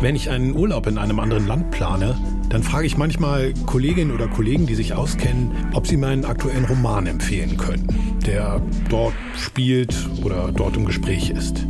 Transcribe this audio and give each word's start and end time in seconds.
Wenn 0.00 0.16
ich 0.16 0.30
einen 0.30 0.56
Urlaub 0.56 0.86
in 0.86 0.96
einem 0.96 1.20
anderen 1.20 1.46
Land 1.46 1.72
plane, 1.72 2.16
dann 2.48 2.62
frage 2.62 2.86
ich 2.86 2.96
manchmal 2.96 3.52
Kolleginnen 3.66 4.12
oder 4.12 4.28
Kollegen, 4.28 4.66
die 4.66 4.74
sich 4.74 4.94
auskennen, 4.94 5.50
ob 5.74 5.86
sie 5.86 5.98
meinen 5.98 6.24
aktuellen 6.24 6.64
Roman 6.64 7.06
empfehlen 7.06 7.58
können, 7.58 7.86
der 8.24 8.62
dort 8.88 9.12
spielt 9.36 9.94
oder 10.24 10.52
dort 10.52 10.74
im 10.78 10.86
Gespräch 10.86 11.28
ist. 11.28 11.66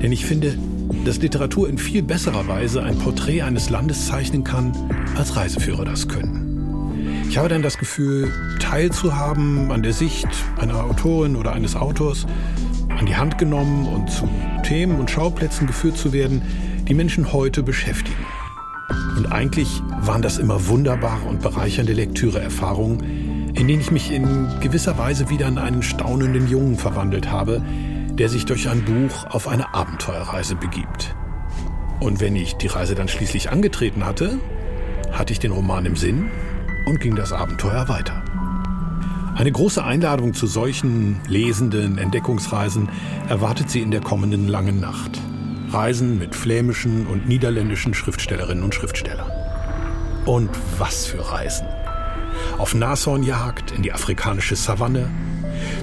Denn 0.00 0.12
ich 0.12 0.24
finde, 0.24 0.56
dass 1.04 1.18
Literatur 1.18 1.68
in 1.68 1.76
viel 1.76 2.02
besserer 2.02 2.48
Weise 2.48 2.82
ein 2.82 2.98
Porträt 2.98 3.42
eines 3.42 3.68
Landes 3.68 4.06
zeichnen 4.06 4.44
kann, 4.44 4.72
als 5.18 5.36
Reiseführer 5.36 5.84
das 5.84 6.08
können. 6.08 7.26
Ich 7.28 7.36
habe 7.36 7.50
dann 7.50 7.60
das 7.60 7.76
Gefühl, 7.76 8.32
teilzuhaben 8.60 9.70
an 9.70 9.82
der 9.82 9.92
Sicht 9.92 10.26
einer 10.56 10.84
Autorin 10.84 11.36
oder 11.36 11.52
eines 11.52 11.76
Autors, 11.76 12.26
an 12.98 13.04
die 13.04 13.16
Hand 13.16 13.36
genommen 13.36 13.86
und 13.86 14.10
zu 14.10 14.26
Themen 14.62 14.98
und 14.98 15.10
Schauplätzen 15.10 15.66
geführt 15.66 15.98
zu 15.98 16.14
werden, 16.14 16.40
die 16.88 16.94
Menschen 16.94 17.32
heute 17.32 17.62
beschäftigen. 17.62 18.24
Und 19.16 19.26
eigentlich 19.26 19.82
waren 20.00 20.22
das 20.22 20.38
immer 20.38 20.68
wunderbare 20.68 21.28
und 21.28 21.42
bereichernde 21.42 21.92
Lektüreerfahrungen, 21.92 23.54
in 23.54 23.68
denen 23.68 23.80
ich 23.80 23.90
mich 23.90 24.10
in 24.10 24.48
gewisser 24.60 24.96
Weise 24.96 25.28
wieder 25.28 25.46
in 25.48 25.58
einen 25.58 25.82
staunenden 25.82 26.48
Jungen 26.48 26.76
verwandelt 26.76 27.30
habe, 27.30 27.62
der 28.12 28.28
sich 28.28 28.46
durch 28.46 28.68
ein 28.68 28.84
Buch 28.84 29.26
auf 29.26 29.48
eine 29.48 29.74
Abenteuerreise 29.74 30.54
begibt. 30.56 31.14
Und 32.00 32.20
wenn 32.20 32.36
ich 32.36 32.54
die 32.54 32.68
Reise 32.68 32.94
dann 32.94 33.08
schließlich 33.08 33.50
angetreten 33.50 34.06
hatte, 34.06 34.38
hatte 35.12 35.32
ich 35.32 35.40
den 35.40 35.52
Roman 35.52 35.84
im 35.84 35.96
Sinn 35.96 36.30
und 36.86 37.00
ging 37.00 37.16
das 37.16 37.32
Abenteuer 37.32 37.88
weiter. 37.88 38.22
Eine 39.34 39.52
große 39.52 39.84
Einladung 39.84 40.32
zu 40.32 40.46
solchen 40.46 41.20
lesenden 41.28 41.98
Entdeckungsreisen 41.98 42.88
erwartet 43.28 43.70
sie 43.70 43.82
in 43.82 43.90
der 43.90 44.00
kommenden 44.00 44.48
langen 44.48 44.80
Nacht. 44.80 45.20
Reisen 45.72 46.18
mit 46.18 46.34
flämischen 46.34 47.06
und 47.06 47.28
niederländischen 47.28 47.94
Schriftstellerinnen 47.94 48.64
und 48.64 48.74
Schriftstellern. 48.74 49.30
Und 50.24 50.50
was 50.78 51.06
für 51.06 51.30
Reisen. 51.30 51.66
Auf 52.58 52.74
Nashornjagd 52.74 53.72
in 53.72 53.82
die 53.82 53.92
afrikanische 53.92 54.56
Savanne, 54.56 55.10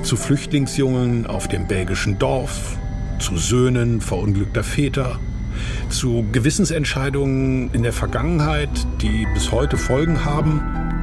zu 0.04 0.18
Flüchtlingsjungen 0.18 1.26
auf 1.28 1.48
dem 1.48 1.68
belgischen 1.68 2.18
Dorf, 2.20 2.78
zu 3.20 3.38
Söhnen 3.38 4.02
verunglückter 4.02 4.64
Väter, 4.64 5.20
zu 5.90 6.26
Gewissensentscheidungen 6.32 7.72
in 7.74 7.84
der 7.84 7.94
Vergangenheit, 7.94 8.70
die 9.02 9.28
bis 9.34 9.52
heute 9.52 9.78
Folgen 9.78 10.26
haben 10.26 10.62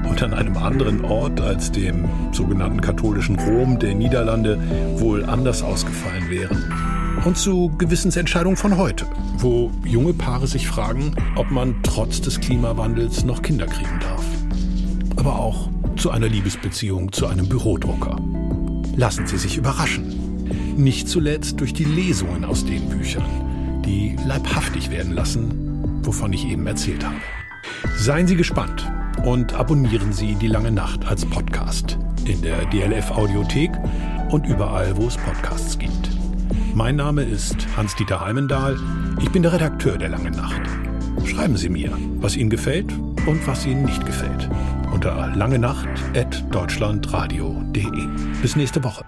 und 0.08 0.22
an 0.22 0.34
einem 0.34 0.56
anderen 0.56 1.04
Ort 1.04 1.40
als 1.40 1.72
dem 1.72 2.08
sogenannten 2.32 2.80
katholischen 2.80 3.38
Rom 3.38 3.78
der 3.78 3.94
Niederlande 3.94 4.58
wohl 4.98 5.24
anders 5.24 5.62
ausgefallen 5.62 6.28
wären 6.28 6.91
und 7.24 7.38
zu 7.38 7.70
Gewissensentscheidungen 7.78 8.56
von 8.56 8.76
heute, 8.76 9.06
wo 9.38 9.70
junge 9.84 10.12
Paare 10.12 10.46
sich 10.46 10.66
fragen, 10.66 11.14
ob 11.36 11.50
man 11.50 11.76
trotz 11.82 12.20
des 12.20 12.40
Klimawandels 12.40 13.24
noch 13.24 13.42
Kinder 13.42 13.66
kriegen 13.66 14.00
darf. 14.00 14.24
Aber 15.16 15.38
auch 15.38 15.68
zu 15.96 16.10
einer 16.10 16.28
Liebesbeziehung 16.28 17.12
zu 17.12 17.26
einem 17.26 17.48
Bürodrucker. 17.48 18.16
Lassen 18.96 19.26
Sie 19.26 19.38
sich 19.38 19.56
überraschen. 19.56 20.44
Nicht 20.76 21.08
zuletzt 21.08 21.60
durch 21.60 21.72
die 21.74 21.84
Lesungen 21.84 22.44
aus 22.44 22.64
den 22.64 22.88
Büchern, 22.88 23.82
die 23.84 24.16
leibhaftig 24.26 24.90
werden 24.90 25.12
lassen, 25.12 26.00
wovon 26.02 26.32
ich 26.32 26.46
eben 26.46 26.66
erzählt 26.66 27.04
habe. 27.04 27.16
Seien 27.96 28.26
Sie 28.26 28.36
gespannt 28.36 28.90
und 29.24 29.54
abonnieren 29.54 30.12
Sie 30.12 30.34
die 30.34 30.48
lange 30.48 30.72
Nacht 30.72 31.06
als 31.06 31.24
Podcast 31.24 31.98
in 32.24 32.42
der 32.42 32.64
DLF 32.66 33.10
Audiothek 33.12 33.70
und 34.30 34.46
überall, 34.46 34.96
wo 34.96 35.06
es 35.06 35.16
Podcasts 35.16 35.78
gibt. 35.78 36.21
Mein 36.74 36.96
Name 36.96 37.22
ist 37.22 37.68
Hans-Dieter 37.76 38.20
Heimendahl. 38.20 38.76
Ich 39.20 39.30
bin 39.30 39.42
der 39.42 39.52
Redakteur 39.52 39.98
der 39.98 40.08
Langen 40.08 40.34
Nacht. 40.34 40.62
Schreiben 41.26 41.56
Sie 41.56 41.68
mir, 41.68 41.92
was 42.16 42.36
Ihnen 42.36 42.50
gefällt 42.50 42.92
und 43.26 43.46
was 43.46 43.64
Ihnen 43.66 43.84
nicht 43.84 44.06
gefällt. 44.06 44.48
Unter 44.92 45.30
langenacht.deutschlandradio.de. 45.34 48.06
Bis 48.40 48.56
nächste 48.56 48.82
Woche. 48.84 49.04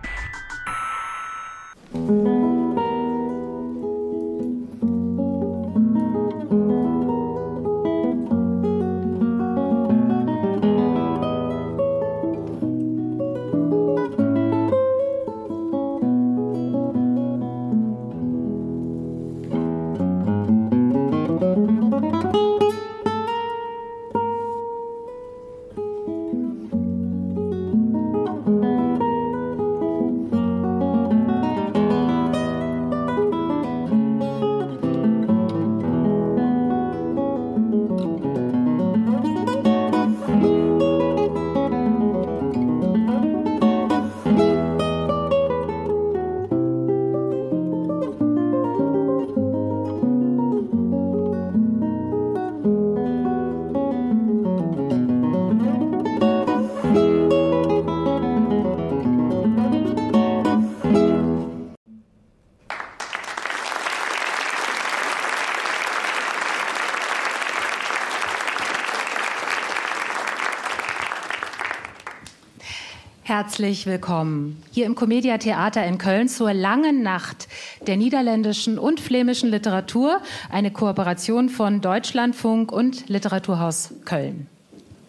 Herzlich 73.64 73.86
willkommen 73.86 74.62
hier 74.72 74.84
im 74.84 74.94
Comedia 74.94 75.38
Theater 75.38 75.86
in 75.86 75.97
Köln 75.97 76.28
zur 76.28 76.52
langen 76.52 77.02
Nacht 77.02 77.48
der 77.86 77.97
niederländischen 77.97 78.78
und 78.78 79.00
flämischen 79.00 79.48
Literatur, 79.48 80.20
eine 80.50 80.70
Kooperation 80.70 81.48
von 81.48 81.80
Deutschlandfunk 81.80 82.70
und 82.70 83.08
Literaturhaus 83.08 83.94
Köln. 84.04 84.48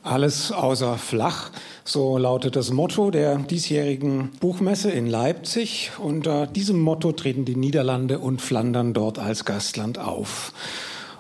Alles 0.04 0.54
außer 0.54 0.98
flach, 0.98 1.52
so 1.84 2.18
lautet 2.18 2.56
das 2.56 2.72
Motto 2.72 3.12
der 3.12 3.40
diesjährigen 3.40 4.30
Buchmesse 4.40 4.90
in 4.90 5.08
Leipzig. 5.08 5.92
Unter 5.98 6.48
diesem 6.48 6.80
Motto 6.80 7.12
treten 7.12 7.44
die 7.44 7.58
Niederlande 7.58 8.20
und 8.20 8.42
Flandern 8.42 8.94
dort 8.94 9.20
als 9.20 9.44
Gastland 9.44 10.00
auf. 10.00 10.54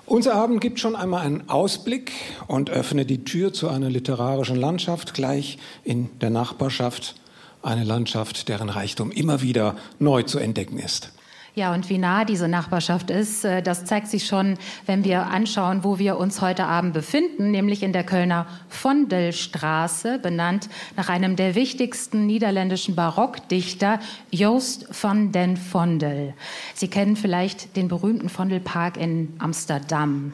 Unser 0.05 0.35
Abend 0.35 0.61
gibt 0.61 0.79
schon 0.79 0.95
einmal 0.95 1.25
einen 1.25 1.49
Ausblick 1.49 2.13
und 2.47 2.69
öffnet 2.69 3.09
die 3.09 3.25
Tür 3.25 3.51
zu 3.51 3.67
einer 3.67 3.89
literarischen 3.89 4.55
Landschaft 4.55 5.13
gleich 5.13 5.57
in 5.83 6.17
der 6.21 6.29
Nachbarschaft, 6.29 7.15
eine 7.65 7.83
Landschaft, 7.83 8.47
deren 8.47 8.69
Reichtum 8.69 9.11
immer 9.11 9.41
wieder 9.41 9.75
neu 9.99 10.23
zu 10.23 10.39
entdecken 10.39 10.79
ist. 10.79 11.11
Ja, 11.55 11.73
und 11.73 11.89
wie 11.89 11.97
nah 11.97 12.25
diese 12.25 12.49
Nachbarschaft 12.49 13.09
ist, 13.09 13.45
äh, 13.45 13.61
das 13.61 13.85
zeigt 13.85 14.09
sich 14.09 14.27
schon, 14.27 14.57
wenn 14.87 15.05
wir 15.05 15.27
anschauen, 15.27 15.85
wo 15.85 15.97
wir 15.97 16.17
uns 16.17 16.41
heute 16.41 16.65
Abend 16.65 16.93
befinden, 16.93 17.49
nämlich 17.49 17.81
in 17.81 17.93
der 17.93 18.03
Kölner 18.03 18.45
Vondelstraße, 18.67 20.19
benannt 20.19 20.67
nach 20.97 21.07
einem 21.07 21.37
der 21.37 21.55
wichtigsten 21.55 22.25
niederländischen 22.25 22.95
Barockdichter, 22.95 24.01
Joost 24.31 24.87
van 25.01 25.31
den 25.31 25.55
Vondel. 25.55 26.33
Sie 26.73 26.89
kennen 26.89 27.15
vielleicht 27.15 27.77
den 27.77 27.87
berühmten 27.87 28.27
Vondelpark 28.27 28.97
in 28.97 29.33
Amsterdam. 29.39 30.33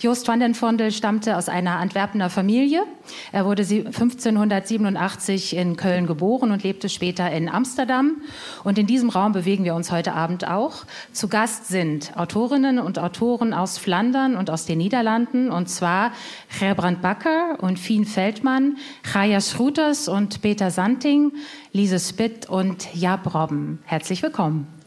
Joost 0.00 0.28
van 0.28 0.38
den 0.38 0.54
Vondel 0.54 0.92
stammte 0.92 1.36
aus 1.36 1.48
einer 1.48 1.78
Antwerpener 1.78 2.30
Familie. 2.30 2.84
Er 3.32 3.44
wurde 3.44 3.62
1587 3.62 5.56
in 5.56 5.76
Köln 5.76 6.06
geboren 6.06 6.52
und 6.52 6.62
lebte 6.62 6.88
später 6.88 7.28
in 7.32 7.48
Amsterdam. 7.48 8.22
Und 8.62 8.78
in 8.78 8.86
diesem 8.86 9.10
Raum 9.10 9.32
bewegen 9.32 9.64
wir 9.64 9.74
uns 9.74 9.90
heute 9.90 10.12
Abend 10.12 10.46
auch. 10.46 10.84
Zu 11.12 11.26
Gast 11.26 11.66
sind 11.66 12.16
Autorinnen 12.16 12.78
und 12.78 13.00
Autoren 13.00 13.52
aus 13.52 13.76
Flandern 13.76 14.36
und 14.36 14.50
aus 14.50 14.66
den 14.66 14.78
Niederlanden, 14.78 15.50
und 15.50 15.68
zwar 15.68 16.12
Gerbrand 16.60 17.02
Bakker 17.02 17.58
und 17.60 17.80
Fien 17.80 18.04
Feldmann, 18.04 18.76
Chaya 19.02 19.40
Schruters 19.40 20.06
und 20.06 20.42
Peter 20.42 20.70
Santing, 20.70 21.32
Lise 21.72 21.98
Spitt 21.98 22.48
und 22.48 22.94
Jab 22.94 23.34
Robben. 23.34 23.80
Herzlich 23.84 24.22
willkommen. 24.22 24.77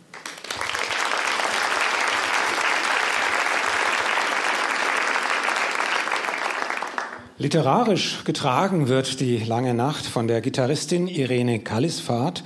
Literarisch 7.42 8.24
getragen 8.24 8.88
wird 8.88 9.20
die 9.20 9.38
lange 9.38 9.74
Nacht 9.74 10.06
von 10.06 10.28
der 10.28 10.42
Gitarristin 10.42 11.08
Irene 11.08 11.58
Kallisfahrt, 11.58 12.44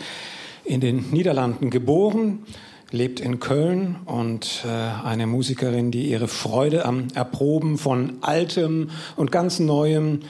in 0.64 0.80
den 0.80 1.12
Niederlanden 1.12 1.70
geboren, 1.70 2.46
lebt 2.92 3.20
in 3.20 3.42
Köln 3.42 3.98
und 4.06 4.64
äh, 4.66 4.70
eine 5.06 5.28
Musikerin, 5.28 5.92
die 5.92 6.10
ihre 6.10 6.30
Freude 6.30 6.86
am 6.86 7.10
Erproben 7.14 7.78
von 7.78 8.20
Altem 8.22 8.90
und 9.18 9.34
ganz 9.34 9.60
Neuem 9.60 10.22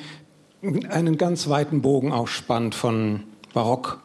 einen 0.90 1.20
ganz 1.20 1.48
weiten 1.48 1.84
Bogen 1.84 2.12
auch 2.12 2.28
spannt 2.28 2.74
von 2.74 3.20
Barock, 3.54 4.00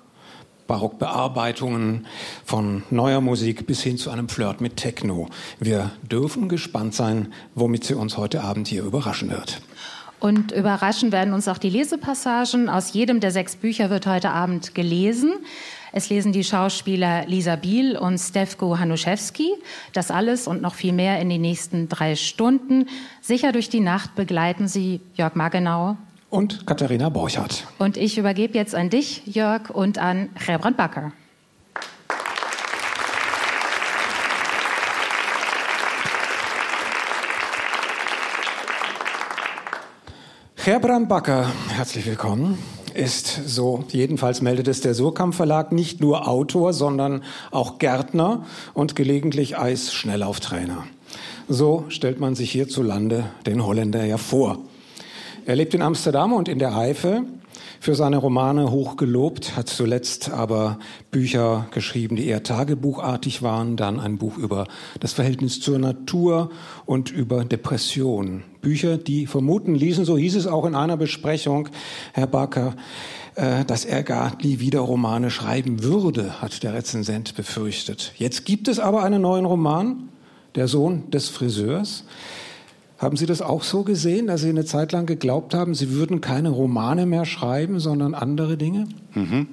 Barockbearbeitungen, 0.67 2.07
von 2.45 2.83
neuer 2.91 3.23
Musik 3.23 3.67
bis 3.67 3.83
hin 3.83 3.97
zu 3.97 4.11
einem 4.11 4.29
Flirt 4.29 4.61
mit 4.61 4.77
Techno. 4.77 5.31
Wir 5.59 5.91
dürfen 6.03 6.51
gespannt 6.51 6.95
sein, 6.95 7.33
womit 7.55 7.85
sie 7.85 7.95
uns 7.95 8.19
heute 8.19 8.43
Abend 8.43 8.69
hier 8.69 8.83
überraschen 8.85 9.31
wird. 9.31 9.63
Und 10.21 10.53
überraschen 10.53 11.13
werden 11.13 11.33
uns 11.33 11.49
auch 11.49 11.59
die 11.59 11.71
Lesepassagen. 11.71 12.69
Aus 12.69 12.93
jedem 12.93 13.21
der 13.21 13.31
sechs 13.31 13.57
Bücher 13.57 13.89
wird 13.89 14.07
heute 14.07 14.31
Abend 14.31 14.75
gelesen. 14.75 15.33
Es 15.93 16.09
lesen 16.09 16.33
die 16.33 16.45
Schauspieler 16.45 17.27
Lisa 17.27 17.57
Biel 17.57 17.97
und 17.97 18.19
Stefko 18.19 18.79
Hanuszewski. 18.79 19.51
Das 19.93 20.11
alles 20.11 20.47
und 20.47 20.63
noch 20.63 20.75
viel 20.75 20.93
mehr 20.93 21.21
in 21.21 21.31
den 21.31 21.41
nächsten 21.41 21.89
drei 21.89 22.15
Stunden. 22.15 22.87
Sicher 23.21 23.51
durch 23.51 23.71
die 23.71 23.81
Nacht 23.81 24.15
begleiten 24.15 24.69
sie 24.69 25.01
Jörg 25.15 25.35
Magenau. 25.35 25.97
Und 26.29 26.65
Katharina 26.67 27.09
Borchardt. 27.09 27.67
Und 27.79 27.97
ich 27.97 28.17
übergebe 28.19 28.55
jetzt 28.55 28.75
an 28.75 28.89
dich, 28.89 29.23
Jörg, 29.27 29.71
und 29.71 29.99
an 29.99 30.29
Gerbrand 30.47 30.77
Bakker. 30.77 31.13
Gerbrand 40.63 41.09
Bakker, 41.09 41.51
herzlich 41.71 42.05
willkommen 42.05 42.59
ist, 42.93 43.49
so 43.49 43.83
jedenfalls 43.89 44.43
meldet 44.43 44.69
es 44.69 44.83
der 44.83 44.93
Surkamp 44.93 45.35
Verlag, 45.35 45.73
nicht 45.73 46.03
nur 46.03 46.29
Autor, 46.29 46.75
sondern 46.75 47.23
auch 47.51 47.79
Gärtner 47.79 48.45
und 48.75 48.95
gelegentlich 48.95 49.57
Eisschnelllauftrainer. 49.57 50.85
So 51.49 51.87
stellt 51.89 52.21
man 52.21 52.35
sich 52.35 52.53
hierzulande 52.53 53.25
den 53.47 53.65
Holländer 53.65 54.05
ja 54.05 54.19
vor. 54.19 54.59
Er 55.47 55.57
lebt 55.57 55.73
in 55.73 55.81
Amsterdam 55.81 56.35
und 56.35 56.47
in 56.47 56.59
der 56.59 56.77
Eifel, 56.77 57.23
für 57.81 57.95
seine 57.95 58.19
Romane 58.19 58.71
hoch 58.71 58.99
gelobt, 58.99 59.57
hat 59.57 59.69
zuletzt 59.69 60.31
aber 60.31 60.79
Bücher 61.11 61.67
geschrieben, 61.71 62.15
die 62.15 62.27
eher 62.27 62.43
tagebuchartig 62.43 63.41
waren, 63.41 63.79
dann 63.79 63.99
ein 63.99 64.19
Buch 64.19 64.37
über 64.37 64.67
das 65.01 65.15
Verhältnis 65.15 65.61
zur 65.61 65.79
Natur 65.79 66.51
und 66.85 67.11
über 67.11 67.43
Depression. 67.45 68.43
Bücher, 68.61 68.99
die 68.99 69.27
vermuten 69.27 69.75
ließen, 69.75 70.05
so 70.05 70.19
hieß 70.19 70.37
es 70.37 70.47
auch 70.47 70.67
in 70.67 70.75
einer 70.75 70.99
Besprechung, 70.99 71.71
Herr 72.13 72.27
Barker, 72.27 72.77
äh, 73.35 73.65
dass 73.65 73.87
er 73.87 74.03
gar 74.03 74.37
nie 74.43 74.61
wieder 74.61 74.81
Romane 74.81 75.31
schreiben 75.31 75.83
würde, 75.83 76.43
hat 76.43 76.63
der 76.63 76.75
Rezensent 76.75 77.35
befürchtet. 77.35 78.13
Jetzt 78.17 78.45
gibt 78.45 78.69
es 78.69 78.79
aber 78.79 79.03
einen 79.03 79.23
neuen 79.23 79.47
Roman, 79.47 80.11
Der 80.57 80.67
Sohn 80.69 81.11
des 81.13 81.29
Friseurs. 81.29 82.05
Haben 83.01 83.17
Sie 83.17 83.25
das 83.25 83.41
auch 83.41 83.63
so 83.63 83.83
gesehen, 83.83 84.27
dass 84.27 84.43
Sie 84.43 84.51
eine 84.51 84.67
Zeit 84.67 84.93
lang 84.93 85.07
geglaubt 85.07 85.55
haben, 85.55 85.75
Sie 85.75 85.91
würden 85.91 86.21
keine 86.21 86.51
Romane 86.51 87.07
mehr 87.07 87.25
schreiben, 87.25 87.81
sondern 87.81 88.15
andere 88.15 88.59
Dinge? 88.59 88.89
Mhm. 89.15 89.49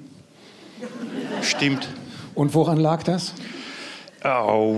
Stimmt. 1.40 1.88
Und 2.34 2.52
woran 2.52 2.76
lag 2.76 3.04
das? 3.04 3.32
Oh, 4.22 4.76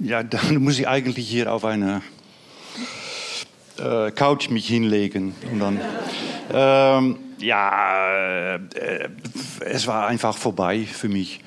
ja, 0.00 0.22
dann 0.22 0.56
muss 0.56 0.78
ich 0.78 0.88
eigentlich 0.88 1.28
hier 1.28 1.52
auf 1.52 1.66
eine 1.66 2.00
äh, 3.78 4.10
Couch 4.12 4.48
mich 4.48 4.66
hinlegen. 4.66 5.34
Und 5.52 5.58
dann, 5.58 5.80
ähm, 6.50 7.18
ja, 7.40 8.54
äh, 8.54 9.08
es 9.66 9.86
war 9.86 10.06
einfach 10.06 10.34
vorbei 10.34 10.86
für 10.90 11.10
mich. 11.10 11.40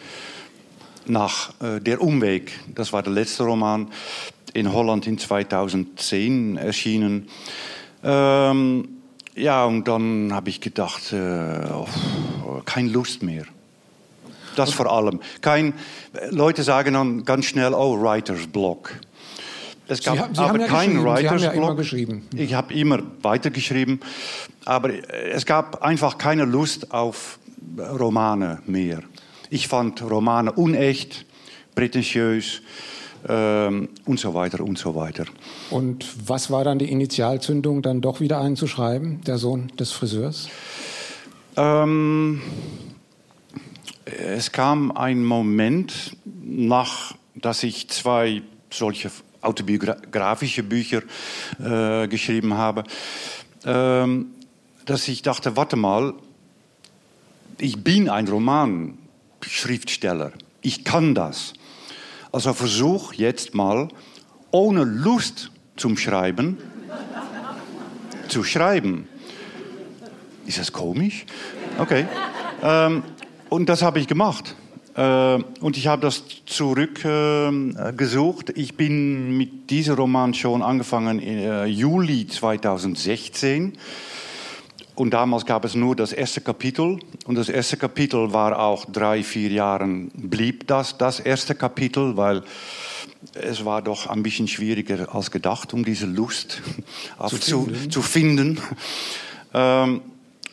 Nach 1.08 1.60
äh, 1.60 1.80
der 1.82 2.02
Umweg, 2.02 2.52
das 2.76 2.94
war 2.94 3.02
der 3.02 3.14
letzte 3.14 3.44
Roman, 3.44 3.88
in 4.56 4.72
Holland 4.72 5.06
in 5.06 5.18
2010 5.18 6.56
erschienen. 6.56 7.28
Ähm, 8.04 8.88
ja, 9.36 9.66
und 9.66 9.86
dann 9.88 10.32
habe 10.34 10.50
ich 10.50 10.62
gedacht, 10.62 11.12
äh, 11.12 11.66
oh, 11.74 12.62
keine 12.64 12.90
Lust 12.90 13.22
mehr. 13.22 13.44
Das 14.56 14.72
vor 14.72 14.90
allem. 14.90 15.20
Kein, 15.42 15.74
Leute 16.30 16.64
sagen 16.64 16.94
dann 16.94 17.26
ganz 17.26 17.46
schnell, 17.46 17.74
oh, 17.74 18.00
Writer's 18.00 18.48
Block. 18.48 18.94
Es 19.90 20.02
gab 20.02 20.30
Sie, 20.30 20.36
Sie 20.36 20.42
aber 20.42 20.60
ja 20.62 20.68
keinen 20.68 21.04
Writer's 21.04 21.44
ja 21.44 21.52
Block. 21.52 21.78
Ich 22.34 22.54
habe 22.54 22.74
immer 22.74 23.00
weitergeschrieben, 23.22 24.00
aber 24.64 24.92
es 25.12 25.46
gab 25.46 25.84
einfach 25.84 26.18
keine 26.18 26.46
Lust 26.46 26.92
auf 26.94 27.40
Romane 27.78 28.62
mehr. 28.66 29.02
Ich 29.50 29.68
fand 29.68 30.02
Romane 30.02 30.54
unecht, 30.54 31.26
prätentiös 31.76 32.62
ähm, 33.28 33.90
und 34.06 34.20
so 34.20 34.34
weiter 34.34 34.64
und 34.64 34.78
so 34.78 34.96
weiter. 34.96 35.26
Und 35.70 36.06
was 36.28 36.52
war 36.52 36.64
dann 36.64 36.80
die 36.80 36.92
Initialzündung, 36.92 37.82
dann 37.82 38.02
doch 38.02 38.20
wieder 38.20 38.40
einen 38.40 38.56
zu 38.56 38.68
schreiben, 38.68 39.22
der 39.26 39.38
Sohn 39.38 39.72
des 39.80 39.92
Friseurs? 39.92 40.50
Ähm, 41.58 42.42
es 44.06 44.52
kam 44.52 44.92
ein 44.92 45.24
Moment, 45.24 46.18
nach, 46.44 47.16
dass 47.34 47.64
ich 47.64 47.90
zwei 47.90 48.42
solche 48.70 49.10
autobiografische 49.42 50.64
Bücher 50.64 51.02
äh, 51.60 52.08
geschrieben 52.08 52.56
habe, 52.56 52.84
ähm, 53.64 54.28
dass 54.86 55.08
ich 55.08 55.22
dachte, 55.22 55.56
warte 55.56 55.76
mal, 55.76 56.14
ich 57.58 57.84
bin 57.84 58.10
ein 58.10 58.28
Romanschriftsteller, 58.28 60.32
ich 60.62 60.84
kann 60.84 61.16
das. 61.16 61.54
Also 62.36 62.54
versuch 62.54 63.14
jetzt 63.14 63.56
mal, 63.56 63.88
ohne 64.52 64.84
Lust 64.84 65.52
zum 65.78 65.96
Schreiben, 65.96 66.58
zu 68.28 68.44
schreiben. 68.44 69.08
Ist 70.46 70.60
das 70.60 70.74
komisch? 70.74 71.26
Okay. 71.80 72.06
Ähm, 72.62 73.04
und 73.48 73.70
das 73.70 73.84
habe 73.84 74.00
ich 74.00 74.08
gemacht. 74.08 74.54
Äh, 74.98 75.36
und 75.62 75.78
ich 75.78 75.88
habe 75.88 76.02
das 76.02 76.24
zurückgesucht. 76.46 78.50
Äh, 78.50 78.60
ich 78.60 78.76
bin 78.76 79.38
mit 79.38 79.70
diesem 79.70 79.96
Roman 79.96 80.34
schon 80.34 80.62
angefangen 80.62 81.20
im 81.20 81.38
äh, 81.38 81.64
Juli 81.68 82.28
2016. 82.28 83.78
Und 84.96 85.14
damals 85.14 85.46
gab 85.46 85.66
es 85.66 85.76
nur 85.76 85.96
das 85.96 86.14
erste 86.14 86.42
Kapitel. 86.42 87.00
Und 87.26 87.36
das 87.36 87.50
erste 87.50 87.76
Kapitel 87.76 88.32
war 88.32 88.58
auch 88.58 88.86
drei, 88.86 89.24
vier 89.24 89.50
Jahre 89.50 89.86
blieb 90.14 90.68
das, 90.68 90.98
das 90.98 91.20
erste 91.20 91.54
Kapitel, 91.54 92.16
weil 92.16 92.44
es 93.34 93.66
war 93.66 93.82
doch 93.82 94.08
ein 94.08 94.24
bisschen 94.24 94.48
schwieriger 94.48 95.14
als 95.14 95.32
gedacht, 95.32 95.74
um 95.74 95.84
diese 95.84 96.06
Lust 96.06 96.62
zu, 97.30 97.38
zu, 97.38 97.90
zu, 97.90 98.02
finden. 98.02 98.60
Ähm, 99.54 100.02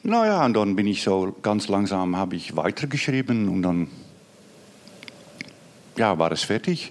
naja, 0.02 0.44
und 0.44 0.54
dann 0.54 0.74
bin 0.74 0.88
ich 0.88 1.02
so 1.02 1.34
ganz 1.42 1.68
langsam, 1.68 2.16
habe 2.16 2.34
ich 2.34 2.56
weitergeschrieben 2.56 3.48
und 3.48 3.62
dann 3.62 3.88
ja, 5.96 6.18
war 6.18 6.32
es 6.32 6.42
fertig. 6.42 6.90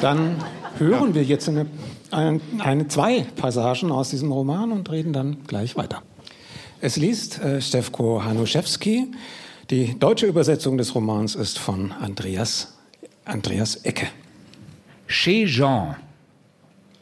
Dann 0.00 0.36
hören 0.78 1.08
ja. 1.08 1.14
wir 1.16 1.24
jetzt 1.24 1.48
eine, 1.48 1.66
eine, 2.10 2.40
eine, 2.58 2.88
zwei 2.88 3.26
Passagen 3.36 3.92
aus 3.92 4.10
diesem 4.10 4.32
Roman 4.32 4.72
und 4.72 4.90
reden 4.90 5.12
dann 5.12 5.44
gleich 5.46 5.76
weiter. 5.76 6.02
Es 6.82 6.96
liest 6.96 7.38
äh, 7.42 7.60
Stefko 7.60 8.24
Hanuszewski. 8.24 9.12
Die 9.68 9.98
deutsche 9.98 10.24
Übersetzung 10.24 10.78
des 10.78 10.94
Romans 10.94 11.34
ist 11.34 11.58
von 11.58 11.92
Andreas, 11.92 12.78
Andreas 13.26 13.76
Ecke. 13.84 14.06
Chez 15.06 15.50
Jean. 15.50 15.96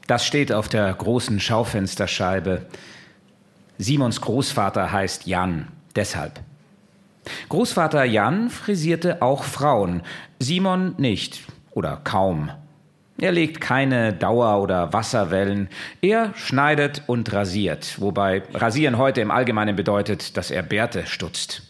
Das 0.09 0.27
steht 0.27 0.51
auf 0.51 0.69
der 0.69 0.93
großen 0.93 1.39
Schaufensterscheibe. 1.39 2.67
Simons 3.79 4.21
Großvater 4.21 4.91
heißt 4.91 5.27
Jan, 5.29 5.69
deshalb. 5.95 6.41
Großvater 7.49 8.03
Jan 8.03 8.51
frisierte 8.51 9.23
auch 9.23 9.45
Frauen, 9.45 10.03
Simon 10.41 10.97
nicht 10.99 11.43
oder 11.71 12.01
kaum. 12.03 12.51
Er 13.21 13.33
legt 13.33 13.61
keine 13.61 14.13
Dauer- 14.13 14.63
oder 14.63 14.93
Wasserwellen. 14.93 15.69
Er 16.01 16.33
schneidet 16.37 17.03
und 17.09 17.33
rasiert, 17.33 18.01
wobei 18.01 18.43
rasieren 18.55 18.97
heute 18.97 19.21
im 19.21 19.33
Allgemeinen 19.33 19.75
bedeutet, 19.75 20.37
dass 20.37 20.53
er 20.53 20.63
Bärte 20.63 21.05
stutzt. 21.05 21.63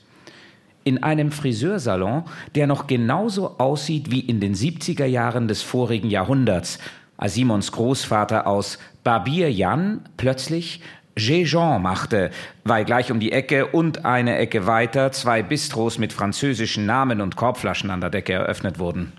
In 0.84 1.02
einem 1.02 1.32
Friseursalon, 1.32 2.24
der 2.54 2.66
noch 2.66 2.86
genauso 2.86 3.58
aussieht 3.58 4.10
wie 4.10 4.20
in 4.20 4.40
den 4.40 4.54
70er 4.54 5.06
Jahren 5.06 5.48
des 5.48 5.62
vorigen 5.62 6.10
Jahrhunderts, 6.10 6.78
als 7.16 7.34
Simons 7.34 7.72
Großvater 7.72 8.46
aus 8.46 8.78
Barbier 9.02 9.50
Jan 9.50 10.02
plötzlich 10.18 10.82
Jean 11.16 11.80
machte, 11.80 12.30
weil 12.64 12.84
gleich 12.84 13.10
um 13.10 13.20
die 13.20 13.32
Ecke 13.32 13.66
und 13.66 14.04
eine 14.04 14.36
Ecke 14.36 14.66
weiter 14.66 15.12
zwei 15.12 15.42
Bistros 15.42 15.96
mit 15.96 16.12
französischen 16.12 16.84
Namen 16.84 17.22
und 17.22 17.36
Korbflaschen 17.36 17.90
an 17.90 18.02
der 18.02 18.10
Decke 18.10 18.34
eröffnet 18.34 18.78
wurden. 18.78 19.14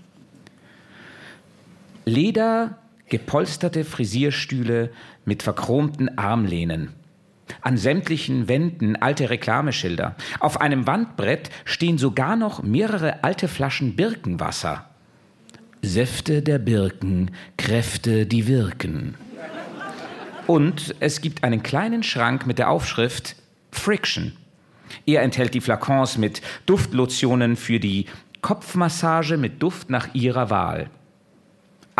Leder 2.04 2.78
gepolsterte 3.08 3.84
Frisierstühle 3.84 4.90
mit 5.24 5.42
verchromten 5.42 6.16
Armlehnen. 6.16 6.94
An 7.60 7.76
sämtlichen 7.76 8.48
Wänden 8.48 8.96
alte 8.96 9.28
Reklameschilder. 9.28 10.14
Auf 10.38 10.60
einem 10.60 10.86
Wandbrett 10.86 11.50
stehen 11.64 11.98
sogar 11.98 12.36
noch 12.36 12.62
mehrere 12.62 13.24
alte 13.24 13.48
Flaschen 13.48 13.96
Birkenwasser. 13.96 14.86
Säfte 15.82 16.42
der 16.42 16.58
Birken, 16.58 17.32
Kräfte, 17.56 18.26
die 18.26 18.46
wirken. 18.46 19.16
Und 20.46 20.94
es 21.00 21.20
gibt 21.20 21.42
einen 21.44 21.62
kleinen 21.62 22.02
Schrank 22.02 22.46
mit 22.46 22.58
der 22.58 22.70
Aufschrift 22.70 23.36
Friction. 23.72 24.36
Er 25.06 25.22
enthält 25.22 25.54
die 25.54 25.60
Flakons 25.60 26.18
mit 26.18 26.42
Duftlotionen 26.66 27.56
für 27.56 27.80
die 27.80 28.06
Kopfmassage 28.42 29.36
mit 29.36 29.62
Duft 29.62 29.90
nach 29.90 30.14
ihrer 30.14 30.50
Wahl. 30.50 30.90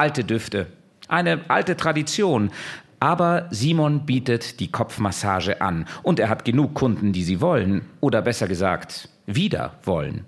Alte 0.01 0.25
Düfte, 0.25 0.67
eine 1.09 1.41
alte 1.49 1.77
Tradition, 1.77 2.51
aber 2.99 3.47
Simon 3.51 4.07
bietet 4.07 4.61
die 4.61 4.71
Kopfmassage 4.71 5.61
an 5.61 5.87
und 6.03 6.19
er 6.19 6.29
hat 6.29 6.45
genug 6.45 6.75
Kunden, 6.75 7.13
die 7.13 7.23
sie 7.23 7.41
wollen 7.41 7.83
oder 8.01 8.23
besser 8.23 8.49
gesagt, 8.49 9.09
wieder 9.27 9.75
wollen. 9.85 10.25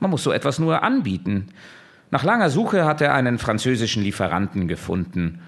Man 0.00 0.10
muss 0.10 0.22
so 0.22 0.32
etwas 0.32 0.58
nur 0.58 0.82
anbieten. 0.82 1.48
Nach 2.10 2.24
langer 2.24 2.50
Suche 2.50 2.84
hat 2.84 3.00
er 3.00 3.14
einen 3.14 3.38
französischen 3.38 4.02
Lieferanten 4.02 4.68
gefunden 4.68 5.40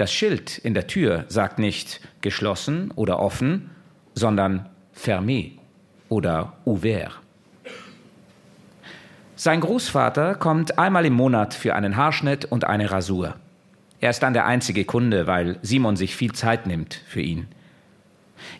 das 0.00 0.14
Schild 0.14 0.56
in 0.56 0.72
der 0.72 0.86
Tür 0.86 1.26
sagt 1.28 1.58
nicht 1.58 2.00
geschlossen 2.22 2.90
oder 2.96 3.18
offen, 3.18 3.68
sondern 4.14 4.70
fermé 4.96 5.58
oder 6.08 6.54
ouvert. 6.64 7.19
Sein 9.42 9.62
Großvater 9.62 10.34
kommt 10.34 10.78
einmal 10.78 11.06
im 11.06 11.14
Monat 11.14 11.54
für 11.54 11.74
einen 11.74 11.96
Haarschnitt 11.96 12.44
und 12.44 12.64
eine 12.64 12.90
Rasur. 12.90 13.36
Er 13.98 14.10
ist 14.10 14.22
dann 14.22 14.34
der 14.34 14.44
einzige 14.44 14.84
Kunde, 14.84 15.26
weil 15.26 15.58
Simon 15.62 15.96
sich 15.96 16.14
viel 16.14 16.32
Zeit 16.32 16.66
nimmt 16.66 17.00
für 17.06 17.22
ihn. 17.22 17.48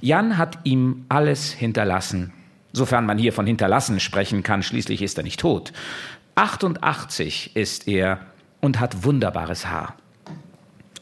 Jan 0.00 0.38
hat 0.38 0.56
ihm 0.64 1.04
alles 1.10 1.52
hinterlassen, 1.52 2.32
sofern 2.72 3.04
man 3.04 3.18
hier 3.18 3.34
von 3.34 3.46
hinterlassen 3.46 4.00
sprechen 4.00 4.42
kann, 4.42 4.62
schließlich 4.62 5.02
ist 5.02 5.18
er 5.18 5.22
nicht 5.22 5.40
tot. 5.40 5.74
88 6.36 7.56
ist 7.56 7.86
er 7.86 8.20
und 8.62 8.80
hat 8.80 9.04
wunderbares 9.04 9.66
Haar. 9.66 9.96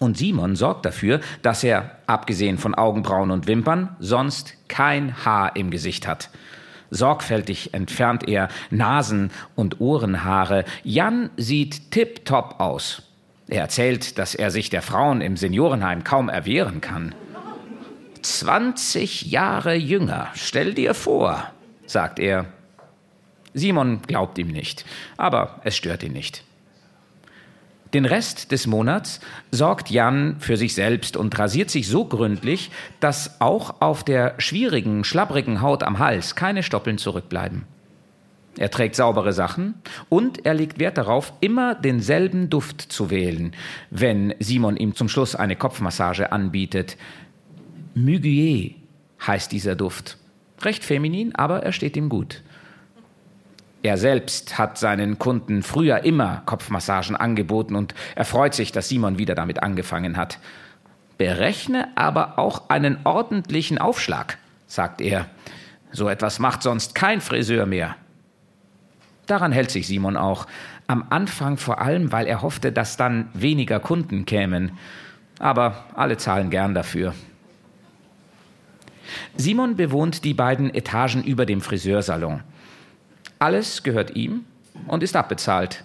Und 0.00 0.18
Simon 0.18 0.56
sorgt 0.56 0.86
dafür, 0.86 1.20
dass 1.42 1.62
er, 1.62 1.98
abgesehen 2.08 2.58
von 2.58 2.74
Augenbrauen 2.74 3.30
und 3.30 3.46
Wimpern, 3.46 3.94
sonst 4.00 4.54
kein 4.66 5.24
Haar 5.24 5.54
im 5.54 5.70
Gesicht 5.70 6.08
hat. 6.08 6.30
Sorgfältig 6.90 7.74
entfernt 7.74 8.28
er 8.28 8.48
Nasen- 8.70 9.30
und 9.54 9.80
Ohrenhaare. 9.80 10.64
Jan 10.84 11.30
sieht 11.36 11.90
tipptopp 11.90 12.60
aus. 12.60 13.02
Er 13.48 13.62
erzählt, 13.62 14.18
dass 14.18 14.34
er 14.34 14.50
sich 14.50 14.70
der 14.70 14.82
Frauen 14.82 15.20
im 15.20 15.36
Seniorenheim 15.36 16.04
kaum 16.04 16.28
erwehren 16.28 16.80
kann. 16.80 17.14
20 18.22 19.22
Jahre 19.22 19.74
jünger, 19.74 20.28
stell 20.34 20.74
dir 20.74 20.94
vor, 20.94 21.50
sagt 21.86 22.18
er. 22.18 22.46
Simon 23.54 24.02
glaubt 24.06 24.38
ihm 24.38 24.48
nicht, 24.48 24.84
aber 25.16 25.60
es 25.64 25.76
stört 25.76 26.02
ihn 26.02 26.12
nicht. 26.12 26.44
Den 27.94 28.04
Rest 28.04 28.52
des 28.52 28.66
Monats 28.66 29.20
sorgt 29.50 29.90
Jan 29.90 30.36
für 30.40 30.56
sich 30.56 30.74
selbst 30.74 31.16
und 31.16 31.38
rasiert 31.38 31.70
sich 31.70 31.88
so 31.88 32.04
gründlich, 32.04 32.70
dass 33.00 33.40
auch 33.40 33.80
auf 33.80 34.04
der 34.04 34.34
schwierigen, 34.38 35.04
schlabbrigen 35.04 35.62
Haut 35.62 35.82
am 35.82 35.98
Hals 35.98 36.34
keine 36.34 36.62
Stoppeln 36.62 36.98
zurückbleiben. 36.98 37.64
Er 38.58 38.70
trägt 38.70 38.96
saubere 38.96 39.32
Sachen 39.32 39.74
und 40.08 40.44
er 40.44 40.52
legt 40.52 40.78
Wert 40.80 40.98
darauf, 40.98 41.32
immer 41.40 41.74
denselben 41.76 42.50
Duft 42.50 42.80
zu 42.80 43.08
wählen, 43.08 43.52
wenn 43.90 44.34
Simon 44.40 44.76
ihm 44.76 44.94
zum 44.94 45.08
Schluss 45.08 45.36
eine 45.36 45.56
Kopfmassage 45.56 46.32
anbietet. 46.32 46.96
Muguier 47.94 48.74
heißt 49.26 49.52
dieser 49.52 49.76
Duft. 49.76 50.18
Recht 50.60 50.84
feminin, 50.84 51.34
aber 51.36 51.62
er 51.62 51.72
steht 51.72 51.96
ihm 51.96 52.08
gut. 52.08 52.42
Er 53.82 53.96
selbst 53.96 54.58
hat 54.58 54.76
seinen 54.76 55.18
Kunden 55.18 55.62
früher 55.62 56.04
immer 56.04 56.42
Kopfmassagen 56.46 57.14
angeboten 57.14 57.76
und 57.76 57.94
er 58.16 58.24
freut 58.24 58.54
sich, 58.54 58.72
dass 58.72 58.88
Simon 58.88 59.18
wieder 59.18 59.34
damit 59.34 59.62
angefangen 59.62 60.16
hat. 60.16 60.38
Berechne 61.16 61.88
aber 61.96 62.38
auch 62.38 62.70
einen 62.70 62.98
ordentlichen 63.04 63.78
Aufschlag, 63.78 64.38
sagt 64.66 65.00
er. 65.00 65.26
So 65.92 66.08
etwas 66.08 66.38
macht 66.38 66.62
sonst 66.62 66.94
kein 66.94 67.20
Friseur 67.20 67.66
mehr. 67.66 67.96
Daran 69.26 69.52
hält 69.52 69.70
sich 69.70 69.86
Simon 69.86 70.16
auch. 70.16 70.46
Am 70.86 71.04
Anfang 71.10 71.56
vor 71.56 71.80
allem, 71.80 72.12
weil 72.12 72.26
er 72.26 72.42
hoffte, 72.42 72.72
dass 72.72 72.96
dann 72.96 73.28
weniger 73.34 73.78
Kunden 73.78 74.24
kämen. 74.24 74.72
Aber 75.38 75.84
alle 75.94 76.16
zahlen 76.16 76.50
gern 76.50 76.74
dafür. 76.74 77.14
Simon 79.36 79.76
bewohnt 79.76 80.24
die 80.24 80.34
beiden 80.34 80.74
Etagen 80.74 81.22
über 81.22 81.46
dem 81.46 81.60
Friseursalon. 81.60 82.42
Alles 83.38 83.82
gehört 83.82 84.16
ihm 84.16 84.44
und 84.86 85.02
ist 85.02 85.16
abbezahlt. 85.16 85.84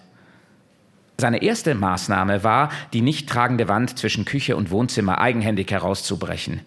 Seine 1.18 1.42
erste 1.42 1.74
Maßnahme 1.74 2.42
war, 2.42 2.70
die 2.92 3.00
nicht 3.00 3.28
tragende 3.28 3.68
Wand 3.68 3.98
zwischen 3.98 4.24
Küche 4.24 4.56
und 4.56 4.70
Wohnzimmer 4.70 5.20
eigenhändig 5.20 5.70
herauszubrechen. 5.70 6.60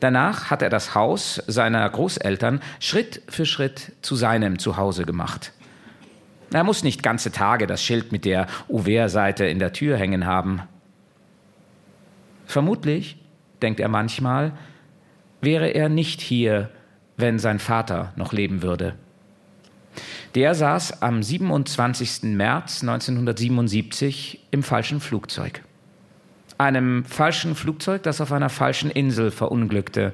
Danach 0.00 0.50
hat 0.50 0.62
er 0.62 0.70
das 0.70 0.94
Haus 0.94 1.42
seiner 1.46 1.88
Großeltern 1.88 2.60
Schritt 2.80 3.22
für 3.28 3.44
Schritt 3.44 3.92
zu 4.00 4.16
seinem 4.16 4.58
Zuhause 4.58 5.04
gemacht. 5.04 5.52
Er 6.52 6.64
muss 6.64 6.82
nicht 6.82 7.02
ganze 7.02 7.30
Tage 7.30 7.66
das 7.66 7.82
Schild 7.82 8.10
mit 8.10 8.24
der 8.24 8.46
Ouvert-Seite 8.68 9.44
in 9.44 9.58
der 9.58 9.72
Tür 9.72 9.98
hängen 9.98 10.24
haben. 10.24 10.62
Vermutlich, 12.46 13.18
denkt 13.60 13.80
er 13.80 13.88
manchmal, 13.88 14.52
wäre 15.42 15.68
er 15.68 15.90
nicht 15.90 16.22
hier, 16.22 16.70
wenn 17.18 17.38
sein 17.38 17.58
Vater 17.58 18.12
noch 18.16 18.32
leben 18.32 18.62
würde. 18.62 18.94
Der 20.34 20.54
saß 20.54 21.02
am 21.02 21.22
27. 21.22 22.34
März 22.34 22.82
1977 22.82 24.46
im 24.50 24.62
falschen 24.62 25.00
Flugzeug. 25.00 25.62
Einem 26.58 27.04
falschen 27.04 27.54
Flugzeug, 27.54 28.02
das 28.02 28.20
auf 28.20 28.32
einer 28.32 28.48
falschen 28.48 28.90
Insel 28.90 29.30
verunglückte. 29.30 30.12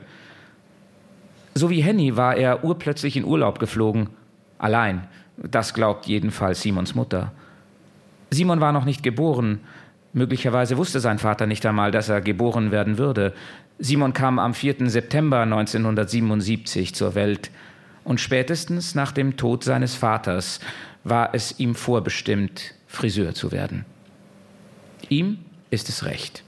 So 1.55 1.71
wie 1.71 1.83
Henny 1.83 2.17
war 2.17 2.37
er 2.37 2.65
urplötzlich 2.65 3.17
in 3.17 3.25
Urlaub 3.25 3.59
geflogen. 3.59 4.11
Allein. 4.59 5.09
Das 5.37 5.75
glaubt 5.75 6.07
jedenfalls 6.07 6.63
Simons 6.63 6.95
Mutter. 6.95 7.33
Simon 8.31 8.61
war 8.61 8.73
noch 8.73 8.85
nicht 8.85 9.03
geboren. 9.03 9.61
Möglicherweise 10.13 10.77
wusste 10.77 11.01
sein 11.01 11.19
Vater 11.19 11.47
nicht 11.47 11.67
einmal, 11.67 11.91
dass 11.91 12.09
er 12.09 12.21
geboren 12.21 12.71
werden 12.71 12.99
würde. 12.99 13.35
Simon 13.79 14.13
kam 14.13 14.39
am 14.39 14.55
4. 14.55 14.89
September 14.89 15.41
1977 15.41 16.95
zur 16.95 17.15
Welt 17.17 17.51
und 18.05 18.21
spätestens 18.21 18.95
nach 18.95 19.13
dem 19.13 19.37
Tod 19.37 19.65
seines 19.65 19.95
Vaters 19.95 20.61
war 21.03 21.35
es 21.35 21.59
ihm 21.59 21.75
vorbestimmt, 21.75 22.75
Friseur 22.87 23.35
zu 23.35 23.51
werden. 23.51 23.85
Ihm 25.09 25.39
ist 25.71 25.89
es 25.89 26.05
recht. 26.05 26.45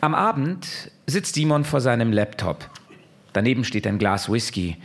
Am 0.00 0.14
Abend 0.14 0.92
sitzt 1.06 1.34
Simon 1.34 1.64
vor 1.64 1.80
seinem 1.80 2.12
Laptop. 2.12 2.70
Daneben 3.32 3.64
steht 3.64 3.86
ein 3.86 3.98
Glas 3.98 4.30
Whisky. 4.30 4.76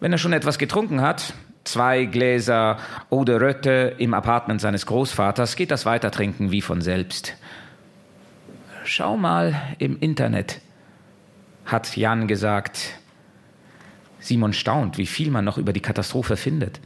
Wenn 0.00 0.12
er 0.12 0.18
schon 0.18 0.32
etwas 0.32 0.58
getrunken 0.58 1.00
hat, 1.00 1.34
zwei 1.64 2.06
Gläser 2.06 2.78
Eau 3.10 3.24
de 3.24 3.36
Rötte 3.36 3.94
im 3.98 4.14
Apartment 4.14 4.60
seines 4.60 4.86
Großvaters, 4.86 5.56
geht 5.56 5.70
das 5.70 5.86
Weitertrinken 5.86 6.50
wie 6.50 6.60
von 6.60 6.80
selbst. 6.80 7.36
Schau 8.84 9.16
mal 9.16 9.54
im 9.78 9.98
Internet, 10.00 10.60
hat 11.68 11.96
Jan 11.96 12.26
gesagt. 12.26 12.98
Simon 14.18 14.52
staunt, 14.52 14.98
wie 14.98 15.06
viel 15.06 15.30
man 15.30 15.44
noch 15.44 15.58
über 15.58 15.72
die 15.72 15.80
Katastrophe 15.80 16.36
findet. 16.36 16.80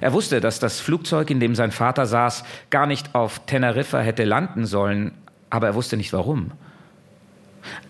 Er 0.00 0.12
wusste, 0.12 0.40
dass 0.40 0.58
das 0.58 0.80
Flugzeug, 0.80 1.30
in 1.30 1.38
dem 1.38 1.54
sein 1.54 1.70
Vater 1.70 2.06
saß, 2.06 2.42
gar 2.70 2.86
nicht 2.86 3.14
auf 3.14 3.46
Teneriffa 3.46 4.00
hätte 4.00 4.24
landen 4.24 4.66
sollen, 4.66 5.12
aber 5.50 5.68
er 5.68 5.74
wusste 5.76 5.96
nicht 5.96 6.12
warum. 6.12 6.50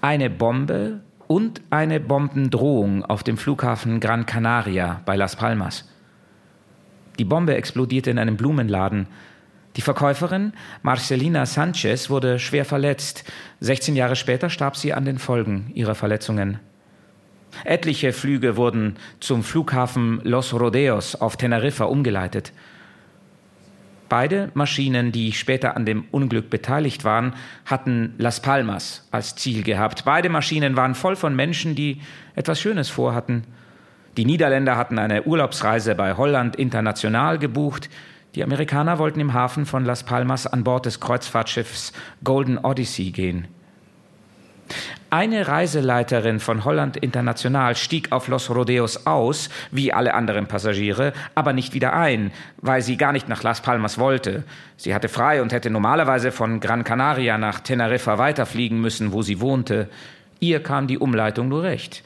Eine 0.02 0.28
Bombe 0.28 1.00
und 1.26 1.62
eine 1.70 2.00
Bombendrohung 2.00 3.04
auf 3.04 3.22
dem 3.22 3.38
Flughafen 3.38 4.00
Gran 4.00 4.26
Canaria 4.26 5.00
bei 5.06 5.16
Las 5.16 5.36
Palmas. 5.36 5.88
Die 7.18 7.24
Bombe 7.24 7.54
explodierte 7.54 8.10
in 8.10 8.18
einem 8.18 8.36
Blumenladen. 8.36 9.06
Die 9.76 9.80
Verkäuferin 9.80 10.52
Marcelina 10.82 11.46
Sanchez 11.46 12.08
wurde 12.08 12.38
schwer 12.38 12.64
verletzt. 12.64 13.24
16 13.60 13.96
Jahre 13.96 14.16
später 14.16 14.48
starb 14.48 14.76
sie 14.76 14.92
an 14.92 15.04
den 15.04 15.18
Folgen 15.18 15.72
ihrer 15.74 15.94
Verletzungen. 15.94 16.60
Etliche 17.64 18.12
Flüge 18.12 18.56
wurden 18.56 18.96
zum 19.20 19.42
Flughafen 19.42 20.20
Los 20.24 20.52
Rodeos 20.52 21.16
auf 21.16 21.36
Teneriffa 21.36 21.84
umgeleitet. 21.84 22.52
Beide 24.08 24.50
Maschinen, 24.54 25.12
die 25.12 25.32
später 25.32 25.76
an 25.76 25.86
dem 25.86 26.04
Unglück 26.10 26.50
beteiligt 26.50 27.04
waren, 27.04 27.34
hatten 27.64 28.14
Las 28.18 28.40
Palmas 28.40 29.08
als 29.10 29.34
Ziel 29.34 29.62
gehabt. 29.62 30.04
Beide 30.04 30.28
Maschinen 30.28 30.76
waren 30.76 30.94
voll 30.94 31.16
von 31.16 31.34
Menschen, 31.34 31.74
die 31.74 32.00
etwas 32.36 32.60
Schönes 32.60 32.90
vorhatten. 32.90 33.44
Die 34.16 34.24
Niederländer 34.24 34.76
hatten 34.76 34.98
eine 34.98 35.24
Urlaubsreise 35.24 35.94
bei 35.94 36.16
Holland 36.16 36.54
International 36.54 37.38
gebucht. 37.38 37.88
Die 38.34 38.42
Amerikaner 38.42 38.98
wollten 38.98 39.20
im 39.20 39.32
Hafen 39.32 39.64
von 39.64 39.84
Las 39.84 40.02
Palmas 40.02 40.46
an 40.46 40.64
Bord 40.64 40.86
des 40.86 40.98
Kreuzfahrtschiffs 40.98 41.92
Golden 42.24 42.58
Odyssey 42.58 43.12
gehen. 43.12 43.46
Eine 45.10 45.46
Reiseleiterin 45.46 46.40
von 46.40 46.64
Holland 46.64 46.96
International 46.96 47.76
stieg 47.76 48.10
auf 48.10 48.26
Los 48.26 48.50
Rodeos 48.50 49.06
aus, 49.06 49.50
wie 49.70 49.92
alle 49.92 50.14
anderen 50.14 50.48
Passagiere, 50.48 51.12
aber 51.36 51.52
nicht 51.52 51.74
wieder 51.74 51.92
ein, 51.92 52.32
weil 52.60 52.82
sie 52.82 52.96
gar 52.96 53.12
nicht 53.12 53.28
nach 53.28 53.44
Las 53.44 53.60
Palmas 53.60 53.98
wollte. 53.98 54.42
Sie 54.76 54.92
hatte 54.92 55.08
frei 55.08 55.40
und 55.40 55.52
hätte 55.52 55.70
normalerweise 55.70 56.32
von 56.32 56.58
Gran 56.58 56.82
Canaria 56.82 57.38
nach 57.38 57.60
Teneriffa 57.60 58.18
weiterfliegen 58.18 58.80
müssen, 58.80 59.12
wo 59.12 59.22
sie 59.22 59.40
wohnte. 59.40 59.88
Ihr 60.40 60.60
kam 60.60 60.88
die 60.88 60.98
Umleitung 60.98 61.48
nur 61.48 61.62
recht. 61.62 62.02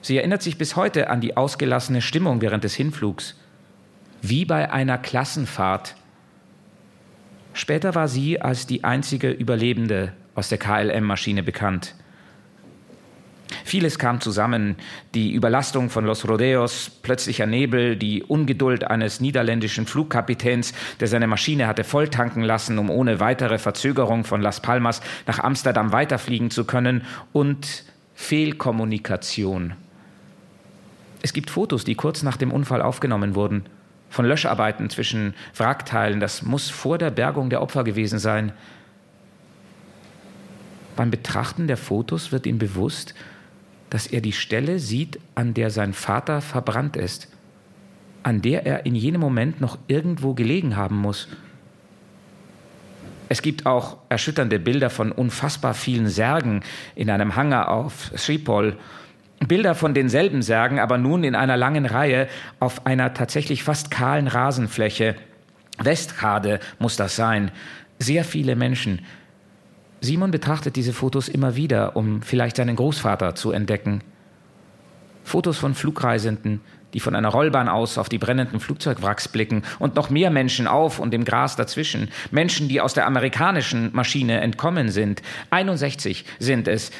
Sie 0.00 0.16
erinnert 0.16 0.40
sich 0.40 0.56
bis 0.56 0.76
heute 0.76 1.10
an 1.10 1.20
die 1.20 1.36
ausgelassene 1.36 2.00
Stimmung 2.00 2.40
während 2.40 2.64
des 2.64 2.74
Hinflugs. 2.74 3.36
Wie 4.26 4.46
bei 4.46 4.72
einer 4.72 4.96
Klassenfahrt. 4.96 5.96
Später 7.52 7.94
war 7.94 8.08
sie 8.08 8.40
als 8.40 8.66
die 8.66 8.82
einzige 8.82 9.30
Überlebende 9.30 10.14
aus 10.34 10.48
der 10.48 10.56
KLM-Maschine 10.56 11.42
bekannt. 11.42 11.94
Vieles 13.66 13.98
kam 13.98 14.22
zusammen. 14.22 14.76
Die 15.12 15.34
Überlastung 15.34 15.90
von 15.90 16.06
Los 16.06 16.26
Rodeos, 16.26 16.88
plötzlicher 17.02 17.44
Nebel, 17.44 17.96
die 17.96 18.22
Ungeduld 18.22 18.84
eines 18.84 19.20
niederländischen 19.20 19.84
Flugkapitäns, 19.84 20.72
der 21.00 21.08
seine 21.08 21.26
Maschine 21.26 21.66
hatte 21.66 21.84
volltanken 21.84 22.42
lassen, 22.42 22.78
um 22.78 22.88
ohne 22.88 23.20
weitere 23.20 23.58
Verzögerung 23.58 24.24
von 24.24 24.40
Las 24.40 24.62
Palmas 24.62 25.02
nach 25.26 25.40
Amsterdam 25.40 25.92
weiterfliegen 25.92 26.50
zu 26.50 26.64
können, 26.64 27.02
und 27.34 27.84
Fehlkommunikation. 28.14 29.74
Es 31.20 31.34
gibt 31.34 31.50
Fotos, 31.50 31.84
die 31.84 31.94
kurz 31.94 32.22
nach 32.22 32.38
dem 32.38 32.52
Unfall 32.52 32.80
aufgenommen 32.80 33.34
wurden, 33.34 33.66
von 34.14 34.24
Löscharbeiten 34.24 34.90
zwischen 34.90 35.34
Wrackteilen. 35.56 36.20
Das 36.20 36.42
muss 36.42 36.70
vor 36.70 36.98
der 36.98 37.10
Bergung 37.10 37.50
der 37.50 37.60
Opfer 37.60 37.82
gewesen 37.82 38.20
sein. 38.20 38.52
Beim 40.94 41.10
Betrachten 41.10 41.66
der 41.66 41.76
Fotos 41.76 42.30
wird 42.30 42.46
ihm 42.46 42.58
bewusst, 42.58 43.14
dass 43.90 44.06
er 44.06 44.20
die 44.20 44.32
Stelle 44.32 44.78
sieht, 44.78 45.18
an 45.34 45.52
der 45.52 45.70
sein 45.70 45.92
Vater 45.92 46.40
verbrannt 46.40 46.96
ist, 46.96 47.28
an 48.22 48.40
der 48.40 48.64
er 48.64 48.86
in 48.86 48.94
jenem 48.94 49.20
Moment 49.20 49.60
noch 49.60 49.78
irgendwo 49.88 50.32
gelegen 50.32 50.76
haben 50.76 50.96
muss. 50.96 51.26
Es 53.28 53.42
gibt 53.42 53.66
auch 53.66 53.96
erschütternde 54.10 54.60
Bilder 54.60 54.90
von 54.90 55.10
unfassbar 55.10 55.74
vielen 55.74 56.06
Särgen 56.06 56.62
in 56.94 57.10
einem 57.10 57.34
Hangar 57.34 57.68
auf 57.68 58.12
Schiphol 58.14 58.76
Bilder 59.40 59.74
von 59.74 59.94
denselben 59.94 60.42
Särgen, 60.42 60.78
aber 60.78 60.98
nun 60.98 61.24
in 61.24 61.34
einer 61.34 61.56
langen 61.56 61.86
Reihe 61.86 62.28
auf 62.60 62.86
einer 62.86 63.14
tatsächlich 63.14 63.62
fast 63.62 63.90
kahlen 63.90 64.28
Rasenfläche. 64.28 65.16
Westkade 65.78 66.60
muss 66.78 66.96
das 66.96 67.16
sein. 67.16 67.50
Sehr 67.98 68.24
viele 68.24 68.56
Menschen. 68.56 69.00
Simon 70.00 70.30
betrachtet 70.30 70.76
diese 70.76 70.92
Fotos 70.92 71.28
immer 71.28 71.56
wieder, 71.56 71.96
um 71.96 72.22
vielleicht 72.22 72.56
seinen 72.56 72.76
Großvater 72.76 73.34
zu 73.34 73.52
entdecken. 73.52 74.02
Fotos 75.24 75.56
von 75.56 75.74
Flugreisenden, 75.74 76.60
die 76.94 77.00
von 77.00 77.14
einer 77.14 77.28
Rollbahn 77.28 77.68
aus 77.68 77.98
auf 77.98 78.08
die 78.08 78.18
brennenden 78.18 78.60
Flugzeugwracks 78.60 79.28
blicken 79.28 79.62
und 79.78 79.96
noch 79.96 80.08
mehr 80.08 80.30
Menschen 80.30 80.66
auf 80.66 80.98
und 80.98 81.12
im 81.12 81.24
Gras 81.24 81.56
dazwischen. 81.56 82.10
Menschen, 82.30 82.68
die 82.68 82.80
aus 82.80 82.94
der 82.94 83.06
amerikanischen 83.06 83.90
Maschine 83.92 84.40
entkommen 84.40 84.88
sind. 84.88 85.20
61 85.50 86.24
sind 86.38 86.68
es. 86.68 86.90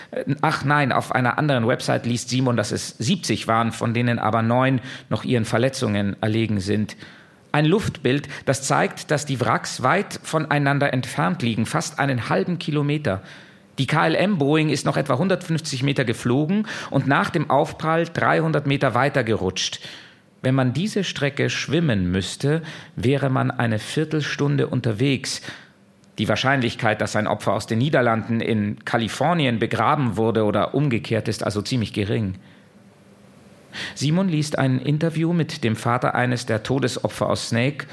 Ach 0.43 0.65
nein, 0.65 0.93
auf 0.93 1.13
einer 1.13 1.39
anderen 1.39 1.67
Website 1.67 2.07
liest 2.07 2.29
Simon, 2.29 2.57
dass 2.57 2.73
es 2.73 2.91
70 2.99 3.49
waren, 3.49 3.73
von 3.73 3.95
denen 3.95 4.19
aber 4.19 4.43
neun 4.43 4.81
noch 5.09 5.25
ihren 5.25 5.45
Verletzungen 5.45 6.17
erlegen 6.21 6.61
sind. 6.61 6.97
Ein 7.53 7.67
Luftbild, 7.67 8.29
das 8.47 8.63
zeigt, 8.63 9.13
dass 9.13 9.27
die 9.27 9.41
Wracks 9.41 9.85
weit 9.85 10.19
voneinander 10.25 10.93
entfernt 10.93 11.41
liegen, 11.41 11.67
fast 11.67 12.01
einen 12.01 12.29
halben 12.29 12.59
Kilometer. 12.59 13.23
Die 13.79 13.87
KLM 13.87 14.39
Boeing 14.39 14.69
ist 14.69 14.87
noch 14.87 14.97
etwa 14.97 15.15
150 15.15 15.83
Meter 15.83 16.05
geflogen 16.05 16.67
und 16.91 17.07
nach 17.07 17.31
dem 17.31 17.51
Aufprall 17.51 18.05
300 18.05 18.67
Meter 18.67 18.95
weiter 18.95 19.25
gerutscht. 19.25 19.81
Wenn 20.43 20.55
man 20.55 20.73
diese 20.73 21.05
Strecke 21.05 21.51
schwimmen 21.51 22.11
müsste, 22.11 22.63
wäre 22.97 23.31
man 23.31 23.51
eine 23.51 23.79
Viertelstunde 23.79 24.67
unterwegs. 24.67 25.41
Die 26.19 26.29
Wahrscheinlichkeit, 26.29 27.01
dass 27.01 27.17
ein 27.17 27.27
Opfer 27.27 27.55
aus 27.55 27.67
den 27.67 27.79
Niederlanden 27.79 28.41
in 28.41 28.85
Kalifornien 28.85 29.59
begraben 29.59 30.17
wurde 30.17 30.45
oder 30.45 30.75
umgekehrt, 30.75 31.29
ist 31.29 31.43
also 31.43 31.63
ziemlich 31.63 31.93
gering. 31.93 32.37
Simon 33.95 34.29
liest 34.29 34.59
ein 34.59 34.79
Interview 34.79 35.33
mit 35.33 35.65
dem 35.65 35.75
Vater 35.77 36.15
eines 36.15 36.47
der 36.47 36.63
Todesopfer 36.63 37.29
aus 37.29 37.49
Snake, 37.49 37.87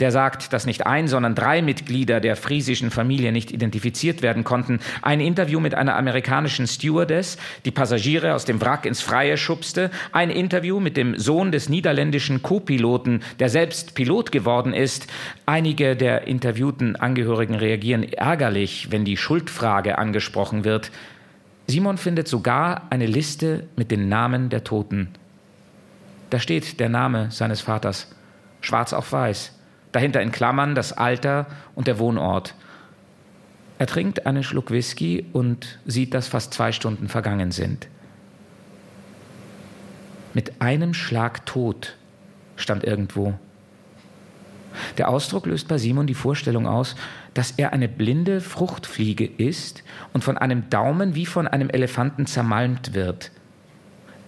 der 0.00 0.10
sagt, 0.10 0.52
dass 0.52 0.66
nicht 0.66 0.86
ein, 0.86 1.08
sondern 1.08 1.34
drei 1.34 1.62
Mitglieder 1.62 2.20
der 2.20 2.36
friesischen 2.36 2.90
Familie 2.90 3.32
nicht 3.32 3.52
identifiziert 3.52 4.22
werden 4.22 4.44
konnten. 4.44 4.80
Ein 5.02 5.20
Interview 5.20 5.60
mit 5.60 5.74
einer 5.74 5.96
amerikanischen 5.96 6.66
Stewardess, 6.66 7.38
die 7.64 7.70
Passagiere 7.70 8.34
aus 8.34 8.44
dem 8.44 8.60
Wrack 8.60 8.86
ins 8.86 9.00
Freie 9.00 9.36
schubste. 9.36 9.90
Ein 10.12 10.30
Interview 10.30 10.80
mit 10.80 10.96
dem 10.96 11.18
Sohn 11.18 11.52
des 11.52 11.68
niederländischen 11.68 12.42
Co-Piloten, 12.42 13.22
der 13.38 13.48
selbst 13.48 13.94
Pilot 13.94 14.32
geworden 14.32 14.74
ist. 14.74 15.06
Einige 15.46 15.96
der 15.96 16.26
interviewten 16.26 16.96
Angehörigen 16.96 17.54
reagieren 17.54 18.02
ärgerlich, 18.02 18.88
wenn 18.90 19.04
die 19.04 19.16
Schuldfrage 19.16 19.98
angesprochen 19.98 20.64
wird. 20.64 20.90
Simon 21.66 21.96
findet 21.96 22.28
sogar 22.28 22.88
eine 22.90 23.06
Liste 23.06 23.68
mit 23.76 23.90
den 23.90 24.08
Namen 24.08 24.50
der 24.50 24.64
Toten. 24.64 25.08
Da 26.30 26.38
steht 26.38 26.80
der 26.80 26.88
Name 26.88 27.30
seines 27.30 27.60
Vaters, 27.60 28.12
schwarz 28.60 28.92
auf 28.92 29.12
weiß 29.12 29.54
dahinter 29.94 30.20
in 30.20 30.32
Klammern 30.32 30.74
das 30.74 30.92
Alter 30.92 31.46
und 31.74 31.86
der 31.86 31.98
Wohnort. 31.98 32.54
Er 33.78 33.86
trinkt 33.86 34.26
einen 34.26 34.42
Schluck 34.42 34.70
Whisky 34.70 35.26
und 35.32 35.78
sieht, 35.86 36.14
dass 36.14 36.26
fast 36.26 36.52
zwei 36.52 36.72
Stunden 36.72 37.08
vergangen 37.08 37.52
sind. 37.52 37.88
Mit 40.32 40.60
einem 40.60 40.94
Schlag 40.94 41.46
tot 41.46 41.96
stand 42.56 42.82
irgendwo. 42.82 43.34
Der 44.98 45.08
Ausdruck 45.08 45.46
löst 45.46 45.68
bei 45.68 45.78
Simon 45.78 46.08
die 46.08 46.14
Vorstellung 46.14 46.66
aus, 46.66 46.96
dass 47.32 47.52
er 47.52 47.72
eine 47.72 47.88
blinde 47.88 48.40
Fruchtfliege 48.40 49.24
ist 49.24 49.84
und 50.12 50.24
von 50.24 50.36
einem 50.36 50.68
Daumen 50.70 51.14
wie 51.14 51.26
von 51.26 51.46
einem 51.46 51.70
Elefanten 51.70 52.26
zermalmt 52.26 52.94
wird. 52.94 53.30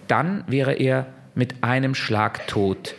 Dann 0.07 0.45
wäre 0.47 0.73
er 0.73 1.07
mit 1.35 1.61
einem 1.63 1.93
Schlag 1.93 2.47
tot 2.47 2.95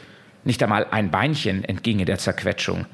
nicht 0.48 0.62
einmal 0.62 0.86
ein 0.90 1.10
Beinchen 1.10 1.62
entginge 1.62 2.06
der 2.06 2.18
Zerquetschung. 2.18 2.86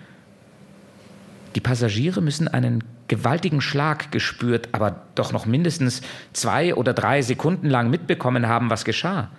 Die 1.55 1.61
Passagiere 1.61 2.21
müssen 2.21 2.49
einen 2.49 2.83
gewaltigen 3.07 3.61
Schlag 3.61 4.11
gespürt, 4.11 4.71
aber 4.73 5.03
doch 5.15 5.33
noch 5.33 5.47
mindestens 5.47 6.03
zwei 6.33 6.75
oder 6.75 6.93
drei 6.93 7.23
Sekunden 7.23 7.71
lang 7.71 7.91
mitbekommen 7.91 8.49
haben, 8.49 8.71
was 8.71 8.85
geschah. 8.85 9.31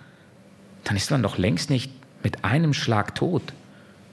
Dann 0.84 0.96
ist 0.96 1.10
man 1.10 1.22
doch 1.22 1.36
längst 1.36 1.68
nicht 1.68 1.92
mit 2.22 2.42
einem 2.42 2.72
Schlag 2.72 3.14
tot. 3.14 3.52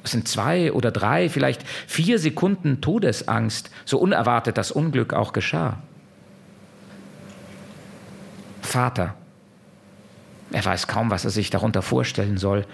Es 0.03 0.11
sind 0.11 0.27
zwei 0.27 0.73
oder 0.73 0.91
drei, 0.91 1.29
vielleicht 1.29 1.65
vier 1.87 2.19
Sekunden 2.19 2.81
Todesangst, 2.81 3.71
so 3.85 3.99
unerwartet 3.99 4.57
das 4.57 4.71
Unglück 4.71 5.13
auch 5.13 5.31
geschah. 5.31 5.81
Vater. 8.61 9.15
Er 10.51 10.65
weiß 10.65 10.87
kaum, 10.87 11.09
was 11.09 11.23
er 11.23 11.31
sich 11.31 11.49
darunter 11.49 11.81
vorstellen 11.81 12.37
soll 12.37 12.65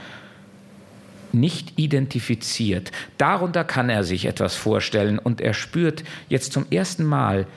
nicht 1.34 1.78
identifiziert. 1.78 2.92
Darunter 3.18 3.64
kann 3.64 3.90
er 3.90 4.04
sich 4.04 4.26
etwas 4.26 4.56
vorstellen 4.56 5.20
und 5.20 5.42
er 5.42 5.54
spürt 5.54 6.04
jetzt 6.28 6.54
zum 6.54 6.66
ersten 6.72 7.06
Mal, 7.06 7.48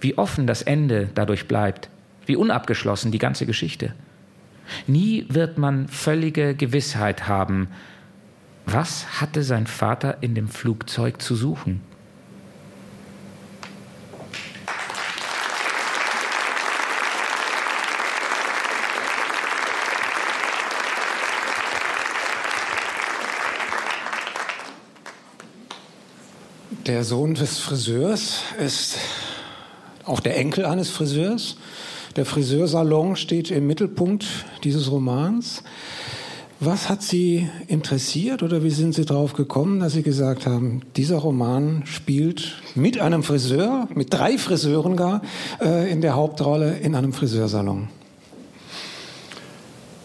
wie 0.00 0.16
offen 0.16 0.46
das 0.46 0.62
Ende 0.62 1.08
dadurch 1.14 1.48
bleibt, 1.48 1.88
wie 2.26 2.36
unabgeschlossen 2.36 3.12
die 3.12 3.18
ganze 3.18 3.46
Geschichte. 3.46 3.94
Nie 4.86 5.26
wird 5.28 5.58
man 5.58 5.88
völlige 5.88 6.54
Gewissheit 6.54 7.26
haben, 7.26 7.68
was 8.66 9.20
hatte 9.20 9.42
sein 9.42 9.66
Vater 9.66 10.18
in 10.20 10.34
dem 10.34 10.48
Flugzeug 10.48 11.22
zu 11.22 11.34
suchen. 11.34 11.80
Der 26.88 27.04
Sohn 27.04 27.34
des 27.34 27.58
Friseurs 27.58 28.44
ist 28.58 28.96
auch 30.06 30.20
der 30.20 30.38
Enkel 30.38 30.64
eines 30.64 30.88
Friseurs. 30.88 31.58
Der 32.16 32.24
Friseursalon 32.24 33.14
steht 33.14 33.50
im 33.50 33.66
Mittelpunkt 33.66 34.24
dieses 34.64 34.90
Romans. 34.90 35.62
Was 36.60 36.88
hat 36.88 37.02
Sie 37.02 37.46
interessiert 37.66 38.42
oder 38.42 38.64
wie 38.64 38.70
sind 38.70 38.94
Sie 38.94 39.04
darauf 39.04 39.34
gekommen, 39.34 39.80
dass 39.80 39.92
Sie 39.92 40.02
gesagt 40.02 40.46
haben, 40.46 40.80
dieser 40.96 41.18
Roman 41.18 41.82
spielt 41.84 42.54
mit 42.74 42.98
einem 42.98 43.22
Friseur, 43.22 43.86
mit 43.94 44.14
drei 44.14 44.38
Friseuren 44.38 44.96
gar, 44.96 45.20
äh, 45.60 45.92
in 45.92 46.00
der 46.00 46.16
Hauptrolle 46.16 46.78
in 46.78 46.94
einem 46.94 47.12
Friseursalon? 47.12 47.88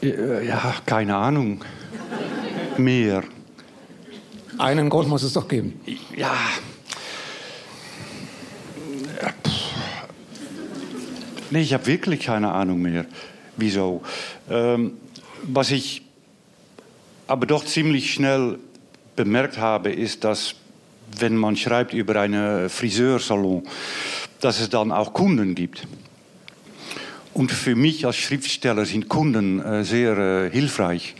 Äh, 0.01 0.45
ja, 0.45 0.75
keine 0.85 1.15
Ahnung. 1.15 1.63
Mehr. 2.77 3.23
Einen 4.57 4.89
Grund 4.89 5.07
muss 5.07 5.23
es 5.23 5.31
doch 5.31 5.47
geben. 5.47 5.79
Ja, 6.15 6.35
Nee, 11.53 11.61
ich 11.61 11.73
habe 11.75 11.85
wirklich 11.85 12.21
keine 12.21 12.51
Ahnung 12.51 12.81
mehr, 12.81 13.05
wieso. 13.57 14.01
Ähm, 14.49 14.93
was 15.43 15.69
ich 15.69 16.01
aber 17.27 17.45
doch 17.45 17.63
ziemlich 17.63 18.11
schnell 18.11 18.57
bemerkt 19.15 19.59
habe, 19.59 19.91
ist, 19.91 20.23
dass 20.23 20.55
wenn 21.19 21.37
man 21.37 21.55
schreibt 21.55 21.93
über 21.93 22.19
einen 22.19 22.69
Friseursalon, 22.69 23.67
dass 24.39 24.61
es 24.61 24.71
dann 24.71 24.91
auch 24.91 25.13
Kunden 25.13 25.53
gibt. 25.53 25.87
Und 27.35 27.51
für 27.51 27.75
mich 27.75 28.07
als 28.07 28.15
Schriftsteller 28.15 28.85
sind 28.85 29.07
Kunden 29.07 29.59
äh, 29.59 29.83
sehr 29.83 30.17
äh, 30.17 30.49
hilfreich. 30.49 31.13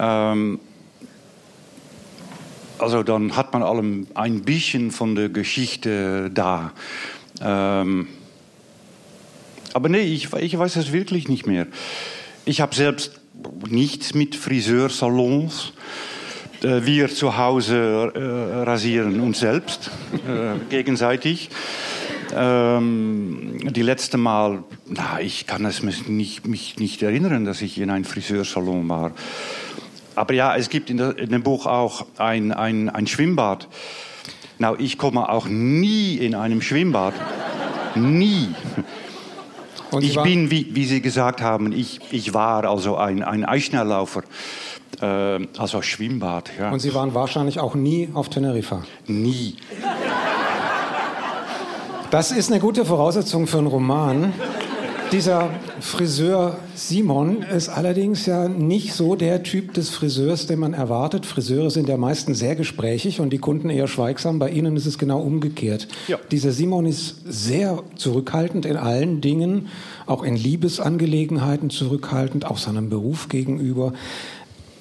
Ähm, 0.00 0.58
also 2.76 3.04
dann 3.04 3.36
hat 3.36 3.52
man 3.52 3.62
allem 3.62 4.08
ein 4.14 4.42
bisschen 4.42 4.90
von 4.90 5.14
der 5.14 5.28
Geschichte 5.28 6.28
da. 6.28 6.72
Ähm, 7.40 8.08
aber 9.72 9.88
nee, 9.88 10.02
ich, 10.02 10.32
ich 10.34 10.58
weiß 10.58 10.76
es 10.76 10.92
wirklich 10.92 11.28
nicht 11.28 11.46
mehr. 11.46 11.66
Ich 12.44 12.60
habe 12.60 12.74
selbst 12.74 13.20
nichts 13.68 14.14
mit 14.14 14.36
Friseursalons. 14.36 15.72
Äh, 16.62 16.84
wir 16.84 17.08
zu 17.08 17.36
Hause 17.36 18.12
äh, 18.14 18.62
rasieren 18.62 19.20
uns 19.20 19.40
selbst 19.40 19.90
äh, 20.28 20.58
gegenseitig. 20.70 21.50
Ähm, 22.34 23.58
die 23.72 23.82
letzte 23.82 24.16
Mal, 24.16 24.64
na, 24.86 25.20
ich 25.20 25.46
kann 25.46 25.64
es 25.66 25.82
mich 25.82 26.08
nicht, 26.08 26.46
nicht 26.46 27.02
erinnern, 27.02 27.44
dass 27.44 27.62
ich 27.62 27.78
in 27.78 27.90
einem 27.90 28.04
Friseursalon 28.04 28.88
war. 28.88 29.12
Aber 30.14 30.34
ja, 30.34 30.56
es 30.56 30.68
gibt 30.68 30.90
in, 30.90 30.98
der, 30.98 31.18
in 31.18 31.30
dem 31.30 31.42
Buch 31.42 31.66
auch 31.66 32.06
ein, 32.18 32.52
ein, 32.52 32.88
ein 32.90 33.06
Schwimmbad. 33.06 33.68
Na, 34.58 34.74
ich 34.78 34.98
komme 34.98 35.28
auch 35.28 35.46
nie 35.46 36.16
in 36.16 36.34
einem 36.34 36.62
Schwimmbad. 36.62 37.14
nie. 37.94 38.48
Ich 40.00 40.20
bin, 40.22 40.50
wie, 40.50 40.74
wie, 40.74 40.84
Sie 40.84 41.02
gesagt 41.02 41.40
haben, 41.40 41.72
ich, 41.72 42.00
ich 42.10 42.34
war 42.34 42.64
also 42.64 42.96
ein, 42.96 43.22
ein 43.22 43.44
Eisschnelllaufer. 43.44 44.22
Äh, 45.00 45.46
also 45.58 45.82
Schwimmbad, 45.82 46.50
ja. 46.58 46.70
Und 46.70 46.80
Sie 46.80 46.94
waren 46.94 47.14
wahrscheinlich 47.14 47.60
auch 47.60 47.74
nie 47.74 48.08
auf 48.14 48.28
Teneriffa? 48.28 48.84
Nie. 49.06 49.56
Das 52.10 52.30
ist 52.30 52.50
eine 52.50 52.60
gute 52.60 52.84
Voraussetzung 52.84 53.46
für 53.46 53.58
einen 53.58 53.68
Roman. 53.68 54.34
Dieser 55.12 55.50
Friseur 55.80 56.56
Simon 56.74 57.42
ist 57.42 57.68
allerdings 57.68 58.24
ja 58.24 58.48
nicht 58.48 58.94
so 58.94 59.14
der 59.14 59.42
Typ 59.42 59.74
des 59.74 59.90
Friseurs, 59.90 60.46
den 60.46 60.58
man 60.58 60.72
erwartet. 60.72 61.26
Friseure 61.26 61.70
sind 61.70 61.86
ja 61.86 61.98
meistens 61.98 62.38
sehr 62.38 62.56
gesprächig 62.56 63.20
und 63.20 63.30
die 63.30 63.36
Kunden 63.36 63.68
eher 63.68 63.88
schweigsam. 63.88 64.38
Bei 64.38 64.48
Ihnen 64.48 64.74
ist 64.74 64.86
es 64.86 64.96
genau 64.96 65.20
umgekehrt. 65.20 65.86
Ja. 66.08 66.18
Dieser 66.30 66.52
Simon 66.52 66.86
ist 66.86 67.16
sehr 67.26 67.82
zurückhaltend 67.94 68.64
in 68.64 68.78
allen 68.78 69.20
Dingen, 69.20 69.68
auch 70.06 70.22
in 70.22 70.34
Liebesangelegenheiten 70.34 71.68
zurückhaltend, 71.68 72.46
auch 72.46 72.56
seinem 72.56 72.88
Beruf 72.88 73.28
gegenüber. 73.28 73.92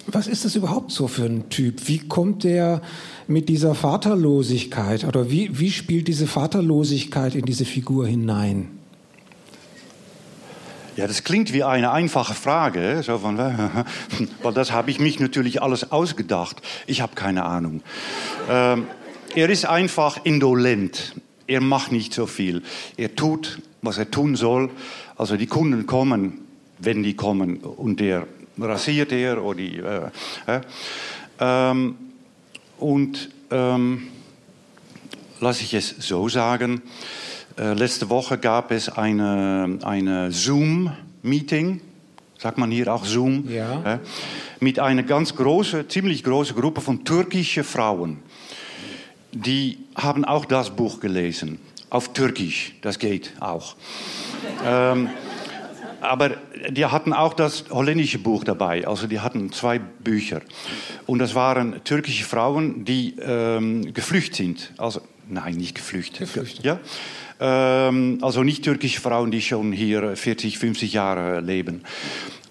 Was 0.07 0.27
ist 0.27 0.45
das 0.45 0.55
überhaupt 0.55 0.91
so 0.91 1.09
für 1.09 1.25
ein 1.25 1.49
Typ? 1.49 1.89
Wie 1.89 1.99
kommt 1.99 2.45
der 2.45 2.81
mit 3.27 3.49
dieser 3.49 3.75
Vaterlosigkeit 3.75 5.03
oder 5.03 5.29
wie, 5.29 5.59
wie 5.59 5.71
spielt 5.71 6.07
diese 6.07 6.25
Vaterlosigkeit 6.25 7.35
in 7.35 7.43
diese 7.43 7.65
Figur 7.65 8.07
hinein? 8.07 8.80
Ja, 10.97 11.07
das 11.07 11.23
klingt 11.23 11.53
wie 11.53 11.63
eine 11.63 11.91
einfache 11.91 12.33
Frage, 12.33 13.01
so 13.01 13.17
von, 13.17 13.37
weil 14.43 14.53
das 14.53 14.73
habe 14.73 14.91
ich 14.91 14.99
mich 14.99 15.21
natürlich 15.21 15.61
alles 15.61 15.91
ausgedacht. 15.91 16.61
Ich 16.85 16.99
habe 16.99 17.15
keine 17.15 17.45
Ahnung. 17.45 17.81
Ähm, 18.49 18.87
er 19.33 19.49
ist 19.49 19.65
einfach 19.65 20.25
indolent. 20.25 21.15
Er 21.47 21.61
macht 21.61 21.93
nicht 21.93 22.13
so 22.13 22.25
viel. 22.25 22.61
Er 22.97 23.15
tut, 23.15 23.61
was 23.81 23.97
er 23.97 24.11
tun 24.11 24.35
soll. 24.35 24.69
Also 25.15 25.37
die 25.37 25.47
Kunden 25.47 25.85
kommen, 25.85 26.41
wenn 26.79 27.03
die 27.03 27.15
kommen, 27.15 27.57
und 27.57 28.01
der 28.01 28.27
rasiert 28.59 29.13
er 29.13 29.41
oder 29.41 29.57
die. 29.57 29.77
Äh, 29.77 30.09
äh, 30.47 30.61
ähm, 31.39 31.95
und 32.79 33.29
ähm, 33.49 34.07
lasse 35.39 35.63
ich 35.63 35.73
es 35.73 35.95
so 35.99 36.27
sagen. 36.27 36.81
Äh, 37.57 37.73
letzte 37.73 38.09
Woche 38.09 38.37
gab 38.37 38.71
es 38.71 38.89
eine, 38.89 39.79
eine 39.83 40.31
Zoom-Meeting, 40.31 41.81
sagt 42.37 42.57
man 42.57 42.71
hier 42.71 42.93
auch 42.93 43.05
Zoom, 43.05 43.49
ja. 43.49 43.95
äh, 43.95 43.99
mit 44.59 44.79
einer 44.79 45.03
ganz 45.03 45.35
großen, 45.35 45.89
ziemlich 45.89 46.23
großen 46.23 46.55
Gruppe 46.55 46.81
von 46.81 47.03
türkischen 47.03 47.63
Frauen. 47.63 48.19
Die 49.33 49.79
haben 49.95 50.25
auch 50.25 50.45
das 50.45 50.69
Buch 50.69 50.99
gelesen, 50.99 51.59
auf 51.89 52.13
Türkisch, 52.13 52.73
das 52.81 52.99
geht 52.99 53.33
auch. 53.39 53.75
ähm, 54.65 55.09
aber 56.01 56.31
die 56.69 56.85
hatten 56.85 57.13
auch 57.13 57.33
das 57.33 57.65
holländische 57.69 58.17
Buch 58.17 58.43
dabei. 58.43 58.87
Also 58.87 59.05
die 59.07 59.19
hatten 59.19 59.51
zwei 59.51 59.77
Bücher. 59.77 60.41
Und 61.05 61.19
das 61.19 61.35
waren 61.35 61.83
türkische 61.83 62.23
Frauen, 62.23 62.85
die 62.85 63.15
ähm, 63.21 63.93
geflüchtet 63.93 64.35
sind. 64.35 64.71
Also, 64.77 65.01
nein, 65.29 65.55
nicht 65.55 65.75
geflüchtet. 65.75 66.19
Geflüchtet. 66.19 66.65
Ja? 66.65 66.79
Ähm, 67.41 68.19
also 68.21 68.43
nicht 68.43 68.63
türkische 68.63 69.01
Frauen, 69.01 69.31
die 69.31 69.41
schon 69.41 69.71
hier 69.71 70.15
40, 70.15 70.59
50 70.59 70.93
Jahre 70.93 71.41
leben. 71.41 71.81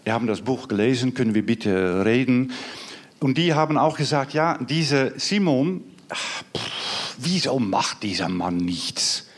Die 0.05 0.11
haben 0.11 0.27
das 0.27 0.41
Buch 0.41 0.67
gelesen, 0.67 1.15
können 1.15 1.33
wir 1.33 1.47
bitte 1.47 2.05
reden. 2.05 2.53
Und 3.21 3.39
die 3.39 3.55
haben 3.55 3.79
auch 3.79 3.97
gesagt, 3.97 4.35
ja, 4.35 4.59
diese 4.59 5.13
Simon, 5.17 5.85
ach, 6.09 6.43
pff, 6.57 7.15
wieso 7.19 7.61
macht 7.61 8.03
dieser 8.03 8.29
Mann 8.29 8.57
nichts? 8.57 9.29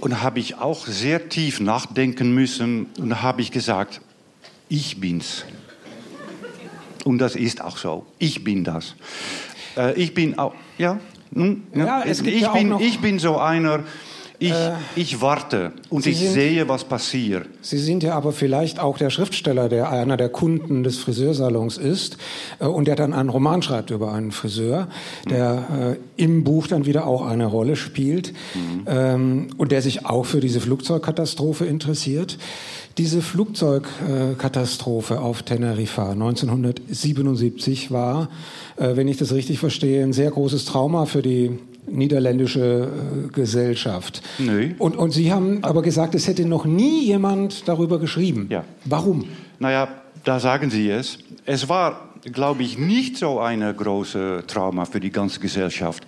Und 0.00 0.22
habe 0.22 0.38
ich 0.38 0.56
auch 0.56 0.86
sehr 0.86 1.28
tief 1.28 1.58
nachdenken 1.60 2.32
müssen 2.32 2.86
und 2.96 3.22
habe 3.22 3.42
ich 3.42 3.50
gesagt, 3.50 4.00
ich 4.68 5.00
bin's. 5.00 5.44
Und 7.04 7.18
das 7.18 7.34
ist 7.34 7.60
auch 7.60 7.76
so. 7.76 8.06
Ich 8.18 8.44
bin 8.44 8.62
das. 8.62 8.94
Äh, 9.76 9.94
ich 9.94 10.14
bin 10.14 10.38
auch, 10.38 10.54
ja, 10.78 11.00
hm, 11.32 11.62
ja, 11.74 11.86
ja 11.86 12.04
ich, 12.06 12.40
ja 12.40 12.52
bin, 12.52 12.78
ich 12.80 13.00
bin 13.00 13.18
so 13.18 13.38
einer, 13.38 13.84
ich, 14.40 14.52
äh, 14.52 14.72
ich 14.96 15.20
warte 15.20 15.72
und 15.90 16.02
Sie 16.02 16.10
ich 16.10 16.18
sind, 16.18 16.32
sehe, 16.32 16.66
was 16.66 16.84
passiert. 16.84 17.46
Sie 17.60 17.76
sind 17.76 18.02
ja 18.02 18.14
aber 18.14 18.32
vielleicht 18.32 18.80
auch 18.80 18.96
der 18.96 19.10
Schriftsteller, 19.10 19.68
der 19.68 19.90
einer 19.90 20.16
der 20.16 20.30
Kunden 20.30 20.82
des 20.82 20.96
Friseursalons 20.96 21.76
ist 21.76 22.16
äh, 22.58 22.64
und 22.64 22.88
der 22.88 22.96
dann 22.96 23.12
einen 23.12 23.28
Roman 23.28 23.60
schreibt 23.60 23.90
über 23.90 24.12
einen 24.12 24.32
Friseur, 24.32 24.88
der 25.28 25.98
äh, 26.16 26.22
im 26.22 26.42
Buch 26.42 26.66
dann 26.66 26.86
wieder 26.86 27.06
auch 27.06 27.26
eine 27.26 27.44
Rolle 27.44 27.76
spielt 27.76 28.32
mhm. 28.54 28.84
ähm, 28.86 29.48
und 29.58 29.72
der 29.72 29.82
sich 29.82 30.06
auch 30.06 30.24
für 30.24 30.40
diese 30.40 30.60
Flugzeugkatastrophe 30.60 31.66
interessiert. 31.66 32.38
Diese 33.00 33.22
Flugzeugkatastrophe 33.22 35.20
auf 35.20 35.42
Teneriffa 35.42 36.10
1977 36.10 37.90
war, 37.90 38.28
äh, 38.76 38.94
wenn 38.94 39.08
ich 39.08 39.16
das 39.16 39.32
richtig 39.32 39.58
verstehe, 39.58 40.02
ein 40.02 40.12
sehr 40.12 40.30
großes 40.30 40.66
Trauma 40.66 41.06
für 41.06 41.22
die 41.22 41.58
niederländische 41.86 42.90
äh, 42.90 43.28
Gesellschaft. 43.28 44.20
Nö. 44.38 44.74
Und, 44.78 44.98
und 44.98 45.12
Sie 45.12 45.32
haben 45.32 45.64
aber 45.64 45.80
gesagt, 45.80 46.14
es 46.14 46.28
hätte 46.28 46.44
noch 46.44 46.66
nie 46.66 47.06
jemand 47.06 47.66
darüber 47.66 47.98
geschrieben. 47.98 48.48
Ja. 48.50 48.66
Warum? 48.84 49.24
Naja, 49.58 49.88
da 50.24 50.38
sagen 50.38 50.68
Sie 50.68 50.90
es. 50.90 51.20
Es 51.46 51.70
war, 51.70 52.10
glaube 52.24 52.64
ich, 52.64 52.76
nicht 52.76 53.16
so 53.16 53.40
eine 53.40 53.72
große 53.72 54.44
Trauma 54.46 54.84
für 54.84 55.00
die 55.00 55.10
ganze 55.10 55.40
Gesellschaft. 55.40 56.04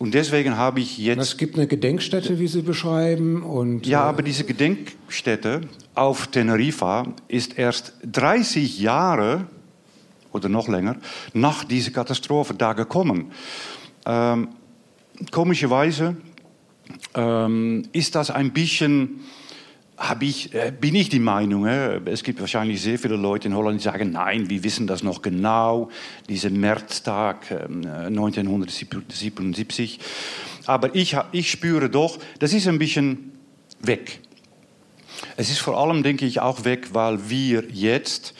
Und 0.00 0.14
deswegen 0.14 0.56
habe 0.56 0.80
ich 0.80 0.96
jetzt. 0.96 1.20
Es 1.20 1.36
gibt 1.36 1.56
eine 1.56 1.66
Gedenkstätte, 1.66 2.38
wie 2.38 2.46
Sie 2.46 2.62
beschreiben. 2.62 3.42
Und, 3.42 3.86
ja, 3.86 4.06
äh, 4.06 4.08
aber 4.08 4.22
diese 4.22 4.44
Gedenkstätte 4.44 5.60
auf 5.94 6.28
Teneriffa 6.28 7.06
ist 7.28 7.58
erst 7.58 7.92
30 8.10 8.80
Jahre 8.80 9.44
oder 10.32 10.48
noch 10.48 10.68
länger 10.68 10.96
nach 11.34 11.64
dieser 11.64 11.90
Katastrophe 11.90 12.54
da 12.54 12.72
gekommen. 12.72 13.32
Ähm, 14.06 14.48
komischerweise 15.32 16.16
ähm, 17.14 17.82
ist 17.92 18.14
das 18.14 18.30
ein 18.30 18.54
bisschen, 18.54 19.20
ich, 20.20 20.54
äh, 20.54 20.72
bin 20.78 20.94
ich 20.94 21.08
die 21.10 21.18
Meinung, 21.18 21.66
äh, 21.66 22.00
es 22.06 22.22
gibt 22.22 22.40
wahrscheinlich 22.40 22.80
sehr 22.80 22.98
viele 22.98 23.16
Leute 23.16 23.48
in 23.48 23.54
Holland, 23.54 23.80
die 23.80 23.84
sagen, 23.84 24.12
nein, 24.12 24.48
wir 24.48 24.64
wissen 24.64 24.86
das 24.86 25.02
noch 25.02 25.20
genau, 25.20 25.90
dieser 26.28 26.50
Märztag 26.50 27.50
äh, 27.50 27.64
1977. 28.06 29.98
Aber 30.66 30.94
ich, 30.94 31.16
ich 31.32 31.50
spüre 31.50 31.90
doch, 31.90 32.18
das 32.38 32.52
ist 32.52 32.68
ein 32.68 32.78
bisschen 32.78 33.32
weg. 33.80 34.20
Es 35.36 35.50
ist 35.50 35.58
vor 35.58 35.76
allem, 35.78 36.02
denke 36.02 36.24
ich, 36.24 36.40
auch 36.40 36.64
weg, 36.64 36.88
weil 36.92 37.28
wir 37.28 37.64
jetzt 37.70 38.34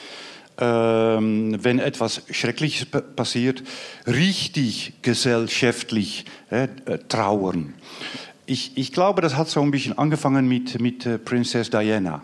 ähm, 0.60 1.56
wenn 1.62 1.78
etwas 1.78 2.22
Schreckliches 2.30 2.86
passiert, 3.16 3.62
richtig 4.06 4.92
gesellschaftlich 5.00 6.26
äh, 6.50 6.68
trauern. 7.08 7.74
Ich, 8.50 8.72
ich, 8.74 8.90
glaube, 8.90 9.22
das 9.22 9.36
hat 9.36 9.48
so 9.48 9.62
ein 9.62 9.70
bisschen 9.70 9.96
angefangen 9.96 10.48
mit, 10.48 10.80
mit 10.80 11.06
äh, 11.06 11.18
Prinzess 11.18 11.70
Diana. 11.70 12.20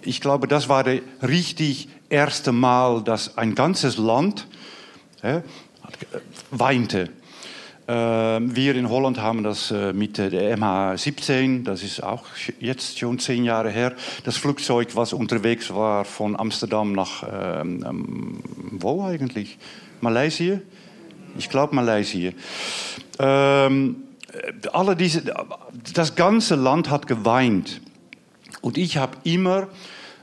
Ich 0.00 0.22
glaube, 0.22 0.48
das 0.48 0.70
war 0.70 0.84
das 0.84 1.00
richtig 1.20 1.90
erste 2.08 2.50
Mal, 2.50 3.02
dass 3.02 3.36
ein 3.36 3.54
ganzes 3.54 3.98
Land 3.98 4.46
äh, 5.20 5.42
weinte. 6.50 7.10
Ähm, 7.88 8.56
wir 8.56 8.74
in 8.74 8.88
Holland 8.88 9.20
haben 9.20 9.42
das 9.42 9.70
äh, 9.70 9.92
mit 9.92 10.16
der 10.16 10.56
MH17, 10.56 11.62
das 11.62 11.82
ist 11.82 12.02
auch 12.02 12.24
jetzt 12.58 12.98
schon 12.98 13.18
zehn 13.18 13.44
Jahre 13.44 13.68
her, 13.68 13.94
das 14.24 14.38
Flugzeug, 14.38 14.96
was 14.96 15.12
unterwegs 15.12 15.74
war 15.74 16.06
von 16.06 16.40
Amsterdam 16.40 16.92
nach, 16.92 17.22
ähm, 17.30 17.84
ähm 17.86 18.42
wo 18.70 19.02
eigentlich? 19.02 19.58
Malaysia? 20.00 20.58
Ich 21.36 21.50
glaube 21.50 21.74
Malaysia. 21.74 22.32
Ähm, 23.18 24.04
alle 24.72 24.96
diese, 24.96 25.22
das 25.94 26.14
ganze 26.14 26.54
Land 26.54 26.90
hat 26.90 27.06
geweint. 27.06 27.80
Und 28.60 28.78
ich 28.78 28.96
habe 28.96 29.16
immer 29.24 29.68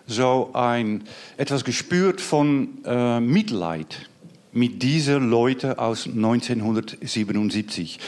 so 0.07 0.51
ein, 0.53 1.03
etwas 1.37 1.63
gespürt 1.63 2.21
von 2.21 2.83
äh, 2.85 3.19
Mitleid 3.19 4.09
mit 4.51 4.81
diesen 4.81 5.29
Leuten 5.29 5.77
aus 5.77 6.07
1977. 6.07 7.99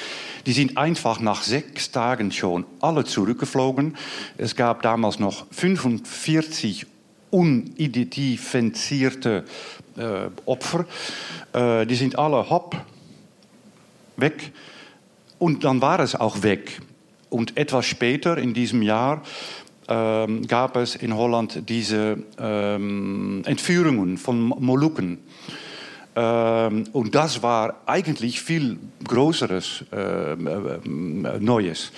Die 0.48 0.54
sind 0.54 0.78
einfach 0.78 1.20
nach 1.20 1.44
sechs 1.44 1.92
Tagen 1.92 2.32
schon 2.32 2.66
alle 2.80 3.06
zurückgeflogen. 3.06 3.96
Es 4.38 4.56
gab 4.56 4.82
damals 4.82 5.20
noch 5.20 5.46
45 5.52 6.88
unidentifizierte 7.30 9.46
äh, 9.96 10.30
Opfer. 10.46 10.88
Äh, 11.54 11.86
die 11.86 11.94
sind 11.96 12.18
alle 12.18 12.50
hopp 12.50 12.76
weg. 14.18 14.52
Und 15.42 15.64
dann 15.64 15.82
war 15.82 16.00
es 16.00 16.14
auch 16.14 16.44
weg. 16.44 16.80
Und 17.32 17.58
etwas 17.58 17.88
später 17.88 18.38
in 18.38 18.54
diesem 18.54 18.84
Jahr 18.84 19.24
ähm, 19.88 20.46
gab 20.46 20.76
es 20.78 20.96
in 20.96 21.18
Holland 21.18 21.68
diese 21.68 22.20
ähm, 22.38 23.42
Entführungen 23.48 24.20
von 24.20 24.40
Molukken. 24.40 25.18
Ähm, 26.16 26.84
und 26.92 27.16
das 27.16 27.42
war 27.42 27.82
eigentlich 27.88 28.40
viel 28.40 28.78
Größeres 29.04 29.86
äh, 29.92 30.34
äh, 30.34 30.38
Neues. 31.40 31.92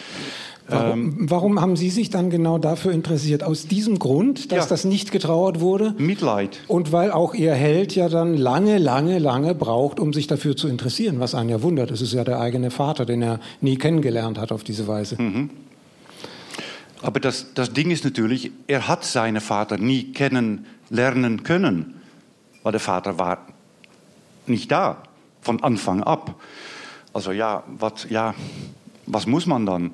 Warum, 0.67 0.99
ähm, 0.99 1.15
warum, 1.30 1.62
haben 1.62 1.76
Sie 1.76 1.89
sich 1.89 2.10
dann 2.10 2.30
genau 2.30 2.58
dafür 2.58 2.93
interessiert? 2.93 3.43
Aus 3.43 3.67
diesem 3.67 3.99
Grund, 3.99 4.52
dass 4.52 4.65
ja. 4.65 4.69
das 4.69 4.86
nicht 4.86 5.12
getrauert 5.12 5.60
wurde? 5.60 5.93
Mitleid. 5.97 6.60
Und 6.67 6.91
weil 6.91 7.12
auch 7.12 7.34
Ihr 7.34 7.54
Held 7.54 7.95
ja 7.95 8.08
dann 8.08 8.38
lange, 8.38 8.78
lange, 8.78 9.19
lange 9.19 9.56
braucht, 9.56 9.99
um 9.99 10.13
sich 10.13 10.28
dafür 10.28 10.56
zu 10.56 10.69
interessieren, 10.69 11.19
was 11.19 11.36
einen 11.36 11.49
ja 11.49 11.62
wundert. 11.62 11.91
Es 11.91 12.02
ist 12.02 12.13
ja 12.13 12.23
der 12.23 12.39
eigene 12.39 12.71
Vater, 12.71 13.06
den 13.06 13.21
er 13.21 13.39
nie 13.60 13.76
kennengelernt 13.76 14.38
hat 14.38 14.52
auf 14.54 14.63
diese 14.63 14.88
Weise. 14.88 15.21
Mhm. 15.21 15.49
Aber 17.02 17.19
das, 17.19 17.54
das 17.54 17.73
Ding 17.73 17.91
ist 17.91 18.06
natürlich, 18.06 18.52
er 18.67 18.88
hat 18.88 19.04
seinen 19.04 19.41
Vater 19.41 19.78
nie 19.78 20.13
kennenlernen 20.13 21.43
können, 21.43 21.95
weil 22.63 22.71
der 22.71 22.80
Vater 22.80 23.19
war 23.19 23.39
nicht 24.47 24.71
da, 24.71 25.04
von 25.41 25.62
Anfang 25.62 26.02
ab. 26.02 26.36
Also 27.12 27.34
ja, 27.34 27.63
was, 27.67 28.08
ja, 28.10 28.34
was 29.06 29.28
muss 29.28 29.45
man 29.45 29.65
dann? 29.65 29.91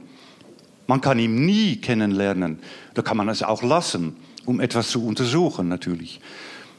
Man 0.89 1.01
kann 1.01 1.19
ihn 1.19 1.45
nie 1.45 1.75
kennenlernen. 1.75 2.57
Da 2.95 3.03
kann 3.03 3.15
man 3.15 3.29
es 3.29 3.43
auch 3.43 3.61
lassen, 3.61 4.15
um 4.45 4.59
etwas 4.59 4.89
zu 4.89 5.05
untersuchen 5.05 5.67
natürlich. 5.67 6.19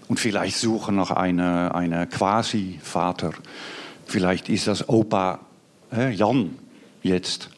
Und 0.09 0.18
vielleicht 0.18 0.57
suchen 0.57 0.96
nach 0.96 1.12
einem 1.12 1.70
eine 1.70 2.09
Quasi-Vater. 2.09 3.31
Vielleicht 4.07 4.49
ist 4.49 4.66
das 4.66 4.88
Opa 4.88 5.38
äh, 5.92 6.11
Jan 6.11 6.59
jetzt 7.05 7.51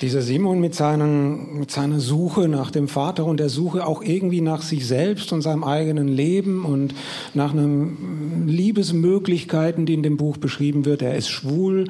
dieser 0.00 0.22
Simon 0.22 0.60
mit, 0.60 0.74
seinen, 0.74 1.58
mit 1.58 1.70
seiner 1.70 2.00
Suche 2.00 2.48
nach 2.48 2.70
dem 2.70 2.88
Vater 2.88 3.24
und 3.24 3.38
der 3.38 3.48
Suche 3.48 3.86
auch 3.86 4.02
irgendwie 4.02 4.40
nach 4.40 4.62
sich 4.62 4.86
selbst 4.86 5.32
und 5.32 5.42
seinem 5.42 5.64
eigenen 5.64 6.08
Leben 6.08 6.64
und 6.64 6.94
nach 7.32 7.52
einem 7.52 8.46
Liebesmöglichkeiten, 8.46 9.86
die 9.86 9.94
in 9.94 10.02
dem 10.02 10.16
Buch 10.16 10.36
beschrieben 10.36 10.84
wird. 10.84 11.02
Er 11.02 11.16
ist 11.16 11.28
schwul, 11.28 11.88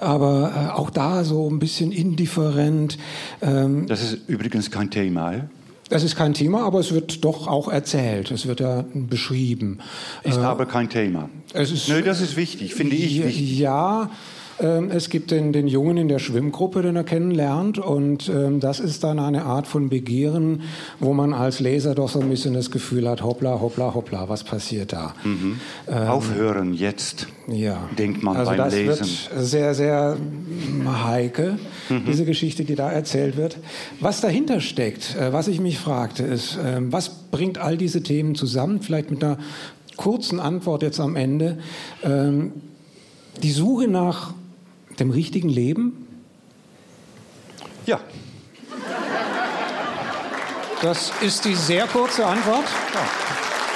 aber 0.00 0.52
äh, 0.54 0.78
auch 0.78 0.90
da 0.90 1.24
so 1.24 1.48
ein 1.48 1.58
bisschen 1.58 1.92
indifferent. 1.92 2.98
Ähm, 3.40 3.86
das 3.86 4.02
ist 4.02 4.28
übrigens 4.28 4.70
kein 4.70 4.90
Thema, 4.90 5.32
ja? 5.32 5.48
Das 5.88 6.02
ist 6.02 6.16
kein 6.16 6.34
Thema, 6.34 6.64
aber 6.64 6.80
es 6.80 6.92
wird 6.92 7.24
doch 7.24 7.46
auch 7.46 7.68
erzählt. 7.68 8.32
Es 8.32 8.46
wird 8.46 8.58
ja 8.58 8.84
beschrieben. 8.92 9.78
Ist 10.24 10.36
äh, 10.36 10.40
aber 10.40 10.66
kein 10.66 10.90
Thema. 10.90 11.30
Es 11.52 11.70
ist, 11.70 11.88
Nö, 11.88 12.02
das 12.02 12.20
ist 12.20 12.36
wichtig, 12.36 12.74
finde 12.74 12.96
ich 12.96 13.22
wichtig. 13.22 13.58
Ja, 13.58 14.10
es 14.58 15.10
gibt 15.10 15.30
den, 15.32 15.52
den 15.52 15.68
Jungen 15.68 15.98
in 15.98 16.08
der 16.08 16.18
Schwimmgruppe, 16.18 16.80
den 16.80 16.96
er 16.96 17.04
kennenlernt. 17.04 17.78
Und 17.78 18.28
ähm, 18.28 18.60
das 18.60 18.80
ist 18.80 19.04
dann 19.04 19.18
eine 19.18 19.44
Art 19.44 19.66
von 19.66 19.90
Begehren, 19.90 20.62
wo 20.98 21.12
man 21.12 21.34
als 21.34 21.60
Leser 21.60 21.94
doch 21.94 22.08
so 22.08 22.20
ein 22.20 22.30
bisschen 22.30 22.54
das 22.54 22.70
Gefühl 22.70 23.08
hat, 23.08 23.22
hoppla, 23.22 23.60
hoppla, 23.60 23.92
hoppla, 23.94 24.28
was 24.28 24.44
passiert 24.44 24.92
da? 24.94 25.14
Mhm. 25.24 25.60
Ähm, 25.88 26.08
Aufhören 26.08 26.72
jetzt, 26.72 27.26
ja. 27.48 27.88
denkt 27.98 28.22
man 28.22 28.36
also 28.36 28.50
beim 28.50 28.58
das 28.58 28.74
Lesen. 28.74 28.88
Wird 28.88 29.46
sehr, 29.46 29.74
sehr 29.74 30.16
heike, 31.04 31.58
mhm. 31.90 32.04
diese 32.06 32.24
Geschichte, 32.24 32.64
die 32.64 32.76
da 32.76 32.90
erzählt 32.90 33.36
wird. 33.36 33.58
Was 34.00 34.22
dahinter 34.22 34.60
steckt, 34.60 35.16
äh, 35.16 35.32
was 35.32 35.48
ich 35.48 35.60
mich 35.60 35.78
fragte, 35.78 36.22
ist, 36.22 36.56
äh, 36.56 36.80
was 36.80 37.10
bringt 37.30 37.58
all 37.58 37.76
diese 37.76 38.02
Themen 38.02 38.34
zusammen? 38.34 38.80
Vielleicht 38.80 39.10
mit 39.10 39.22
einer 39.22 39.38
kurzen 39.96 40.40
Antwort 40.40 40.82
jetzt 40.82 41.00
am 41.00 41.14
Ende. 41.16 41.58
Ähm, 42.02 42.52
die 43.42 43.52
Suche 43.52 43.88
nach 43.88 44.32
dem 45.00 45.10
richtigen 45.10 45.48
Leben? 45.48 46.06
Ja. 47.86 48.00
Das 50.82 51.12
ist 51.20 51.44
die 51.44 51.54
sehr 51.54 51.86
kurze 51.86 52.26
Antwort. 52.26 52.64
Ja. 52.94 53.00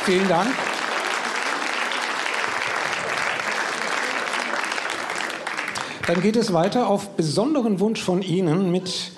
Vielen 0.04 0.28
Dank. 0.28 0.48
Dann 6.06 6.20
geht 6.22 6.36
es 6.36 6.52
weiter 6.52 6.88
auf 6.88 7.10
besonderen 7.10 7.78
Wunsch 7.78 8.02
von 8.02 8.20
Ihnen 8.20 8.72
mit 8.72 9.12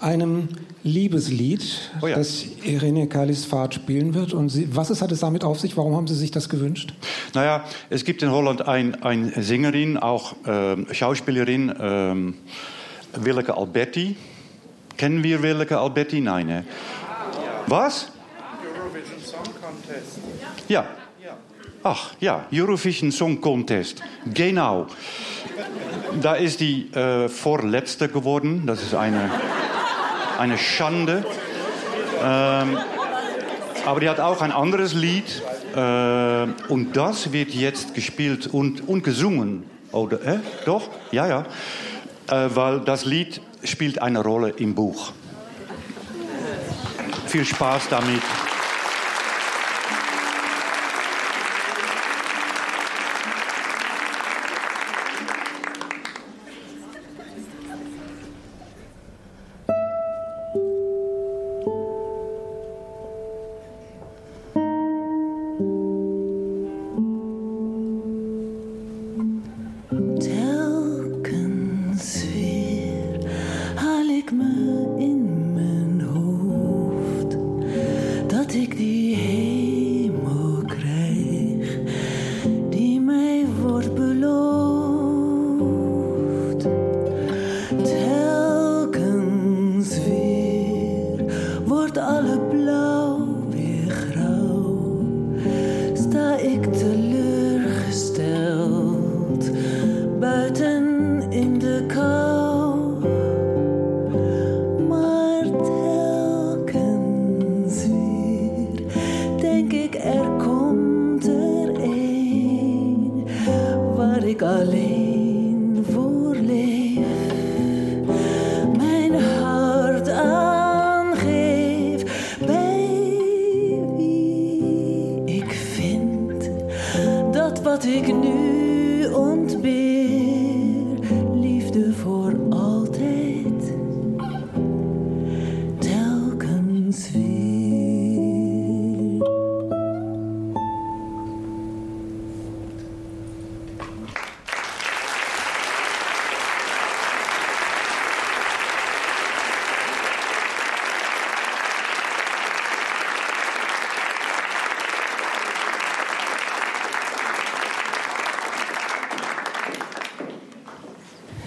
einem 0.00 0.48
Liebeslied, 0.82 1.90
oh 2.02 2.06
ja. 2.06 2.16
das 2.16 2.44
Irene 2.62 3.08
Kallisfahrt 3.08 3.74
spielen 3.74 4.14
wird. 4.14 4.32
Und 4.32 4.50
Sie, 4.50 4.74
was 4.74 4.90
ist, 4.90 5.02
hat 5.02 5.12
es 5.12 5.20
damit 5.20 5.44
auf 5.44 5.58
sich? 5.58 5.76
Warum 5.76 5.96
haben 5.96 6.06
Sie 6.06 6.14
sich 6.14 6.30
das 6.30 6.48
gewünscht? 6.48 6.94
Naja, 7.34 7.64
es 7.90 8.04
gibt 8.04 8.22
in 8.22 8.30
Holland 8.30 8.66
eine 8.66 9.02
ein 9.04 9.32
Sängerin, 9.36 9.96
auch 9.96 10.34
äh, 10.46 10.94
Schauspielerin, 10.94 11.70
äh, 11.70 13.24
Willeke 13.24 13.56
Alberti. 13.56 14.16
Kennen 14.96 15.22
wir 15.22 15.42
Willeke 15.42 15.78
Alberti? 15.78 16.20
Nein, 16.20 16.46
ne? 16.46 16.64
Was? 17.66 18.08
Eurovision 18.62 19.20
Song 19.20 19.42
Contest. 19.60 20.18
Ja. 20.68 20.86
Ach 21.88 22.14
ja, 22.18 22.46
Eurovision 22.52 23.12
Song 23.12 23.40
Contest. 23.40 24.02
Genau. 24.34 24.88
Da 26.20 26.34
ist 26.34 26.58
die 26.58 26.92
äh, 26.92 27.28
vorletzte 27.28 28.08
geworden. 28.08 28.64
Das 28.66 28.82
ist 28.82 28.94
eine 28.94 29.30
eine 30.38 30.58
Schande. 30.58 31.24
Ähm, 32.22 32.78
aber 33.84 34.00
die 34.00 34.08
hat 34.08 34.20
auch 34.20 34.42
ein 34.42 34.52
anderes 34.52 34.94
Lied 34.94 35.42
äh, 35.74 36.46
und 36.68 36.96
das 36.96 37.32
wird 37.32 37.50
jetzt 37.50 37.94
gespielt 37.94 38.46
und, 38.46 38.88
und 38.88 39.04
gesungen. 39.04 39.64
Oder, 39.92 40.22
äh, 40.22 40.38
doch? 40.64 40.88
Ja, 41.12 41.26
ja. 41.26 41.44
Äh, 42.28 42.50
weil 42.54 42.80
das 42.80 43.04
Lied 43.04 43.40
spielt 43.62 44.02
eine 44.02 44.22
Rolle 44.22 44.50
im 44.50 44.74
Buch. 44.74 45.12
Viel 47.26 47.44
Spaß 47.44 47.88
damit. 47.90 48.22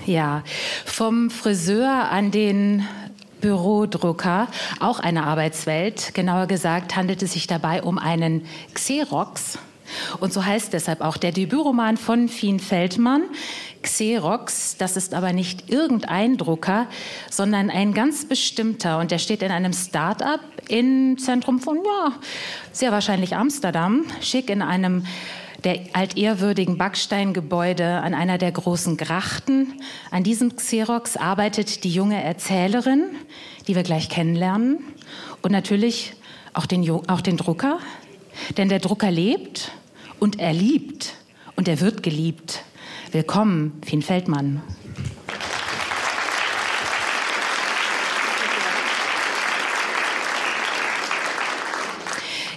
Ja, 0.10 0.42
vom 0.86 1.30
Friseur 1.30 2.10
an 2.10 2.32
den 2.32 2.84
Bürodrucker, 3.42 4.48
auch 4.80 5.00
eine 5.00 5.24
Arbeitswelt. 5.24 6.16
Genauer 6.16 6.48
gesagt 6.48 6.96
handelt 6.96 7.22
es 7.22 7.34
sich 7.34 7.46
dabei 7.46 7.84
um 7.84 8.00
einen 8.00 8.48
Xerox. 8.74 9.60
Und 10.20 10.34
so 10.34 10.44
heißt 10.44 10.74
deshalb 10.74 11.02
auch 11.02 11.16
der 11.16 11.32
Debütroman 11.32 11.96
von 11.98 12.28
Fien 12.28 12.60
Feldmann. 12.60 13.22
Xerox, 13.84 14.78
das 14.78 14.98
ist 14.98 15.14
aber 15.14 15.32
nicht 15.32 15.70
irgendein 15.70 16.38
Drucker, 16.38 16.88
sondern 17.30 17.70
ein 17.70 17.94
ganz 17.94 18.26
bestimmter. 18.26 18.98
Und 18.98 19.12
der 19.12 19.20
steht 19.20 19.44
in 19.44 19.52
einem 19.52 19.74
Start-up 19.74 20.42
im 20.70 21.20
Zentrum 21.20 21.60
von, 21.60 21.78
ja, 21.86 22.14
sehr 22.72 22.92
wahrscheinlich 22.92 23.36
Amsterdam, 23.36 24.06
schick 24.22 24.50
in 24.50 24.64
einem 24.64 25.06
der 25.64 25.80
altehrwürdigen 25.94 26.78
Backsteingebäude 26.78 27.86
an 27.86 28.14
einer 28.14 28.38
der 28.38 28.52
großen 28.52 28.98
Grachten. 28.98 29.82
An 30.12 30.24
diesem 30.24 30.56
Xerox 30.56 31.18
arbeitet 31.18 31.84
die 31.84 31.92
junge 31.92 32.22
Erzählerin, 32.24 33.04
die 33.68 33.76
wir 33.76 33.84
gleich 33.84 34.10
kennenlernen. 34.10 34.80
Und 35.42 35.52
natürlich 35.52 36.14
auch 36.54 36.66
den, 36.66 36.90
auch 37.08 37.22
den 37.22 37.38
Drucker. 37.38 37.80
Denn 38.58 38.70
der 38.70 38.80
Drucker 38.80 39.12
lebt 39.12 39.72
und 40.20 40.40
er 40.40 40.54
liebt 40.54 41.16
und 41.56 41.68
er 41.68 41.82
wird 41.82 42.04
geliebt. 42.04 42.64
Willkommen, 43.12 43.82
Fien 43.86 44.02
Feldmann. 44.02 44.62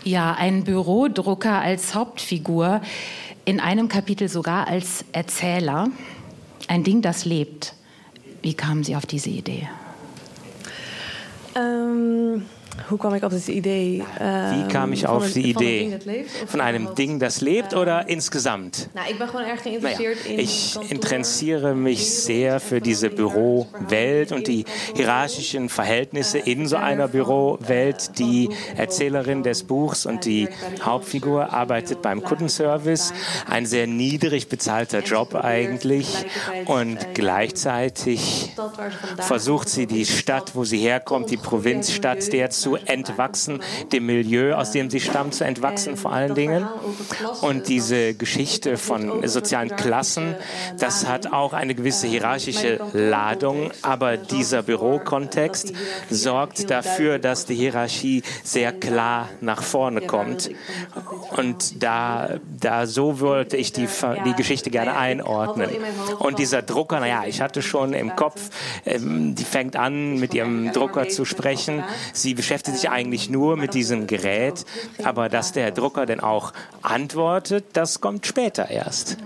Ja, 0.05 0.35
ein 0.35 0.65
Bürodrucker 0.65 1.61
als 1.61 1.95
Hauptfigur, 1.95 2.81
in 3.45 3.61
einem 3.61 3.89
Kapitel 3.89 4.29
sogar 4.29 4.67
als 4.67 5.05
Erzähler. 5.13 5.89
Ein 6.67 6.83
Ding, 6.83 7.03
das 7.03 7.25
lebt. 7.25 7.75
Wie 8.41 8.55
kamen 8.55 8.83
Sie 8.83 8.97
auf 8.97 9.07
diese 9.07 9.31
Idee? 9.31 9.69
Ehm, 11.55 12.47
hoe 12.89 12.99
kwam 12.99 13.15
ik 13.15 13.23
op 13.23 13.31
dit 13.31 13.49
idee? 13.49 13.91
Wie 14.19 14.27
ehm, 14.27 14.67
kam 14.67 14.93
ich 14.93 15.07
auf 15.07 15.33
die 15.33 15.53
van 15.55 15.63
een 15.63 15.69
Idee? 15.69 15.79
ding 15.79 15.91
dat 15.91 16.05
leeft, 16.05 16.43
of 16.43 16.51
Von 16.51 16.61
einem? 16.61 16.95
Ding, 16.95 17.21
das 17.21 17.41
lebt 17.41 17.75
oder 17.75 18.09
insgesamt? 18.09 18.89
Nou, 18.95 19.09
ik 19.09 19.19
ben 19.19 19.29
gewoon 19.29 19.45
erg 19.47 19.65
Naja, 19.65 19.79
geïnteresseerd 19.79 20.25
in 20.25 20.39
ich 20.39 20.77
interessiere 20.89 21.75
mich 21.75 22.11
sehr 22.11 22.61
für 22.61 22.81
diese 22.81 23.11
Bürowelt 23.11 24.33
und 24.33 24.47
die 24.47 24.65
hierarchischen 24.95 25.69
Verhältnisse 25.69 26.39
in 26.39 26.67
so 26.67 26.77
einer 26.77 27.09
Bürowelt. 27.09 28.19
Die 28.19 28.49
Erzählerin 28.77 29.43
des 29.43 29.65
Buchs 29.65 30.07
und 30.07 30.25
die 30.25 30.49
Hauptfigur 30.83 31.53
arbeitet 31.53 32.03
beim 32.03 32.23
Kundenservice. 32.23 33.13
Ein 33.49 33.67
sehr 33.67 33.87
niedrig 33.87 34.49
bezahlter 34.49 35.01
Job 35.01 35.35
eigentlich. 35.35 36.09
Und 36.67 36.99
gleichzeitig 37.15 38.53
versucht 39.19 39.69
sie 39.69 39.87
die 39.87 40.07
Stadt, 40.07 40.55
wo 40.55 40.65
sie 40.65 40.79
herkommt, 40.79 41.31
die 41.31 41.37
Provinzstadt, 41.37 42.33
der 42.33 42.51
zu 42.51 42.62
entwachsen, 42.87 43.61
dem 43.93 44.07
Milieu, 44.07 44.55
aus 44.55 44.73
dem 44.73 44.91
sie 44.91 45.01
stammt, 45.01 45.35
zu 45.35 45.45
entwachsen 45.45 45.97
vor 45.97 46.13
allen 46.13 46.35
Dingen. 46.35 46.67
Und 47.41 47.69
diese 47.69 48.15
Geschichte 48.15 48.77
von 48.77 49.27
sozialen 49.27 49.75
Klassen, 49.77 50.35
das 50.79 51.07
hat 51.07 51.33
auch 51.33 51.53
eine 51.53 51.75
gewisse 51.75 52.07
hierarchische 52.07 52.81
Ladung, 52.93 53.71
aber 53.83 54.17
dieser 54.17 54.63
Bürokontext 54.63 55.73
sorgt 56.11 56.71
dafür, 56.71 57.19
dass 57.19 57.47
die 57.47 57.55
Hierarchie 57.55 58.23
sehr 58.43 58.73
klar 58.73 59.29
nach 59.41 59.63
vorne 59.63 60.03
kommt. 60.03 60.51
Und 61.37 61.83
da, 61.83 62.39
da 62.61 62.87
so 62.87 63.21
wollte 63.21 63.57
ich 63.57 63.73
die, 63.73 63.89
die 64.25 64.35
Geschichte 64.35 64.71
gerne 64.71 64.97
einordnen. 64.97 65.71
Und 66.19 66.39
dieser 66.39 66.63
Drucker, 66.63 67.01
naja, 67.01 67.25
ich 67.27 67.41
hatte 67.41 67.63
schon 67.63 67.95
im 67.95 68.15
Kopf, 68.17 68.51
ähm, 68.87 69.35
die 69.35 69.45
fängt 69.45 69.77
an, 69.77 70.19
mit 70.19 70.35
ihrem 70.35 70.73
Drucker 70.73 71.09
zu 71.09 71.25
sprechen. 71.25 71.83
Sie 72.13 72.35
beschäftigt 72.35 72.52
sich 72.61 72.91
eigentlich 72.91 73.31
nur 73.31 73.57
mit 73.57 73.75
diesem 73.75 74.07
Gerät, 74.07 74.65
aber 75.03 75.29
dass 75.29 75.53
der 75.53 75.71
Drucker 75.71 76.07
denn 76.07 76.21
auch 76.21 76.53
antwortet, 76.83 77.65
das 77.73 78.01
kommt 78.01 78.27
später 78.27 78.69
erst. 78.71 79.17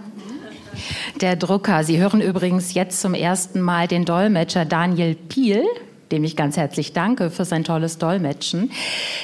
Der 1.20 1.36
Drucker. 1.36 1.84
Sie 1.84 1.98
hören 1.98 2.20
übrigens 2.20 2.74
jetzt 2.74 3.00
zum 3.00 3.14
ersten 3.14 3.60
Mal 3.60 3.88
den 3.88 4.04
Dolmetscher 4.04 4.64
Daniel 4.64 5.14
Piel, 5.14 5.64
dem 6.10 6.24
ich 6.24 6.36
ganz 6.36 6.56
herzlich 6.56 6.92
danke 6.92 7.30
für 7.30 7.44
sein 7.44 7.64
tolles 7.64 7.98
Dolmetschen. 7.98 8.70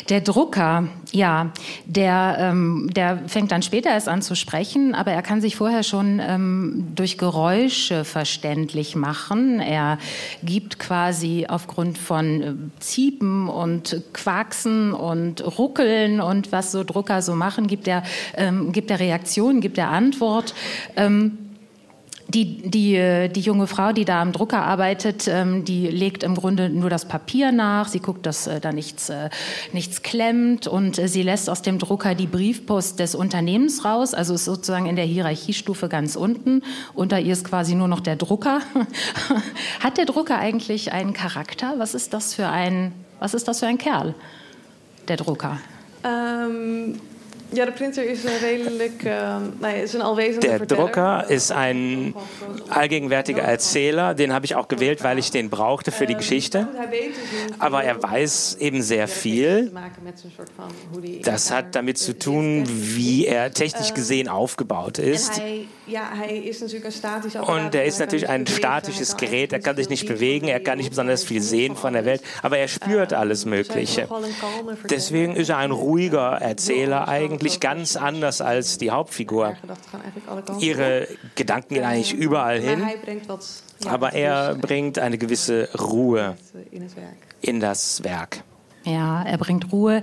Der 0.09 0.21
Drucker, 0.21 0.89
ja, 1.13 1.53
der, 1.85 2.37
ähm, 2.41 2.91
der 2.95 3.23
fängt 3.29 3.53
dann 3.53 3.63
später 3.63 3.91
erst 3.91 4.09
an 4.09 4.23
zu 4.23 4.35
sprechen, 4.35 4.95
aber 4.95 5.13
er 5.13 5.23
kann 5.23 5.41
sich 5.41 5.57
vorher 5.57 5.83
schon 5.83 6.21
ähm, 6.21 6.89
durch 6.95 7.19
Geräusche 7.19 8.05
verständlich 8.05 8.97
machen. 8.97 9.61
Er 9.61 9.99
gibt 10.43 10.79
quasi 10.79 11.47
aufgrund 11.49 11.99
von 11.99 12.43
äh, 12.43 12.55
Ziepen 12.81 13.49
und 13.49 14.03
Quacksen 14.13 14.93
und 14.93 15.59
Ruckeln 15.59 16.21
und 16.21 16.53
was 16.53 16.73
so 16.73 16.85
Drucker 16.85 17.23
so 17.23 17.35
machen, 17.35 17.67
gibt 17.67 17.87
er, 17.87 18.03
ähm, 18.37 18.73
gibt 18.73 18.91
er 18.91 18.99
Reaktionen, 18.99 19.61
gibt 19.61 19.79
er 19.79 19.91
Antwort. 19.91 20.55
Ähm, 20.97 21.39
die, 22.35 22.63
die, 22.63 22.97
äh, 22.97 23.29
die 23.29 23.41
junge 23.41 23.67
Frau, 23.67 23.93
die 23.93 24.05
da 24.05 24.21
am 24.23 24.33
Drucker 24.33 24.63
arbeitet, 24.63 25.29
ähm, 25.29 25.65
die 25.65 25.89
legt 25.89 26.23
im 26.23 26.35
Grunde 26.35 26.69
nur 26.71 26.91
das 26.91 27.07
Papier 27.07 27.53
nach. 27.53 27.89
Sie 27.89 28.01
guckt, 28.01 28.27
dass 28.27 28.47
äh, 28.47 28.61
da 28.61 28.73
nichts, 28.73 29.09
äh, 29.09 29.31
nichts 29.73 30.03
klemmt 30.03 30.67
und 30.67 30.97
sie 30.97 31.23
lässt 31.23 31.51
aus 31.51 31.63
dem 31.63 31.79
Drucker 31.79 32.15
die 32.15 32.27
Briefpost 32.27 32.99
des 32.99 33.15
Unternehmens 33.15 33.85
raus. 33.85 34.15
Also 34.15 34.35
ist 34.35 34.45
sozusagen 34.45 34.87
in 34.87 34.97
der 34.97 35.05
Hierarchiestufe 35.05 35.89
ganz 35.89 36.17
unten. 36.17 36.63
Unter 36.95 37.21
ihr 37.21 37.33
ist 37.33 37.45
quasi 37.45 37.75
nur 37.75 37.89
noch 37.89 38.01
der 38.01 38.17
Drucker. 38.17 38.61
Hat 39.81 39.99
der 39.99 40.07
Drucker 40.07 40.39
eigentlich 40.39 40.93
einen 40.93 41.13
Charakter? 41.13 41.75
Was 41.79 41.95
ist 41.95 42.15
das 42.15 42.35
für 42.35 42.49
ein, 42.49 42.93
was 43.19 43.35
ist 43.35 43.49
das 43.49 43.61
für 43.61 43.67
ein 43.67 43.79
Kerl? 43.79 44.15
Der 45.09 45.17
Drucker. 45.17 45.59
Ehm, 46.05 46.99
ja, 47.53 47.65
de 47.65 47.73
printer 47.73 48.11
is 48.11 48.25
een 48.25 48.39
redelijk, 48.39 49.03
nou 49.03 49.53
ja, 49.61 49.83
is 49.83 49.93
een 49.93 50.03
alwezende 50.03 50.47
Der 50.47 50.57
verteller. 50.57 50.85
Drucker 50.85 51.31
ist 51.31 51.51
ein 51.53 52.15
allgegenwärtiger 52.69 53.43
Erzähler. 53.43 54.15
Den 54.15 54.33
habe 54.33 54.45
ich 54.45 54.55
auch 54.55 54.69
gewählt, 54.69 55.03
weil 55.03 55.19
ich 55.19 55.31
den 55.31 55.51
brauchte 55.51 55.93
für 55.93 56.07
die 56.07 56.15
Geschichte. 56.15 56.59
Dus 56.59 56.91
niet 56.91 57.55
Aber 57.59 57.85
er 57.85 58.03
weiß 58.03 58.57
eben 58.61 58.83
sehr 58.83 59.09
viel. 59.09 59.73
Das 61.23 61.51
hat 61.51 61.75
damit 61.75 61.99
zu 61.99 62.19
tun, 62.19 62.65
wie 62.67 63.27
er 63.27 63.53
technisch 63.53 63.95
gesehen 63.95 64.29
aufgebaut 64.29 64.99
ist. 64.99 65.41
Und 67.47 67.75
er 67.75 67.85
ist 67.85 67.99
natürlich 67.99 68.29
ein 68.29 68.47
statisches 68.47 69.17
Gerät. 69.17 69.53
Er 69.53 69.61
kann 69.61 69.77
sich 69.77 69.89
nicht 69.89 70.07
bewegen, 70.07 70.49
er 70.49 70.61
kann 70.61 70.79
nicht 70.79 70.91
besonders 70.91 71.25
viel 71.25 71.43
sehen 71.43 71.77
von 71.77 71.93
der 71.93 72.05
Welt, 72.05 72.23
aber 72.43 72.59
er 72.59 72.69
spürt 72.69 73.13
alles 73.13 73.45
Mögliche. 73.45 74.09
Deswegen 74.89 75.37
ist 75.37 75.51
er 75.51 75.59
ein 75.59 75.71
ruhiger 75.71 76.39
Erzähler, 76.41 77.09
eigentlich 77.09 77.42
ganz 77.61 77.97
anders 77.97 78.41
als 78.41 78.79
die 78.79 78.91
Hauptfigur. 78.91 79.57
Ihre 80.61 81.09
Gedanken 81.35 81.75
gehen 81.75 81.85
eigentlich 81.85 82.15
überall 82.15 82.61
hin, 82.61 82.83
aber 83.87 84.13
er 84.13 84.55
bringt 84.55 84.99
eine 84.99 85.19
gewisse 85.19 85.69
Ruhe 85.79 86.37
in 87.41 87.61
das 87.61 88.05
Werk. 88.05 88.45
Ja, 88.85 89.23
er 89.23 89.39
bringt 89.39 89.73
Ruhe 89.73 90.03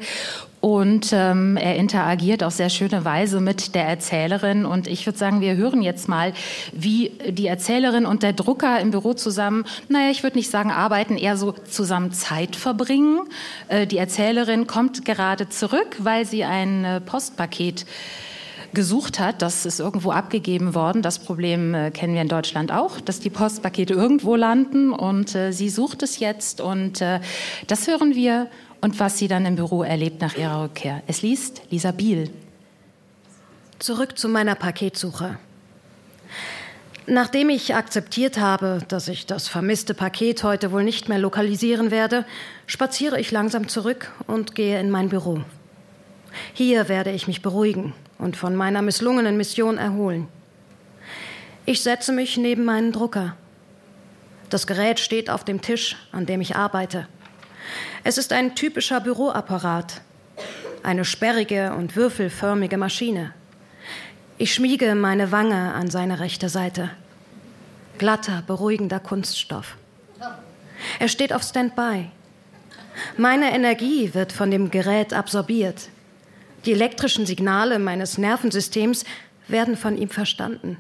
und 0.61 1.11
ähm, 1.13 1.55
er 1.55 1.77
interagiert 1.77 2.43
auf 2.43 2.53
sehr 2.53 2.69
schöne 2.69 3.05
Weise 3.05 3.39
mit 3.39 3.75
der 3.75 3.85
Erzählerin. 3.85 4.65
Und 4.65 4.87
ich 4.87 5.05
würde 5.05 5.17
sagen, 5.17 5.39
wir 5.39 5.55
hören 5.55 5.81
jetzt 5.81 6.09
mal, 6.09 6.33
wie 6.73 7.11
die 7.29 7.47
Erzählerin 7.47 8.05
und 8.05 8.23
der 8.23 8.33
Drucker 8.33 8.79
im 8.79 8.91
Büro 8.91 9.13
zusammen, 9.13 9.65
naja, 9.87 10.11
ich 10.11 10.23
würde 10.23 10.37
nicht 10.37 10.49
sagen 10.49 10.71
arbeiten, 10.71 11.17
eher 11.17 11.37
so 11.37 11.53
zusammen 11.53 12.11
Zeit 12.11 12.55
verbringen. 12.55 13.21
Äh, 13.69 13.87
die 13.87 13.97
Erzählerin 13.97 14.67
kommt 14.67 15.05
gerade 15.05 15.47
zurück, 15.49 15.95
weil 15.99 16.25
sie 16.25 16.43
ein 16.43 16.83
äh, 16.83 17.01
Postpaket 17.01 17.85
gesucht 18.73 19.19
hat. 19.19 19.41
Das 19.41 19.65
ist 19.65 19.79
irgendwo 19.79 20.11
abgegeben 20.11 20.75
worden. 20.75 21.01
Das 21.01 21.19
Problem 21.19 21.73
äh, 21.73 21.91
kennen 21.91 22.13
wir 22.13 22.21
in 22.21 22.27
Deutschland 22.27 22.71
auch, 22.71 22.99
dass 22.99 23.19
die 23.19 23.29
Postpakete 23.29 23.93
irgendwo 23.93 24.35
landen 24.35 24.91
und 24.91 25.35
äh, 25.35 25.51
sie 25.51 25.69
sucht 25.69 26.03
es 26.03 26.19
jetzt 26.19 26.61
und 26.61 27.01
äh, 27.01 27.19
das 27.67 27.87
hören 27.87 28.13
wir 28.13 28.47
und 28.81 28.99
was 28.99 29.17
sie 29.17 29.27
dann 29.27 29.45
im 29.45 29.55
Büro 29.55 29.83
erlebt 29.83 30.21
nach 30.21 30.35
ihrer 30.35 30.63
Rückkehr. 30.63 31.03
Es 31.07 31.21
liest 31.21 31.61
Lisa 31.69 31.91
Biel. 31.91 32.29
Zurück 33.79 34.17
zu 34.17 34.27
meiner 34.29 34.55
Paketsuche. 34.55 35.37
Nachdem 37.07 37.49
ich 37.49 37.73
akzeptiert 37.73 38.39
habe, 38.39 38.83
dass 38.87 39.07
ich 39.07 39.25
das 39.25 39.47
vermisste 39.47 39.93
Paket 39.93 40.43
heute 40.43 40.71
wohl 40.71 40.83
nicht 40.83 41.09
mehr 41.09 41.17
lokalisieren 41.17 41.89
werde, 41.89 42.23
spaziere 42.67 43.19
ich 43.19 43.31
langsam 43.31 43.67
zurück 43.67 44.11
und 44.27 44.53
gehe 44.53 44.79
in 44.79 44.91
mein 44.91 45.09
Büro. 45.09 45.41
Hier 46.53 46.87
werde 46.87 47.11
ich 47.11 47.25
mich 47.25 47.41
beruhigen 47.41 47.93
und 48.19 48.37
von 48.37 48.55
meiner 48.55 48.83
misslungenen 48.83 49.37
Mission 49.37 49.79
erholen. 49.79 50.27
Ich 51.65 51.81
setze 51.81 52.11
mich 52.11 52.37
neben 52.37 52.63
meinen 52.63 52.91
Drucker. 52.91 53.35
Das 54.49 54.67
Gerät 54.67 54.99
steht 54.99 55.29
auf 55.29 55.43
dem 55.43 55.61
Tisch, 55.61 55.95
an 56.11 56.25
dem 56.25 56.41
ich 56.41 56.55
arbeite. 56.55 57.07
Es 58.03 58.17
ist 58.17 58.31
ein 58.31 58.55
typischer 58.55 59.01
Büroapparat, 59.01 60.01
eine 60.83 61.03
sperrige 61.03 61.73
und 61.73 61.95
würfelförmige 61.95 62.77
Maschine. 62.77 63.33
Ich 64.37 64.53
schmiege 64.53 64.95
meine 64.95 65.33
Wange 65.33 65.73
an 65.73 65.89
seine 65.89 66.19
rechte 66.19 66.47
Seite. 66.47 66.91
Glatter, 67.97 68.43
beruhigender 68.47 69.01
Kunststoff. 69.01 69.75
Er 70.99 71.09
steht 71.09 71.33
auf 71.33 71.43
Standby. 71.43 72.09
Meine 73.17 73.51
Energie 73.51 74.13
wird 74.13 74.31
von 74.31 74.49
dem 74.49 74.71
Gerät 74.71 75.13
absorbiert. 75.13 75.89
Die 76.65 76.71
elektrischen 76.71 77.25
Signale 77.25 77.79
meines 77.79 78.17
Nervensystems 78.17 79.03
werden 79.49 79.75
von 79.75 79.97
ihm 79.97 80.09
verstanden. 80.09 80.77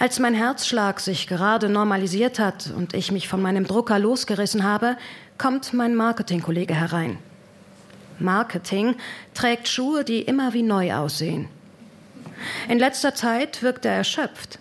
Als 0.00 0.18
mein 0.18 0.32
Herzschlag 0.32 0.98
sich 0.98 1.26
gerade 1.26 1.68
normalisiert 1.68 2.38
hat 2.38 2.72
und 2.74 2.94
ich 2.94 3.12
mich 3.12 3.28
von 3.28 3.42
meinem 3.42 3.66
Drucker 3.66 3.98
losgerissen 3.98 4.64
habe, 4.64 4.96
kommt 5.36 5.74
mein 5.74 5.94
Marketingkollege 5.94 6.74
herein. 6.74 7.18
Marketing 8.18 8.96
trägt 9.34 9.68
Schuhe, 9.68 10.02
die 10.02 10.22
immer 10.22 10.54
wie 10.54 10.62
neu 10.62 10.94
aussehen. 10.94 11.50
In 12.66 12.78
letzter 12.78 13.14
Zeit 13.14 13.62
wirkt 13.62 13.84
er 13.84 13.92
erschöpft, 13.92 14.58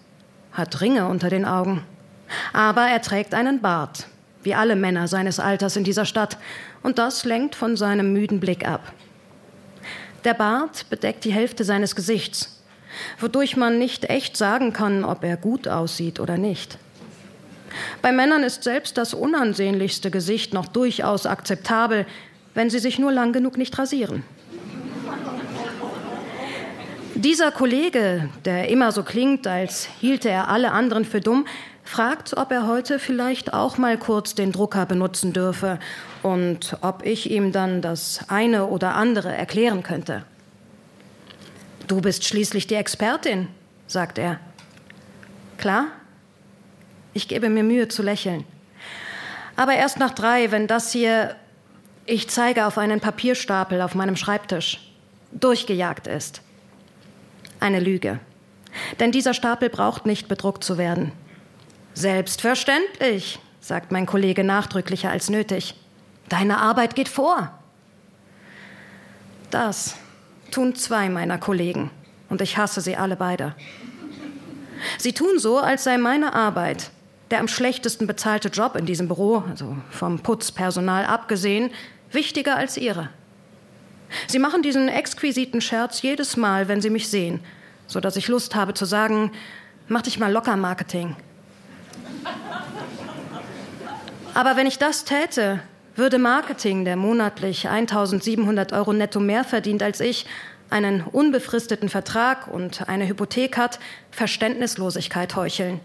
hat 0.52 0.82
Ringe 0.82 1.08
unter 1.08 1.30
den 1.30 1.46
Augen. 1.46 1.86
Aber 2.52 2.82
er 2.82 3.02
trägt 3.02 3.34
einen 3.34 3.62
Bart, 3.62 4.08
wie 4.44 4.56
alle 4.56 4.76
Männer 4.76 5.08
seines 5.08 5.40
Alters 5.40 5.78
in 5.78 5.86
dieser 5.86 6.04
Stadt, 6.04 6.38
und 6.84 6.98
das 6.98 7.24
lenkt 7.24 7.56
von 7.56 7.78
seinem 7.78 8.12
müden 8.12 8.42
Blick 8.42 8.68
ab. 8.68 8.92
Der 10.26 10.34
Bart 10.34 10.90
bedeckt 10.90 11.24
die 11.24 11.32
Hälfte 11.32 11.64
seines 11.64 11.96
Gesichts, 11.96 12.59
wodurch 13.20 13.58
man 13.58 13.78
nicht 13.78 14.10
echt 14.10 14.38
sagen 14.38 14.74
kann, 14.74 15.04
ob 15.04 15.24
er 15.24 15.38
gut 15.38 15.68
aussieht 15.68 16.20
oder 16.20 16.38
nicht. 16.38 16.78
Bei 18.02 18.12
Männern 18.12 18.44
ist 18.44 18.64
selbst 18.64 18.98
das 18.98 19.14
unansehnlichste 19.14 20.12
Gesicht 20.12 20.54
noch 20.54 20.68
durchaus 20.68 21.26
akzeptabel, 21.26 22.06
wenn 22.54 22.70
sie 22.70 22.80
sich 22.80 23.00
nur 23.00 23.12
lang 23.12 23.32
genug 23.34 23.58
nicht 23.58 23.78
rasieren. 23.78 24.24
Dieser 27.16 27.52
Kollege, 27.52 28.30
der 28.46 28.70
immer 28.70 28.92
so 28.92 29.04
klingt, 29.04 29.46
als 29.46 29.90
hielte 30.00 30.30
er 30.30 30.48
alle 30.48 30.72
anderen 30.72 31.04
für 31.04 31.20
dumm, 31.20 31.46
fragt, 31.84 32.38
ob 32.38 32.52
er 32.52 32.68
heute 32.68 33.00
vielleicht 33.00 33.54
auch 33.54 33.78
mal 33.78 33.98
kurz 33.98 34.36
den 34.36 34.52
Drucker 34.52 34.86
benutzen 34.86 35.34
dürfe 35.34 35.80
und 36.24 36.78
ob 36.82 37.06
ich 37.06 37.30
ihm 37.30 37.52
dann 37.52 37.82
das 37.82 38.22
eine 38.30 38.68
oder 38.68 38.96
andere 38.96 39.36
erklären 39.36 39.84
könnte. 39.84 40.24
Du 41.90 42.02
bist 42.02 42.24
schließlich 42.24 42.68
die 42.68 42.76
Expertin, 42.76 43.48
sagt 43.88 44.20
er. 44.20 44.40
Klar? 45.58 45.88
Ich 47.14 47.28
gebe 47.28 47.50
mir 47.50 47.64
Mühe 47.64 47.88
zu 47.88 48.04
lächeln. 48.04 48.46
Aber 49.56 49.74
erst 49.74 49.98
nach 49.98 50.12
drei, 50.12 50.52
wenn 50.52 50.68
das 50.68 50.92
hier 50.92 51.36
ich 52.06 52.28
zeige 52.28 52.66
auf 52.68 52.78
einen 52.78 53.00
Papierstapel 53.00 53.82
auf 53.82 53.96
meinem 53.96 54.16
Schreibtisch. 54.16 54.80
Durchgejagt 55.32 56.06
ist. 56.06 56.42
Eine 57.60 57.80
Lüge. 57.80 58.20
Denn 59.00 59.12
dieser 59.12 59.34
Stapel 59.34 59.70
braucht 59.70 60.06
nicht 60.06 60.28
bedruckt 60.28 60.64
zu 60.64 60.78
werden. 60.78 61.12
Selbstverständlich, 61.96 63.40
sagt 63.62 63.92
mein 63.92 64.06
Kollege 64.06 64.44
nachdrücklicher 64.44 65.10
als 65.10 65.30
nötig. 65.30 65.74
Deine 66.30 66.60
Arbeit 66.60 66.96
geht 66.96 67.10
vor. 67.10 67.52
Das 69.50 69.96
tun 70.50 70.76
zwei 70.76 71.10
meiner 71.10 71.38
Kollegen 71.38 71.92
und 72.30 72.42
ich 72.42 72.58
hasse 72.58 72.82
sie 72.82 72.96
alle 72.96 73.16
beide. 73.16 73.56
Sie 74.98 75.14
tun 75.14 75.40
so, 75.40 75.58
als 75.58 75.84
sei 75.84 75.98
meine 75.98 76.34
Arbeit, 76.34 76.92
der 77.32 77.40
am 77.40 77.48
schlechtesten 77.48 78.08
bezahlte 78.08 78.50
Job 78.50 78.76
in 78.76 78.86
diesem 78.86 79.08
Büro, 79.08 79.44
also 79.50 79.78
vom 79.90 80.20
Putzpersonal 80.20 81.06
abgesehen, 81.06 81.72
wichtiger 82.12 82.56
als 82.56 82.78
ihre. 82.78 83.10
Sie 84.28 84.40
machen 84.40 84.64
diesen 84.64 84.88
exquisiten 84.88 85.62
Scherz 85.62 86.02
jedes 86.02 86.38
Mal, 86.38 86.68
wenn 86.68 86.82
sie 86.82 86.90
mich 86.90 87.10
sehen, 87.10 87.42
so 87.88 88.00
dass 88.00 88.16
ich 88.16 88.28
Lust 88.28 88.56
habe 88.56 88.74
zu 88.74 88.86
sagen, 88.86 89.32
mach 89.88 90.02
dich 90.02 90.20
mal 90.20 90.32
locker 90.32 90.56
Marketing. 90.56 91.16
Aber 94.34 94.56
wenn 94.56 94.68
ich 94.68 94.80
das 94.80 95.06
täte, 95.06 95.60
würde 96.00 96.18
Marketing, 96.18 96.86
der 96.86 96.96
monatlich 96.96 97.70
1700 97.70 98.74
Euro 98.74 98.94
netto 98.94 99.20
mehr 99.20 99.44
verdient 99.44 99.84
als 99.84 100.00
ich, 100.00 100.26
einen 100.72 101.02
unbefristeten 101.02 101.90
Vertrag 101.90 102.48
und 102.48 102.88
eine 102.88 103.08
Hypothek 103.08 103.58
hat, 103.58 103.80
Verständnislosigkeit 104.12 105.36
heucheln. 105.36 105.80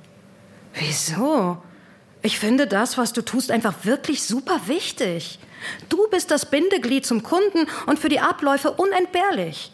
Wieso? 0.74 1.58
Ich 2.22 2.38
finde 2.38 2.66
das, 2.66 2.96
was 2.96 3.12
du 3.12 3.22
tust, 3.22 3.50
einfach 3.50 3.84
wirklich 3.84 4.22
super 4.22 4.62
wichtig. 4.66 5.38
Du 5.88 6.08
bist 6.10 6.30
das 6.30 6.50
Bindeglied 6.50 7.04
zum 7.04 7.22
Kunden 7.22 7.66
und 7.86 7.98
für 7.98 8.08
die 8.08 8.20
Abläufe 8.20 8.72
unentbehrlich. 8.72 9.72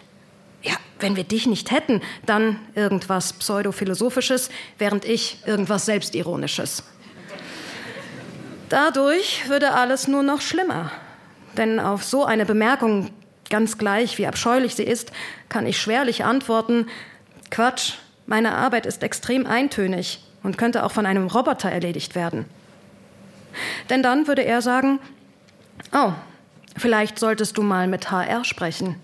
Ja, 0.62 0.74
wenn 0.98 1.16
wir 1.16 1.24
dich 1.24 1.46
nicht 1.46 1.70
hätten, 1.70 2.02
dann 2.26 2.58
irgendwas 2.74 3.32
Pseudophilosophisches, 3.32 4.50
während 4.78 5.04
ich 5.04 5.38
irgendwas 5.46 5.86
Selbstironisches. 5.86 6.82
Dadurch 8.70 9.48
würde 9.48 9.72
alles 9.72 10.06
nur 10.06 10.22
noch 10.22 10.40
schlimmer. 10.40 10.92
Denn 11.56 11.80
auf 11.80 12.04
so 12.04 12.24
eine 12.24 12.46
Bemerkung, 12.46 13.10
ganz 13.50 13.78
gleich 13.78 14.16
wie 14.16 14.28
abscheulich 14.28 14.76
sie 14.76 14.84
ist, 14.84 15.10
kann 15.48 15.66
ich 15.66 15.80
schwerlich 15.80 16.24
antworten, 16.24 16.86
Quatsch, 17.50 17.94
meine 18.26 18.54
Arbeit 18.54 18.86
ist 18.86 19.02
extrem 19.02 19.44
eintönig 19.44 20.24
und 20.44 20.56
könnte 20.56 20.84
auch 20.84 20.92
von 20.92 21.04
einem 21.04 21.26
Roboter 21.26 21.68
erledigt 21.68 22.14
werden. 22.14 22.44
Denn 23.90 24.04
dann 24.04 24.28
würde 24.28 24.44
er 24.44 24.62
sagen, 24.62 25.00
Oh, 25.92 26.12
vielleicht 26.76 27.18
solltest 27.18 27.58
du 27.58 27.62
mal 27.62 27.88
mit 27.88 28.12
HR 28.12 28.44
sprechen 28.44 28.94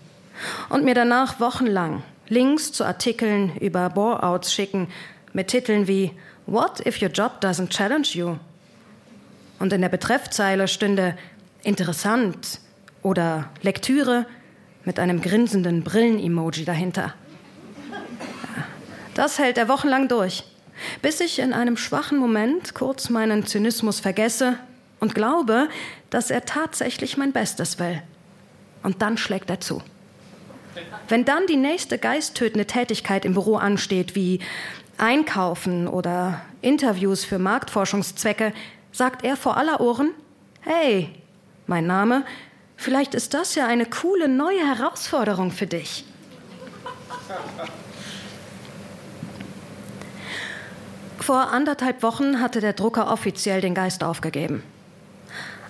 und 0.69 0.85
mir 0.85 0.95
danach 0.95 1.41
wochenlang 1.41 2.03
Links 2.29 2.71
zu 2.71 2.85
Artikeln 2.85 3.57
über 3.57 3.89
Bore-outs 3.89 4.53
schicken 4.53 4.87
mit 5.33 5.49
Titeln 5.49 5.89
wie 5.89 6.13
What 6.45 6.85
if 6.85 7.01
your 7.01 7.09
job 7.09 7.41
doesn't 7.41 7.67
challenge 7.67 8.11
you? 8.13 8.37
Und 9.59 9.73
in 9.73 9.81
der 9.81 9.89
Betreffzeile 9.89 10.67
stünde 10.67 11.17
interessant 11.63 12.59
oder 13.01 13.49
Lektüre 13.61 14.25
mit 14.85 14.99
einem 14.99 15.21
grinsenden 15.21 15.83
Brillen-Emoji 15.83 16.65
dahinter. 16.65 17.13
Das 19.13 19.39
hält 19.39 19.57
er 19.57 19.67
wochenlang 19.67 20.07
durch, 20.07 20.43
bis 21.01 21.19
ich 21.19 21.39
in 21.39 21.53
einem 21.53 21.75
schwachen 21.75 22.19
Moment 22.19 22.75
kurz 22.75 23.09
meinen 23.09 23.45
Zynismus 23.45 23.99
vergesse 23.99 24.57
und 24.99 25.15
glaube, 25.15 25.69
dass 26.09 26.29
er 26.29 26.45
tatsächlich 26.45 27.17
mein 27.17 27.31
Bestes 27.31 27.79
will. 27.79 28.01
Und 28.83 29.01
dann 29.01 29.17
schlägt 29.17 29.49
er 29.49 29.59
zu. 29.59 29.81
Wenn 31.07 31.25
dann 31.25 31.47
die 31.47 31.55
nächste 31.55 31.97
geisttötende 31.97 32.65
Tätigkeit 32.65 33.25
im 33.25 33.33
Büro 33.33 33.55
ansteht, 33.55 34.15
wie 34.15 34.39
Einkaufen 34.97 35.87
oder 35.87 36.41
Interviews 36.61 37.23
für 37.23 37.39
Marktforschungszwecke, 37.39 38.53
sagt 38.97 39.23
er 39.23 39.37
vor 39.37 39.57
aller 39.57 39.79
Ohren, 39.79 40.11
hey, 40.61 41.09
mein 41.67 41.85
Name, 41.85 42.25
vielleicht 42.75 43.13
ist 43.13 43.35
das 43.35 43.53
ja 43.53 43.67
eine 43.67 43.85
coole 43.85 44.27
neue 44.27 44.65
Herausforderung 44.65 45.51
für 45.51 45.67
dich. 45.67 46.03
Vor 51.19 51.51
anderthalb 51.51 52.01
Wochen 52.01 52.41
hatte 52.41 52.59
der 52.59 52.73
Drucker 52.73 53.11
offiziell 53.11 53.61
den 53.61 53.75
Geist 53.75 54.03
aufgegeben. 54.03 54.63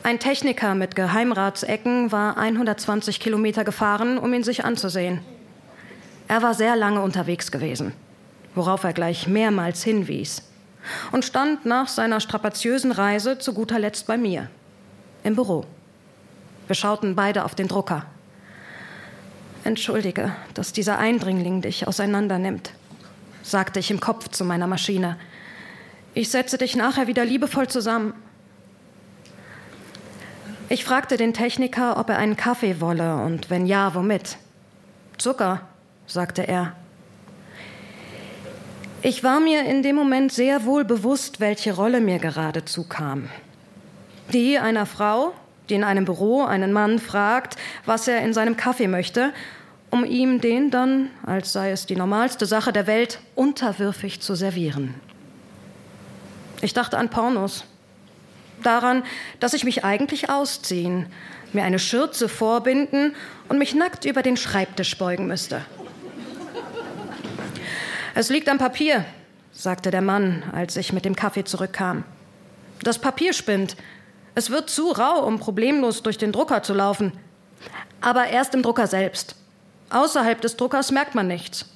Ein 0.03 0.19
Techniker 0.19 0.73
mit 0.73 0.95
Geheimratsecken 0.95 2.13
war 2.13 2.37
120 2.37 3.19
Kilometer 3.19 3.65
gefahren, 3.65 4.17
um 4.17 4.33
ihn 4.33 4.43
sich 4.43 4.63
anzusehen. 4.63 5.19
Er 6.29 6.43
war 6.43 6.53
sehr 6.53 6.77
lange 6.77 7.01
unterwegs 7.01 7.51
gewesen, 7.51 7.91
worauf 8.55 8.85
er 8.85 8.93
gleich 8.93 9.27
mehrmals 9.27 9.83
hinwies, 9.83 10.46
und 11.11 11.25
stand 11.25 11.65
nach 11.65 11.87
seiner 11.87 12.19
strapaziösen 12.19 12.91
Reise 12.91 13.39
zu 13.39 13.53
guter 13.53 13.79
Letzt 13.79 14.07
bei 14.07 14.17
mir, 14.17 14.49
im 15.23 15.35
Büro. 15.35 15.65
Wir 16.67 16.75
schauten 16.75 17.15
beide 17.15 17.45
auf 17.45 17.55
den 17.55 17.67
Drucker. 17.67 18.05
Entschuldige, 19.63 20.33
dass 20.53 20.73
dieser 20.73 20.97
Eindringling 20.97 21.61
dich 21.61 21.87
auseinandernimmt, 21.87 22.71
sagte 23.43 23.79
ich 23.79 23.91
im 23.91 23.99
Kopf 23.99 24.29
zu 24.29 24.45
meiner 24.45 24.67
Maschine. 24.67 25.17
Ich 26.13 26.29
setze 26.29 26.57
dich 26.57 26.75
nachher 26.75 27.07
wieder 27.07 27.25
liebevoll 27.25 27.67
zusammen. 27.67 28.13
Ich 30.69 30.83
fragte 30.83 31.15
den 31.15 31.33
Techniker, 31.33 31.97
ob 31.97 32.09
er 32.09 32.17
einen 32.17 32.35
Kaffee 32.35 32.81
wolle 32.81 33.17
und 33.23 33.49
wenn 33.49 33.65
ja, 33.65 33.93
womit. 33.95 34.37
Zucker, 35.17 35.61
sagte 36.05 36.47
er. 36.47 36.75
Ich 39.07 39.23
war 39.23 39.39
mir 39.39 39.63
in 39.63 39.83
dem 39.83 39.95
Moment 39.95 40.33
sehr 40.33 40.65
wohl 40.65 40.83
bewusst, 40.83 41.39
welche 41.39 41.73
Rolle 41.73 42.01
mir 42.01 42.19
gerade 42.19 42.65
zukam. 42.65 43.29
Die 44.33 44.59
einer 44.59 44.85
Frau, 44.85 45.31
die 45.69 45.75
in 45.75 45.85
einem 45.85 46.03
Büro 46.03 46.43
einen 46.43 46.73
Mann 46.73 46.99
fragt, 46.99 47.55
was 47.85 48.09
er 48.09 48.19
in 48.19 48.33
seinem 48.33 48.57
Kaffee 48.57 48.89
möchte, 48.89 49.31
um 49.91 50.03
ihm 50.03 50.41
den 50.41 50.71
dann, 50.71 51.09
als 51.25 51.53
sei 51.53 51.71
es 51.71 51.85
die 51.85 51.95
normalste 51.95 52.45
Sache 52.45 52.73
der 52.73 52.85
Welt, 52.85 53.21
unterwürfig 53.33 54.19
zu 54.19 54.35
servieren. 54.35 54.93
Ich 56.59 56.73
dachte 56.73 56.97
an 56.97 57.09
Pornos, 57.09 57.63
daran, 58.61 59.03
dass 59.39 59.53
ich 59.53 59.63
mich 59.63 59.85
eigentlich 59.85 60.29
ausziehen, 60.29 61.05
mir 61.53 61.63
eine 61.63 61.79
Schürze 61.79 62.27
vorbinden 62.27 63.15
und 63.47 63.57
mich 63.57 63.73
nackt 63.73 64.03
über 64.03 64.21
den 64.21 64.35
Schreibtisch 64.35 64.97
beugen 64.97 65.27
müsste. 65.27 65.61
Es 68.19 68.29
liegt 68.29 68.49
am 68.49 68.57
Papier, 68.57 69.05
sagte 69.51 69.91
der 69.91 70.01
Mann, 70.01 70.41
als 70.51 70.75
ich 70.75 70.91
mit 70.91 71.05
dem 71.05 71.15
Kaffee 71.15 71.43
zurückkam. 71.43 72.03
Das 72.81 72.97
Papier 72.97 73.31
spinnt. 73.31 73.77
Es 74.33 74.49
wird 74.49 74.71
zu 74.71 74.89
rau, 74.89 75.23
um 75.23 75.37
problemlos 75.37 76.01
durch 76.01 76.17
den 76.17 76.31
Drucker 76.31 76.63
zu 76.63 76.73
laufen. 76.73 77.11
Aber 78.01 78.25
erst 78.25 78.55
im 78.55 78.63
Drucker 78.63 78.87
selbst. 78.87 79.35
Außerhalb 79.91 80.41
des 80.41 80.57
Druckers 80.57 80.91
merkt 80.91 81.13
man 81.13 81.27
nichts. 81.27 81.67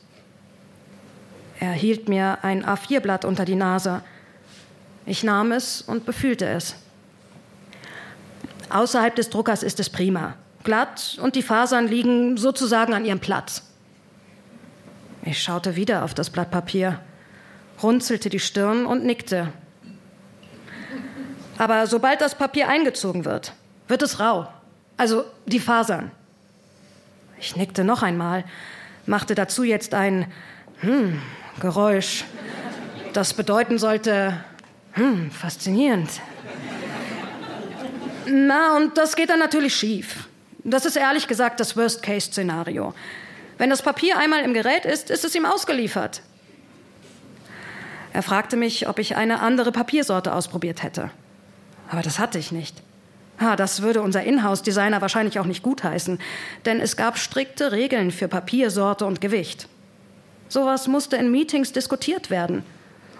Er 1.59 1.73
hielt 1.73 2.09
mir 2.09 2.39
ein 2.41 2.65
A4-Blatt 2.65 3.23
unter 3.23 3.45
die 3.45 3.53
Nase. 3.53 4.01
Ich 5.05 5.23
nahm 5.23 5.51
es 5.51 5.83
und 5.83 6.07
befühlte 6.07 6.47
es. 6.47 6.73
Außerhalb 8.71 9.15
des 9.15 9.29
Druckers 9.29 9.61
ist 9.61 9.79
es 9.79 9.91
prima. 9.91 10.33
Glatt 10.63 11.19
und 11.21 11.35
die 11.35 11.43
Fasern 11.43 11.87
liegen 11.87 12.37
sozusagen 12.37 12.95
an 12.95 13.05
ihrem 13.05 13.19
Platz. 13.19 13.70
Ich 15.23 15.43
schaute 15.43 15.75
wieder 15.75 16.03
auf 16.03 16.13
das 16.15 16.31
Blatt 16.31 16.49
Papier, 16.49 16.99
runzelte 17.83 18.29
die 18.29 18.39
Stirn 18.39 18.85
und 18.87 19.05
nickte. 19.05 19.53
Aber 21.59 21.85
sobald 21.85 22.21
das 22.21 22.33
Papier 22.33 22.67
eingezogen 22.67 23.23
wird, 23.23 23.53
wird 23.87 24.01
es 24.01 24.19
rau. 24.19 24.47
Also 24.97 25.25
die 25.45 25.59
Fasern. 25.59 26.11
Ich 27.39 27.55
nickte 27.55 27.83
noch 27.83 28.01
einmal, 28.01 28.45
machte 29.05 29.35
dazu 29.35 29.63
jetzt 29.63 29.93
ein 29.93 30.31
hm, 30.79 31.21
Geräusch, 31.59 32.23
das 33.13 33.33
bedeuten 33.33 33.77
sollte, 33.77 34.43
hm, 34.93 35.29
faszinierend. 35.29 36.09
Na, 38.25 38.75
und 38.75 38.97
das 38.97 39.15
geht 39.15 39.29
dann 39.29 39.39
natürlich 39.39 39.75
schief. 39.75 40.27
Das 40.63 40.85
ist 40.85 40.95
ehrlich 40.95 41.27
gesagt 41.27 41.59
das 41.59 41.77
Worst-Case-Szenario. 41.77 42.93
Wenn 43.61 43.69
das 43.69 43.83
Papier 43.83 44.17
einmal 44.17 44.43
im 44.43 44.55
Gerät 44.55 44.85
ist, 44.85 45.11
ist 45.11 45.23
es 45.23 45.35
ihm 45.35 45.45
ausgeliefert. 45.45 46.23
Er 48.11 48.23
fragte 48.23 48.57
mich, 48.57 48.89
ob 48.89 48.97
ich 48.97 49.17
eine 49.17 49.39
andere 49.39 49.71
Papiersorte 49.71 50.33
ausprobiert 50.33 50.81
hätte. 50.81 51.11
Aber 51.87 52.01
das 52.01 52.17
hatte 52.17 52.39
ich 52.39 52.51
nicht. 52.51 52.81
Ha, 53.39 53.55
das 53.55 53.83
würde 53.83 54.01
unser 54.01 54.23
Inhouse-Designer 54.23 54.99
wahrscheinlich 55.01 55.37
auch 55.37 55.45
nicht 55.45 55.61
gutheißen, 55.61 56.17
denn 56.65 56.79
es 56.79 56.97
gab 56.97 57.19
strikte 57.19 57.71
Regeln 57.71 58.09
für 58.09 58.27
Papiersorte 58.27 59.05
und 59.05 59.21
Gewicht. 59.21 59.67
Sowas 60.49 60.87
musste 60.87 61.17
in 61.17 61.29
Meetings 61.29 61.71
diskutiert 61.71 62.31
werden. 62.31 62.63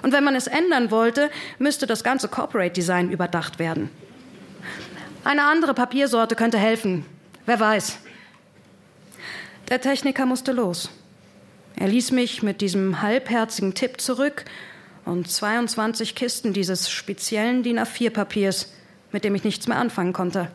Und 0.02 0.12
wenn 0.12 0.24
man 0.24 0.34
es 0.34 0.48
ändern 0.48 0.90
wollte, 0.90 1.30
müsste 1.60 1.86
das 1.86 2.04
ganze 2.04 2.28
Corporate 2.28 2.74
Design 2.74 3.12
überdacht 3.12 3.60
werden. 3.60 3.92
Eine 5.24 5.44
andere 5.44 5.76
Papiersorte 5.76 6.36
könnte 6.36 6.58
helfen. 6.58 7.06
Wer 7.46 7.60
weiß. 7.60 8.00
Der 9.72 9.80
Techniker 9.80 10.26
musste 10.26 10.52
los. 10.52 10.90
Er 11.78 11.88
ließ 11.88 12.12
mich 12.12 12.44
mit 12.44 12.60
diesem 12.60 13.02
halbherzigen 13.02 13.74
Tipp 13.74 14.02
zurück 14.02 14.44
und 15.06 15.32
22 15.32 16.14
Kisten 16.14 16.52
dieses 16.52 16.90
speziellen 16.90 17.64
DIN 17.64 17.80
A4-Papiers, 17.80 18.74
mit 19.14 19.24
dem 19.24 19.34
ich 19.34 19.46
nichts 19.46 19.70
mehr 19.70 19.78
anfangen 19.78 20.12
konnte. 20.12 20.50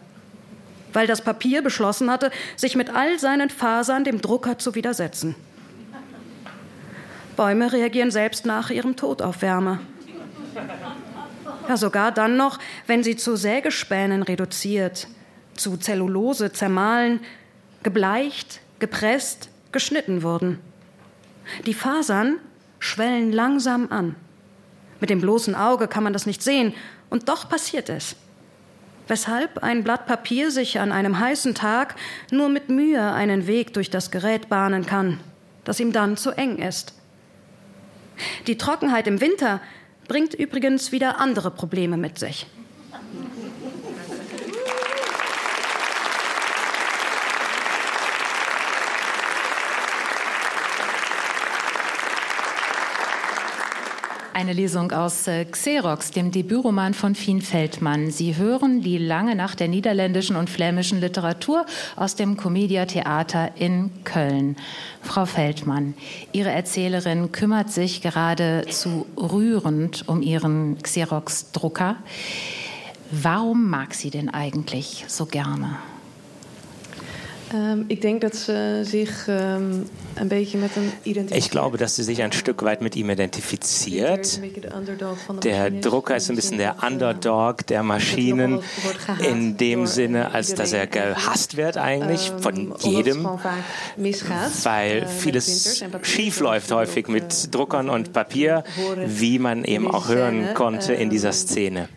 Weil 0.93 1.07
das 1.07 1.23
Papier 1.23 1.62
beschlossen 1.62 2.11
hatte, 2.11 2.31
sich 2.57 2.77
mit 2.77 2.91
all 2.91 3.19
seinen 3.19 3.49
Fasern 3.49 4.05
dem 4.05 4.21
Drucker 4.21 4.59
zu 4.59 4.75
widersetzen. 4.75 5.35
Bäume 7.37 7.73
reagieren 7.73 8.11
selbst 8.11 8.45
nach 8.45 8.69
ihrem 8.69 8.97
Tod 8.97 9.23
auf 9.23 9.41
Wärme. 9.41 9.81
Ja, 11.71 11.79
sogar 11.79 12.12
dann 12.12 12.37
noch, 12.37 12.59
wenn 12.87 13.03
sie 13.03 13.17
zu 13.17 13.35
Sägespänen 13.35 14.23
reduziert, 14.23 15.09
zu 15.55 15.79
Zellulose 15.79 16.53
zermahlen, 16.53 17.21
gebleicht, 17.83 18.61
gepresst, 18.79 19.49
geschnitten 19.72 20.22
wurden. 20.22 20.59
Die 21.66 21.74
Fasern 21.74 22.39
schwellen 22.79 23.33
langsam 23.33 23.91
an. 23.91 24.16
Mit 25.01 25.11
dem 25.11 25.20
bloßen 25.20 25.55
Auge 25.55 25.89
kann 25.89 26.05
man 26.05 26.12
das 26.12 26.27
nicht 26.27 26.43
sehen, 26.43 26.74
und 27.11 27.29
doch 27.29 27.49
passiert 27.49 27.89
es. 27.89 28.16
Weshalb 29.09 29.62
ein 29.62 29.85
Blatt 29.85 30.07
Papier 30.07 30.51
sich 30.51 30.81
an 30.81 30.91
einem 30.91 31.18
heißen 31.20 31.55
Tag 31.55 31.95
nur 32.31 32.49
mit 32.49 32.68
Mühe 32.68 33.12
einen 33.12 33.47
Weg 33.47 33.72
durch 33.72 33.91
das 33.91 34.11
Gerät 34.11 34.49
bahnen 34.49 34.85
kann, 34.85 35.20
das 35.64 35.79
ihm 35.79 35.93
dann 35.93 36.16
zu 36.16 36.33
eng 36.33 36.59
ist. 36.59 36.95
Die 38.47 38.59
Trockenheit 38.59 39.07
im 39.07 39.20
Winter 39.20 39.61
bringt 40.09 40.35
übrigens 40.35 40.91
wieder 40.91 41.20
andere 41.20 41.51
Probleme 41.51 41.97
mit 41.97 42.18
sich. 42.18 42.47
Eine 54.37 54.53
Lesung 54.53 54.93
aus 54.93 55.28
äh, 55.28 55.47
Xerox, 55.47 56.11
dem 56.11 56.30
Debütroman 56.30 56.93
von 56.93 57.14
Fien 57.14 57.41
Feldmann. 57.41 58.11
Sie 58.11 58.37
hören 58.37 58.82
die 58.82 58.99
lange 58.99 59.34
Nacht 59.34 59.61
der 59.61 59.68
niederländischen 59.68 60.37
und 60.37 60.51
flämischen 60.51 61.01
Literatur 61.01 61.64
aus 61.97 62.16
dem 62.16 62.37
Comedia 62.37 62.84
Theater 62.84 63.53
in 63.57 63.91
Köln. 64.05 64.57
Frau 65.01 65.24
Feldmann, 65.24 65.95
Ihre 66.32 66.51
Erzählerin 66.51 67.32
kümmert 67.32 67.70
sich 67.72 68.03
geradezu 68.03 69.07
rührend 69.16 70.07
um 70.07 70.20
Ihren 70.20 70.76
Xerox-Drucker. 70.82 71.97
Warum 73.11 73.70
mag 73.70 73.95
sie 73.95 74.11
den 74.11 74.28
eigentlich 74.28 75.07
so 75.09 75.24
gerne? 75.24 75.78
Ähm, 77.57 77.87
ich 77.89 78.01
denke, 78.01 78.29
dass 78.29 78.47
sie 78.47 78.85
sich 78.85 79.11
ähm, 79.29 79.87
ein 80.17 80.29
bisschen 80.29 80.61
mit 80.61 80.77
ihm 80.77 80.93
identifiziert. 81.05 81.45
Ich 81.45 81.51
glaube, 81.51 81.79
dass 81.79 81.97
sie 81.97 82.03
sich 82.03 82.23
ein 82.23 82.33
Stück 82.33 82.63
weit 82.63 82.83
mit 82.83 82.97
ihm 82.97 83.09
identifiziert. 83.09 84.41
Der 85.43 85.71
Drucker 85.71 86.17
ist 86.17 86.29
ein 86.29 86.37
bisschen 86.37 86.59
der 86.59 86.77
Underdog 86.87 87.67
der 87.67 87.83
Maschinen 87.83 88.61
in 89.21 89.57
dem 89.57 89.87
Sinne, 89.87 90.33
als 90.33 90.55
dass 90.55 90.73
er 90.73 90.87
gehasst 90.87 91.57
wird 91.57 91.79
eigentlich 91.79 92.31
ähm, 92.31 92.43
von 92.43 92.75
jedem, 92.81 93.25
weil 93.25 95.03
äh, 95.03 95.07
vieles 95.07 95.85
schief 96.03 96.41
läuft 96.41 96.71
häufig 96.73 97.09
mit 97.09 97.55
Druckern 97.55 97.89
und 97.89 98.13
Papier, 98.13 98.65
wie 99.07 99.39
man 99.39 99.65
eben 99.65 99.91
auch 99.91 100.09
hören 100.09 100.55
konnte 100.55 100.93
in 100.93 101.11
dieser 101.11 101.33
Szene. 101.33 101.89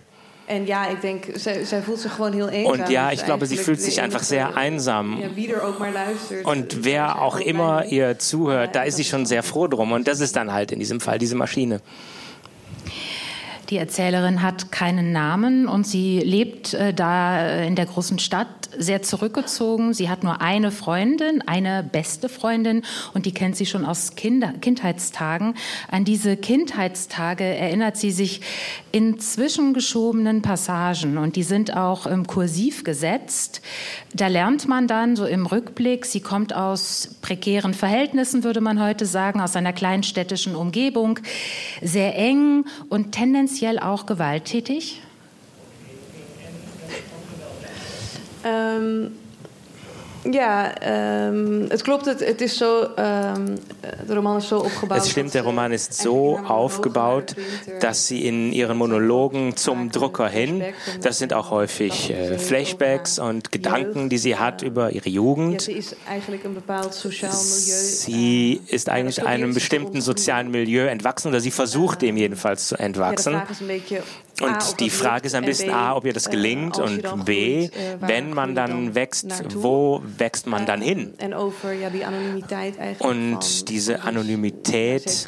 En 0.49 0.65
ja, 0.65 0.87
ik 0.87 1.01
denk, 1.01 1.25
zij, 1.35 1.65
zij 1.65 1.81
voelt 1.81 1.99
zich 1.99 2.15
gewoon 2.15 2.33
heel 2.33 2.49
eenzaam. 2.49 2.79
Und 2.79 2.89
ja, 2.89 3.11
ich 3.11 3.23
glaube, 3.23 3.45
sie 3.45 3.57
fühlt 3.57 3.81
sich 3.81 4.01
einfach 4.01 4.23
sehr 4.23 4.57
einsam. 4.57 5.17
Und 6.43 6.83
wer 6.83 7.21
auch 7.21 7.39
immer 7.39 7.85
ihr 7.85 8.17
zuhört, 8.17 8.73
da 8.73 8.81
ist 8.81 8.95
sie 8.95 9.03
schon 9.03 9.27
sehr 9.27 9.43
froh 9.43 9.67
drum. 9.67 9.91
Und 9.91 10.07
das 10.07 10.19
ist 10.21 10.35
dann 10.35 10.51
halt 10.51 10.71
in 10.71 10.79
diesem 10.79 10.99
Fall 11.01 11.19
diese 11.19 11.35
Maschine. 11.35 11.81
Die 13.69 13.77
Erzählerin 13.77 14.41
hat 14.41 14.71
keinen 14.71 15.11
Namen 15.11 15.67
und 15.67 15.85
sie 15.85 16.19
lebt 16.21 16.73
äh, 16.73 16.91
da 16.91 17.39
äh, 17.39 17.67
in 17.67 17.75
der 17.75 17.85
großen 17.85 18.17
Stadt 18.17 18.47
sehr 18.75 19.03
zurückgezogen. 19.03 19.93
Sie 19.93 20.09
hat 20.09 20.23
nur 20.23 20.41
eine 20.41 20.71
Freundin, 20.71 21.43
eine 21.45 21.83
beste 21.83 22.29
Freundin 22.29 22.81
und 23.13 23.27
die 23.27 23.31
kennt 23.31 23.55
sie 23.55 23.67
schon 23.67 23.85
aus 23.85 24.15
Kinder 24.15 24.53
Kindheitstagen. 24.59 25.53
An 25.87 26.03
diese 26.03 26.35
Kindheitstage 26.35 27.43
erinnert 27.43 27.97
sie 27.97 28.09
sich 28.09 28.41
in 28.91 29.19
zwischengeschobenen 29.19 30.41
Passagen 30.41 31.19
und 31.19 31.35
die 31.35 31.43
sind 31.43 31.75
auch 31.77 32.07
im 32.07 32.25
Kursiv 32.25 32.83
gesetzt. 32.83 33.61
Da 34.13 34.27
lernt 34.27 34.67
man 34.67 34.87
dann 34.87 35.15
so 35.15 35.25
im 35.25 35.45
Rückblick, 35.45 36.07
sie 36.07 36.21
kommt 36.21 36.55
aus 36.55 37.17
prekären 37.21 37.75
Verhältnissen, 37.75 38.43
würde 38.43 38.61
man 38.61 38.81
heute 38.81 39.05
sagen, 39.05 39.41
aus 39.41 39.55
einer 39.55 39.73
kleinstädtischen 39.73 40.55
Umgebung, 40.55 41.19
sehr 41.83 42.15
eng 42.15 42.65
und 42.89 43.11
tendenziell 43.11 43.58
auch 43.79 44.05
gewalttätig. 44.05 45.01
Um, 48.43 49.11
Ja, 50.23 50.71
ähm, 50.81 51.67
es 51.69 51.83
klopt, 51.83 52.05
het, 52.05 52.19
het 52.19 52.41
is 52.41 52.57
zo, 52.57 52.87
ähm, 52.97 53.57
der 54.07 54.15
Roman 54.15 54.37
ist 54.37 54.49
so 54.49 54.57
aufgebaut. 54.57 54.97
Es 54.97 55.09
stimmt, 55.09 55.33
der 55.33 55.43
Roman 55.43 55.71
ist 55.71 55.93
so 55.93 56.37
aufgebaut, 56.39 57.35
dass 57.79 58.07
sie 58.07 58.25
in 58.27 58.51
ihren 58.51 58.77
Monologen 58.77 59.55
zum 59.55 59.91
Drucker 59.91 60.27
hin, 60.27 60.63
das 61.01 61.19
sind 61.19 61.33
auch 61.33 61.51
häufig 61.51 62.09
äh, 62.09 62.37
Flashbacks 62.37 63.17
und 63.19 63.51
Gedanken, 63.51 64.09
die 64.09 64.17
sie 64.17 64.35
hat 64.35 64.61
über 64.61 64.91
ihre 64.91 65.09
Jugend. 65.09 65.61
Sie 65.61 65.71
ist 68.67 68.89
eigentlich 68.89 69.25
einem 69.25 69.53
bestimmten 69.53 70.01
sozialen 70.01 70.51
Milieu 70.51 70.85
entwachsen 70.85 71.29
oder 71.29 71.39
sie 71.39 71.51
versucht 71.51 72.01
dem 72.01 72.17
jedenfalls 72.17 72.67
zu 72.67 72.75
entwachsen. 72.75 73.41
Und 74.41 74.79
die 74.79 74.89
Frage 74.89 75.27
ist 75.27 75.35
ein 75.35 75.45
bisschen 75.45 75.71
A, 75.71 75.95
ob 75.95 76.05
ihr 76.05 76.13
das 76.13 76.29
gelingt 76.29 76.77
und 76.79 77.25
B, 77.25 77.69
wenn 77.99 78.33
man 78.33 78.55
dann 78.55 78.95
wächst, 78.95 79.27
wo 79.55 80.01
wächst 80.17 80.47
man 80.47 80.65
dann 80.65 80.81
hin? 80.81 81.13
Und 82.99 83.69
diese 83.69 84.01
Anonymität, 84.01 85.27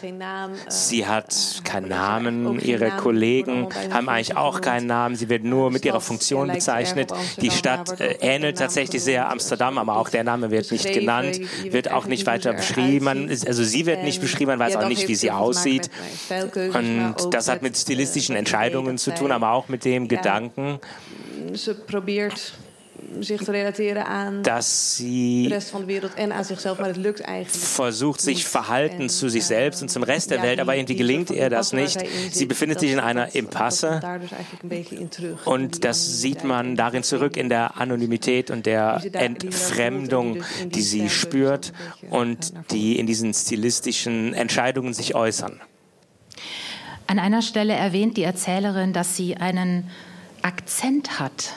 sie 0.68 1.06
hat 1.06 1.62
keinen 1.64 1.90
Namen, 1.90 2.60
ihre 2.60 2.92
Kollegen 2.92 3.68
haben 3.92 4.10
eigentlich 4.10 4.38
auch 4.38 4.62
keinen 4.62 4.88
Namen, 4.88 5.16
sie 5.16 5.30
wird 5.30 5.44
nur 5.44 5.72
mit 5.72 5.86
ihrer 5.86 6.02
Funktion 6.02 6.48
bezeichnet. 6.52 7.12
Die 7.42 7.52
Stadt 7.52 8.00
äh, 8.00 8.18
ähnelt 8.22 8.58
tatsächlich 8.58 9.04
sehr 9.04 9.30
Amsterdam, 9.30 9.78
aber 9.78 9.98
auch 9.98 10.10
der 10.10 10.24
Name 10.24 10.52
wird 10.52 10.72
nicht 10.72 10.92
genannt, 10.94 11.40
wird 11.64 11.92
auch 11.92 12.06
nicht 12.06 12.26
weiter 12.26 12.54
beschrieben. 12.54 13.30
Also 13.30 13.64
sie 13.64 13.86
wird 13.86 14.04
nicht 14.04 14.22
beschrieben, 14.22 14.52
man 14.52 14.60
weiß 14.60 14.76
auch 14.76 14.88
nicht, 14.88 15.08
wie 15.08 15.16
sie 15.16 15.32
aussieht. 15.32 15.90
Und 16.30 17.16
das 17.32 17.48
hat 17.48 17.62
mit 17.62 17.78
stilistischen 17.78 18.36
Entscheidungen 18.36 18.98
zu 18.98 19.14
tun, 19.14 19.32
aber 19.32 19.52
auch 19.52 19.68
mit 19.68 19.86
dem 19.86 20.08
Gedanken, 20.08 20.80
zich 23.20 23.42
te 23.44 23.52
relateren 23.52 24.06
aan 24.06 24.42
dass 24.42 24.96
de 24.98 25.04
sie 25.04 25.48
rest 25.48 25.70
van 25.70 25.80
de 25.80 25.86
wereld 25.86 26.14
en 26.14 26.34
aan 26.34 26.46
zichzelf, 26.46 26.78
maar 26.78 26.88
het 26.88 26.98
lukt 26.98 27.22
eigenlijk. 27.22 27.66
versucht, 27.66 28.22
sich 28.22 28.46
Verhalten 28.46 29.10
zu 29.10 29.30
sich 29.30 29.46
selbst 29.46 29.82
und 29.82 29.90
zum 29.90 30.04
Rest 30.04 30.30
der 30.30 30.42
Welt, 30.42 30.60
aber 30.60 30.76
irgendwie 30.76 30.96
gelingt 30.96 31.30
ihr 31.30 31.50
das 31.50 31.74
nicht. 31.74 32.00
Sie 32.32 32.46
befindet 32.46 32.80
sich 32.80 32.92
in 32.92 33.00
einer 33.00 33.36
Impasse 33.36 34.00
terug. 35.10 35.48
und 35.48 35.84
das 35.84 36.22
sieht 36.22 36.44
man 36.44 36.76
darin 36.76 37.04
zurück 37.04 37.38
in 37.38 37.50
der 37.50 37.78
Anonymität 37.78 38.52
und 38.52 38.66
der 38.66 39.02
Entfremdung, 39.14 40.44
die 40.66 40.82
sie 40.82 41.10
spürt 41.10 41.74
und 42.10 42.54
die 42.72 43.00
in 43.00 43.06
diesen 43.08 43.34
stilistischen 43.34 44.34
Entscheidungen 44.34 44.94
sich 44.94 45.16
äußern. 45.16 45.62
An 47.08 47.20
einer 47.20 47.42
Stelle 47.42 47.74
erwähnt 47.74 48.16
die 48.16 48.24
Erzählerin, 48.24 48.94
dass 48.94 49.18
sie 49.18 49.36
einen 49.36 49.90
Akzent 50.44 51.20
hat. 51.20 51.54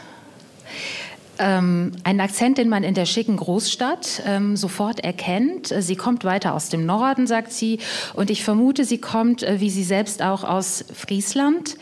Ähm, 1.39 1.93
einen 2.05 2.21
Akzent, 2.21 2.59
den 2.59 2.69
man 2.69 2.85
in 2.85 2.95
der 2.95 3.07
schicken 3.07 3.37
Großstadt 3.37 4.23
ähm, 4.27 4.57
sofort 4.57 5.01
erkennt. 5.01 5.75
Sie 5.77 5.97
kommt 5.97 6.25
weiter 6.25 6.55
aus 6.55 6.69
dem 6.69 6.87
Norden, 6.87 7.27
sagt 7.27 7.53
sie, 7.53 7.81
und 8.15 8.31
ich 8.31 8.45
vermute, 8.45 8.85
sie 8.85 8.99
kommt, 8.99 9.43
äh, 9.43 9.61
wie 9.61 9.71
sie 9.71 9.85
selbst 9.85 10.23
auch, 10.23 10.45
aus 10.45 10.85
Friesland. 10.95 11.77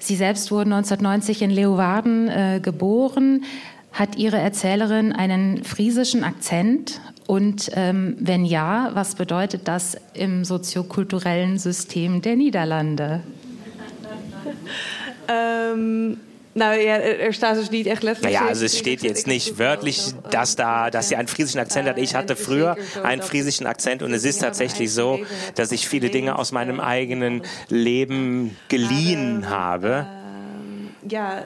Sie 0.00 0.16
selbst 0.16 0.50
wurde 0.50 0.74
1990 0.74 1.42
in 1.42 1.50
Leeuwarden 1.50 2.28
äh, 2.28 2.60
geboren. 2.62 3.44
Hat 3.92 4.16
Ihre 4.16 4.38
Erzählerin 4.38 5.12
einen 5.12 5.64
friesischen 5.64 6.24
Akzent? 6.24 7.00
Und 7.26 7.70
ähm, 7.74 8.16
wenn 8.18 8.44
ja, 8.44 8.90
was 8.94 9.14
bedeutet 9.14 9.68
das 9.68 9.96
im 10.14 10.44
soziokulturellen 10.44 11.58
System 11.58 12.22
der 12.22 12.36
Niederlande? 12.36 13.20
Ähm, 15.28 16.18
nou 16.52 16.78
ja, 16.78 16.98
er, 16.98 17.34
staat 17.34 17.56
dus 17.56 17.70
niet 17.70 17.86
echt 17.86 18.02
letterlijk. 18.02 18.34
Naja, 18.34 18.48
also 18.48 18.64
es 18.64 18.78
steht 18.78 19.02
jetzt 19.02 19.26
nicht 19.26 19.58
wörtlich, 19.58 20.12
dass, 20.30 20.56
da, 20.56 20.90
dass 20.90 21.08
sie 21.08 21.16
einen 21.16 21.28
friesischen 21.28 21.60
Akzent 21.60 21.88
hat. 21.88 21.98
Ich 21.98 22.14
hatte 22.14 22.36
früher 22.36 22.76
einen 23.02 23.22
friesischen 23.22 23.66
Akzent 23.66 24.02
und 24.02 24.12
es 24.12 24.24
ist 24.24 24.40
tatsächlich 24.40 24.92
so, 24.92 25.20
dass 25.54 25.72
ich 25.72 25.88
viele 25.88 26.10
Dinge 26.10 26.38
aus 26.38 26.52
meinem 26.52 26.80
eigenen 26.80 27.42
Leben 27.68 28.56
geliehen 28.68 29.48
habe. 29.48 30.06
Ja, 31.08 31.42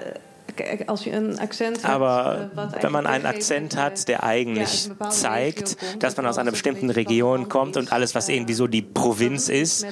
Aber 1.85 2.51
eh, 2.57 2.83
wenn 2.83 2.93
man 2.93 3.07
einen 3.07 3.27
Akzent 3.27 3.77
hat, 3.77 4.09
der 4.09 4.19
ja, 4.19 4.23
eigentlich 4.23 4.91
zeigt, 5.11 5.77
dass 6.03 6.17
man 6.17 6.27
aus 6.27 6.39
einer 6.39 6.51
bestimmten 6.51 6.91
Region 6.91 7.49
kommt 7.49 7.77
und 7.77 7.93
alles, 7.93 8.15
was 8.15 8.29
eh, 8.29 8.37
irgendwie 8.37 8.55
so 8.55 8.67
die 8.67 8.83
Provinz 8.83 9.49
ist, 9.49 9.87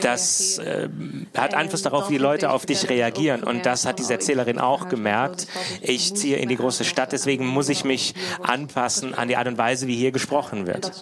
das 0.00 0.58
äh, 0.58 0.88
hat 1.36 1.54
Einfluss 1.54 1.82
darauf, 1.82 2.10
wie 2.10 2.18
Leute 2.18 2.50
auf 2.50 2.66
dich 2.66 2.88
reagieren. 2.88 3.42
Und 3.42 3.66
das 3.66 3.86
hat 3.86 3.98
diese 3.98 4.14
Erzählerin 4.14 4.58
auch 4.58 4.88
gemerkt. 4.88 5.46
Ich 5.80 6.14
ziehe 6.14 6.36
in 6.36 6.48
die 6.48 6.56
große 6.56 6.84
Stadt, 6.84 7.12
deswegen 7.12 7.46
muss 7.46 7.68
ich 7.68 7.84
mich 7.84 8.14
anpassen 8.42 9.14
an 9.14 9.28
die 9.28 9.36
Art 9.36 9.48
und 9.48 9.58
Weise, 9.58 9.86
wie 9.86 9.96
hier 9.96 10.12
gesprochen 10.12 10.60
En 10.60 10.66
wird. 10.66 10.92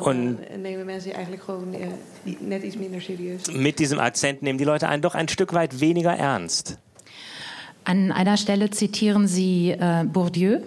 Und- 0.00 0.38
eh, 0.40 0.54
eh. 1.84 3.52
Mit 3.52 3.78
diesem 3.78 3.98
Akzent 3.98 4.42
nehmen 4.42 4.58
die 4.58 4.64
Leute 4.64 4.88
einen 4.88 5.02
doch 5.02 5.14
ein 5.14 5.28
Stück 5.28 5.52
weit 5.52 5.80
weniger 5.80 6.12
ernst. 6.12 6.47
An 7.84 8.12
einer 8.12 8.36
Stelle 8.36 8.70
zitieren 8.70 9.26
Sie 9.26 9.70
äh, 9.70 10.04
Bourdieu. 10.04 10.60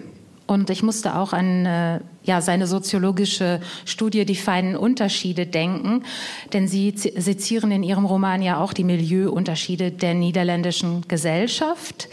Und 0.46 0.70
ich 0.70 0.82
musste 0.82 1.14
auch 1.16 1.32
an 1.32 1.64
äh, 1.64 2.00
ja, 2.24 2.40
seine 2.40 2.66
soziologische 2.66 3.60
Studie 3.84 4.24
Die 4.26 4.34
feinen 4.34 4.76
Unterschiede 4.76 5.46
denken. 5.46 6.02
Denn 6.52 6.66
Sie 6.68 6.94
zi- 6.94 7.12
sezieren 7.16 7.70
in 7.70 7.82
Ihrem 7.82 8.04
Roman 8.04 8.42
ja 8.42 8.58
auch 8.60 8.72
die 8.72 8.84
Milieuunterschiede 8.84 9.92
der 9.92 10.14
niederländischen 10.14 11.06
Gesellschaft. 11.08 12.08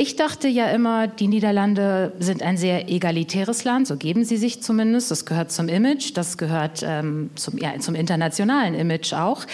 Ich 0.00 0.14
dachte 0.14 0.46
ja 0.46 0.70
immer, 0.70 1.08
die 1.08 1.26
Niederlande 1.26 2.12
sind 2.20 2.40
ein 2.40 2.56
sehr 2.56 2.88
egalitäres 2.88 3.64
Land, 3.64 3.88
so 3.88 3.96
geben 3.96 4.24
sie 4.24 4.36
sich 4.36 4.62
zumindest. 4.62 5.10
Das 5.10 5.26
gehört 5.26 5.50
zum 5.50 5.68
Image, 5.68 6.12
das 6.14 6.38
gehört 6.38 6.84
ähm, 6.86 7.30
zum, 7.34 7.58
ja, 7.58 7.76
zum 7.80 7.96
internationalen 7.96 8.74
Image 8.74 9.12
auch. 9.12 9.44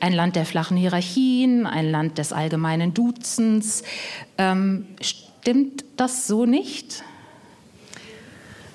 Ein 0.00 0.14
Land 0.14 0.36
der 0.36 0.46
flachen 0.46 0.78
Hierarchien, 0.78 1.66
ein 1.66 1.90
Land 1.90 2.16
des 2.16 2.32
allgemeinen 2.32 2.94
Duzens. 2.94 3.82
Ähm, 4.38 4.86
stimmt 5.02 5.84
das 5.98 6.26
so 6.26 6.46
nicht? 6.46 7.04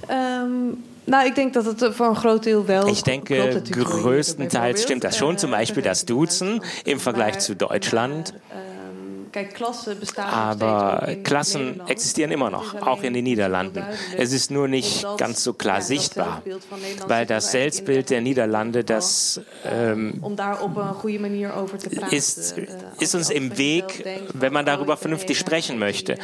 Ehm, 0.08 0.78
nou, 1.06 1.26
ik 1.26 1.36
denk 1.36 1.54
dat 1.54 1.66
het 1.66 1.82
eh, 1.82 1.92
voor 1.92 2.08
een 2.08 2.16
groot 2.16 2.44
deel 2.44 2.66
wel 2.66 2.88
Ich 2.88 3.02
denke, 3.02 3.62
größtenteils 3.72 4.84
stimmt 4.84 5.04
das 5.04 5.18
schon. 5.18 5.40
Zum 5.40 5.50
Beispiel 5.50 5.82
das 5.82 6.06
Duzen 6.06 6.62
im 6.84 7.00
Vergleich 7.00 7.40
zu 7.40 7.56
Deutschland. 7.56 8.34
Aber 10.18 11.08
Klassen 11.24 11.82
existieren 11.88 12.32
immer 12.32 12.50
noch, 12.50 12.76
auch 12.82 13.04
in 13.04 13.14
den 13.14 13.24
Niederlanden. 13.24 13.84
Es 14.18 14.34
ist 14.34 14.52
nur 14.52 14.68
nicht 14.68 15.06
ganz 15.18 15.44
so 15.44 15.54
klar 15.54 15.82
sichtbar, 15.82 16.42
weil 17.08 17.26
das 17.26 17.52
Selbstbild 17.52 18.10
der 18.10 18.22
Niederlande, 18.22 18.84
das 18.84 19.42
ähm, 19.66 20.22
ist, 22.12 22.58
eh, 22.58 22.68
ist 23.00 23.16
uns 23.16 23.30
im 23.30 23.58
Weg, 23.58 24.06
wenn 24.34 24.54
man 24.54 24.66
oh, 24.66 24.68
darüber 24.68 24.98
vernünftig 24.98 25.38
sprechen 25.38 25.80
möchte. 25.80 26.18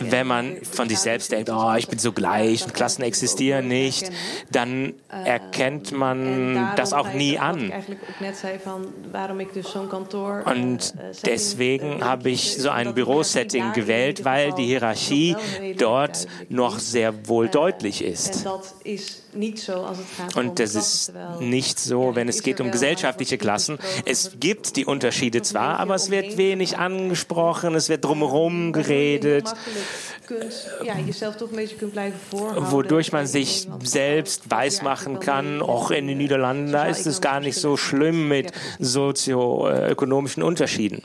Wenn 0.00 0.26
man 0.26 0.56
von 0.62 0.88
sich 0.88 0.98
selbst 0.98 1.32
denkt, 1.32 1.50
oh, 1.50 1.74
ich 1.76 1.88
bin 1.88 1.98
so 1.98 2.12
gleich 2.12 2.64
und 2.64 2.74
Klassen 2.74 3.02
existieren 3.02 3.68
nicht, 3.68 4.10
dann 4.50 4.94
erkennt 5.08 5.92
En 5.92 5.98
man 5.98 6.72
das 6.76 6.92
auch 6.92 7.12
nie 7.12 7.38
an. 7.38 7.70
eh, 7.70 7.80
Und 10.44 10.94
eh, 10.98 11.12
deswegen 11.24 11.98
eh, 11.98 12.02
habe 12.02 12.30
ich 12.30 12.39
kies, 12.40 12.62
so 12.62 12.70
ein 12.70 12.94
Bürosetting 12.94 13.72
gewählt, 13.72 14.24
weil 14.24 14.52
die 14.52 14.66
Hierarchie 14.66 15.36
dort 15.78 16.26
noch 16.48 16.78
sehr 16.78 17.28
wohl 17.28 17.48
deutlich 17.48 18.02
ist. 18.02 18.46
Und 20.34 20.58
das 20.58 20.74
ist 20.74 21.12
nicht 21.40 21.78
so, 21.78 22.14
wenn 22.14 22.28
es 22.28 22.42
geht 22.42 22.60
um 22.60 22.70
gesellschaftliche 22.70 23.38
Klassen. 23.38 23.78
Es 24.04 24.32
gibt 24.40 24.76
die 24.76 24.84
Unterschiede 24.84 25.42
zwar, 25.42 25.78
aber 25.78 25.94
es 25.94 26.10
wird 26.10 26.36
wenig 26.36 26.78
angesprochen, 26.78 27.74
es 27.74 27.88
wird 27.88 28.04
drumherum 28.04 28.72
geredet. 28.72 29.52
wodurch 32.56 33.12
man 33.12 33.26
sich 33.26 33.68
selbst 33.82 34.50
weismachen 34.50 35.20
kann, 35.20 35.62
auch 35.62 35.90
in 35.90 36.06
den 36.06 36.18
Niederlanden, 36.18 36.72
da 36.72 36.86
ist 36.86 37.06
es 37.06 37.20
gar 37.20 37.40
nicht 37.40 37.56
so 37.56 37.76
schlimm 37.76 38.28
mit 38.28 38.52
sozioökonomischen 38.78 40.42
Unterschieden. 40.42 41.02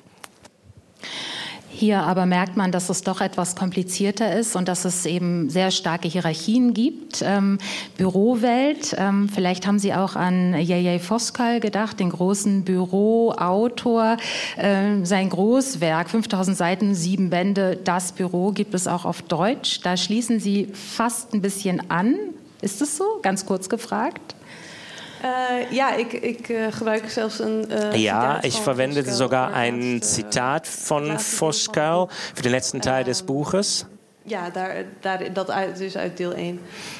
Hier 1.77 2.03
aber 2.03 2.25
merkt 2.25 2.55
man, 2.55 2.71
dass 2.71 2.87
es 2.87 3.01
doch 3.01 3.19
etwas 3.19 3.57
komplizierter 3.57 4.33
ist 4.33 4.55
und 4.55 4.69
dass 4.69 4.85
es 4.85 5.05
eben 5.05 5.49
sehr 5.49 5.71
starke 5.71 6.07
Hierarchien 6.07 6.73
gibt. 6.73 7.21
Ähm, 7.21 7.57
Bürowelt, 7.97 8.95
ähm, 8.97 9.27
vielleicht 9.27 9.67
haben 9.67 9.77
Sie 9.77 9.93
auch 9.93 10.15
an 10.15 10.53
J.J. 10.57 11.01
Foskal 11.01 11.59
gedacht, 11.59 11.99
den 11.99 12.11
großen 12.11 12.63
Büroautor. 12.63 14.15
Ähm, 14.57 15.05
sein 15.05 15.29
Großwerk, 15.29 16.09
5000 16.09 16.55
Seiten, 16.55 16.95
sieben 16.95 17.29
Bände, 17.29 17.75
Das 17.75 18.13
Büro 18.13 18.51
gibt 18.51 18.73
es 18.73 18.87
auch 18.87 19.03
auf 19.03 19.21
Deutsch. 19.23 19.81
Da 19.83 19.97
schließen 19.97 20.39
Sie 20.39 20.69
fast 20.71 21.33
ein 21.33 21.41
bisschen 21.41 21.91
an. 21.91 22.15
Ist 22.61 22.81
es 22.81 22.95
so? 22.95 23.03
Ganz 23.21 23.45
kurz 23.45 23.67
gefragt. 23.67 24.35
Eh, 25.25 25.71
ja, 25.71 25.93
ik, 25.95 26.13
ik 26.13 26.49
eh, 26.49 26.65
gebruik 26.69 27.09
zelfs 27.09 27.39
een. 27.39 27.69
eh, 27.69 28.01
Ja, 28.01 28.43
ich 28.43 28.53
van 28.53 28.63
verwende 28.63 29.03
Voskuil 29.03 29.11
sogar 29.13 29.53
ein 29.53 30.01
Zitat 30.01 30.67
von 30.67 31.19
Voskuil 31.19 32.07
für 32.35 32.41
den 32.43 32.51
letzten 32.51 32.79
Teil 32.81 33.03
des 33.03 33.23
Buches. 33.23 33.85
Ja, 34.27 34.49
daar, 34.49 34.85
daar, 35.01 35.33
dat 35.33 35.51
uit, 35.51 35.77
dus 35.77 35.97
uit 35.97 36.17
deel 36.17 36.33
1. 36.33 36.59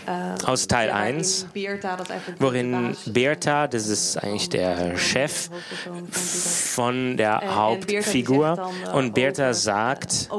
Uh, 0.10 0.34
Aus 0.46 0.66
Teil 0.66 0.90
1, 0.90 1.46
worin 2.38 2.96
Bertha, 3.06 3.68
das 3.68 3.88
ist 3.88 4.18
eigentlich 4.18 4.50
der 4.50 4.96
Chef 4.96 5.50
von 6.74 7.18
der 7.18 7.56
Hauptfigur, 7.56 8.70
und 8.94 9.16
Bertha 9.16 9.54
sagt 9.54 10.30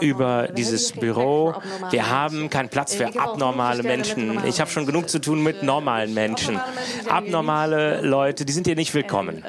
über 0.00 0.48
dieses 0.54 0.92
Büro, 0.92 1.54
wir 1.90 2.10
haben 2.10 2.50
keinen 2.50 2.68
Platz 2.68 2.94
für 2.94 3.06
abnormale 3.18 3.82
Menschen. 3.82 4.38
Ich 4.44 4.60
habe 4.60 4.70
schon 4.70 4.84
genug 4.84 5.08
zu 5.08 5.18
tun 5.18 5.42
mit 5.42 5.62
normalen 5.62 6.12
Menschen. 6.12 6.60
Abnormale 7.08 8.02
Leute, 8.02 8.44
die 8.44 8.52
sind 8.52 8.66
hier 8.66 8.76
nicht 8.76 8.92
willkommen. 8.92 9.42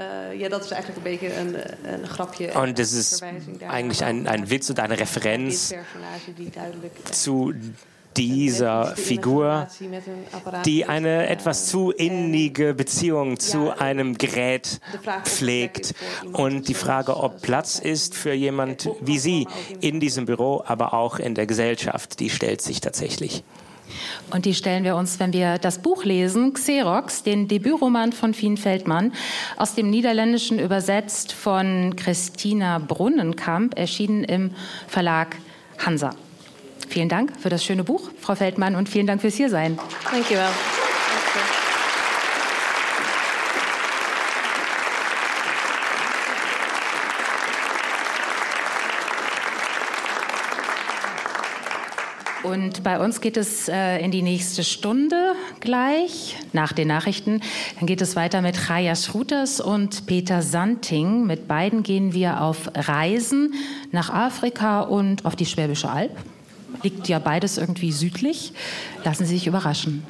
Und 2.56 2.80
das 2.80 2.94
ist 2.94 3.24
eigentlich 3.68 4.04
ein, 4.04 4.28
ein 4.28 4.50
Witz 4.50 4.70
und 4.70 4.80
eine 4.80 5.00
Referenz 5.00 5.74
zu 7.12 7.54
dieser 8.18 8.96
Figur, 8.96 9.68
die 10.66 10.86
eine 10.86 11.28
etwas 11.28 11.68
zu 11.68 11.92
innige 11.92 12.74
Beziehung 12.74 13.40
zu 13.40 13.78
einem 13.78 14.18
Gerät 14.18 14.80
pflegt. 15.24 15.96
Und 16.32 16.68
die 16.68 16.74
Frage, 16.74 17.18
ob 17.18 17.42
Platz 17.42 17.80
ist 17.80 18.16
für 18.16 18.34
jemand 18.34 18.90
wie 19.02 19.20
Sie 19.20 19.48
in 19.82 20.00
diesem 20.00 20.26
Büro, 20.26 20.64
aber 20.66 20.94
auch 20.94 21.20
in 21.20 21.36
der 21.36 21.48
Gesellschaft, 21.48 22.20
die 22.20 22.30
stellt 22.30 22.62
sich 22.62 22.82
tatsächlich. 22.82 23.44
Und 24.32 24.46
die 24.46 24.56
stellen 24.56 24.84
wir 24.84 24.96
uns, 24.96 25.20
wenn 25.20 25.34
wir 25.34 25.58
das 25.58 25.80
Buch 25.80 26.04
lesen, 26.04 26.54
Xerox, 26.54 27.24
den 27.24 27.48
Debütroman 27.48 28.12
von 28.14 28.34
Fien 28.34 28.58
Feldmann, 28.58 29.14
aus 29.58 29.76
dem 29.76 29.90
Niederländischen 29.90 30.58
übersetzt 30.58 31.34
von 31.34 31.96
Christina 31.96 32.80
Brunnenkamp, 32.80 33.78
erschienen 33.78 34.24
im 34.24 34.52
Verlag 34.88 35.36
Hansa. 35.78 36.16
Vielen 36.88 37.10
Dank 37.10 37.34
für 37.40 37.50
das 37.50 37.64
schöne 37.64 37.84
Buch, 37.84 38.10
Frau 38.20 38.36
Feldmann, 38.36 38.76
und 38.76 38.90
vielen 38.90 39.08
Dank 39.08 39.22
fürs 39.22 39.36
Hiersein. 39.36 39.80
Thank 40.10 40.30
you. 40.32 40.38
Und 52.44 52.84
bei 52.84 53.00
uns 53.00 53.22
geht 53.22 53.38
es 53.38 53.70
äh, 53.70 54.00
in 54.00 54.12
die 54.12 54.22
nächste 54.22 54.64
Stunde 54.64 55.34
gleich, 55.62 56.38
nach 56.52 56.74
den 56.74 56.90
Nachrichten. 56.90 57.42
Dann 57.80 57.88
geht 57.88 58.02
es 58.02 58.16
weiter 58.16 58.42
mit 58.42 58.58
Chaya 58.58 58.96
Schruters 58.96 59.62
und 59.62 60.06
Peter 60.06 60.42
Santing. 60.42 61.26
Mit 61.26 61.48
beiden 61.48 61.84
gehen 61.84 62.14
wir 62.14 62.42
auf 62.42 62.70
Reisen 62.76 63.54
nach 63.92 64.10
Afrika 64.10 64.82
und 64.82 65.26
auf 65.26 65.36
die 65.36 65.46
Schwäbische 65.46 65.90
Alb. 65.90 66.12
Liegt 66.82 67.08
ja 67.08 67.20
beides 67.20 67.58
irgendwie 67.58 67.92
südlich. 67.92 68.54
Lassen 69.04 69.26
Sie 69.26 69.36
sich 69.36 69.48
überraschen. 69.48 70.04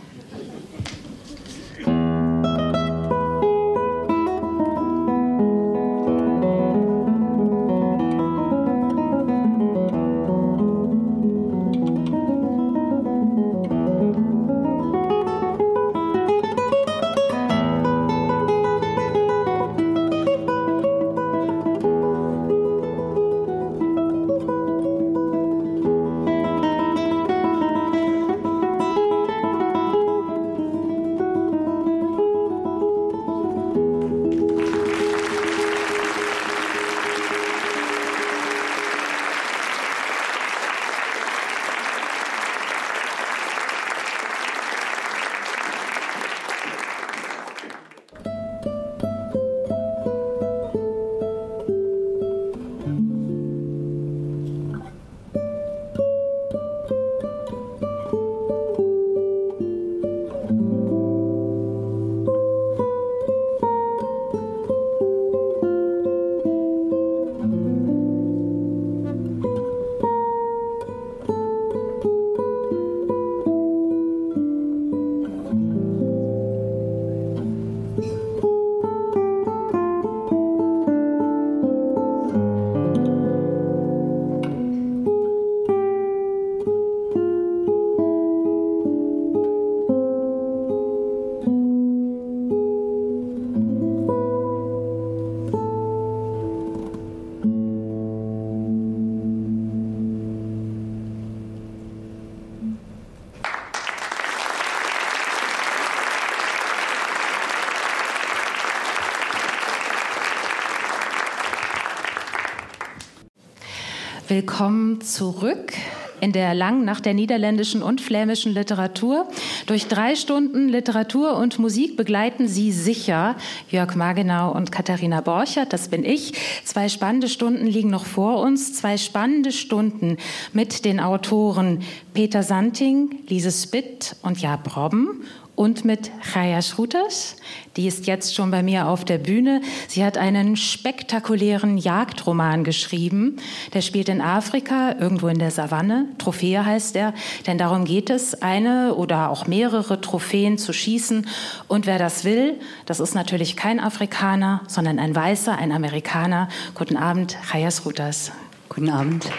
Willkommen 114.35 114.99
zurück 115.01 115.73
in 116.19 116.31
der 116.31 116.55
langen 116.55 116.85
Nacht 116.85 117.05
der 117.05 117.13
niederländischen 117.13 117.83
und 117.83 118.01
flämischen 118.01 118.51
Literatur. 118.51 119.27
Durch 119.67 119.87
drei 119.87 120.15
Stunden 120.15 120.69
Literatur 120.69 121.37
und 121.37 121.59
Musik 121.59 121.97
begleiten 121.97 122.47
Sie 122.47 122.71
sicher 122.71 123.35
Jörg 123.69 123.93
Magenau 123.93 124.51
und 124.51 124.71
Katharina 124.71 125.21
Borchert, 125.21 125.71
das 125.71 125.87
bin 125.87 126.03
ich. 126.03 126.33
Zwei 126.65 126.89
spannende 126.89 127.29
Stunden 127.29 127.67
liegen 127.67 127.91
noch 127.91 128.05
vor 128.05 128.39
uns, 128.41 128.73
zwei 128.73 128.97
spannende 128.97 129.51
Stunden 129.51 130.17
mit 130.51 130.83
den 130.83 130.99
Autoren 130.99 131.83
Peter 132.15 132.41
Santing, 132.41 133.19
Lise 133.27 133.51
Spitt 133.51 134.15
und 134.23 134.41
Jaap 134.41 134.75
Robben 134.75 135.21
und 135.55 135.85
mit 135.85 136.11
Chaya 136.33 136.61
Schrutas. 136.61 137.35
Die 137.77 137.87
ist 137.87 138.07
jetzt 138.07 138.35
schon 138.35 138.51
bei 138.51 138.63
mir 138.63 138.87
auf 138.87 139.05
der 139.05 139.17
Bühne. 139.17 139.61
Sie 139.87 140.03
hat 140.03 140.17
einen 140.17 140.55
spektakulären 140.55 141.77
Jagdroman 141.77 142.63
geschrieben. 142.63 143.37
Der 143.73 143.81
spielt 143.81 144.09
in 144.09 144.21
Afrika, 144.21 144.95
irgendwo 144.99 145.27
in 145.27 145.39
der 145.39 145.51
Savanne. 145.51 146.07
Trophäe 146.17 146.65
heißt 146.65 146.95
er, 146.95 147.13
denn 147.47 147.57
darum 147.57 147.85
geht 147.85 148.09
es, 148.09 148.41
eine 148.41 148.95
oder 148.95 149.29
auch 149.29 149.47
mehrere 149.47 150.01
Trophäen 150.01 150.57
zu 150.57 150.73
schießen. 150.73 151.27
Und 151.67 151.85
wer 151.85 151.99
das 151.99 152.25
will, 152.25 152.59
das 152.85 152.99
ist 152.99 153.15
natürlich 153.15 153.55
kein 153.55 153.79
Afrikaner, 153.79 154.61
sondern 154.67 154.99
ein 154.99 155.15
Weißer, 155.15 155.57
ein 155.57 155.71
Amerikaner. 155.71 156.49
Guten 156.75 156.97
Abend, 156.97 157.37
Chaya 157.51 157.71
Schrutas. 157.71 158.31
Guten 158.69 158.89
Abend. 158.89 159.29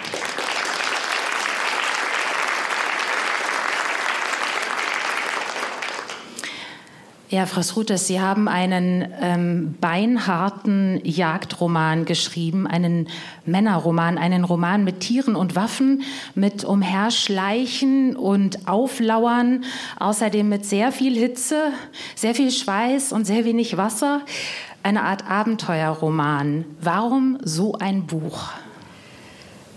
Ja, 7.30 7.46
Frau 7.46 7.62
Srutes, 7.62 8.06
Sie 8.06 8.20
haben 8.20 8.48
einen 8.48 9.08
ähm, 9.18 9.74
beinharten 9.80 11.00
Jagdroman 11.04 12.04
geschrieben, 12.04 12.66
einen 12.66 13.08
Männerroman, 13.46 14.18
einen 14.18 14.44
Roman 14.44 14.84
mit 14.84 15.00
Tieren 15.00 15.34
und 15.34 15.56
Waffen, 15.56 16.02
mit 16.34 16.64
Umherschleichen 16.64 18.14
und 18.14 18.68
Auflauern, 18.68 19.64
außerdem 19.98 20.46
mit 20.46 20.66
sehr 20.66 20.92
viel 20.92 21.16
Hitze, 21.16 21.72
sehr 22.14 22.34
viel 22.34 22.50
Schweiß 22.50 23.12
und 23.12 23.24
sehr 23.24 23.46
wenig 23.46 23.78
Wasser. 23.78 24.20
Eine 24.82 25.02
Art 25.02 25.28
Abenteuerroman. 25.28 26.66
Warum 26.82 27.38
so 27.42 27.72
ein 27.72 28.06
Buch? 28.06 28.50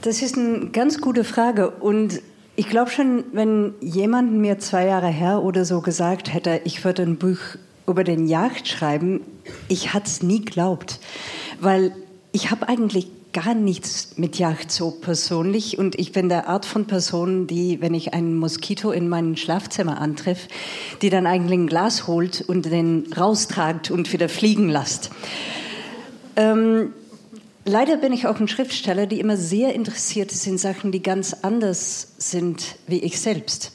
Das 0.02 0.22
ist 0.22 0.38
eine 0.38 0.68
ganz 0.72 1.00
gute 1.00 1.24
Frage 1.24 1.70
und 1.70 2.22
ich 2.58 2.70
glaube 2.70 2.90
schon, 2.90 3.24
wenn 3.34 3.76
jemand 3.82 4.34
mir 4.34 4.58
zwei 4.58 4.88
Jahre 4.88 5.08
her 5.08 5.44
oder 5.44 5.64
so 5.64 5.80
gesagt 5.82 6.34
hätte, 6.34 6.60
ich 6.66 6.84
würde 6.84 7.04
ein 7.04 7.18
Buch 7.18 7.38
über 7.86 8.04
den 8.04 8.28
Jagd 8.28 8.68
schreiben, 8.68 9.22
ich 9.68 9.94
hatte 9.94 10.08
es 10.08 10.24
nie 10.24 10.44
geglaubt, 10.44 11.00
weil 11.62 11.96
ich 12.32 12.50
habe 12.50 12.68
eigentlich 12.68 13.10
gar 13.32 13.54
nichts 13.54 14.18
mit 14.18 14.40
Yacht 14.40 14.72
so 14.72 14.90
persönlich 14.90 15.78
und 15.78 16.00
ich 16.00 16.12
bin 16.12 16.30
der 16.30 16.50
Art 16.50 16.66
von 16.66 16.86
Person, 16.86 17.46
die, 17.46 17.80
wenn 17.80 17.94
ich 17.94 18.16
einen 18.16 18.36
Moskito 18.36 18.90
in 18.90 19.08
meinem 19.08 19.36
Schlafzimmer 19.36 20.02
antreffe, 20.02 20.50
die 21.04 21.12
dann 21.12 21.28
eigentlich 21.28 21.60
ein 21.60 21.68
Glas 21.68 22.08
holt 22.08 22.44
und 22.48 22.66
den 22.66 23.06
raustragt 23.16 23.92
und 23.92 24.12
wieder 24.12 24.30
fliegen 24.30 24.70
lässt. 24.70 25.12
Ähm, 26.36 26.92
leider 27.68 27.98
bin 27.98 28.14
ich 28.14 28.26
auch 28.28 28.40
ein 28.40 28.48
Schriftsteller, 28.48 29.06
die 29.06 29.20
immer 29.20 29.38
sehr 29.38 29.74
interessiert 29.76 30.32
ist 30.32 30.48
in 30.48 30.58
Sachen, 30.58 30.92
die 30.92 31.04
ganz 31.04 31.36
anders 31.42 32.14
sind 32.18 32.78
wie 32.88 33.00
ich 33.00 33.20
selbst. 33.20 33.74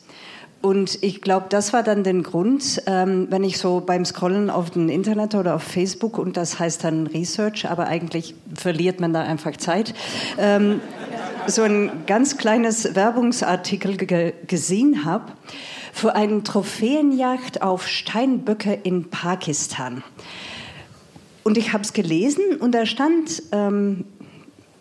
Und 0.61 1.03
ich 1.03 1.21
glaube, 1.21 1.47
das 1.49 1.73
war 1.73 1.83
dann 1.83 2.05
der 2.05 2.15
Grund, 2.23 2.83
ähm, 2.87 3.27
wenn 3.31 3.43
ich 3.43 3.59
so 3.59 3.83
beim 3.85 4.05
Scrollen 4.05 4.49
auf 4.49 4.71
dem 4.71 4.89
Internet 4.89 5.35
oder 5.35 5.57
auf 5.57 5.65
Facebook, 5.65 6.19
und 6.19 6.37
das 6.37 6.61
heißt 6.61 6.85
dann 6.85 7.09
Research, 7.09 7.69
aber 7.69 7.89
eigentlich 7.89 8.37
verliert 8.55 9.01
man 9.01 9.13
da 9.13 9.23
einfach 9.23 9.57
Zeit, 9.57 9.93
ähm, 10.39 10.81
so 11.49 11.63
ein 11.63 11.91
ganz 12.07 12.37
kleines 12.37 12.95
Werbungsartikel 12.95 13.97
ge 13.97 14.35
gesehen 14.47 15.05
habe 15.05 15.33
für 15.93 16.15
eine 16.15 16.45
Trophäenjagd 16.45 17.61
auf 17.63 17.89
Steinböcke 17.89 18.73
in 18.85 19.11
Pakistan. 19.11 20.05
Und 21.45 21.59
ich 21.59 21.73
habe 21.73 21.83
es 21.83 21.93
gelesen 21.93 22.57
und 22.61 22.73
da 22.73 22.87
stand 22.87 23.43
ähm, 23.53 24.05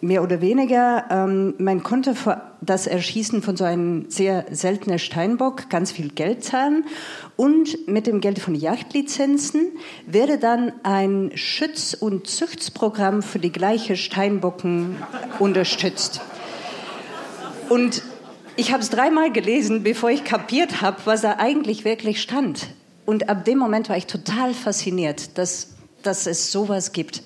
mehr 0.02 0.24
oder 0.24 0.42
weniger, 0.42 1.06
ähm, 1.10 1.54
man 1.58 1.84
konnte 1.84 2.16
für 2.16 2.42
das 2.62 2.88
Erschießen 2.88 3.42
von 3.42 3.56
so 3.56 3.64
einem 3.64 4.10
sehr 4.10 4.46
seltenen 4.52 5.00
Steinbock 5.00 5.70
ganz 5.70 5.92
viel 5.92 6.10
Geld 6.10 6.44
zahlen 6.44 6.86
und 7.36 7.88
mit 7.88 8.08
dem 8.08 8.22
Geld 8.22 8.40
von 8.40 8.54
Jagdlizenzen 8.54 9.72
werde 10.06 10.38
dann 10.38 10.74
ein 10.84 11.32
Schütz- 11.36 11.94
und 11.94 12.28
Züchtsprogramm 12.28 13.24
für 13.24 13.40
die 13.40 13.52
gleiche 13.52 13.96
Steinbocken 13.96 14.98
unterstützt. 15.40 16.22
Und 17.70 18.04
ich 18.58 18.74
habe 18.74 18.84
es 18.84 18.90
dreimal 18.90 19.32
gelesen, 19.32 19.82
bevor 19.82 20.10
ich 20.10 20.24
kapiert 20.24 20.82
habe, 20.82 20.98
was 21.06 21.22
da 21.22 21.38
eigentlich 21.38 21.86
wirklich 21.86 22.22
stand. 22.22 22.68
Und 23.06 23.30
ab 23.30 23.46
dem 23.46 23.58
Moment 23.58 23.90
war 23.90 23.98
ich 23.98 24.08
total 24.08 24.54
fasziniert, 24.54 25.38
dass, 25.38 25.70
dass 26.06 26.28
es 26.28 26.52
sowas 26.52 26.92
gibt. 26.92 27.24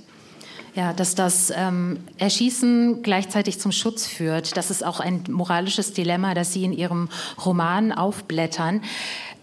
Ja, 0.75 0.91
dass 0.91 1.15
das 1.15 1.53
ähm, 1.55 1.99
Erschießen 2.17 3.01
gleichzeitig 3.01 3.61
zum 3.61 3.71
Schutz 3.71 4.05
führt. 4.05 4.57
Das 4.57 4.69
ist 4.69 4.85
auch 4.85 4.99
ein 4.99 5.23
moralisches 5.29 5.93
Dilemma, 5.93 6.33
das 6.33 6.51
Sie 6.51 6.65
in 6.65 6.73
Ihrem 6.73 7.07
Roman 7.45 7.93
aufblättern. 7.93 8.81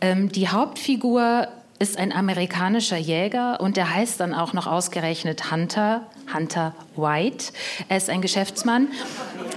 Ähm, 0.02 0.30
die 0.30 0.48
Hauptfigur 0.48 1.48
ist 1.78 1.98
ein 1.98 2.12
amerikanischer 2.12 2.98
Jäger 2.98 3.60
und 3.60 3.78
der 3.78 3.94
heißt 3.94 4.20
dann 4.20 4.34
auch 4.34 4.52
noch 4.52 4.66
ausgerechnet 4.66 5.50
Hunter, 5.50 6.06
Hunter 6.32 6.74
White. 6.96 7.52
Er 7.88 7.96
ist 7.96 8.10
ein 8.10 8.22
Geschäftsmann, 8.22 8.88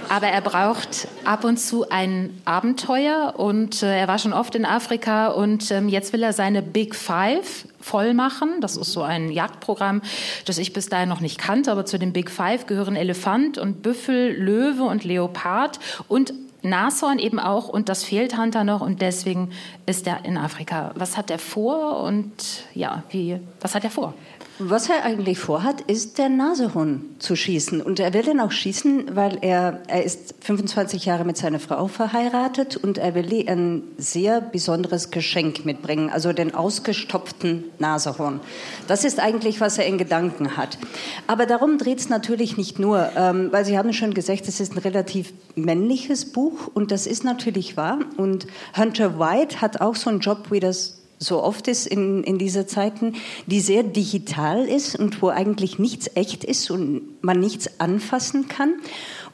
aber 0.08 0.28
er 0.28 0.40
braucht 0.40 1.08
ab 1.24 1.44
und 1.44 1.58
zu 1.58 1.88
ein 1.88 2.40
Abenteuer 2.44 3.34
und 3.36 3.82
äh, 3.82 3.98
er 3.98 4.08
war 4.08 4.18
schon 4.18 4.32
oft 4.32 4.54
in 4.54 4.64
Afrika 4.64 5.28
und 5.28 5.70
ähm, 5.70 5.88
jetzt 5.88 6.12
will 6.12 6.22
er 6.22 6.32
seine 6.32 6.62
Big 6.62 6.94
Five 6.94 7.66
voll 7.80 8.14
machen. 8.14 8.60
Das 8.60 8.76
ist 8.76 8.92
so 8.92 9.02
ein 9.02 9.30
Jagdprogramm, 9.30 10.02
das 10.44 10.58
ich 10.58 10.72
bis 10.72 10.88
dahin 10.88 11.08
noch 11.08 11.20
nicht 11.20 11.38
kannte, 11.38 11.72
aber 11.72 11.84
zu 11.86 11.98
den 11.98 12.12
Big 12.12 12.30
Five 12.30 12.66
gehören 12.66 12.96
Elefant 12.96 13.58
und 13.58 13.82
Büffel, 13.82 14.32
Löwe 14.32 14.84
und 14.84 15.04
Leopard 15.04 15.78
und 16.08 16.32
Nashorn 16.62 17.18
eben 17.18 17.38
auch 17.38 17.68
und 17.68 17.88
das 17.88 18.04
fehlt 18.04 18.36
Hunter 18.36 18.64
noch 18.64 18.80
und 18.80 19.00
deswegen 19.00 19.50
ist 19.86 20.06
er 20.06 20.24
in 20.24 20.36
Afrika. 20.36 20.92
Was 20.94 21.16
hat 21.16 21.30
er 21.30 21.38
vor 21.38 22.00
und 22.02 22.32
ja, 22.74 23.04
wie, 23.10 23.40
was 23.60 23.74
hat 23.74 23.84
er 23.84 23.90
vor? 23.90 24.14
Was 24.58 24.88
er 24.88 25.04
eigentlich 25.04 25.38
vorhat, 25.38 25.82
ist 25.82 26.16
der 26.16 26.30
Nasehorn 26.30 27.04
zu 27.18 27.36
schießen. 27.36 27.82
Und 27.82 28.00
er 28.00 28.14
will 28.14 28.22
den 28.22 28.40
auch 28.40 28.52
schießen, 28.52 29.14
weil 29.14 29.36
er, 29.42 29.82
er 29.86 30.02
ist 30.02 30.34
25 30.40 31.04
Jahre 31.04 31.26
mit 31.26 31.36
seiner 31.36 31.60
Frau 31.60 31.88
verheiratet 31.88 32.74
und 32.74 32.96
er 32.96 33.14
will 33.14 33.30
ihr 33.30 33.50
ein 33.50 33.82
sehr 33.98 34.40
besonderes 34.40 35.10
Geschenk 35.10 35.66
mitbringen, 35.66 36.08
also 36.08 36.32
den 36.32 36.54
ausgestopften 36.54 37.64
Nasehorn. 37.78 38.40
Das 38.88 39.04
ist 39.04 39.20
eigentlich, 39.20 39.60
was 39.60 39.76
er 39.76 39.84
in 39.84 39.98
Gedanken 39.98 40.56
hat. 40.56 40.78
Aber 41.26 41.44
darum 41.44 41.76
dreht 41.76 42.00
es 42.00 42.08
natürlich 42.08 42.56
nicht 42.56 42.78
nur, 42.78 43.10
ähm, 43.14 43.52
weil 43.52 43.66
Sie 43.66 43.76
haben 43.76 43.92
schon 43.92 44.14
gesagt, 44.14 44.48
es 44.48 44.58
ist 44.58 44.72
ein 44.72 44.78
relativ 44.78 45.34
männliches 45.54 46.32
Buch 46.32 46.70
und 46.72 46.92
das 46.92 47.06
ist 47.06 47.24
natürlich 47.24 47.76
wahr. 47.76 47.98
Und 48.16 48.46
Hunter 48.74 49.18
White 49.18 49.60
hat 49.60 49.82
auch 49.82 49.96
so 49.96 50.08
einen 50.08 50.20
Job 50.20 50.50
wie 50.50 50.60
das 50.60 50.96
so 51.18 51.42
oft 51.42 51.68
ist 51.68 51.86
in, 51.86 52.22
in 52.24 52.38
dieser 52.38 52.66
Zeiten, 52.66 53.14
die 53.46 53.60
sehr 53.60 53.82
digital 53.82 54.66
ist 54.66 54.98
und 54.98 55.22
wo 55.22 55.28
eigentlich 55.28 55.78
nichts 55.78 56.10
echt 56.14 56.44
ist 56.44 56.70
und 56.70 57.22
man 57.22 57.40
nichts 57.40 57.80
anfassen 57.80 58.48
kann. 58.48 58.74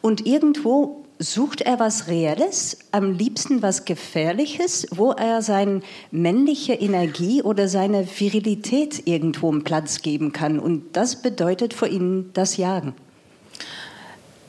Und 0.01 0.27
irgendwo 0.27 1.05
sucht 1.19 1.61
er 1.61 1.79
was 1.79 2.09
Reelles, 2.09 2.79
am 2.91 3.13
liebsten 3.13 3.63
was 3.63 3.85
Gefährliches, 3.85 4.87
wo 4.91 5.13
er 5.13 5.43
seine 5.43 5.83
männliche 6.11 6.75
Energie 6.75 7.43
oder 7.43 7.69
seine 7.69 8.07
Virilität 8.07 9.07
irgendwo 9.07 9.51
einen 9.51 9.65
Platz 9.65 10.03
geben 10.03 10.33
kann. 10.33 10.59
Und 10.59 10.97
das 10.97 11.23
bedeutet 11.23 11.75
für 11.75 11.89
ihn 11.89 12.31
das 12.33 12.57
Jagen. 12.57 12.95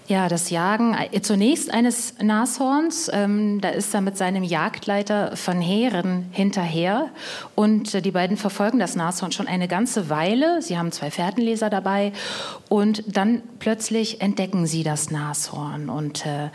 Ja, 0.08 0.28
das 0.28 0.50
Jagen 0.50 0.96
äh, 0.96 1.22
zunächst 1.22 1.74
eines 1.74 2.16
Nashorns. 2.22 3.10
Ähm, 3.14 3.62
da 3.62 3.70
ist 3.70 3.94
er 3.94 4.02
mit 4.02 4.18
seinem 4.18 4.44
Jagdleiter 4.44 5.38
von 5.38 5.62
Heeren 5.62 6.26
hinterher 6.32 7.10
und 7.56 7.96
äh, 7.96 8.02
die 8.02 8.12
beiden 8.12 8.36
verfolgen 8.36 8.80
das 8.80 8.98
Nashorn 8.98 9.32
schon 9.32 9.48
eine 9.48 9.70
ganze 9.70 10.10
Weile. 10.10 10.62
Sie 10.62 10.78
haben 10.78 10.92
zwei 10.92 11.10
Fährtenleser 11.10 11.70
dabei 11.70 12.12
und 12.68 13.16
dann 13.16 13.44
plötzlich 13.60 14.20
entdecken 14.20 14.68
sie 14.68 14.84
das 14.84 15.10
Nashorn 15.10 15.90
und 15.90 16.26
äh, 16.26 16.50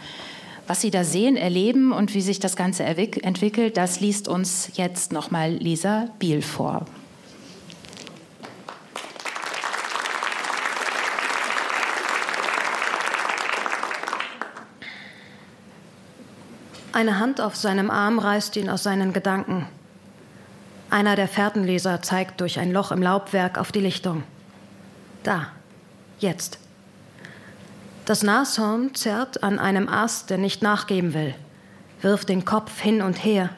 was 0.66 0.82
Sie 0.82 0.90
da 0.90 1.03
sehen, 1.03 1.38
erleben 1.38 1.92
und 1.92 2.12
wie 2.12 2.20
sich 2.20 2.40
das 2.40 2.55
Ganze 2.55 2.84
entwickelt, 2.84 3.78
das 3.78 4.01
liest 4.01 4.28
uns 4.28 4.72
jetzt 4.74 5.12
nochmal 5.12 5.51
Lisa 5.51 6.11
Biel 6.18 6.42
vor. 6.42 6.84
Eine 16.99 17.20
Hand 17.20 17.40
auf 17.40 17.55
seinem 17.55 17.92
Arm 17.92 18.18
reißt 18.18 18.57
ihn 18.57 18.68
aus 18.68 18.82
seinen 18.82 19.12
Gedanken. 19.12 19.68
Einer 20.90 21.14
der 21.14 21.28
Fährtenleser 21.28 22.03
zeigt 22.03 22.40
durch 22.40 22.59
ein 22.59 22.72
Loch 22.72 22.90
im 22.90 23.01
Laubwerk 23.01 23.57
auf 23.57 23.70
die 23.70 23.78
Lichtung. 23.78 24.24
Da, 25.22 25.46
jetzt. 26.18 26.59
Das 28.05 28.24
Nashorn 28.24 28.96
zerrt 28.96 29.44
an 29.44 29.61
einem 29.61 29.88
Ast, 29.88 30.28
der 30.28 30.38
nicht 30.38 30.61
nachgeben 30.61 31.14
will, 31.14 31.36
wirft 32.03 32.30
den 32.30 32.44
Kopf 32.44 32.80
hin 32.80 33.01
und 33.01 33.24
her, 33.24 33.51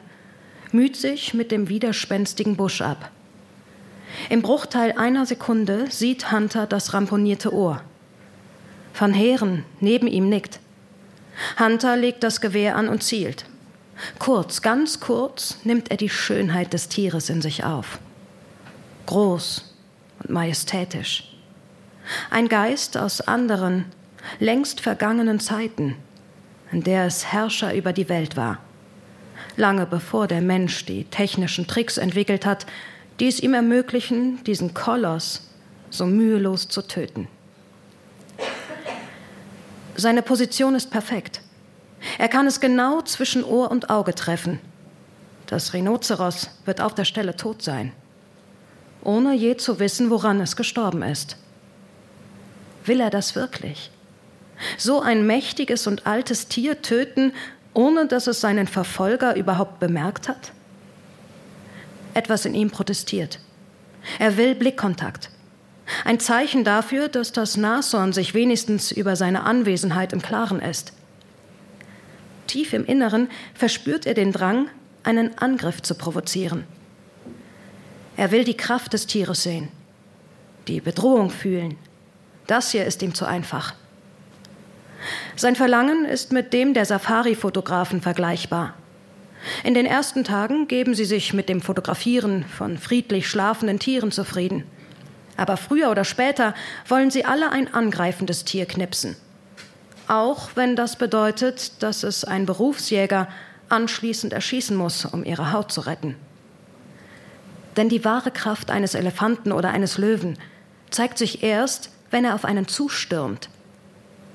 müht 0.71 0.95
sich 0.95 1.33
mit 1.33 1.51
dem 1.51 1.67
widerspenstigen 1.67 2.55
Busch 2.55 2.81
ab. 2.81 3.09
Im 4.29 4.43
Bruchteil 4.43 4.91
einer 4.91 5.25
Sekunde 5.25 5.89
sieht 5.89 6.31
Hunter 6.31 6.67
das 6.67 6.93
ramponierte 6.93 7.51
Ohr. 7.51 7.81
Van 8.93 9.15
Heeren 9.15 9.65
neben 9.79 10.05
ihm 10.05 10.29
nickt. 10.29 10.59
Hunter 11.59 11.95
legt 11.95 12.23
das 12.23 12.41
Gewehr 12.41 12.75
an 12.75 12.87
und 12.89 13.03
zielt. 13.03 13.45
Kurz, 14.19 14.61
ganz 14.61 14.99
kurz 14.99 15.57
nimmt 15.63 15.91
er 15.91 15.97
die 15.97 16.09
Schönheit 16.09 16.73
des 16.73 16.87
Tieres 16.89 17.29
in 17.29 17.41
sich 17.41 17.63
auf. 17.63 17.99
Groß 19.05 19.75
und 20.19 20.29
majestätisch. 20.29 21.35
Ein 22.29 22.47
Geist 22.47 22.97
aus 22.97 23.21
anderen, 23.21 23.85
längst 24.39 24.81
vergangenen 24.81 25.39
Zeiten, 25.39 25.95
in 26.71 26.83
der 26.83 27.05
es 27.05 27.31
Herrscher 27.31 27.73
über 27.75 27.93
die 27.93 28.09
Welt 28.09 28.37
war. 28.37 28.59
Lange 29.55 29.85
bevor 29.85 30.27
der 30.27 30.41
Mensch 30.41 30.85
die 30.85 31.03
technischen 31.05 31.67
Tricks 31.67 31.97
entwickelt 31.97 32.45
hat, 32.45 32.65
die 33.19 33.27
es 33.27 33.39
ihm 33.39 33.53
ermöglichen, 33.53 34.43
diesen 34.45 34.73
Koloss 34.73 35.47
so 35.89 36.05
mühelos 36.05 36.67
zu 36.69 36.81
töten. 36.81 37.27
Seine 39.95 40.21
Position 40.21 40.75
ist 40.75 40.89
perfekt. 40.89 41.41
Er 42.17 42.27
kann 42.27 42.47
es 42.47 42.59
genau 42.59 43.01
zwischen 43.01 43.43
Ohr 43.43 43.71
und 43.71 43.89
Auge 43.89 44.15
treffen. 44.15 44.59
Das 45.47 45.73
Rhinoceros 45.73 46.49
wird 46.65 46.81
auf 46.81 46.95
der 46.95 47.05
Stelle 47.05 47.35
tot 47.35 47.61
sein, 47.61 47.91
ohne 49.03 49.33
je 49.33 49.57
zu 49.57 49.79
wissen, 49.79 50.09
woran 50.09 50.39
es 50.39 50.55
gestorben 50.55 51.03
ist. 51.03 51.37
Will 52.85 53.01
er 53.01 53.09
das 53.09 53.35
wirklich? 53.35 53.91
So 54.77 55.01
ein 55.01 55.27
mächtiges 55.27 55.87
und 55.87 56.07
altes 56.07 56.47
Tier 56.47 56.81
töten, 56.81 57.33
ohne 57.73 58.07
dass 58.07 58.27
es 58.27 58.41
seinen 58.41 58.67
Verfolger 58.67 59.35
überhaupt 59.35 59.79
bemerkt 59.79 60.27
hat? 60.29 60.51
Etwas 62.13 62.45
in 62.45 62.53
ihm 62.53 62.69
protestiert. 62.69 63.39
Er 64.19 64.37
will 64.37 64.55
Blickkontakt. 64.55 65.29
Ein 66.05 66.19
Zeichen 66.19 66.63
dafür, 66.63 67.07
dass 67.07 67.31
das 67.31 67.57
Nashorn 67.57 68.13
sich 68.13 68.33
wenigstens 68.33 68.91
über 68.91 69.15
seine 69.15 69.43
Anwesenheit 69.43 70.13
im 70.13 70.21
Klaren 70.21 70.59
ist. 70.59 70.93
Tief 72.47 72.73
im 72.73 72.85
Inneren 72.85 73.29
verspürt 73.53 74.05
er 74.05 74.13
den 74.13 74.31
Drang, 74.31 74.67
einen 75.03 75.37
Angriff 75.37 75.81
zu 75.81 75.95
provozieren. 75.95 76.65
Er 78.17 78.31
will 78.31 78.43
die 78.43 78.57
Kraft 78.57 78.93
des 78.93 79.07
Tieres 79.07 79.43
sehen, 79.43 79.69
die 80.67 80.81
Bedrohung 80.81 81.29
fühlen. 81.29 81.77
Das 82.47 82.71
hier 82.71 82.85
ist 82.85 83.01
ihm 83.01 83.13
zu 83.13 83.25
einfach. 83.25 83.73
Sein 85.35 85.55
Verlangen 85.55 86.05
ist 86.05 86.31
mit 86.31 86.53
dem 86.53 86.73
der 86.73 86.85
Safari-Fotografen 86.85 88.01
vergleichbar. 88.01 88.75
In 89.63 89.73
den 89.73 89.85
ersten 89.85 90.23
Tagen 90.23 90.67
geben 90.67 90.93
sie 90.93 91.05
sich 91.05 91.33
mit 91.33 91.49
dem 91.49 91.61
Fotografieren 91.61 92.45
von 92.45 92.77
friedlich 92.77 93.27
schlafenden 93.27 93.79
Tieren 93.79 94.11
zufrieden. 94.11 94.65
Aber 95.37 95.57
früher 95.57 95.89
oder 95.89 96.03
später 96.03 96.53
wollen 96.87 97.11
sie 97.11 97.25
alle 97.25 97.51
ein 97.51 97.73
angreifendes 97.73 98.45
Tier 98.45 98.65
knipsen. 98.65 99.15
Auch 100.07 100.49
wenn 100.55 100.75
das 100.75 100.97
bedeutet, 100.97 101.81
dass 101.81 102.03
es 102.03 102.23
ein 102.25 102.45
Berufsjäger 102.45 103.27
anschließend 103.69 104.33
erschießen 104.33 104.75
muss, 104.75 105.05
um 105.05 105.23
ihre 105.23 105.53
Haut 105.53 105.71
zu 105.71 105.81
retten. 105.81 106.15
Denn 107.77 107.87
die 107.87 108.03
wahre 108.03 108.31
Kraft 108.31 108.69
eines 108.69 108.95
Elefanten 108.95 109.51
oder 109.51 109.69
eines 109.69 109.97
Löwen 109.97 110.37
zeigt 110.89 111.17
sich 111.17 111.43
erst, 111.43 111.89
wenn 112.09 112.25
er 112.25 112.35
auf 112.35 112.43
einen 112.43 112.67
zustürmt, 112.67 113.49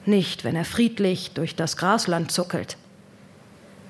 nicht 0.07 0.45
wenn 0.45 0.57
er 0.57 0.65
friedlich 0.65 1.33
durch 1.33 1.55
das 1.55 1.77
Grasland 1.77 2.33
zuckelt. 2.33 2.79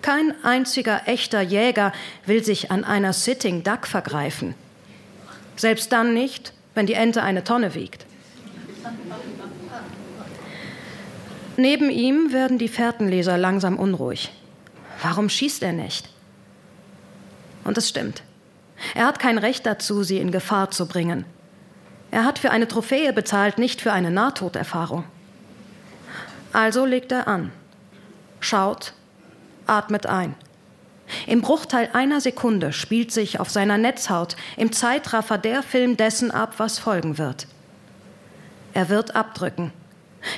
Kein 0.03 0.35
einziger 0.45 1.03
echter 1.07 1.41
Jäger 1.41 1.93
will 2.27 2.45
sich 2.45 2.71
an 2.71 2.85
einer 2.85 3.13
Sitting 3.13 3.63
Duck 3.63 3.87
vergreifen. 3.87 4.55
Selbst 5.57 5.93
dann 5.93 6.13
nicht, 6.13 6.53
wenn 6.77 6.87
die 6.87 6.95
Ente 6.95 7.23
eine 7.23 7.43
Tonne 7.43 7.75
wiegt. 7.75 8.07
Neben 11.57 11.91
ihm 11.91 12.33
werden 12.33 12.59
die 12.59 12.69
Fährtenleser 12.69 13.39
langsam 13.39 13.79
unruhig. 13.79 14.31
Warum 15.03 15.29
schießt 15.29 15.63
er 15.63 15.73
nicht? 15.73 16.11
Und 17.65 17.79
es 17.79 17.89
stimmt. 17.89 18.23
Er 18.95 19.07
hat 19.07 19.19
kein 19.19 19.39
Recht 19.39 19.65
dazu, 19.65 20.03
sie 20.03 20.19
in 20.19 20.31
Gefahr 20.31 20.71
zu 20.71 20.87
bringen. 20.87 21.25
Er 22.11 22.25
hat 22.25 22.39
für 22.39 22.51
eine 22.51 22.69
Trophäe 22.69 23.13
bezahlt, 23.15 23.59
nicht 23.59 23.81
für 23.81 23.93
eine 23.93 24.11
Nahtoderfahrung. 24.11 25.05
Also 26.53 26.85
legt 26.85 27.11
er 27.11 27.27
an, 27.27 27.53
schaut, 28.39 28.93
atmet 29.67 30.07
ein. 30.07 30.35
Im 31.27 31.41
Bruchteil 31.41 31.91
einer 31.93 32.21
Sekunde 32.21 32.73
spielt 32.73 33.13
sich 33.13 33.39
auf 33.41 33.51
seiner 33.51 33.79
Netzhaut 33.79 34.37
im 34.57 34.73
Zeitraffer 34.73 35.39
der 35.39 35.63
Film 35.63 35.97
dessen 35.97 36.31
ab, 36.31 36.55
was 36.59 36.79
folgen 36.79 37.19
wird. 37.19 37.47
Er 38.75 38.89
wird 38.89 39.15
abdrücken. 39.15 39.73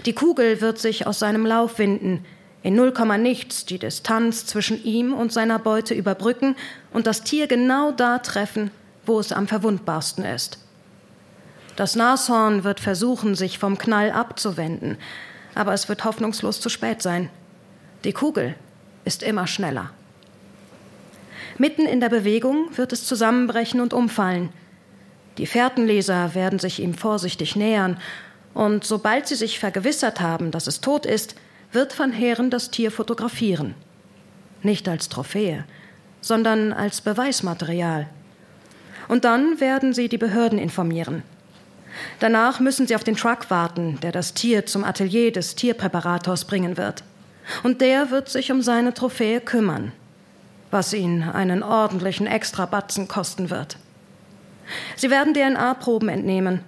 Die 0.05 0.13
Kugel 0.13 0.61
wird 0.61 0.79
sich 0.79 1.07
aus 1.07 1.19
seinem 1.19 1.47
Lauf 1.47 1.79
winden, 1.79 2.25
in 2.63 2.75
null 2.75 2.93
nichts 3.19 3.65
die 3.65 3.79
Distanz 3.79 4.45
zwischen 4.47 4.83
ihm 4.85 5.15
und 5.15 5.33
seiner 5.33 5.59
Beute 5.59 5.95
überbrücken 5.95 6.57
und 6.93 7.07
das 7.07 7.23
Tier 7.23 7.47
genau 7.47 7.93
da 7.93 8.19
treffen, 8.19 8.71
wo 9.07 9.19
es 9.21 9.33
am 9.33 9.47
verwundbarsten 9.49 10.25
ist. 10.25 10.59
Das 11.77 11.95
Nashorn 11.95 12.65
wird 12.65 12.81
versuchen, 12.81 13.35
sich 13.35 13.59
vom 13.59 13.79
Knall 13.79 14.11
abzuwenden, 14.11 14.99
aber 15.55 15.73
es 15.73 15.89
wird 15.89 16.05
hoffnungslos 16.05 16.61
zu 16.61 16.69
spät 16.69 17.01
sein. 17.03 17.31
Die 18.05 18.13
Kugel 18.13 18.57
ist 19.05 19.23
immer 19.23 19.47
schneller. 19.47 19.91
Mitten 21.59 21.87
in 21.87 22.01
der 22.01 22.09
Bewegung 22.09 22.77
wird 22.77 22.93
es 22.93 23.05
zusammenbrechen 23.05 23.81
und 23.81 23.93
umfallen. 23.93 24.51
Die 25.39 25.47
Fährtenleser 25.47 26.35
werden 26.35 26.59
sich 26.59 26.81
ihm 26.81 26.95
vorsichtig 26.95 27.57
nähern, 27.57 27.99
und 28.55 28.85
sobald 28.85 29.29
sie 29.29 29.37
sich 29.37 29.59
vergewissert 29.59 30.21
haben, 30.21 30.51
dass 30.51 30.67
es 30.67 30.81
tot 30.81 31.07
ist, 31.07 31.37
wird 31.71 31.97
Van 31.99 32.13
Heeren 32.13 32.51
das 32.51 32.71
Tier 32.71 32.91
fotografieren. 32.91 33.75
Nicht 34.63 34.89
als 34.89 35.09
Trophäe, 35.09 35.65
sondern 36.21 36.73
als 36.73 37.01
Beweismaterial. 37.01 38.09
Und 39.07 39.25
dann 39.25 39.61
werden 39.61 39.93
sie 39.93 40.09
die 40.09 40.19
Behörden 40.19 40.59
informieren. 40.59 41.23
Danach 42.21 42.61
müssen 42.61 42.87
sie 42.87 42.95
auf 42.95 43.05
den 43.05 43.17
Truck 43.17 43.51
warten, 43.51 43.99
der 44.03 44.13
das 44.13 44.35
Tier 44.35 44.67
zum 44.67 44.85
Atelier 44.85 45.33
des 45.33 45.55
Tierpräparators 45.55 46.45
bringen 46.45 46.77
wird. 46.77 47.05
Und 47.63 47.81
der 47.81 48.11
wird 48.11 48.29
sich 48.29 48.51
um 48.53 48.61
seine 48.63 48.93
Trophäe 48.93 49.41
kümmern, 49.41 49.93
was 50.71 50.93
ihn 50.93 51.23
einen 51.23 51.63
ordentlichen 51.63 52.27
Extrabatzen 52.27 53.09
kosten 53.09 53.51
wird. 53.51 53.77
Sie 54.97 55.11
werden 55.11 55.35
DNA-Proben 55.35 56.09
entnehmen, 56.09 56.61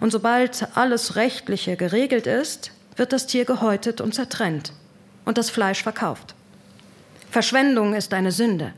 und 0.00 0.10
sobald 0.10 0.66
alles 0.76 1.16
Rechtliche 1.16 1.76
geregelt 1.76 2.26
ist, 2.26 2.72
wird 2.96 3.12
das 3.12 3.26
Tier 3.26 3.44
gehäutet 3.44 4.00
und 4.00 4.14
zertrennt 4.14 4.72
und 5.24 5.38
das 5.38 5.50
Fleisch 5.50 5.82
verkauft. 5.82 6.34
Verschwendung 7.30 7.94
ist 7.94 8.14
eine 8.14 8.32
Sünde. 8.32 8.72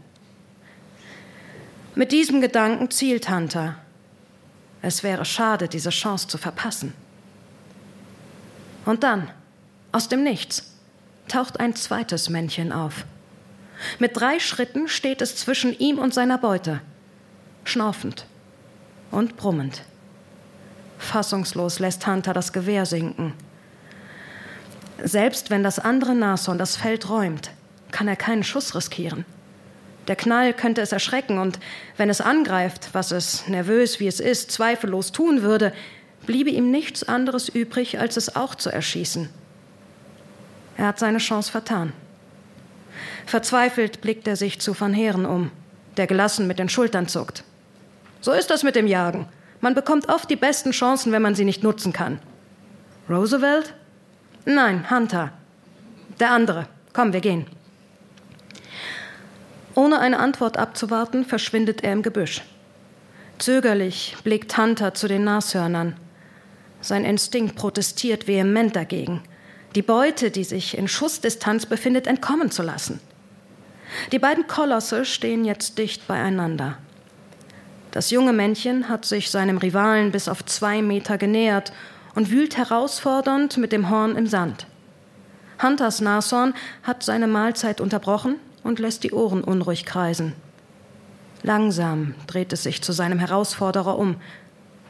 Mit 1.95 2.13
diesem 2.13 2.41
Gedanken 2.41 2.91
zielt 2.91 3.31
Hunter. 3.31 3.77
Es 4.83 5.03
wäre 5.03 5.25
schade, 5.25 5.69
diese 5.69 5.91
Chance 5.91 6.29
zu 6.29 6.39
verpassen. 6.39 6.93
Und 8.85 9.03
dann, 9.03 9.31
aus 9.93 10.09
dem 10.09 10.23
Nichts, 10.23 10.75
taucht 11.29 11.59
ein 11.59 11.75
zweites 11.75 12.29
Männchen 12.29 12.73
auf. 12.73 13.05
Mit 13.99 14.17
drei 14.17 14.39
Schritten 14.39 14.89
steht 14.89 15.21
es 15.21 15.37
zwischen 15.37 15.79
ihm 15.79 15.99
und 15.99 16.15
seiner 16.15 16.39
Beute, 16.39 16.81
schnaufend 17.65 18.27
und 19.11 19.37
brummend. 19.37 19.83
Fassungslos 20.99 21.79
lässt 21.79 22.07
Hunter 22.07 22.33
das 22.33 22.53
Gewehr 22.53 22.87
sinken. 22.87 23.35
Selbst 25.03 25.51
wenn 25.51 25.63
das 25.63 25.79
andere 25.79 26.15
Nashorn 26.15 26.59
das 26.59 26.77
Feld 26.77 27.09
räumt, 27.11 27.51
kann 27.91 28.09
er 28.09 28.17
keinen 28.17 28.45
Schuss 28.45 28.75
riskieren. 28.75 29.25
Der 30.09 30.17
Knall 30.17 30.55
könnte 30.55 30.81
es 30.81 30.93
erschrecken 30.93 31.39
und 31.39 31.59
wenn 31.97 32.09
es 32.09 32.21
angreift, 32.21 32.91
was 32.93 33.11
es, 33.11 33.49
nervös 33.49 34.01
wie 34.01 34.07
es 34.07 34.21
ist, 34.21 34.53
zweifellos 34.53 35.13
tun 35.13 35.43
würde, 35.43 35.73
bliebe 36.27 36.51
ihm 36.51 36.71
nichts 36.71 37.03
anderes 37.05 37.49
übrig, 37.49 37.99
als 37.99 38.17
es 38.17 38.37
auch 38.37 38.55
zu 38.55 38.71
erschießen. 38.71 39.29
Er 40.77 40.87
hat 40.87 40.99
seine 40.99 41.19
Chance 41.19 41.51
vertan. 41.51 41.93
Verzweifelt 43.27 44.01
blickt 44.01 44.27
er 44.29 44.37
sich 44.37 44.61
zu 44.61 44.79
Van 44.79 44.95
Heeren 44.95 45.27
um, 45.27 45.51
der 45.97 46.07
gelassen 46.07 46.47
mit 46.47 46.59
den 46.59 46.69
Schultern 46.69 47.09
zuckt. 47.09 47.43
So 48.21 48.33
ist 48.33 48.51
das 48.51 48.63
mit 48.63 48.77
dem 48.77 48.87
Jagen. 48.87 49.29
Man 49.61 49.75
bekommt 49.75 50.09
oft 50.09 50.31
die 50.31 50.37
besten 50.37 50.71
Chancen, 50.71 51.13
wenn 51.13 51.23
man 51.23 51.35
sie 51.35 51.45
nicht 51.45 51.63
nutzen 51.63 51.93
kann. 51.93 52.21
Roosevelt? 53.11 53.75
Nein, 54.45 54.89
Hunter. 54.91 55.33
Der 56.21 56.31
andere. 56.31 56.67
Komm, 56.93 57.13
wir 57.13 57.21
gehen. 57.21 57.47
Ohne 59.75 59.99
eine 59.99 60.19
Antwort 60.19 60.57
abzuwarten, 60.57 61.25
verschwindet 61.25 61.83
er 61.83 61.93
im 61.93 62.03
Gebüsch. 62.03 62.43
Zögerlich 63.39 64.17
blickt 64.25 64.57
Hunter 64.57 64.95
zu 64.95 65.09
den 65.09 65.25
Nashörnern. 65.25 65.97
Sein 66.81 67.05
Instinkt 67.05 67.57
protestiert 67.57 68.27
vehement 68.27 68.75
dagegen, 68.75 69.23
die 69.75 69.83
Beute, 69.83 70.31
die 70.31 70.45
sich 70.45 70.79
in 70.79 70.89
Schussdistanz 70.89 71.67
befindet, 71.67 72.07
entkommen 72.07 72.51
zu 72.51 72.63
lassen. 72.63 73.01
Die 74.13 74.19
beiden 74.19 74.47
Kolosse 74.47 75.05
stehen 75.05 75.45
jetzt 75.45 75.79
dicht 75.79 76.07
beieinander. 76.07 76.79
Das 77.91 78.11
junge 78.11 78.33
Männchen 78.33 78.89
hat 78.89 79.05
sich 79.05 79.31
seinem 79.31 79.59
Rivalen 79.59 80.13
bis 80.13 80.29
auf 80.29 80.45
zwei 80.45 80.83
Meter 80.83 81.19
genähert 81.19 81.73
und 82.15 82.31
wühlt 82.31 82.57
herausfordernd 82.57 83.57
mit 83.57 83.73
dem 83.73 83.89
Horn 83.91 84.17
im 84.17 84.27
Sand. 84.27 84.67
Hunters 85.63 86.01
Nashorn 86.01 86.55
hat 86.83 87.03
seine 87.03 87.27
Mahlzeit 87.27 87.81
unterbrochen 87.81 88.37
und 88.63 88.79
lässt 88.79 89.05
die 89.05 89.13
Ohren 89.13 89.43
unruhig 89.43 89.87
kreisen. 89.87 90.35
Langsam 91.43 92.15
dreht 92.27 92.53
es 92.53 92.65
sich 92.65 92.83
zu 92.83 92.93
seinem 92.93 93.19
Herausforderer 93.19 93.99
um, 93.99 94.17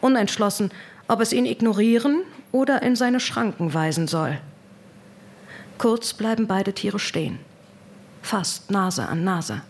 unentschlossen, 0.01 0.71
ob 1.09 1.21
es 1.21 1.33
ihn 1.33 1.47
ignorieren 1.47 2.23
oder 2.53 2.83
in 2.83 2.97
seine 2.97 3.21
Schranken 3.21 3.75
weisen 3.75 4.09
soll. 4.09 4.39
Kurz 5.79 6.15
bleiben 6.15 6.47
beide 6.47 6.73
Tiere 6.73 6.99
stehen, 6.99 7.39
fast 8.27 8.71
Nase 8.71 9.09
an 9.09 9.25
Nase. 9.25 9.63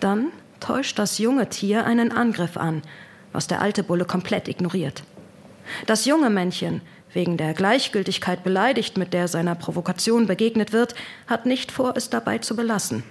Dann 0.00 0.32
täuscht 0.60 0.98
das 0.98 1.18
junge 1.18 1.48
Tier 1.48 1.84
einen 1.84 2.10
Angriff 2.10 2.56
an, 2.56 2.82
was 3.32 3.46
der 3.46 3.60
alte 3.60 3.82
Bulle 3.82 4.06
komplett 4.06 4.48
ignoriert. 4.48 5.02
Das 5.86 6.06
junge 6.06 6.30
Männchen, 6.30 6.80
wegen 7.12 7.36
der 7.36 7.54
Gleichgültigkeit 7.54 8.42
beleidigt, 8.42 8.96
mit 8.96 9.12
der 9.12 9.28
seiner 9.28 9.54
Provokation 9.54 10.26
begegnet 10.26 10.72
wird, 10.72 10.94
hat 11.26 11.46
nicht 11.46 11.70
vor, 11.70 11.94
es 11.96 12.08
dabei 12.10 12.38
zu 12.38 12.56
belassen 12.56 13.02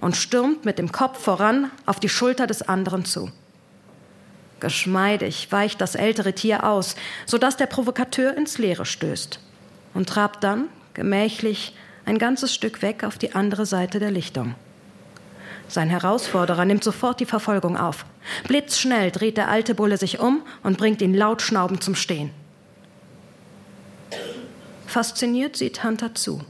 und 0.00 0.16
stürmt 0.16 0.64
mit 0.64 0.78
dem 0.78 0.92
Kopf 0.92 1.18
voran 1.18 1.70
auf 1.84 2.00
die 2.00 2.08
Schulter 2.08 2.46
des 2.46 2.62
anderen 2.62 3.04
zu. 3.04 3.30
Geschmeidig 4.60 5.50
weicht 5.50 5.80
das 5.80 5.96
ältere 5.96 6.32
Tier 6.34 6.64
aus, 6.64 6.94
sodass 7.26 7.56
der 7.56 7.66
Provokateur 7.66 8.36
ins 8.36 8.58
Leere 8.58 8.86
stößt 8.86 9.40
und 9.94 10.08
trabt 10.08 10.44
dann, 10.44 10.68
gemächlich, 10.94 11.74
ein 12.04 12.18
ganzes 12.18 12.54
Stück 12.54 12.82
weg 12.82 13.04
auf 13.04 13.18
die 13.18 13.34
andere 13.34 13.66
Seite 13.66 13.98
der 13.98 14.10
Lichtung. 14.10 14.54
Sein 15.68 15.88
Herausforderer 15.88 16.64
nimmt 16.64 16.84
sofort 16.84 17.20
die 17.20 17.26
Verfolgung 17.26 17.76
auf. 17.76 18.04
Blitzschnell 18.46 19.10
dreht 19.10 19.36
der 19.36 19.48
alte 19.48 19.74
Bulle 19.74 19.96
sich 19.96 20.20
um 20.20 20.42
und 20.62 20.76
bringt 20.76 21.00
ihn 21.00 21.14
laut 21.14 21.40
schnaubend 21.40 21.82
zum 21.82 21.94
Stehen. 21.94 22.30
Fasziniert 24.86 25.56
sieht 25.56 25.82
Hunter 25.82 26.14
zu. 26.14 26.42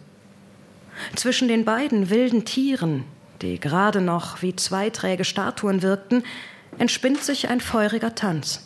Zwischen 1.14 1.46
den 1.46 1.64
beiden 1.64 2.10
wilden 2.10 2.44
Tieren, 2.44 3.04
die 3.40 3.60
gerade 3.60 4.00
noch 4.00 4.42
wie 4.42 4.56
zwei 4.56 4.90
träge 4.90 5.24
Statuen 5.24 5.82
wirkten, 5.82 6.24
entspinnt 6.78 7.22
sich 7.22 7.48
ein 7.48 7.60
feuriger 7.60 8.14
Tanz. 8.14 8.62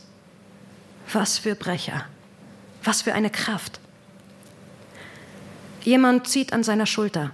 Was 1.12 1.39
für 1.39 1.55
Brecher, 1.55 2.07
was 2.82 3.03
für 3.03 3.12
eine 3.12 3.30
Kraft. 3.30 3.80
Jemand 5.87 6.26
zieht 6.26 6.53
an 6.53 6.64
seiner 6.64 6.84
Schulter. 6.84 7.30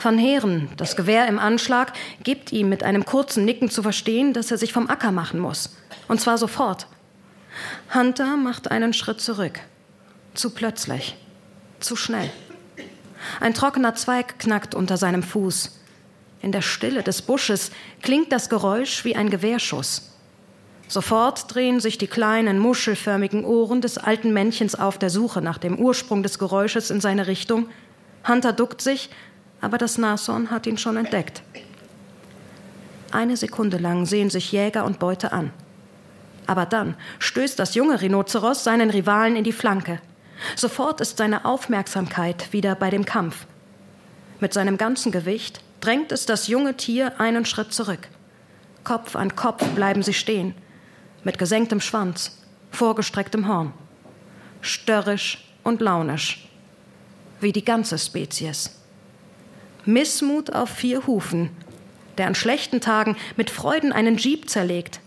Van 0.00 0.18
Heeren, 0.18 0.68
das 0.76 0.94
Gewehr 0.94 1.26
im 1.26 1.40
Anschlag, 1.40 1.92
gibt 2.22 2.52
ihm 2.52 2.68
mit 2.68 2.84
einem 2.84 3.04
kurzen 3.04 3.44
Nicken 3.44 3.70
zu 3.70 3.82
verstehen, 3.82 4.32
dass 4.32 4.52
er 4.52 4.56
sich 4.56 4.72
vom 4.72 4.88
Acker 4.88 5.10
machen 5.10 5.40
muss. 5.40 5.76
Und 6.06 6.20
zwar 6.20 6.38
sofort. 6.38 6.86
Hunter 7.92 8.36
macht 8.36 8.70
einen 8.70 8.92
Schritt 8.92 9.20
zurück. 9.20 9.58
Zu 10.34 10.50
plötzlich. 10.50 11.16
Zu 11.80 11.96
schnell. 11.96 12.30
Ein 13.40 13.52
trockener 13.52 13.96
Zweig 13.96 14.38
knackt 14.38 14.76
unter 14.76 14.96
seinem 14.96 15.24
Fuß. 15.24 15.76
In 16.40 16.52
der 16.52 16.62
Stille 16.62 17.02
des 17.02 17.22
Busches 17.22 17.72
klingt 18.00 18.30
das 18.30 18.48
Geräusch 18.48 19.04
wie 19.04 19.16
ein 19.16 19.28
Gewehrschuss. 19.28 20.07
Sofort 20.88 21.54
drehen 21.54 21.80
sich 21.80 21.98
die 21.98 22.06
kleinen, 22.06 22.58
muschelförmigen 22.58 23.44
Ohren 23.44 23.82
des 23.82 23.98
alten 23.98 24.32
Männchens 24.32 24.74
auf 24.74 24.98
der 24.98 25.10
Suche 25.10 25.42
nach 25.42 25.58
dem 25.58 25.78
Ursprung 25.78 26.22
des 26.22 26.38
Geräusches 26.38 26.90
in 26.90 27.02
seine 27.02 27.26
Richtung. 27.26 27.68
Hunter 28.26 28.54
duckt 28.54 28.80
sich, 28.80 29.10
aber 29.60 29.76
das 29.76 29.98
Nashorn 29.98 30.50
hat 30.50 30.66
ihn 30.66 30.78
schon 30.78 30.96
entdeckt. 30.96 31.42
Eine 33.10 33.36
Sekunde 33.36 33.76
lang 33.76 34.06
sehen 34.06 34.30
sich 34.30 34.50
Jäger 34.50 34.86
und 34.86 34.98
Beute 34.98 35.32
an. 35.32 35.50
Aber 36.46 36.64
dann 36.64 36.94
stößt 37.18 37.58
das 37.58 37.74
junge 37.74 38.00
Rhinoceros 38.00 38.64
seinen 38.64 38.88
Rivalen 38.88 39.36
in 39.36 39.44
die 39.44 39.52
Flanke. 39.52 40.00
Sofort 40.56 41.02
ist 41.02 41.18
seine 41.18 41.44
Aufmerksamkeit 41.44 42.52
wieder 42.52 42.74
bei 42.74 42.88
dem 42.88 43.04
Kampf. 43.04 43.46
Mit 44.40 44.54
seinem 44.54 44.78
ganzen 44.78 45.12
Gewicht 45.12 45.60
drängt 45.80 46.12
es 46.12 46.24
das 46.24 46.46
junge 46.46 46.76
Tier 46.76 47.20
einen 47.20 47.44
Schritt 47.44 47.74
zurück. 47.74 48.08
Kopf 48.84 49.16
an 49.16 49.36
Kopf 49.36 49.66
bleiben 49.74 50.02
sie 50.02 50.14
stehen, 50.14 50.54
mit 51.24 51.38
gesenktem 51.38 51.80
Schwanz, 51.80 52.38
vorgestrecktem 52.70 53.48
Horn. 53.48 53.72
Störrisch 54.60 55.44
und 55.62 55.80
launisch, 55.80 56.48
wie 57.40 57.52
die 57.52 57.64
ganze 57.64 57.98
Spezies. 57.98 58.76
Missmut 59.84 60.52
auf 60.52 60.70
vier 60.70 61.06
Hufen, 61.06 61.50
der 62.18 62.26
an 62.26 62.34
schlechten 62.34 62.80
Tagen 62.80 63.16
mit 63.36 63.50
Freuden 63.50 63.92
einen 63.92 64.16
Jeep 64.16 64.50
zerlegt, 64.50 65.00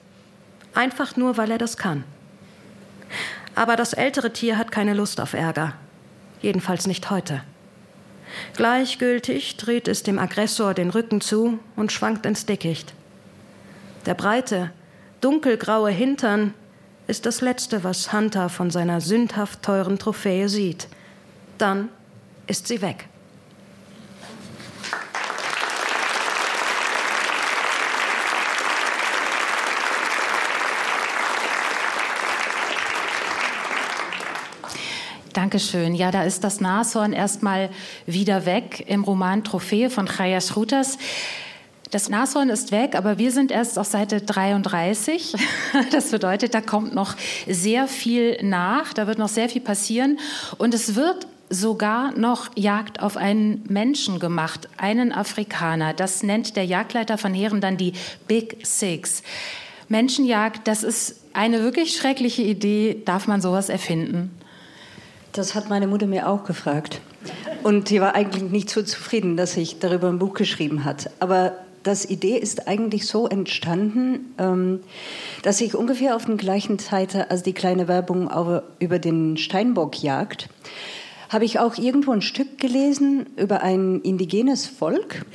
einfach 0.74 1.18
nur 1.18 1.38
weil 1.38 1.52
er 1.52 1.58
das 1.58 1.78
kann. 1.78 2.04
Aber 3.54 3.76
das 3.76 3.94
ältere 3.94 4.32
Tier 4.32 4.58
hat 4.58 4.72
keine 4.72 4.94
Lust 4.94 5.20
auf 5.20 5.34
Ärger, 5.34 5.74
jedenfalls 6.42 6.88
nicht 6.88 7.10
heute. 7.10 7.44
Gleichgültig 8.56 9.58
dreht 9.58 9.88
es 9.88 10.04
dem 10.04 10.18
Aggressor 10.18 10.74
den 10.74 10.90
Rücken 10.90 11.22
zu 11.22 11.60
und 11.76 11.92
schwankt 11.92 12.26
ins 12.26 12.46
Dickicht. 12.46 12.94
Der 14.06 14.14
breite, 14.14 14.72
dunkelgraue 15.22 15.92
Hintern 15.92 16.54
ist 17.08 17.26
das 17.26 17.42
Letzte, 17.42 17.84
was 17.84 18.12
Hunter 18.12 18.50
von 18.50 18.72
seiner 18.72 19.02
sündhaft 19.02 19.62
teuren 19.62 20.00
Trophäe 20.00 20.50
sieht. 20.50 20.88
Dann 21.58 21.90
ist 22.48 22.68
sie 22.68 22.82
weg. 22.82 23.08
Dankeschön. 35.34 35.96
Ja, 35.96 36.12
da 36.12 36.24
ist 36.24 36.44
das 36.44 36.60
Nashorn 36.60 37.14
erstmal 37.14 37.70
wieder 38.06 38.46
weg 38.46 38.84
im 38.88 39.04
Roman 39.04 39.44
Trophäe 39.44 39.90
von 39.90 40.06
Chayas 40.06 40.56
Rutas. 40.56 40.98
Das 41.92 42.08
Nashorn 42.08 42.50
ist 42.50 42.72
weg, 42.72 42.96
aber 42.96 43.18
wir 43.18 43.32
sind 43.32 43.52
erst 43.52 43.78
auf 43.78 43.86
Seite 43.86 44.22
33. 44.22 45.36
Das 45.92 46.12
bedeutet, 46.12 46.54
da 46.54 46.62
kommt 46.62 46.96
noch 46.96 47.16
sehr 47.48 47.88
viel 47.88 48.38
nach, 48.42 48.94
da 48.94 49.08
wird 49.08 49.18
noch 49.18 49.28
sehr 49.28 49.50
viel 49.50 49.62
passieren 49.62 50.20
und 50.58 50.74
es 50.74 50.96
wird 50.96 51.28
sogar 51.50 52.18
noch 52.18 52.50
Jagd 52.56 53.02
auf 53.02 53.18
einen 53.18 53.64
Menschen 53.68 54.20
gemacht, 54.20 54.70
einen 54.78 55.12
Afrikaner. 55.12 55.94
Das 55.94 56.24
nennt 56.24 56.56
der 56.56 56.66
Jagdleiter 56.66 57.18
von 57.18 57.34
Heeren 57.34 57.60
dann 57.60 57.76
die 57.76 57.92
Big 58.28 58.66
Six. 58.66 59.22
Menschenjagd, 59.90 60.68
das 60.68 60.84
ist 60.84 61.20
eine 61.34 61.62
wirklich 61.62 61.96
schreckliche 61.96 62.42
Idee. 62.42 63.02
Darf 63.04 63.28
man 63.28 63.42
sowas 63.42 63.68
erfinden? 63.68 64.32
Das 65.34 65.56
hat 65.56 65.70
meine 65.70 65.88
Mutter 65.88 66.08
mir 66.08 66.30
auch 66.30 66.46
gefragt. 66.46 67.02
Und 67.64 67.90
die 67.90 68.00
war 68.00 68.16
eigentlich 68.16 68.50
nicht 68.50 68.70
so 68.70 68.82
zufrieden, 68.82 69.36
dass 69.36 69.58
ich 69.58 69.80
darüber 69.80 70.08
ein 70.08 70.20
Buch 70.20 70.34
geschrieben 70.34 70.86
hat. 70.86 71.10
Aber 71.20 71.54
das 71.84 72.06
Idee 72.06 72.38
ist 72.38 72.68
eigentlich 72.68 73.08
so 73.08 73.28
entstanden, 73.28 74.34
ähm, 74.38 74.82
dass 75.44 75.62
ich 75.62 75.76
ungefähr 75.76 76.16
auf 76.16 76.26
den 76.26 76.38
gleichen 76.38 76.80
Zeit 76.80 77.16
als 77.16 77.44
die 77.44 77.54
kleine 77.54 77.88
Werbung 77.88 78.30
über 78.80 79.00
den 79.00 79.38
Steinbock 79.38 80.02
jagt, 80.02 80.50
habe 81.30 81.46
ich 81.46 81.60
auch 81.60 81.78
irgendwo 81.78 82.12
ein 82.12 82.22
Stück 82.22 82.60
gelesen 82.60 83.26
über 83.38 83.64
ein 83.64 84.02
indigenes 84.02 84.68
Volk, 84.68 85.26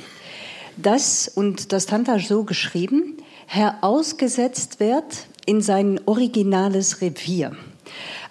das, 0.77 1.27
und 1.27 1.71
das 1.73 1.87
Tantasch 1.87 2.27
so 2.27 2.43
geschrieben, 2.43 3.17
herausgesetzt 3.47 4.79
wird 4.79 5.27
in 5.45 5.61
sein 5.61 5.99
originales 6.05 7.01
Revier. 7.01 7.55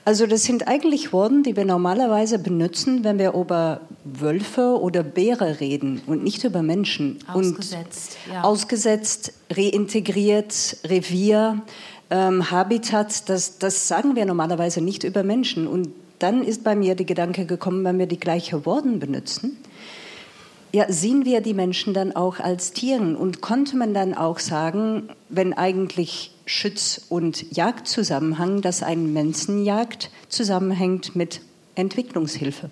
Also 0.07 0.29
das 0.29 0.45
sind 0.45 0.69
eigentlich 0.69 1.13
Worte, 1.13 1.43
die 1.43 1.57
wir 1.57 1.65
normalerweise 1.65 2.39
benutzen, 2.39 3.03
wenn 3.03 3.19
wir 3.19 3.35
über 3.35 3.81
Wölfe 4.05 4.81
oder 4.81 5.03
Bäre 5.03 5.59
reden 5.59 6.01
und 6.07 6.23
nicht 6.23 6.45
über 6.45 6.63
Menschen. 6.63 7.19
Ausgesetzt, 7.27 8.17
und 8.27 8.33
ja. 8.35 8.45
Ausgesetzt, 8.45 9.33
reintegriert, 9.51 10.77
Revier, 10.85 11.61
ähm, 12.11 12.53
Habitat, 12.53 13.29
das, 13.29 13.59
das 13.59 13.89
sagen 13.89 14.15
wir 14.15 14.27
normalerweise 14.27 14.81
nicht 14.81 15.03
über 15.03 15.25
Menschen. 15.25 15.67
Und 15.67 15.89
dann 16.21 16.45
ist 16.45 16.63
bei 16.63 16.77
mir 16.77 16.95
der 16.95 17.05
Gedanke 17.07 17.45
gekommen, 17.45 17.83
wenn 17.83 17.99
wir 17.99 18.07
die 18.07 18.21
gleichen 18.21 18.65
Worte 18.65 18.91
benutzen, 18.91 19.59
ja, 20.73 20.85
sehen 20.89 21.25
wir 21.25 21.41
die 21.41 21.55
Menschen 21.55 21.95
dann 21.95 22.15
auch 22.15 22.39
als 22.39 22.71
Tieren 22.71 23.17
und 23.17 23.41
konnte 23.41 23.77
man 23.77 23.93
dann 23.93 24.15
auch 24.15 24.39
sagen, 24.39 25.09
wenn 25.31 25.53
eigentlich 25.53 26.31
Schütz- 26.47 27.03
und 27.09 27.55
Jagdzusammenhang, 27.55 28.63
dass 28.63 28.83
ein 28.83 29.13
Menschenjagd 29.13 30.11
zusammenhängt 30.29 31.15
mit 31.17 31.41
Entwicklungshilfe. 31.75 32.71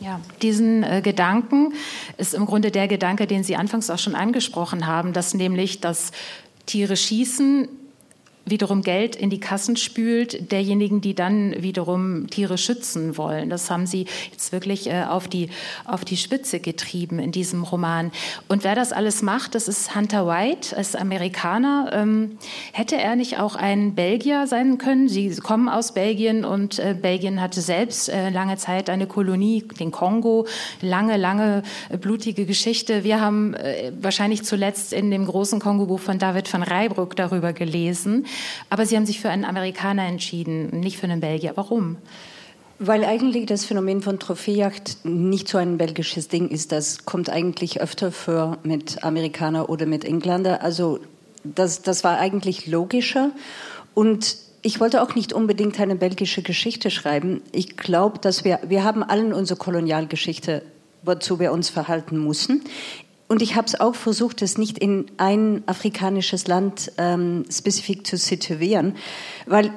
Ja, 0.00 0.20
diesen 0.40 0.82
äh, 0.82 1.00
Gedanken 1.00 1.74
ist 2.16 2.34
im 2.34 2.46
Grunde 2.46 2.72
der 2.72 2.88
Gedanke, 2.88 3.28
den 3.28 3.44
Sie 3.44 3.54
anfangs 3.54 3.88
auch 3.88 3.98
schon 3.98 4.16
angesprochen 4.16 4.88
haben, 4.88 5.12
dass 5.12 5.34
nämlich 5.34 5.80
das 5.80 6.10
Tiere 6.66 6.96
schießen 6.96 7.68
wiederum 8.44 8.82
Geld 8.82 9.14
in 9.16 9.30
die 9.30 9.40
Kassen 9.40 9.76
spült, 9.76 10.50
derjenigen, 10.50 11.00
die 11.00 11.14
dann 11.14 11.54
wiederum 11.62 12.28
Tiere 12.28 12.58
schützen 12.58 13.16
wollen. 13.16 13.50
Das 13.50 13.70
haben 13.70 13.86
Sie 13.86 14.06
jetzt 14.30 14.52
wirklich 14.52 14.88
äh, 14.88 15.04
auf, 15.04 15.28
die, 15.28 15.48
auf 15.84 16.04
die 16.04 16.16
Spitze 16.16 16.60
getrieben 16.60 17.18
in 17.18 17.32
diesem 17.32 17.62
Roman. 17.62 18.10
Und 18.48 18.64
wer 18.64 18.74
das 18.74 18.92
alles 18.92 19.22
macht, 19.22 19.54
das 19.54 19.68
ist 19.68 19.94
Hunter 19.94 20.26
White, 20.26 20.74
ist 20.74 20.96
Amerikaner. 20.96 21.90
Ähm, 21.92 22.38
hätte 22.72 22.96
er 22.96 23.16
nicht 23.16 23.38
auch 23.38 23.54
ein 23.54 23.94
Belgier 23.94 24.46
sein 24.46 24.78
können? 24.78 25.08
Sie 25.08 25.34
kommen 25.36 25.68
aus 25.68 25.92
Belgien 25.92 26.44
und 26.44 26.78
äh, 26.78 26.96
Belgien 27.00 27.40
hatte 27.40 27.60
selbst 27.60 28.08
äh, 28.08 28.30
lange 28.30 28.56
Zeit 28.56 28.90
eine 28.90 29.06
Kolonie, 29.06 29.62
den 29.78 29.92
Kongo, 29.92 30.46
lange, 30.80 31.16
lange 31.16 31.62
äh, 31.90 31.96
blutige 31.96 32.44
Geschichte. 32.44 33.04
Wir 33.04 33.20
haben 33.20 33.54
äh, 33.54 33.92
wahrscheinlich 34.00 34.42
zuletzt 34.42 34.92
in 34.92 35.10
dem 35.10 35.26
großen 35.26 35.60
Kongo-Buch 35.60 36.00
von 36.00 36.18
David 36.18 36.52
van 36.52 36.62
Reybruck 36.62 37.14
darüber 37.14 37.52
gelesen. 37.52 38.26
Aber 38.70 38.86
Sie 38.86 38.96
haben 38.96 39.06
sich 39.06 39.20
für 39.20 39.30
einen 39.30 39.44
Amerikaner 39.44 40.06
entschieden, 40.06 40.80
nicht 40.80 40.98
für 40.98 41.04
einen 41.04 41.20
Belgier. 41.20 41.52
Warum? 41.54 41.96
Weil 42.78 43.04
eigentlich 43.04 43.46
das 43.46 43.64
Phänomen 43.64 44.02
von 44.02 44.18
Trophäejagd 44.18 45.04
nicht 45.04 45.48
so 45.48 45.58
ein 45.58 45.78
belgisches 45.78 46.28
Ding 46.28 46.48
ist. 46.48 46.72
Das 46.72 47.04
kommt 47.04 47.30
eigentlich 47.30 47.80
öfter 47.80 48.10
vor 48.10 48.58
mit 48.64 49.04
Amerikaner 49.04 49.68
oder 49.68 49.86
mit 49.86 50.04
Engländer. 50.04 50.62
Also 50.62 50.98
das, 51.44 51.82
das 51.82 52.02
war 52.02 52.18
eigentlich 52.18 52.66
logischer. 52.66 53.30
Und 53.94 54.36
ich 54.62 54.80
wollte 54.80 55.02
auch 55.02 55.14
nicht 55.14 55.32
unbedingt 55.32 55.78
eine 55.80 55.96
belgische 55.96 56.42
Geschichte 56.42 56.90
schreiben. 56.90 57.42
Ich 57.52 57.76
glaube, 57.76 58.18
dass 58.20 58.44
wir, 58.44 58.60
wir 58.66 58.84
haben 58.84 59.02
allen 59.02 59.32
unsere 59.32 59.58
Kolonialgeschichte, 59.58 60.62
wozu 61.02 61.40
wir 61.40 61.52
uns 61.52 61.68
verhalten 61.68 62.16
mussten. 62.16 62.62
Und 63.32 63.40
ich 63.40 63.56
habe 63.56 63.66
es 63.66 63.80
auch 63.80 63.94
versucht, 63.94 64.42
es 64.42 64.58
nicht 64.58 64.76
in 64.76 65.06
ein 65.16 65.62
afrikanisches 65.64 66.48
Land 66.48 66.92
ähm, 66.98 67.46
spezifisch 67.50 68.02
zu 68.02 68.18
situieren, 68.18 68.94
weil 69.46 69.72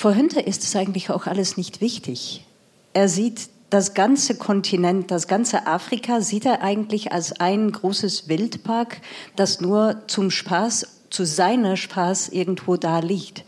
Hunter 0.00 0.46
ist 0.46 0.62
es 0.62 0.76
eigentlich 0.76 1.10
auch 1.10 1.26
alles 1.26 1.56
nicht 1.56 1.80
wichtig. 1.80 2.46
Er 2.92 3.08
sieht 3.08 3.48
das 3.68 3.94
ganze 3.94 4.36
Kontinent, 4.36 5.10
das 5.10 5.26
ganze 5.26 5.66
Afrika 5.66 6.20
sieht 6.20 6.46
er 6.46 6.62
eigentlich 6.62 7.10
als 7.10 7.32
ein 7.40 7.72
großes 7.72 8.28
Wildpark, 8.28 9.00
das 9.34 9.60
nur 9.60 10.02
zum 10.06 10.30
Spaß, 10.30 10.86
zu 11.10 11.26
seiner 11.26 11.76
Spaß 11.76 12.28
irgendwo 12.28 12.76
da 12.76 13.00
liegt. 13.00 13.42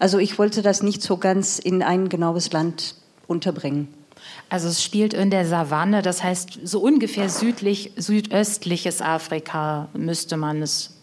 Also 0.00 0.18
ich 0.18 0.40
wollte 0.40 0.60
das 0.60 0.82
nicht 0.82 1.02
so 1.02 1.18
ganz 1.18 1.60
in 1.60 1.84
ein 1.84 2.08
genaues 2.08 2.50
Land 2.50 2.96
unterbringen. 3.28 3.94
Also 4.50 4.68
es 4.68 4.82
spielt 4.82 5.12
in 5.14 5.30
der 5.30 5.46
Savanne, 5.46 6.02
das 6.02 6.22
heißt 6.22 6.60
so 6.64 6.80
ungefähr 6.80 7.28
südlich, 7.28 7.92
südöstliches 7.96 9.02
Afrika 9.02 9.88
müsste 9.92 10.36
man 10.36 10.62
es 10.62 10.98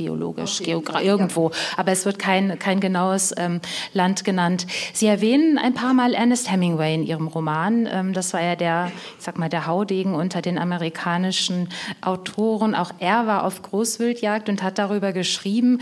biologisch, 0.00 0.62
okay, 0.62 0.82
irgendwo. 1.02 1.50
Ja. 1.50 1.56
Aber 1.76 1.92
es 1.92 2.06
wird 2.06 2.18
kein, 2.18 2.58
kein 2.58 2.80
genaues 2.80 3.34
ähm, 3.36 3.60
Land 3.92 4.24
genannt. 4.24 4.66
Sie 4.94 5.06
erwähnen 5.06 5.58
ein 5.58 5.74
paar 5.74 5.92
Mal 5.92 6.14
Ernest 6.14 6.50
Hemingway 6.50 6.94
in 6.94 7.02
Ihrem 7.02 7.28
Roman. 7.28 7.86
Ähm, 7.90 8.14
das 8.14 8.32
war 8.32 8.42
ja 8.42 8.56
der, 8.56 8.90
ich 9.18 9.24
sag 9.24 9.36
mal, 9.38 9.50
der 9.50 9.66
Haudegen 9.66 10.14
unter 10.14 10.40
den 10.40 10.56
amerikanischen 10.56 11.68
Autoren. 12.00 12.74
Auch 12.74 12.92
er 12.98 13.26
war 13.26 13.44
auf 13.44 13.60
Großwildjagd 13.60 14.48
und 14.48 14.62
hat 14.62 14.78
darüber 14.78 15.12
geschrieben. 15.12 15.80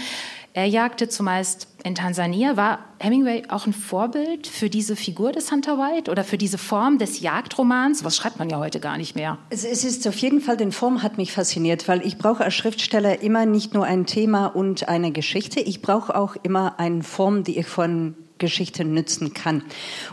Er 0.59 0.67
jagte 0.67 1.09
zumeist 1.09 1.69
in 1.85 1.95
Tansania. 1.95 2.57
War 2.57 2.81
Hemingway 2.99 3.45
auch 3.49 3.69
ein 3.69 3.73
Vorbild 3.73 4.49
für 4.49 4.69
diese 4.69 4.97
Figur 4.97 5.31
des 5.31 5.53
Hunter 5.53 5.79
White 5.79 6.11
oder 6.11 6.25
für 6.25 6.37
diese 6.37 6.59
Form 6.59 6.99
des 6.99 7.21
Jagdromans? 7.21 8.03
Was 8.03 8.17
schreibt 8.17 8.41
man 8.41 8.51
ja 8.51 8.59
heute 8.59 8.81
gar 8.81 8.97
nicht 8.97 9.15
mehr. 9.15 9.39
Es, 9.51 9.63
ist 9.63 10.09
auf 10.09 10.19
jeden 10.19 10.41
Fall, 10.41 10.57
den 10.57 10.73
Form 10.73 11.05
hat 11.05 11.17
mich 11.17 11.31
fasziniert, 11.31 11.87
weil 11.87 12.05
ich 12.05 12.19
brauche 12.19 12.43
als 12.43 12.55
Schriftsteller 12.55 13.23
immer 13.23 13.47
nicht 13.47 13.73
nur 13.73 13.85
ein 13.85 14.05
Thema 14.05 14.47
und 14.47 14.89
eine 14.89 15.13
Geschichte, 15.13 15.61
ich 15.61 15.81
brauche 15.81 16.17
auch 16.17 16.35
immer 16.43 16.81
eine 16.81 17.05
Form, 17.05 17.45
die 17.45 17.57
ich 17.57 17.67
von 17.69 18.17
Geschichte 18.39 18.85
nützen 18.85 19.35
kann. 19.35 19.63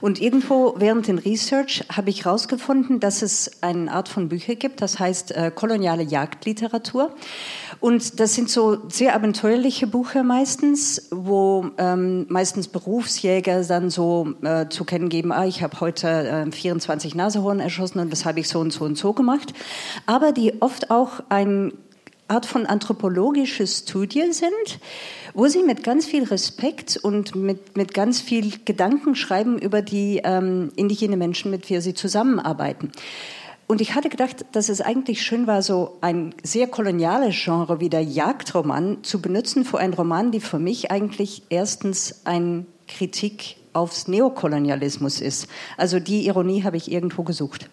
Und 0.01 0.19
irgendwo 0.19 0.75
während 0.77 1.07
den 1.07 1.17
Research 1.17 1.83
habe 1.91 2.09
ich 2.09 2.25
herausgefunden, 2.25 2.99
dass 2.99 3.21
es 3.21 3.63
eine 3.63 3.91
Art 3.91 4.09
von 4.09 4.29
Bücher 4.29 4.55
gibt, 4.55 4.81
das 4.81 4.99
heißt 4.99 5.31
äh, 5.31 5.51
koloniale 5.53 6.03
Jagdliteratur. 6.03 7.15
Und 7.79 8.19
das 8.19 8.33
sind 8.33 8.49
so 8.49 8.77
sehr 8.89 9.15
abenteuerliche 9.15 9.87
Bücher 9.87 10.23
meistens, 10.23 11.07
wo 11.11 11.69
ähm, 11.77 12.25
meistens 12.29 12.67
Berufsjäger 12.67 13.63
dann 13.63 13.89
so 13.89 14.33
äh, 14.41 14.67
zu 14.69 14.85
kennen 14.85 15.09
geben, 15.09 15.31
ah, 15.31 15.45
ich 15.45 15.61
habe 15.61 15.79
heute 15.79 16.07
äh, 16.47 16.51
24 16.51 17.15
Nasehorn 17.15 17.59
erschossen 17.59 17.99
und 17.99 18.11
das 18.11 18.25
habe 18.25 18.39
ich 18.39 18.47
so 18.47 18.59
und 18.59 18.71
so 18.71 18.85
und 18.85 18.97
so 18.97 19.13
gemacht. 19.13 19.53
Aber 20.05 20.31
die 20.31 20.61
oft 20.61 20.91
auch 20.91 21.21
eine 21.29 21.73
Art 22.27 22.47
von 22.47 22.65
anthropologische 22.65 23.67
Studie 23.67 24.31
sind, 24.31 24.79
wo 25.35 25.47
sie 25.47 25.61
mit 25.61 25.83
ganz 25.83 26.05
viel 26.07 26.23
Respekt 26.23 26.97
und 26.97 27.35
mit, 27.35 27.77
mit 27.77 27.93
ganz 27.93 28.19
viel 28.19 28.51
Gedanken 28.65 29.15
schreiben 29.15 29.59
über 29.59 29.83
die 29.83 30.21
ähm, 30.23 30.71
indigene 30.75 31.17
Menschen, 31.17 31.51
mit 31.51 31.69
denen 31.69 31.81
sie 31.81 31.93
zusammenarbeiten. 31.93 32.91
Und 33.67 33.81
ich 33.81 33.95
hatte 33.95 34.09
gedacht, 34.09 34.45
dass 34.51 34.69
es 34.69 34.81
eigentlich 34.81 35.23
schön 35.23 35.47
war, 35.47 35.63
so 35.63 35.97
ein 36.01 36.35
sehr 36.43 36.67
koloniales 36.67 37.35
Genre 37.35 37.79
wie 37.79 37.89
der 37.89 38.03
Jagdroman 38.03 39.03
zu 39.03 39.21
benutzen 39.21 39.65
für 39.65 39.79
einen 39.79 39.93
Roman, 39.93 40.31
die 40.31 40.39
für 40.39 40.59
mich 40.59 40.91
eigentlich 40.91 41.43
erstens 41.49 42.21
ein 42.25 42.67
Kritik 42.87 43.57
aufs 43.73 44.07
Neokolonialismus 44.07 45.19
ist. 45.19 45.47
Also 45.77 45.99
die 45.99 46.27
Ironie 46.27 46.63
habe 46.63 46.77
ich 46.77 46.91
irgendwo 46.91 47.23
gesucht. 47.23 47.69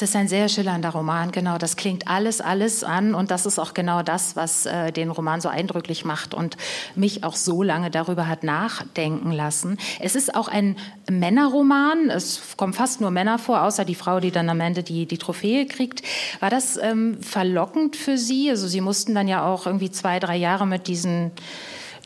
Es 0.00 0.08
ist 0.08 0.16
ein 0.16 0.28
sehr 0.28 0.48
schillernder 0.48 0.88
Roman, 0.88 1.30
genau. 1.30 1.58
Das 1.58 1.76
klingt 1.76 2.08
alles, 2.08 2.40
alles 2.40 2.84
an 2.84 3.14
und 3.14 3.30
das 3.30 3.44
ist 3.44 3.58
auch 3.58 3.74
genau 3.74 4.02
das, 4.02 4.34
was 4.34 4.64
äh, 4.64 4.92
den 4.92 5.10
Roman 5.10 5.42
so 5.42 5.50
eindrücklich 5.50 6.06
macht 6.06 6.32
und 6.32 6.56
mich 6.94 7.22
auch 7.22 7.36
so 7.36 7.62
lange 7.62 7.90
darüber 7.90 8.26
hat 8.26 8.42
nachdenken 8.42 9.30
lassen. 9.30 9.76
Es 10.00 10.14
ist 10.16 10.34
auch 10.34 10.48
ein 10.48 10.76
Männerroman. 11.10 12.08
Es 12.08 12.40
kommen 12.56 12.72
fast 12.72 13.02
nur 13.02 13.10
Männer 13.10 13.38
vor, 13.38 13.62
außer 13.62 13.84
die 13.84 13.94
Frau, 13.94 14.20
die 14.20 14.30
dann 14.30 14.48
am 14.48 14.60
Ende 14.60 14.82
die, 14.82 15.04
die 15.04 15.18
Trophäe 15.18 15.66
kriegt. 15.66 16.00
War 16.40 16.48
das 16.48 16.78
ähm, 16.78 17.22
verlockend 17.22 17.94
für 17.94 18.16
Sie? 18.16 18.48
Also 18.48 18.68
Sie 18.68 18.80
mussten 18.80 19.14
dann 19.14 19.28
ja 19.28 19.44
auch 19.44 19.66
irgendwie 19.66 19.90
zwei, 19.90 20.18
drei 20.18 20.36
Jahre 20.36 20.66
mit 20.66 20.86
diesen 20.86 21.30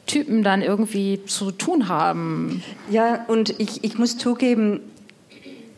Typen 0.06 0.42
dann 0.42 0.62
irgendwie 0.62 1.24
zu 1.26 1.52
tun 1.52 1.88
haben. 1.88 2.64
Ja, 2.90 3.24
und 3.28 3.58
ich, 3.60 3.84
ich 3.84 3.98
muss 3.98 4.18
zugeben, 4.18 4.80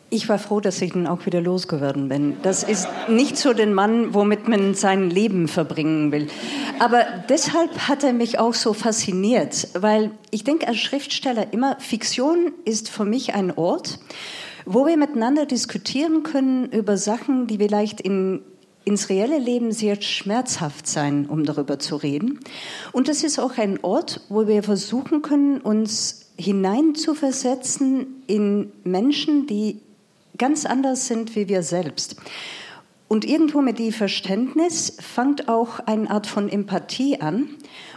ich 0.09 0.29
war 0.29 0.39
froh, 0.39 0.61
dass 0.61 0.81
ich 0.83 0.95
ihn 0.95 1.07
auch 1.07 1.27
wieder 1.27 1.41
losgeworden 1.41 2.09
bin. 2.09 2.37
Das 2.43 2.63
ist 2.63 2.89
nicht 3.09 3.37
so 3.37 3.53
den 3.53 3.75
Mann, 3.75 4.15
womit 4.15 4.47
man 4.49 4.75
sein 4.75 5.11
Leben 5.11 5.49
verbringen 5.49 6.13
will. 6.13 6.29
Aber 6.79 7.05
deshalb 7.29 7.89
hat 7.89 8.05
er 8.05 8.13
mich 8.13 8.39
auch 8.39 8.55
so 8.55 8.73
fasziniert, 8.73 9.69
weil 9.75 10.13
ich 10.31 10.45
denke 10.45 10.69
als 10.69 10.79
Schriftsteller 10.79 11.53
immer, 11.53 11.77
Fiktion 11.81 12.53
ist 12.65 12.89
für 12.89 13.05
mich 13.05 13.35
ein 13.35 13.57
Ort, 13.57 13.99
wo 14.65 14.87
wir 14.87 14.97
miteinander 14.97 15.47
diskutieren 15.47 16.23
können 16.23 16.67
über 16.67 16.97
Sachen, 16.97 17.47
die 17.47 17.59
vielleicht 17.59 18.01
in 18.01 18.43
ins 18.87 19.09
reelle 19.09 19.39
Leben 19.39 19.73
sehr 19.73 20.01
schmerzhaft 20.01 20.87
sein, 20.87 21.27
um 21.27 21.45
darüber 21.45 21.81
zu 21.81 21.97
reden. 21.97 22.39
Und 22.93 23.09
es 23.09 23.25
ist 23.25 23.41
auch 23.41 23.59
ein 23.59 23.81
Ort, 23.83 24.21
wo 24.29 24.47
wir 24.47 24.63
versuchen 24.63 25.23
können, 25.23 25.61
uns 25.61 26.31
hineinzuversetzen 26.39 28.23
in 28.29 28.71
Menschen, 28.85 29.49
die 29.49 29.81
ganz 30.39 30.67
anders 30.67 31.07
sind 31.07 31.37
wie 31.37 31.49
wir 31.49 31.63
selbst. 31.63 32.17
Und 33.09 33.25
irgendwo 33.25 33.61
mit 33.61 33.79
dem 33.79 33.93
Verständnis 33.93 34.97
fängt 35.01 35.49
auch 35.49 35.79
eine 35.81 36.11
Art 36.11 36.27
von 36.27 36.49
Empathie 36.49 37.21
an. 37.21 37.49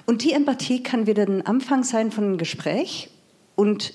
Und 0.06 0.24
die 0.24 0.34
Empathie 0.34 0.84
kann 0.84 1.08
wieder 1.08 1.24
ein 1.24 1.46
Anfang 1.46 1.84
sein 1.84 2.12
von 2.12 2.26
einem 2.26 2.38
Gespräch. 2.38 3.10
Und 3.56 3.94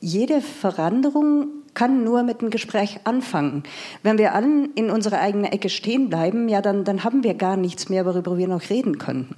jede 0.00 0.42
Veränderung 0.42 1.48
kann 1.76 2.04
nur 2.04 2.22
mit 2.22 2.40
einem 2.40 2.50
Gespräch 2.50 3.00
anfangen. 3.04 3.62
Wenn 4.02 4.18
wir 4.18 4.34
alle 4.34 4.68
in 4.74 4.90
unserer 4.90 5.20
eigenen 5.20 5.52
Ecke 5.52 5.68
stehen 5.68 6.08
bleiben, 6.08 6.48
ja, 6.48 6.62
dann, 6.62 6.84
dann 6.84 7.04
haben 7.04 7.22
wir 7.22 7.34
gar 7.34 7.56
nichts 7.56 7.88
mehr, 7.88 8.04
worüber 8.06 8.38
wir 8.38 8.48
noch 8.48 8.70
reden 8.70 8.98
können. 8.98 9.36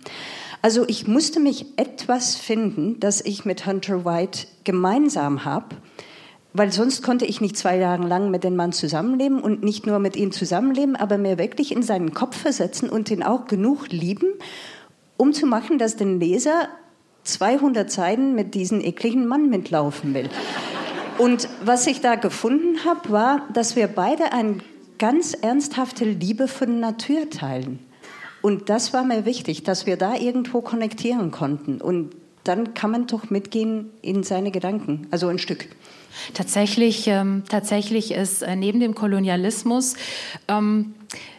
Also 0.63 0.85
ich 0.89 1.07
musste 1.07 1.41
mich 1.41 1.67
etwas 1.77 2.37
finden, 2.37 2.99
das 3.01 3.21
ich 3.21 3.45
mit 3.45 3.67
Hunter 3.67 4.05
White 4.05 4.47
gemeinsam 4.65 5.45
habe, 5.45 5.77
weil 6.53 6.73
sonst 6.73 7.03
konnte 7.03 7.25
ich 7.25 7.41
nicht 7.41 7.57
zwei 7.57 7.77
Jahre 7.77 8.07
lang 8.07 8.31
mit 8.31 8.45
dem 8.45 8.57
Mann 8.57 8.73
zusammenleben 8.73 9.41
und 9.41 9.63
nicht 9.63 9.87
nur 9.87 9.99
mit 9.99 10.17
ihm 10.17 10.33
zusammenleben, 10.33 10.97
aber 10.97 11.19
mir 11.19 11.39
wirklich 11.39 11.73
in 11.73 11.83
seinen 11.83 12.15
Kopf 12.15 12.37
versetzen 12.37 12.89
und 12.89 13.11
ihn 13.11 13.23
auch 13.23 13.47
genug 13.47 13.89
lieben, 13.91 14.29
um 15.17 15.33
zu 15.33 15.47
machen, 15.47 15.79
dass 15.79 15.97
der 15.97 16.07
Leser 16.07 16.69
200 17.25 17.91
Seiten 17.91 18.35
mit 18.35 18.55
diesem 18.55 18.81
ekligen 18.81 19.27
Mann 19.27 19.51
mitlaufen 19.51 20.15
will. 20.15 20.31
Und 21.19 21.49
was 21.65 21.87
ich 21.87 22.01
da 22.01 22.15
gefunden 22.15 22.85
habe, 22.85 23.11
war, 23.11 23.49
dass 23.53 23.77
wir 23.77 23.89
beide 23.89 24.33
eine 24.33 24.59
ganz 24.99 25.35
ernsthafte 25.35 26.05
Liebe 26.05 26.49
für 26.49 26.67
die 26.67 26.73
Natur 26.73 27.29
teilen. 27.29 27.81
Und 28.41 28.69
das 28.69 28.93
war 28.93 29.05
mir 29.05 29.25
wichtig, 29.25 29.65
dass 29.65 29.87
wir 29.87 29.97
da 29.97 30.15
irgendwo 30.15 30.61
konnektieren 30.61 31.31
konnten. 31.31 31.81
Und 31.81 32.15
dann 32.45 32.73
kann 32.75 32.91
man 32.91 33.07
doch 33.07 33.31
mitgehen 33.31 33.91
in 34.01 34.23
seine 34.23 34.51
Gedanken, 34.51 35.07
also 35.11 35.29
ein 35.29 35.39
Stück. 35.39 35.69
Tatsächlich, 36.35 37.07
ähm, 37.07 37.45
tatsächlich 37.49 38.13
ist 38.13 38.43
äh, 38.43 38.57
neben 38.57 38.81
dem 38.81 38.95
Kolonialismus 38.95 39.95
ähm, 40.49 40.95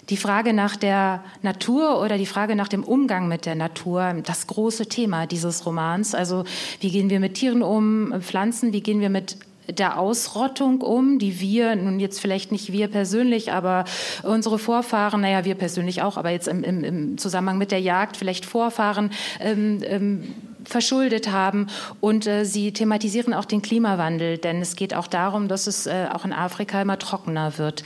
die 0.10 0.18
Frage 0.18 0.54
nach 0.54 0.76
der 0.76 1.24
Natur 1.41 2.02
oder 2.02 2.18
die 2.18 2.26
Frage 2.26 2.56
nach 2.56 2.68
dem 2.68 2.84
Umgang 2.84 3.28
mit 3.28 3.46
der 3.46 3.56
Natur 3.56 4.16
das 4.26 4.48
große 4.48 4.88
Thema 4.88 5.28
dieses 5.28 5.66
Romans. 5.66 6.16
Also 6.16 6.46
wie 6.80 6.90
gehen 6.90 7.10
wir 7.10 7.20
mit 7.20 7.36
Tieren 7.36 7.62
um, 7.62 8.14
Pflanzen, 8.22 8.74
wie 8.74 8.82
gehen 8.82 9.02
wir 9.02 9.10
mit 9.10 9.38
der 9.72 10.00
Ausrottung 10.00 10.82
um, 10.82 11.20
die 11.20 11.40
wir, 11.40 11.76
nun 11.76 12.00
jetzt 12.00 12.20
vielleicht 12.20 12.52
nicht 12.52 12.72
wir 12.72 12.88
persönlich, 12.88 13.52
aber 13.52 13.86
unsere 14.24 14.60
Vorfahren, 14.60 15.22
naja, 15.22 15.46
wir 15.46 15.56
persönlich 15.56 16.02
auch, 16.02 16.18
aber 16.18 16.30
jetzt 16.30 16.48
im, 16.48 16.64
im, 16.64 16.84
im 16.84 17.18
Zusammenhang 17.18 17.58
mit 17.58 17.72
der 17.72 17.82
Jagd 17.82 18.18
vielleicht 18.18 18.46
Vorfahren 18.46 19.12
ähm, 19.40 19.82
ähm, 19.84 20.36
verschuldet 20.64 21.32
haben. 21.32 21.68
Und 22.00 22.28
äh, 22.28 22.46
sie 22.46 22.72
thematisieren 22.72 23.34
auch 23.34 23.46
den 23.46 23.62
Klimawandel, 23.62 24.38
denn 24.38 24.62
es 24.62 24.76
geht 24.76 24.94
auch 24.94 25.08
darum, 25.08 25.48
dass 25.48 25.68
es 25.68 25.88
äh, 25.88 26.08
auch 26.12 26.26
in 26.26 26.34
Afrika 26.34 26.82
immer 26.82 27.00
trockener 27.00 27.58
wird. 27.58 27.84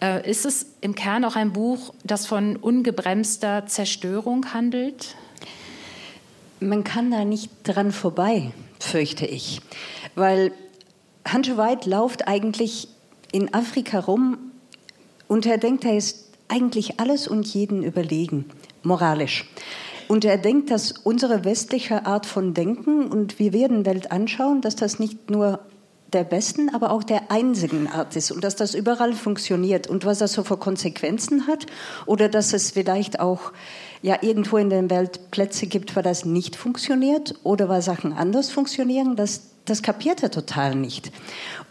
Äh, 0.00 0.28
ist 0.28 0.46
es 0.46 0.66
im 0.80 0.94
Kern 0.94 1.24
auch 1.24 1.36
ein 1.36 1.52
Buch, 1.52 1.92
das 2.04 2.26
von 2.26 2.56
ungebremster 2.56 3.66
Zerstörung 3.66 4.52
handelt? 4.54 5.14
Man 6.60 6.84
kann 6.84 7.10
da 7.10 7.24
nicht 7.24 7.50
dran 7.64 7.92
vorbei, 7.92 8.52
fürchte 8.78 9.26
ich. 9.26 9.60
Weil 10.14 10.52
Hunter 11.30 11.56
White 11.56 11.88
läuft 11.88 12.26
eigentlich 12.26 12.88
in 13.32 13.52
Afrika 13.54 14.00
rum 14.00 14.38
und 15.28 15.46
er 15.46 15.58
denkt, 15.58 15.84
er 15.84 15.96
ist 15.96 16.28
eigentlich 16.48 17.00
alles 17.00 17.28
und 17.28 17.46
jeden 17.46 17.82
überlegen, 17.82 18.46
moralisch. 18.82 19.48
Und 20.08 20.24
er 20.24 20.36
denkt, 20.36 20.70
dass 20.70 20.92
unsere 20.92 21.44
westliche 21.44 22.04
Art 22.04 22.26
von 22.26 22.52
Denken 22.52 23.06
und 23.06 23.38
wir 23.38 23.50
die 23.50 23.86
Welt 23.86 24.12
anschauen, 24.12 24.60
dass 24.60 24.76
das 24.76 24.98
nicht 24.98 25.30
nur 25.30 25.60
der 26.12 26.24
besten, 26.24 26.74
aber 26.74 26.90
auch 26.90 27.02
der 27.02 27.30
einzigen 27.30 27.86
Art 27.86 28.14
ist 28.16 28.30
und 28.30 28.44
dass 28.44 28.56
das 28.56 28.74
überall 28.74 29.14
funktioniert 29.14 29.86
und 29.86 30.04
was 30.04 30.18
das 30.18 30.34
so 30.34 30.44
für 30.44 30.56
Konsequenzen 30.56 31.46
hat 31.46 31.66
oder 32.06 32.28
dass 32.28 32.52
es 32.52 32.70
vielleicht 32.70 33.20
auch 33.20 33.52
ja 34.02 34.18
irgendwo 34.20 34.58
in 34.58 34.68
der 34.68 34.90
Welt 34.90 35.30
Plätze 35.30 35.66
gibt, 35.66 35.96
wo 35.96 36.02
das 36.02 36.24
nicht 36.24 36.56
funktioniert 36.56 37.34
oder 37.44 37.68
wo 37.68 37.80
Sachen 37.80 38.12
anders 38.12 38.50
funktionieren, 38.50 39.16
das, 39.16 39.51
das 39.64 39.82
kapiert 39.82 40.22
er 40.22 40.30
total 40.30 40.74
nicht. 40.74 41.12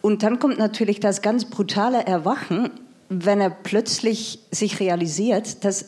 Und 0.02 0.24
dann 0.24 0.40
kommt 0.40 0.58
natürlich 0.58 1.00
das 1.00 1.22
ganz 1.22 1.46
brutale 1.46 2.06
Erwachen, 2.06 2.70
wenn 3.10 3.42
er 3.42 3.50
plötzlich 3.50 4.40
sich 4.52 4.80
realisiert, 4.80 5.66
dass 5.66 5.86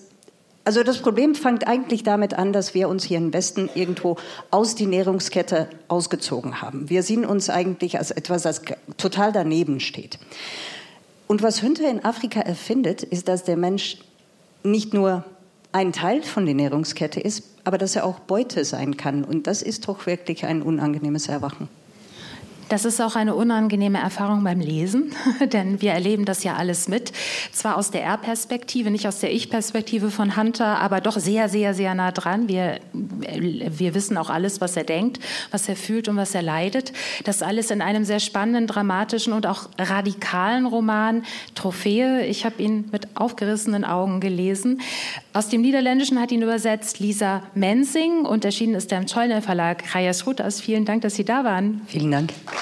also 0.65 0.83
das 0.83 0.99
Problem 0.99 1.35
fängt 1.35 1.67
eigentlich 1.67 2.03
damit 2.03 2.33
an, 2.35 2.53
dass 2.53 2.73
wir 2.73 2.87
uns 2.87 3.03
hier 3.03 3.17
im 3.17 3.33
Westen 3.33 3.69
irgendwo 3.75 4.15
aus 4.49 4.75
die 4.75 4.85
Nährungskette 4.85 5.67
ausgezogen 5.89 6.61
haben. 6.61 6.89
Wir 6.89 7.03
sehen 7.03 7.25
uns 7.25 7.49
eigentlich 7.49 7.97
als 7.97 8.11
etwas, 8.11 8.43
das 8.43 8.61
total 8.95 9.33
daneben 9.33 9.81
steht. 9.81 10.19
Und 11.27 11.43
was 11.43 11.61
Hünter 11.61 11.89
in 11.89 12.05
Afrika 12.05 12.39
erfindet, 12.39 13.03
ist, 13.03 13.27
dass 13.27 13.43
der 13.43 13.57
Mensch 13.57 13.97
nicht 14.63 14.93
nur 14.93 15.25
ein 15.73 15.91
Teil 15.91 16.23
von 16.23 16.45
der 16.45 16.55
Nährungskette 16.55 17.19
ist, 17.19 17.43
aber 17.65 17.77
dass 17.77 17.97
er 17.97 18.05
auch 18.05 18.19
Beute 18.19 18.63
sein 18.63 18.95
kann. 18.95 19.25
Und 19.25 19.47
das 19.47 19.61
ist 19.61 19.87
doch 19.89 20.05
wirklich 20.05 20.45
ein 20.45 20.61
unangenehmes 20.61 21.27
Erwachen. 21.27 21.67
Das 22.69 22.85
ist 22.85 23.01
auch 23.01 23.15
eine 23.15 23.35
unangenehme 23.35 23.99
Erfahrung 23.99 24.43
beim 24.43 24.59
Lesen, 24.59 25.13
denn 25.53 25.81
wir 25.81 25.91
erleben 25.91 26.25
das 26.25 26.43
ja 26.43 26.55
alles 26.55 26.87
mit. 26.87 27.11
Zwar 27.51 27.77
aus 27.77 27.91
der 27.91 28.03
Er-Perspektive, 28.03 28.91
nicht 28.91 29.07
aus 29.07 29.19
der 29.19 29.31
Ich-Perspektive 29.33 30.11
von 30.11 30.35
Hunter, 30.35 30.79
aber 30.79 31.01
doch 31.01 31.17
sehr, 31.17 31.49
sehr, 31.49 31.73
sehr 31.73 31.93
nah 31.93 32.11
dran. 32.11 32.47
Wir, 32.47 32.79
wir 32.93 33.93
wissen 33.93 34.17
auch 34.17 34.29
alles, 34.29 34.61
was 34.61 34.75
er 34.77 34.83
denkt, 34.83 35.19
was 35.51 35.67
er 35.69 35.75
fühlt 35.75 36.07
und 36.07 36.15
was 36.15 36.35
er 36.35 36.41
leidet. 36.41 36.93
Das 37.25 37.41
alles 37.41 37.71
in 37.71 37.81
einem 37.81 38.05
sehr 38.05 38.19
spannenden, 38.19 38.67
dramatischen 38.67 39.33
und 39.33 39.45
auch 39.45 39.69
radikalen 39.77 40.65
Roman 40.65 41.23
Trophäe. 41.55 42.25
Ich 42.25 42.45
habe 42.45 42.61
ihn 42.61 42.89
mit 42.91 43.07
aufgerissenen 43.15 43.85
Augen 43.85 44.19
gelesen. 44.19 44.81
Aus 45.33 45.49
dem 45.49 45.61
Niederländischen 45.61 46.19
hat 46.19 46.31
ihn 46.31 46.41
übersetzt 46.41 46.99
Lisa 46.99 47.43
Mensing 47.53 48.25
und 48.25 48.45
erschienen 48.45 48.75
ist 48.75 48.91
er 48.91 48.99
im 48.99 49.07
Schollner 49.07 49.41
Verlag. 49.41 49.83
Rajas 49.93 50.25
Rutas, 50.25 50.61
vielen 50.61 50.85
Dank, 50.85 51.01
dass 51.01 51.15
Sie 51.15 51.25
da 51.25 51.43
waren. 51.43 51.81
Vielen 51.87 52.11
Dank. 52.11 52.33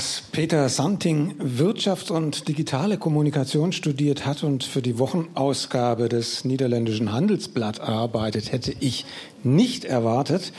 Dass 0.00 0.22
Peter 0.32 0.66
Santing 0.70 1.34
Wirtschaft 1.38 2.10
und 2.10 2.48
digitale 2.48 2.96
Kommunikation 2.96 3.70
studiert 3.70 4.24
hat 4.24 4.42
und 4.42 4.64
für 4.64 4.80
die 4.80 4.98
Wochenausgabe 4.98 6.08
des 6.08 6.46
Niederländischen 6.46 7.12
Handelsblatt 7.12 7.80
arbeitet, 7.80 8.50
hätte 8.50 8.72
ich 8.80 9.04
nicht 9.42 9.84
erwartet 9.84 10.54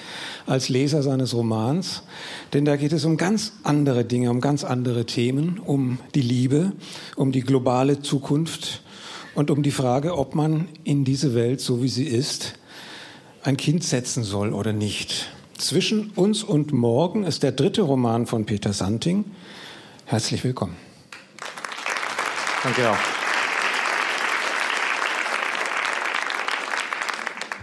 als 0.45 0.69
Leser 0.69 1.01
seines 1.01 1.33
Romans. 1.33 2.03
Denn 2.53 2.65
da 2.65 2.75
geht 2.75 2.93
es 2.93 3.03
um 3.03 3.17
ganz 3.17 3.53
andere 3.63 4.05
Dinge, 4.05 4.29
um 4.29 4.41
ganz 4.41 4.63
andere 4.63 5.07
Themen, 5.07 5.57
um 5.57 5.97
die 6.13 6.21
Liebe, 6.21 6.73
um 7.15 7.31
die 7.31 7.41
globale 7.41 7.99
Zukunft 7.99 8.83
und 9.33 9.49
um 9.49 9.63
die 9.63 9.71
Frage, 9.71 10.19
ob 10.19 10.35
man 10.35 10.67
in 10.83 11.03
diese 11.03 11.33
Welt, 11.33 11.61
so 11.61 11.81
wie 11.81 11.89
sie 11.89 12.05
ist, 12.05 12.59
ein 13.41 13.57
Kind 13.57 13.83
setzen 13.83 14.23
soll 14.23 14.53
oder 14.53 14.71
nicht. 14.71 15.31
Zwischen 15.61 16.09
uns 16.15 16.43
und 16.43 16.73
morgen 16.73 17.23
ist 17.23 17.43
der 17.43 17.51
dritte 17.51 17.83
Roman 17.83 18.25
von 18.25 18.47
Peter 18.47 18.73
Santing. 18.73 19.25
Herzlich 20.05 20.43
willkommen. 20.43 20.75
Danke 22.63 22.89
auch. 22.89 22.97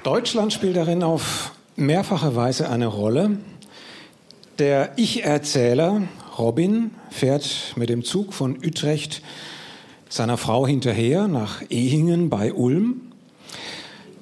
Deutschland 0.04 0.52
spielt 0.52 0.76
darin 0.76 1.02
auf 1.02 1.50
mehrfache 1.74 2.36
Weise 2.36 2.70
eine 2.70 2.86
Rolle. 2.86 3.38
Der 4.60 4.92
Ich-Erzähler 4.94 6.02
Robin 6.38 6.92
fährt 7.10 7.74
mit 7.74 7.88
dem 7.88 8.04
Zug 8.04 8.32
von 8.32 8.58
Utrecht 8.64 9.22
seiner 10.08 10.36
Frau 10.36 10.68
hinterher 10.68 11.26
nach 11.26 11.62
Ehingen 11.68 12.30
bei 12.30 12.52
Ulm. 12.52 13.10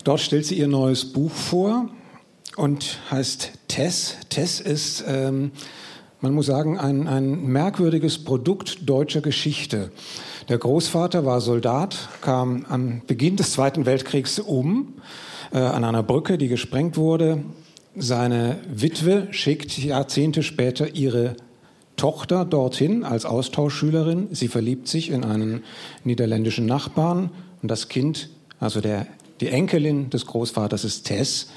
Dort 0.02 0.20
stellt 0.20 0.46
sie 0.46 0.58
ihr 0.58 0.66
neues 0.66 1.12
Buch 1.12 1.32
vor, 1.32 1.90
und 2.56 2.98
heißt 3.10 3.52
Tess. 3.68 4.16
Tess 4.30 4.60
ist, 4.60 5.04
ähm, 5.06 5.52
man 6.20 6.34
muss 6.34 6.46
sagen, 6.46 6.78
ein, 6.78 7.06
ein 7.06 7.46
merkwürdiges 7.46 8.24
Produkt 8.24 8.88
deutscher 8.88 9.20
Geschichte. 9.20 9.92
Der 10.48 10.58
Großvater 10.58 11.24
war 11.24 11.40
Soldat, 11.40 12.08
kam 12.22 12.64
am 12.68 13.02
Beginn 13.06 13.36
des 13.36 13.52
Zweiten 13.52 13.84
Weltkriegs 13.86 14.38
um 14.38 14.94
äh, 15.52 15.58
an 15.58 15.84
einer 15.84 16.02
Brücke, 16.02 16.38
die 16.38 16.48
gesprengt 16.48 16.96
wurde. 16.96 17.44
Seine 17.94 18.58
Witwe 18.68 19.28
schickt 19.30 19.78
Jahrzehnte 19.78 20.42
später 20.42 20.94
ihre 20.94 21.36
Tochter 21.96 22.44
dorthin 22.44 23.04
als 23.04 23.24
Austauschschülerin. 23.24 24.28
Sie 24.32 24.48
verliebt 24.48 24.88
sich 24.88 25.10
in 25.10 25.24
einen 25.24 25.64
niederländischen 26.04 26.66
Nachbarn 26.66 27.30
und 27.62 27.70
das 27.70 27.88
Kind, 27.88 28.28
also 28.60 28.80
der, 28.80 29.06
die 29.40 29.48
Enkelin 29.48 30.10
des 30.10 30.26
Großvaters 30.26 30.84
ist 30.84 31.04
Tess. 31.04 31.48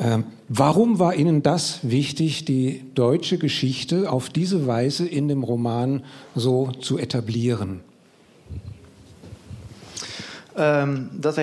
Ähm, 0.00 0.24
warum 0.48 0.98
war 0.98 1.14
Ihnen 1.14 1.42
das 1.42 1.80
wichtig, 1.82 2.46
die 2.46 2.82
deutsche 2.94 3.36
Geschichte 3.36 4.10
auf 4.10 4.30
diese 4.30 4.66
Weise 4.66 5.06
in 5.06 5.28
dem 5.28 5.44
Roman 5.44 6.04
so 6.34 6.72
zu 6.80 6.96
etablieren? 6.96 7.80
Ähm, 10.60 11.08
das 11.20 11.38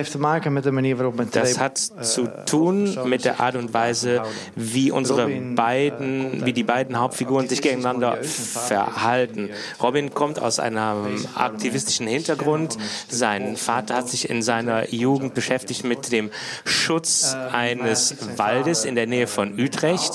hat 1.58 1.78
zu 1.78 2.28
tun 2.46 2.96
mit 3.06 3.24
der 3.24 3.40
Art 3.40 3.56
und 3.56 3.74
Weise, 3.74 4.22
wie 4.54 4.92
unsere 4.92 5.28
beiden, 5.28 6.46
wie 6.46 6.52
die 6.52 6.62
beiden 6.62 6.98
Hauptfiguren 6.98 7.48
sich 7.48 7.60
gegeneinander 7.60 8.18
verhalten. 8.22 9.50
Robin 9.82 10.14
kommt 10.14 10.40
aus 10.40 10.60
einem 10.60 11.24
aktivistischen 11.34 12.06
Hintergrund. 12.06 12.78
Sein 13.08 13.56
Vater 13.56 13.96
hat 13.96 14.08
sich 14.08 14.30
in 14.30 14.40
seiner 14.42 14.94
Jugend 14.94 15.34
beschäftigt 15.34 15.84
mit 15.84 16.12
dem 16.12 16.30
Schutz 16.64 17.36
eines 17.52 18.14
Waldes 18.36 18.84
in 18.84 18.94
der 18.94 19.08
Nähe 19.08 19.26
von 19.26 19.58
Utrecht. 19.58 20.12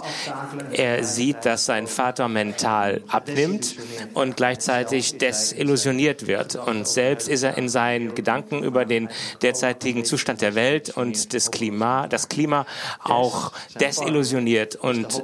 Er 0.71 1.03
sieht, 1.03 1.43
dass 1.45 1.65
sein 1.65 1.87
Vater 1.87 2.29
mental 2.29 3.01
abnimmt 3.09 3.75
und 4.13 4.37
gleichzeitig 4.37 5.17
desillusioniert 5.17 6.27
wird. 6.27 6.55
Und 6.55 6.87
selbst 6.87 7.27
ist 7.27 7.43
er 7.43 7.57
in 7.57 7.67
seinen 7.67 8.15
Gedanken 8.15 8.63
über 8.63 8.85
den 8.85 8.92
derzeitigen 9.41 10.05
Zustand 10.05 10.41
der 10.41 10.55
Welt 10.55 10.89
und 10.89 11.33
des 11.33 11.51
Klima, 11.51 12.07
das 12.07 12.29
Klima 12.29 12.65
auch 13.03 13.51
desillusioniert 13.79 14.75
und 14.75 15.23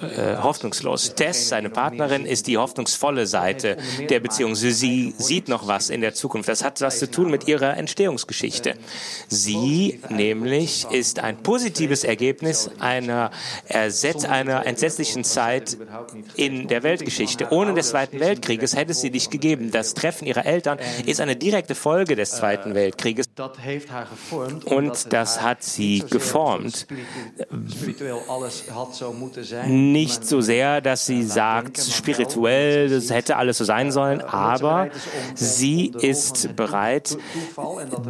äh, 0.00 0.36
hoffnungslos. 0.36 1.14
Tess, 1.14 1.48
seine 1.48 1.70
Partnerin, 1.70 2.26
ist 2.26 2.46
die 2.46 2.58
hoffnungsvolle 2.58 3.26
Seite 3.26 3.76
der 4.08 4.20
Beziehung. 4.20 4.54
Sie 4.54 5.14
sieht 5.16 5.48
noch 5.48 5.66
was 5.66 5.90
in 5.90 6.00
der 6.00 6.14
Zukunft. 6.14 6.48
Das 6.48 6.64
hat 6.64 6.80
was 6.80 6.98
zu 6.98 7.10
tun 7.10 7.30
mit 7.30 7.48
ihrer 7.48 7.76
Entstehungsgeschichte. 7.76 8.74
Sie 9.28 10.00
nämlich 10.08 10.86
ist 10.90 11.20
ein 11.20 11.42
positives 11.42 12.04
Ergebnis 12.04 12.70
einer, 12.78 13.30
Ersetz 13.66 14.24
einer 14.24 14.66
entsetzlichen 14.66 15.24
Zeit 15.24 15.76
in 16.34 16.68
der 16.68 16.82
Weltgeschichte. 16.82 17.48
Ohne 17.50 17.74
des 17.74 17.90
Zweiten 17.90 18.20
Weltkrieges 18.20 18.76
hätte 18.76 18.92
es 18.92 19.00
sie 19.00 19.10
nicht 19.10 19.30
gegeben. 19.30 19.70
Das 19.70 19.94
Treffen 19.94 20.26
ihrer 20.26 20.46
Eltern 20.46 20.78
ist 21.04 21.20
eine 21.20 21.36
direkte 21.36 21.74
Folge 21.74 22.16
des 22.16 22.30
Zweiten 22.32 22.74
Weltkrieges. 22.74 22.85
Und 24.64 25.12
das 25.12 25.42
hat 25.42 25.62
sie 25.62 26.04
geformt. 26.08 26.86
Nicht 29.66 30.26
so 30.26 30.40
sehr, 30.40 30.80
dass 30.80 31.06
sie 31.06 31.22
sagt, 31.22 31.78
spirituell, 31.78 32.88
das 32.88 33.10
hätte 33.10 33.36
alles 33.36 33.58
so 33.58 33.64
sein 33.64 33.90
sollen, 33.92 34.20
aber 34.20 34.88
sie 35.34 35.92
ist 36.00 36.56
bereit, 36.56 37.16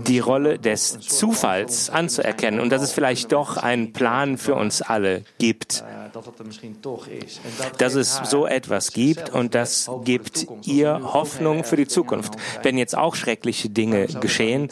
die 0.06 0.18
Rolle 0.18 0.58
des 0.58 0.98
Zufalls 1.00 1.90
anzuerkennen. 1.90 2.60
und 2.60 2.70
dass 2.70 2.82
es 2.82 2.92
vielleicht 2.92 3.32
doch 3.32 3.56
einen 3.56 3.92
Plan 3.92 4.38
für 4.38 4.54
uns 4.54 4.82
alle 4.82 5.22
gibt 5.38 5.84
dass 7.78 7.94
es 7.94 8.20
so 8.24 8.46
etwas 8.46 8.92
gibt 8.92 9.30
und 9.30 9.54
das 9.54 9.90
gibt 10.04 10.46
ihr 10.64 11.12
Hoffnung 11.12 11.64
für 11.64 11.76
die 11.76 11.86
Zukunft. 11.86 12.34
Wenn 12.62 12.78
jetzt 12.78 12.96
auch 12.96 13.14
schreckliche 13.14 13.70
Dinge 13.70 14.06
geschehen, 14.06 14.68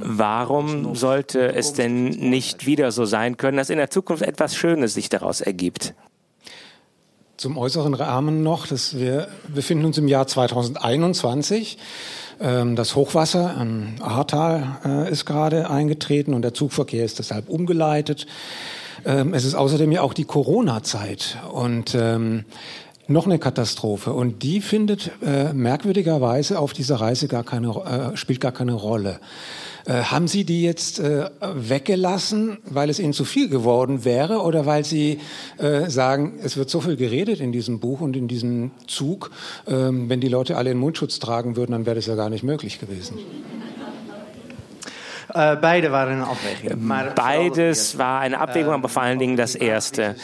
warum 0.00 0.94
sollte 0.94 1.54
es 1.54 1.72
denn 1.72 2.04
nicht 2.08 2.66
wieder 2.66 2.92
so 2.92 3.04
sein 3.04 3.36
können, 3.36 3.56
dass 3.56 3.70
in 3.70 3.78
der 3.78 3.90
Zukunft 3.90 4.22
etwas 4.22 4.54
Schönes 4.54 4.94
sich 4.94 5.08
daraus 5.08 5.40
ergibt? 5.40 5.94
Zum 7.38 7.56
äußeren 7.56 7.94
Rahmen 7.94 8.42
noch, 8.42 8.66
dass 8.66 8.98
wir 8.98 9.28
befinden 9.54 9.84
uns 9.84 9.96
im 9.96 10.08
Jahr 10.08 10.26
2021. 10.26 11.78
Ähm, 12.40 12.74
das 12.74 12.96
Hochwasser 12.96 13.56
am 13.56 13.94
Ahrtal 14.00 14.78
äh, 14.84 15.12
ist 15.12 15.24
gerade 15.24 15.70
eingetreten 15.70 16.34
und 16.34 16.42
der 16.42 16.52
Zugverkehr 16.52 17.04
ist 17.04 17.20
deshalb 17.20 17.48
umgeleitet. 17.48 18.26
Ähm, 19.04 19.34
es 19.34 19.44
ist 19.44 19.54
außerdem 19.54 19.92
ja 19.92 20.02
auch 20.02 20.14
die 20.14 20.24
Corona-Zeit 20.24 21.38
und 21.52 21.94
ähm, 21.94 22.44
noch 23.08 23.24
eine 23.24 23.38
Katastrophe 23.38 24.12
und 24.12 24.42
die 24.42 24.60
findet 24.60 25.10
äh, 25.22 25.52
merkwürdigerweise 25.54 26.58
auf 26.58 26.74
dieser 26.74 26.96
Reise 26.96 27.26
gar 27.26 27.42
keine, 27.42 27.68
äh, 28.12 28.16
spielt 28.16 28.40
gar 28.40 28.52
keine 28.52 28.74
Rolle. 28.74 29.18
Äh, 29.86 30.02
haben 30.02 30.28
Sie 30.28 30.44
die 30.44 30.62
jetzt 30.62 31.00
äh, 31.00 31.30
weggelassen, 31.40 32.58
weil 32.64 32.90
es 32.90 32.98
Ihnen 32.98 33.14
zu 33.14 33.24
viel 33.24 33.48
geworden 33.48 34.04
wäre 34.04 34.40
oder 34.42 34.66
weil 34.66 34.84
Sie 34.84 35.20
äh, 35.56 35.88
sagen, 35.88 36.38
es 36.42 36.58
wird 36.58 36.68
so 36.68 36.82
viel 36.82 36.96
geredet 36.96 37.40
in 37.40 37.52
diesem 37.52 37.80
Buch 37.80 38.02
und 38.02 38.14
in 38.14 38.28
diesem 38.28 38.72
Zug, 38.86 39.30
ähm, 39.66 40.10
wenn 40.10 40.20
die 40.20 40.28
Leute 40.28 40.58
alle 40.58 40.70
einen 40.70 40.80
Mundschutz 40.80 41.18
tragen 41.18 41.56
würden, 41.56 41.72
dann 41.72 41.86
wäre 41.86 41.96
das 41.96 42.04
ja 42.04 42.14
gar 42.14 42.28
nicht 42.28 42.42
möglich 42.42 42.78
gewesen? 42.78 43.18
Äh, 45.34 45.56
beide 45.56 45.92
waren 45.92 46.12
eine 46.12 46.26
Abwägung. 46.26 46.88
Beides 47.14 47.98
war 47.98 48.20
eine 48.20 48.40
Abwägung, 48.40 48.72
aber 48.72 48.88
vor 48.88 49.02
allen 49.02 49.18
Dingen 49.18 49.36
das 49.36 49.54
erste. 49.54 50.16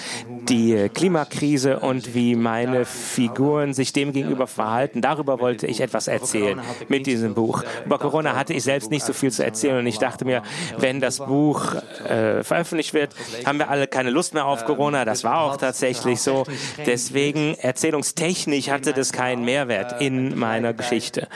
Die 0.48 0.88
Klimakrise 0.92 1.80
und 1.80 2.14
wie 2.14 2.36
meine 2.36 2.84
Figuren 2.84 3.74
sich 3.74 3.92
dem 3.92 4.12
gegenüber 4.12 4.46
verhalten. 4.46 5.02
Darüber 5.02 5.40
wollte 5.40 5.66
ich 5.66 5.80
etwas 5.80 6.08
erzählen 6.08 6.60
mit 6.88 7.06
diesem 7.06 7.34
Buch. 7.34 7.62
Über 7.84 7.98
Corona 7.98 8.34
hatte 8.34 8.54
ich 8.54 8.62
selbst 8.62 8.90
nicht 8.90 9.04
so 9.04 9.12
viel 9.12 9.30
zu 9.30 9.44
erzählen 9.44 9.78
und 9.78 9.86
ich 9.86 9.98
dachte 9.98 10.24
mir, 10.24 10.42
wenn 10.78 11.00
das 11.00 11.18
Buch 11.18 11.74
äh, 12.08 12.42
veröffentlicht 12.42 12.94
wird, 12.94 13.14
haben 13.44 13.58
wir 13.58 13.68
alle 13.68 13.86
keine 13.86 14.10
Lust 14.10 14.32
mehr 14.32 14.46
auf 14.46 14.64
Corona. 14.64 15.04
Das 15.04 15.24
war 15.24 15.40
auch 15.40 15.56
tatsächlich 15.56 16.20
so. 16.20 16.44
Deswegen 16.86 17.54
erzählungstechnisch 17.54 18.70
hatte 18.70 18.92
das 18.92 19.12
keinen 19.12 19.44
Mehrwert 19.44 20.00
in 20.00 20.38
meiner 20.38 20.72
Geschichte. 20.72 21.28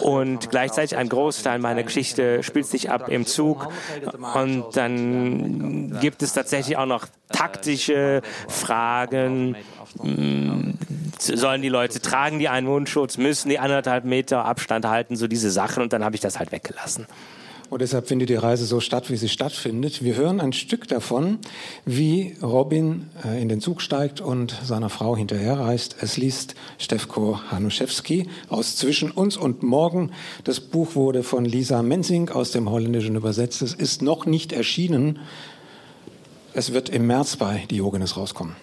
Und 0.00 0.50
gleichzeitig 0.50 0.96
ein 0.96 1.08
Großteil 1.08 1.58
meiner 1.58 1.82
Geschichte 1.82 2.42
spielt 2.42 2.65
spielt 2.66 2.82
sich 2.82 2.90
ab 2.90 3.08
im 3.08 3.26
Zug. 3.26 3.68
Und 4.34 4.76
dann 4.76 5.98
gibt 6.00 6.22
es 6.22 6.32
tatsächlich 6.32 6.76
auch 6.76 6.86
noch 6.86 7.06
taktische 7.30 8.22
Fragen. 8.48 9.56
Hm, 10.00 10.78
sollen 11.18 11.62
die 11.62 11.68
Leute 11.68 12.00
tragen 12.00 12.38
die 12.38 12.48
einen 12.48 12.66
Mundschutz, 12.66 13.16
müssen 13.16 13.48
die 13.48 13.58
anderthalb 13.58 14.04
Meter 14.04 14.44
Abstand 14.44 14.84
halten, 14.84 15.16
so 15.16 15.26
diese 15.26 15.50
Sachen. 15.50 15.82
Und 15.82 15.92
dann 15.92 16.04
habe 16.04 16.14
ich 16.14 16.20
das 16.20 16.38
halt 16.38 16.52
weggelassen. 16.52 17.06
Und 17.68 17.82
deshalb 17.82 18.06
findet 18.06 18.28
die 18.28 18.36
Reise 18.36 18.64
so 18.64 18.78
statt, 18.78 19.10
wie 19.10 19.16
sie 19.16 19.28
stattfindet. 19.28 20.04
Wir 20.04 20.14
hören 20.14 20.40
ein 20.40 20.52
Stück 20.52 20.86
davon, 20.86 21.38
wie 21.84 22.36
Robin 22.40 23.10
äh, 23.24 23.42
in 23.42 23.48
den 23.48 23.60
Zug 23.60 23.82
steigt 23.82 24.20
und 24.20 24.56
seiner 24.64 24.88
Frau 24.88 25.16
hinterherreist. 25.16 25.96
Es 26.00 26.16
liest 26.16 26.54
Stefko 26.78 27.40
Hanuszewski 27.50 28.28
aus 28.48 28.76
Zwischen 28.76 29.10
uns 29.10 29.36
und 29.36 29.64
morgen. 29.64 30.12
Das 30.44 30.60
Buch 30.60 30.94
wurde 30.94 31.24
von 31.24 31.44
Lisa 31.44 31.82
Mensing 31.82 32.28
aus 32.28 32.52
dem 32.52 32.70
Holländischen 32.70 33.16
übersetzt. 33.16 33.62
Es 33.62 33.74
ist 33.74 34.00
noch 34.00 34.26
nicht 34.26 34.52
erschienen. 34.52 35.18
Es 36.52 36.72
wird 36.72 36.88
im 36.88 37.08
März 37.08 37.36
bei 37.36 37.64
Diogenes 37.68 38.16
rauskommen. 38.16 38.54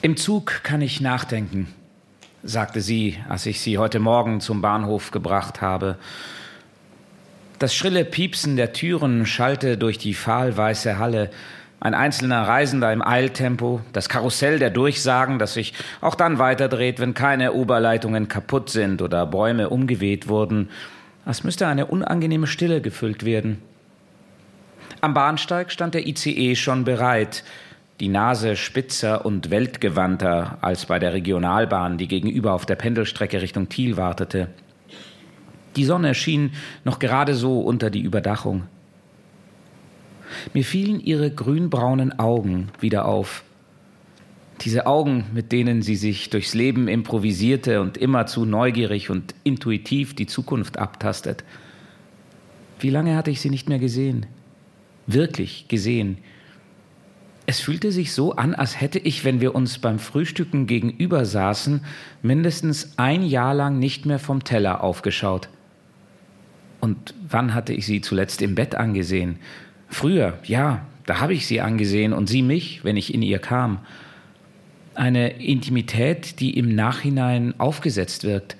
Im 0.00 0.16
Zug 0.16 0.60
kann 0.62 0.80
ich 0.80 1.00
nachdenken, 1.00 1.74
sagte 2.44 2.80
sie, 2.80 3.18
als 3.28 3.46
ich 3.46 3.60
sie 3.60 3.78
heute 3.78 3.98
Morgen 3.98 4.40
zum 4.40 4.62
Bahnhof 4.62 5.10
gebracht 5.10 5.60
habe. 5.60 5.98
Das 7.58 7.74
schrille 7.74 8.04
Piepsen 8.04 8.54
der 8.54 8.72
Türen 8.72 9.26
schallte 9.26 9.76
durch 9.76 9.98
die 9.98 10.14
fahlweiße 10.14 10.98
Halle. 10.98 11.28
Ein 11.80 11.94
einzelner 11.94 12.46
Reisender 12.46 12.92
im 12.92 13.02
Eiltempo, 13.02 13.80
das 13.92 14.08
Karussell 14.08 14.60
der 14.60 14.70
Durchsagen, 14.70 15.40
das 15.40 15.54
sich 15.54 15.74
auch 16.00 16.14
dann 16.14 16.38
weiterdreht, 16.38 17.00
wenn 17.00 17.14
keine 17.14 17.52
Oberleitungen 17.52 18.28
kaputt 18.28 18.70
sind 18.70 19.02
oder 19.02 19.26
Bäume 19.26 19.70
umgeweht 19.70 20.28
wurden, 20.28 20.70
als 21.24 21.42
müsste 21.42 21.66
eine 21.66 21.86
unangenehme 21.86 22.46
Stille 22.46 22.80
gefüllt 22.80 23.24
werden. 23.24 23.60
Am 25.00 25.14
Bahnsteig 25.14 25.72
stand 25.72 25.94
der 25.94 26.06
ICE 26.06 26.54
schon 26.54 26.84
bereit, 26.84 27.42
die 27.98 28.08
Nase 28.08 28.54
spitzer 28.54 29.26
und 29.26 29.50
weltgewandter 29.50 30.58
als 30.60 30.86
bei 30.86 31.00
der 31.00 31.12
Regionalbahn, 31.12 31.98
die 31.98 32.06
gegenüber 32.06 32.52
auf 32.52 32.66
der 32.66 32.76
Pendelstrecke 32.76 33.42
Richtung 33.42 33.68
Thiel 33.68 33.96
wartete. 33.96 34.48
Die 35.76 35.84
Sonne 35.84 36.14
schien 36.14 36.52
noch 36.84 36.98
gerade 36.98 37.34
so 37.34 37.60
unter 37.60 37.90
die 37.90 38.02
Überdachung. 38.02 38.64
Mir 40.52 40.64
fielen 40.64 41.00
ihre 41.00 41.30
grünbraunen 41.30 42.18
Augen 42.18 42.68
wieder 42.80 43.06
auf. 43.06 43.44
Diese 44.62 44.86
Augen, 44.86 45.24
mit 45.32 45.52
denen 45.52 45.82
sie 45.82 45.94
sich 45.94 46.30
durchs 46.30 46.54
Leben 46.54 46.88
improvisierte 46.88 47.80
und 47.80 47.96
immerzu 47.96 48.44
neugierig 48.44 49.08
und 49.08 49.34
intuitiv 49.44 50.14
die 50.14 50.26
Zukunft 50.26 50.78
abtastet. 50.78 51.44
Wie 52.80 52.90
lange 52.90 53.16
hatte 53.16 53.30
ich 53.30 53.40
sie 53.40 53.50
nicht 53.50 53.68
mehr 53.68 53.78
gesehen? 53.78 54.26
Wirklich 55.06 55.68
gesehen. 55.68 56.18
Es 57.46 57.60
fühlte 57.60 57.92
sich 57.92 58.12
so 58.12 58.32
an, 58.32 58.54
als 58.54 58.80
hätte 58.80 58.98
ich, 58.98 59.24
wenn 59.24 59.40
wir 59.40 59.54
uns 59.54 59.78
beim 59.78 59.98
Frühstücken 59.98 60.66
gegenüber 60.66 61.24
saßen, 61.24 61.80
mindestens 62.20 62.92
ein 62.98 63.22
Jahr 63.22 63.54
lang 63.54 63.78
nicht 63.78 64.04
mehr 64.04 64.18
vom 64.18 64.44
Teller 64.44 64.82
aufgeschaut. 64.82 65.48
Und 66.80 67.14
wann 67.28 67.54
hatte 67.54 67.72
ich 67.72 67.86
sie 67.86 68.00
zuletzt 68.00 68.42
im 68.42 68.54
Bett 68.54 68.74
angesehen? 68.74 69.38
Früher, 69.88 70.38
ja, 70.44 70.86
da 71.06 71.20
habe 71.20 71.34
ich 71.34 71.46
sie 71.46 71.60
angesehen 71.60 72.12
und 72.12 72.28
sie 72.28 72.42
mich, 72.42 72.84
wenn 72.84 72.96
ich 72.96 73.14
in 73.14 73.22
ihr 73.22 73.38
kam. 73.38 73.80
Eine 74.94 75.42
Intimität, 75.42 76.40
die 76.40 76.58
im 76.58 76.74
Nachhinein 76.74 77.54
aufgesetzt 77.58 78.24
wirkt. 78.24 78.56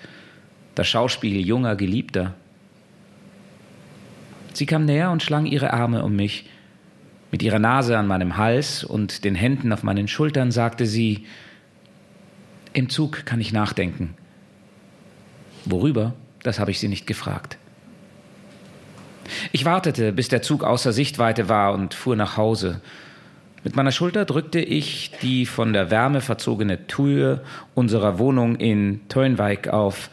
Das 0.75 0.89
Schauspiel 0.89 1.45
junger 1.45 1.77
Geliebter. 1.77 2.35
Sie 4.55 4.67
kam 4.67 4.87
näher 4.87 5.11
und 5.11 5.23
schlang 5.23 5.47
ihre 5.47 5.73
Arme 5.73 6.03
um 6.03 6.17
mich. 6.17 6.49
Mit 7.31 7.43
ihrer 7.43 7.59
Nase 7.59 7.99
an 7.99 8.07
meinem 8.07 8.39
Hals 8.39 8.83
und 8.83 9.25
den 9.25 9.35
Händen 9.35 9.73
auf 9.73 9.83
meinen 9.83 10.09
Schultern 10.09 10.51
sagte 10.51 10.87
sie, 10.87 11.27
im 12.73 12.89
Zug 12.89 13.27
kann 13.27 13.41
ich 13.41 13.53
nachdenken. 13.53 14.15
Worüber? 15.65 16.15
Das 16.43 16.59
habe 16.59 16.71
ich 16.71 16.79
sie 16.79 16.89
nicht 16.89 17.07
gefragt. 17.07 17.58
Ich 19.53 19.65
wartete, 19.65 20.13
bis 20.13 20.29
der 20.29 20.43
Zug 20.43 20.65
außer 20.65 20.93
Sichtweite 20.93 21.49
war 21.49 21.75
und 21.75 21.95
fuhr 21.95 22.17
nach 22.17 22.37
Hause. 22.37 22.81
Mit 23.65 23.77
meiner 23.77 23.93
Schulter 23.93 24.25
drückte 24.25 24.61
ich 24.61 25.11
die 25.21 25.45
von 25.45 25.73
der 25.73 25.91
Wärme 25.91 26.21
verzogene 26.21 26.87
Tür 26.87 27.43
unserer 27.75 28.19
Wohnung 28.19 28.57
in 28.57 29.01
Tönwijk 29.09 29.69
auf. 29.69 30.11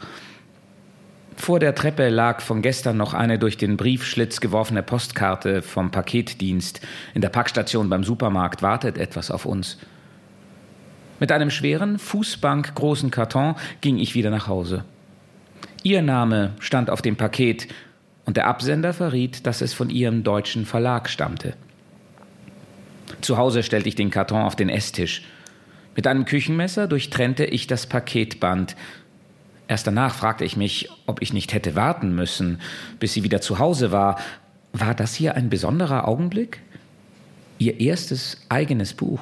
Vor 1.36 1.60
der 1.60 1.74
Treppe 1.74 2.08
lag 2.08 2.40
von 2.40 2.62
gestern 2.62 2.96
noch 2.96 3.14
eine 3.14 3.38
durch 3.38 3.56
den 3.56 3.76
Briefschlitz 3.76 4.40
geworfene 4.40 4.82
Postkarte 4.82 5.62
vom 5.62 5.90
Paketdienst. 5.90 6.80
In 7.14 7.20
der 7.20 7.28
Packstation 7.28 7.88
beim 7.88 8.04
Supermarkt 8.04 8.62
wartet 8.62 8.98
etwas 8.98 9.30
auf 9.30 9.44
uns. 9.44 9.78
Mit 11.20 11.30
einem 11.32 11.50
schweren, 11.50 11.98
fußbankgroßen 11.98 13.10
Karton 13.10 13.54
ging 13.80 13.98
ich 13.98 14.14
wieder 14.14 14.30
nach 14.30 14.48
Hause. 14.48 14.84
Ihr 15.82 16.02
Name 16.02 16.54
stand 16.58 16.90
auf 16.90 17.00
dem 17.00 17.16
Paket 17.16 17.68
und 18.26 18.36
der 18.36 18.48
Absender 18.48 18.92
verriet, 18.92 19.46
dass 19.46 19.60
es 19.62 19.72
von 19.72 19.88
ihrem 19.88 20.22
deutschen 20.22 20.66
Verlag 20.66 21.08
stammte. 21.08 21.54
Zu 23.20 23.38
Hause 23.38 23.62
stellte 23.62 23.88
ich 23.88 23.94
den 23.94 24.10
Karton 24.10 24.42
auf 24.42 24.56
den 24.56 24.68
Esstisch. 24.68 25.22
Mit 25.94 26.06
einem 26.06 26.26
Küchenmesser 26.26 26.88
durchtrennte 26.88 27.44
ich 27.44 27.66
das 27.66 27.86
Paketband. 27.86 28.76
Erst 29.68 29.86
danach 29.86 30.14
fragte 30.14 30.44
ich 30.44 30.56
mich, 30.56 30.90
ob 31.06 31.22
ich 31.22 31.32
nicht 31.32 31.54
hätte 31.54 31.74
warten 31.74 32.14
müssen, 32.14 32.60
bis 33.00 33.14
sie 33.14 33.22
wieder 33.22 33.40
zu 33.40 33.58
Hause 33.58 33.92
war. 33.92 34.20
War 34.72 34.94
das 34.94 35.14
hier 35.14 35.36
ein 35.36 35.48
besonderer 35.48 36.06
Augenblick? 36.06 36.60
Ihr 37.58 37.80
erstes 37.80 38.44
eigenes 38.48 38.92
Buch. 38.92 39.20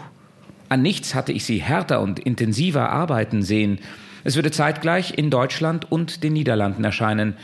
An 0.68 0.82
nichts 0.82 1.14
hatte 1.14 1.32
ich 1.32 1.44
sie 1.44 1.58
härter 1.58 2.00
und 2.00 2.18
intensiver 2.18 2.90
arbeiten 2.90 3.42
sehen. 3.42 3.78
Es 4.24 4.34
würde 4.34 4.50
zeitgleich 4.50 5.16
in 5.16 5.30
Deutschland 5.30 5.90
und 5.92 6.24
den 6.24 6.32
Niederlanden 6.32 6.82
erscheinen. 6.82 7.36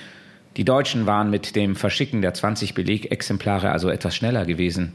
Die 0.56 0.64
Deutschen 0.64 1.06
waren 1.06 1.30
mit 1.30 1.54
dem 1.54 1.76
Verschicken 1.76 2.22
der 2.22 2.34
20 2.34 2.74
Belegexemplare 2.74 3.70
also 3.70 3.88
etwas 3.88 4.16
schneller 4.16 4.44
gewesen. 4.44 4.92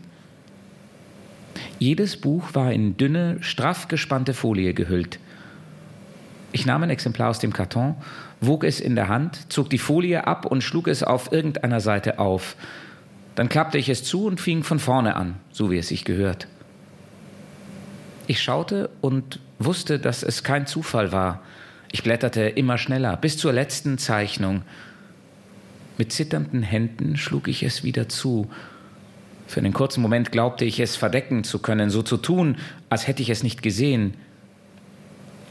Jedes 1.79 2.17
Buch 2.17 2.53
war 2.53 2.71
in 2.71 2.97
dünne, 2.97 3.37
straff 3.41 3.87
gespannte 3.87 4.33
Folie 4.33 4.73
gehüllt. 4.73 5.19
Ich 6.51 6.65
nahm 6.65 6.83
ein 6.83 6.89
Exemplar 6.89 7.29
aus 7.29 7.39
dem 7.39 7.51
Karton, 7.51 7.95
wog 8.39 8.63
es 8.63 8.79
in 8.79 8.95
der 8.95 9.09
Hand, 9.09 9.51
zog 9.51 9.69
die 9.69 9.77
Folie 9.77 10.25
ab 10.25 10.45
und 10.45 10.63
schlug 10.63 10.87
es 10.87 11.03
auf 11.03 11.31
irgendeiner 11.31 11.81
Seite 11.81 12.19
auf. 12.19 12.55
Dann 13.35 13.49
klappte 13.49 13.77
ich 13.77 13.89
es 13.89 14.03
zu 14.03 14.25
und 14.25 14.39
fing 14.39 14.63
von 14.63 14.79
vorne 14.79 15.15
an, 15.17 15.35
so 15.51 15.69
wie 15.69 15.77
es 15.77 15.89
sich 15.89 16.05
gehört. 16.05 16.47
Ich 18.27 18.41
schaute 18.41 18.89
und 19.01 19.39
wusste, 19.59 19.99
dass 19.99 20.23
es 20.23 20.43
kein 20.43 20.65
Zufall 20.65 21.11
war. 21.11 21.41
Ich 21.91 22.03
blätterte 22.03 22.41
immer 22.41 22.77
schneller, 22.77 23.17
bis 23.17 23.37
zur 23.37 23.53
letzten 23.53 23.97
Zeichnung. 23.97 24.63
Mit 25.97 26.11
zitternden 26.11 26.63
Händen 26.63 27.17
schlug 27.17 27.47
ich 27.47 27.63
es 27.63 27.83
wieder 27.83 28.09
zu. 28.09 28.49
Für 29.47 29.59
einen 29.59 29.73
kurzen 29.73 30.01
Moment 30.01 30.31
glaubte 30.31 30.65
ich 30.65 30.79
es 30.79 30.95
verdecken 30.95 31.43
zu 31.43 31.59
können, 31.59 31.89
so 31.89 32.01
zu 32.01 32.17
tun, 32.17 32.57
als 32.89 33.07
hätte 33.07 33.21
ich 33.21 33.29
es 33.29 33.43
nicht 33.43 33.61
gesehen. 33.61 34.15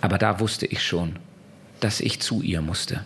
Aber 0.01 0.19
da 0.19 0.41
wusste 0.41 0.67
ich 0.67 0.83
schon, 0.83 1.17
dass 1.81 2.01
ich 2.01 2.21
zu 2.21 2.43
ihr 2.43 2.61
musste. 2.61 3.05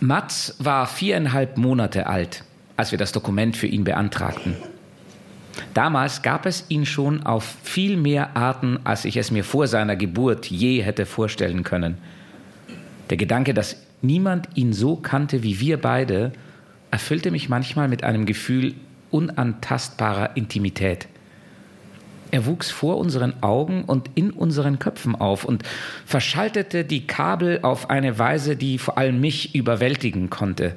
Mats 0.00 0.54
war 0.58 0.86
viereinhalb 0.86 1.56
Monate 1.56 2.06
alt, 2.06 2.44
als 2.76 2.90
wir 2.90 2.98
das 2.98 3.12
Dokument 3.12 3.56
für 3.56 3.66
ihn 3.66 3.84
beantragten. 3.84 4.54
Damals 5.72 6.22
gab 6.22 6.46
es 6.46 6.64
ihn 6.68 6.86
schon 6.86 7.22
auf 7.22 7.56
viel 7.62 7.96
mehr 7.96 8.36
Arten, 8.36 8.78
als 8.84 9.04
ich 9.04 9.16
es 9.16 9.30
mir 9.30 9.44
vor 9.44 9.66
seiner 9.66 9.96
Geburt 9.96 10.46
je 10.46 10.82
hätte 10.82 11.06
vorstellen 11.06 11.62
können. 11.62 11.98
Der 13.10 13.16
Gedanke, 13.16 13.54
dass 13.54 13.76
niemand 14.02 14.48
ihn 14.54 14.72
so 14.72 14.96
kannte 14.96 15.42
wie 15.42 15.60
wir 15.60 15.80
beide, 15.80 16.32
erfüllte 16.90 17.30
mich 17.30 17.48
manchmal 17.48 17.88
mit 17.88 18.04
einem 18.04 18.26
Gefühl 18.26 18.74
unantastbarer 19.10 20.36
Intimität. 20.36 21.08
Er 22.30 22.46
wuchs 22.46 22.70
vor 22.70 22.98
unseren 22.98 23.42
Augen 23.44 23.84
und 23.84 24.10
in 24.16 24.30
unseren 24.30 24.80
Köpfen 24.80 25.14
auf 25.14 25.44
und 25.44 25.62
verschaltete 26.04 26.84
die 26.84 27.06
Kabel 27.06 27.60
auf 27.62 27.90
eine 27.90 28.18
Weise, 28.18 28.56
die 28.56 28.78
vor 28.78 28.98
allem 28.98 29.20
mich 29.20 29.54
überwältigen 29.54 30.30
konnte. 30.30 30.74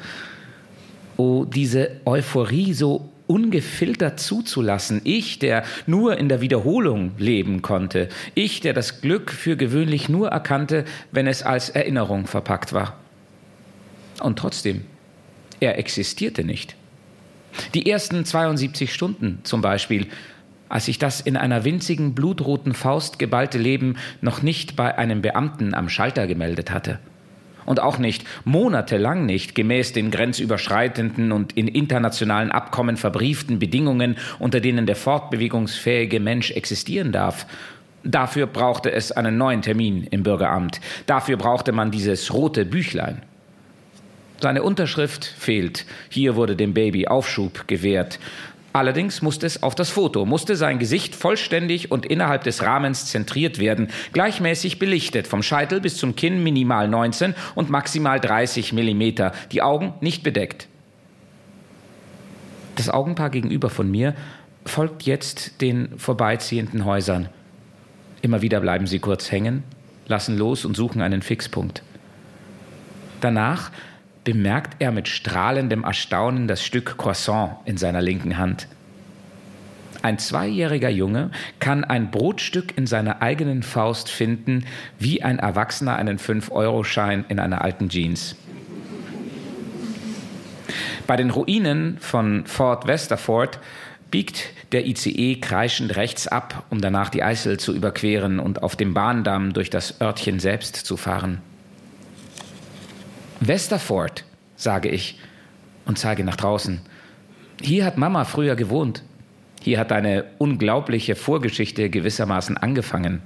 Oh, 1.15 1.45
diese 1.45 1.89
Euphorie 2.05 2.73
so 2.73 3.09
ungefiltert 3.27 4.19
zuzulassen. 4.19 5.01
Ich, 5.03 5.39
der 5.39 5.63
nur 5.85 6.17
in 6.17 6.29
der 6.29 6.41
Wiederholung 6.41 7.11
leben 7.17 7.61
konnte. 7.61 8.09
Ich, 8.33 8.61
der 8.61 8.73
das 8.73 9.01
Glück 9.01 9.31
für 9.31 9.57
gewöhnlich 9.57 10.09
nur 10.09 10.29
erkannte, 10.29 10.85
wenn 11.11 11.27
es 11.27 11.43
als 11.43 11.69
Erinnerung 11.69 12.25
verpackt 12.27 12.73
war. 12.73 12.97
Und 14.21 14.39
trotzdem, 14.39 14.85
er 15.59 15.77
existierte 15.77 16.43
nicht. 16.43 16.75
Die 17.73 17.89
ersten 17.89 18.25
72 18.25 18.93
Stunden 18.93 19.39
zum 19.43 19.61
Beispiel, 19.61 20.07
als 20.69 20.87
ich 20.87 20.99
das 20.99 21.21
in 21.21 21.37
einer 21.37 21.63
winzigen 21.63 22.13
blutroten 22.13 22.73
Faust 22.73 23.19
geballte 23.19 23.57
Leben 23.57 23.97
noch 24.21 24.41
nicht 24.41 24.75
bei 24.75 24.97
einem 24.97 25.21
Beamten 25.21 25.73
am 25.73 25.89
Schalter 25.89 26.27
gemeldet 26.27 26.71
hatte 26.71 26.99
und 27.67 27.81
auch 27.81 27.99
nicht, 27.99 28.23
monatelang 28.45 29.27
nicht, 29.27 29.53
gemäß 29.53 29.93
den 29.93 30.09
grenzüberschreitenden 30.09 31.31
und 31.31 31.55
in 31.55 31.67
internationalen 31.67 32.51
Abkommen 32.51 32.97
verbrieften 32.97 33.59
Bedingungen, 33.59 34.17
unter 34.39 34.59
denen 34.59 34.87
der 34.87 34.95
fortbewegungsfähige 34.95 36.19
Mensch 36.19 36.49
existieren 36.51 37.11
darf. 37.11 37.45
Dafür 38.03 38.47
brauchte 38.47 38.91
es 38.91 39.11
einen 39.11 39.37
neuen 39.37 39.61
Termin 39.61 40.07
im 40.09 40.23
Bürgeramt. 40.23 40.79
Dafür 41.07 41.35
brauchte 41.35 41.73
man 41.73 41.91
dieses 41.91 42.33
rote 42.33 42.63
Büchlein. 42.63 43.21
Seine 44.39 44.63
Unterschrift 44.63 45.25
fehlt. 45.25 45.85
Hier 46.09 46.35
wurde 46.35 46.55
dem 46.55 46.73
Baby 46.73 47.07
Aufschub 47.07 47.67
gewährt. 47.67 48.19
Allerdings 48.73 49.21
musste 49.21 49.45
es 49.47 49.63
auf 49.63 49.75
das 49.75 49.89
Foto, 49.89 50.25
musste 50.25 50.55
sein 50.55 50.77
Gesicht 50.77 51.15
vollständig 51.15 51.89
und 51.91 52.05
innerhalb 52.05 52.43
des 52.43 52.61
Rahmens 52.63 53.07
zentriert 53.07 53.59
werden, 53.59 53.89
gleichmäßig 54.13 54.77
belichtet, 54.77 55.27
vom 55.27 55.41
Scheitel 55.41 55.81
bis 55.81 55.97
zum 55.97 56.15
Kinn 56.15 56.43
minimal 56.43 56.87
19 56.87 57.33
und 57.55 57.69
maximal 57.69 58.19
30 58.19 58.73
Millimeter, 58.73 59.31
die 59.51 59.61
Augen 59.61 59.93
nicht 60.01 60.21
bedeckt. 60.21 60.67
Das 62.75 62.89
Augenpaar 62.89 63.31
gegenüber 63.31 63.71
von 63.71 63.89
mir 63.89 64.13
folgt 64.65 65.03
jetzt 65.03 65.61
den 65.61 65.97
vorbeiziehenden 65.97 66.85
Häusern. 66.85 67.29
Immer 68.21 68.41
wieder 68.41 68.59
bleiben 68.59 68.85
sie 68.85 68.99
kurz 68.99 69.31
hängen, 69.31 69.63
lassen 70.07 70.37
los 70.37 70.65
und 70.65 70.75
suchen 70.75 71.01
einen 71.01 71.21
Fixpunkt. 71.23 71.81
Danach 73.21 73.71
bemerkt 74.27 74.75
er 74.79 74.91
mit 74.91 75.07
strahlendem 75.07 75.85
Erstaunen 75.85 76.49
das 76.49 76.61
Stück 76.61 76.97
Croissant 76.97 77.59
in 77.63 77.77
seiner 77.77 78.01
linken 78.01 78.37
Hand. 78.37 78.67
Ein 80.01 80.19
zweijähriger 80.19 80.89
Junge 80.89 81.31
kann 81.61 81.85
ein 81.85 82.11
Brotstück 82.11 82.77
in 82.77 82.87
seiner 82.87 83.21
eigenen 83.21 83.63
Faust 83.63 84.09
finden, 84.09 84.65
wie 84.99 85.23
ein 85.23 85.39
Erwachsener 85.39 85.95
einen 85.95 86.19
5-Euro-Schein 86.19 87.23
in 87.29 87.39
einer 87.39 87.61
alten 87.61 87.87
Jeans. 87.87 88.35
Bei 91.07 91.15
den 91.15 91.29
Ruinen 91.29 91.97
von 92.01 92.45
Fort 92.47 92.85
Westerford 92.85 93.59
biegt 94.11 94.49
der 94.73 94.87
ICE 94.87 95.37
kreischend 95.39 95.95
rechts 95.95 96.27
ab, 96.27 96.65
um 96.69 96.81
danach 96.81 97.07
die 97.07 97.23
Eisel 97.23 97.61
zu 97.61 97.73
überqueren 97.73 98.39
und 98.39 98.61
auf 98.61 98.75
dem 98.75 98.93
Bahndamm 98.93 99.53
durch 99.53 99.69
das 99.69 100.01
Örtchen 100.01 100.41
selbst 100.41 100.75
zu 100.75 100.97
fahren. 100.97 101.41
Westerford, 103.39 104.23
sage 104.55 104.89
ich 104.89 105.19
und 105.85 105.97
zeige 105.97 106.23
nach 106.23 106.35
draußen. 106.35 106.81
Hier 107.61 107.85
hat 107.85 107.97
Mama 107.97 108.25
früher 108.25 108.55
gewohnt. 108.55 109.03
Hier 109.61 109.79
hat 109.79 109.91
eine 109.91 110.25
unglaubliche 110.37 111.15
Vorgeschichte 111.15 111.89
gewissermaßen 111.89 112.57
angefangen. 112.57 113.21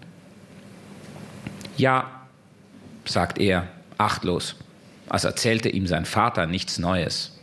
Ja, 1.77 2.27
sagt 3.05 3.39
er, 3.39 3.67
achtlos, 3.97 4.55
als 5.09 5.23
erzählte 5.23 5.69
ihm 5.69 5.87
sein 5.87 6.05
Vater 6.05 6.45
nichts 6.47 6.79
Neues. 6.79 7.37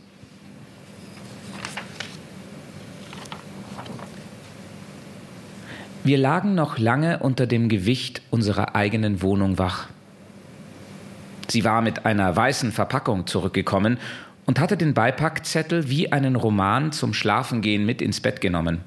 Wir 6.03 6.17
lagen 6.17 6.55
noch 6.55 6.77
lange 6.77 7.19
unter 7.19 7.45
dem 7.45 7.69
Gewicht 7.69 8.21
unserer 8.31 8.75
eigenen 8.75 9.21
Wohnung 9.21 9.59
wach. 9.59 9.89
Sie 11.49 11.63
war 11.63 11.81
mit 11.81 12.05
einer 12.05 12.35
weißen 12.35 12.71
Verpackung 12.71 13.25
zurückgekommen 13.25 13.97
und 14.45 14.59
hatte 14.59 14.77
den 14.77 14.93
Beipackzettel 14.93 15.89
wie 15.89 16.11
einen 16.11 16.35
Roman 16.35 16.91
zum 16.91 17.13
Schlafengehen 17.13 17.85
mit 17.85 18.01
ins 18.01 18.21
Bett 18.21 18.39
genommen. 18.41 18.81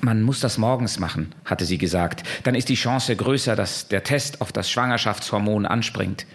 Man 0.00 0.22
muss 0.22 0.38
das 0.38 0.58
morgens 0.58 1.00
machen, 1.00 1.34
hatte 1.44 1.64
sie 1.64 1.78
gesagt. 1.78 2.22
Dann 2.44 2.54
ist 2.54 2.68
die 2.68 2.76
Chance 2.76 3.16
größer, 3.16 3.56
dass 3.56 3.88
der 3.88 4.04
Test 4.04 4.40
auf 4.40 4.52
das 4.52 4.70
Schwangerschaftshormon 4.70 5.66
anspringt. 5.66 6.26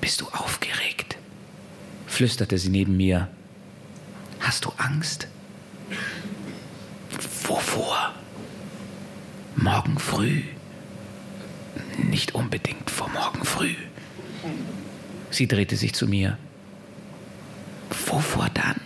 Bist 0.00 0.20
du 0.20 0.26
aufgeregt? 0.26 1.16
flüsterte 2.06 2.58
sie 2.58 2.68
neben 2.68 2.96
mir. 2.96 3.28
Hast 4.40 4.66
du 4.66 4.72
Angst? 4.76 5.28
Wovor? 7.44 8.12
Morgen 9.56 9.98
früh. 9.98 10.42
Nicht 11.98 12.34
unbedingt 12.34 12.90
vor 12.90 13.08
morgen 13.10 13.44
früh. 13.44 13.74
Sie 15.30 15.48
drehte 15.48 15.76
sich 15.76 15.94
zu 15.94 16.06
mir. 16.06 16.36
Wovor 18.06 18.48
dann? 18.54 18.80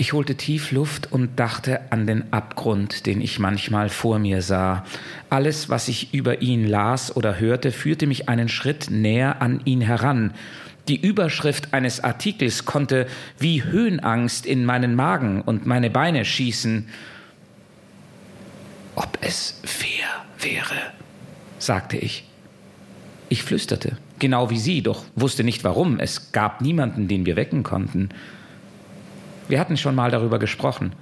Ich 0.00 0.14
holte 0.14 0.34
tief 0.34 0.72
Luft 0.72 1.12
und 1.12 1.38
dachte 1.38 1.92
an 1.92 2.06
den 2.06 2.32
Abgrund, 2.32 3.04
den 3.04 3.20
ich 3.20 3.38
manchmal 3.38 3.90
vor 3.90 4.18
mir 4.18 4.40
sah. 4.40 4.86
Alles, 5.28 5.68
was 5.68 5.88
ich 5.88 6.14
über 6.14 6.40
ihn 6.40 6.66
las 6.66 7.14
oder 7.14 7.38
hörte, 7.38 7.70
führte 7.70 8.06
mich 8.06 8.26
einen 8.26 8.48
Schritt 8.48 8.90
näher 8.90 9.42
an 9.42 9.60
ihn 9.66 9.82
heran. 9.82 10.32
Die 10.88 10.98
Überschrift 10.98 11.74
eines 11.74 12.02
Artikels 12.02 12.64
konnte 12.64 13.06
wie 13.38 13.62
Höhenangst 13.62 14.46
in 14.46 14.64
meinen 14.64 14.94
Magen 14.94 15.42
und 15.42 15.66
meine 15.66 15.90
Beine 15.90 16.24
schießen. 16.24 16.88
Ob 18.96 19.18
es 19.20 19.60
fair 19.64 20.08
wäre, 20.42 20.76
sagte 21.58 21.96
ich. 21.96 22.24
Ich 23.28 23.44
flüsterte, 23.44 23.96
genau 24.18 24.50
wie 24.50 24.58
sie, 24.58 24.82
doch 24.82 25.04
wusste 25.14 25.44
nicht 25.44 25.62
warum. 25.62 26.00
Es 26.00 26.32
gab 26.32 26.60
niemanden, 26.60 27.06
den 27.06 27.26
wir 27.26 27.36
wecken 27.36 27.62
konnten. 27.62 28.08
Wir 29.48 29.60
hatten 29.60 29.76
schon 29.76 29.94
mal 29.94 30.10
darüber 30.10 30.38
gesprochen. 30.38 30.92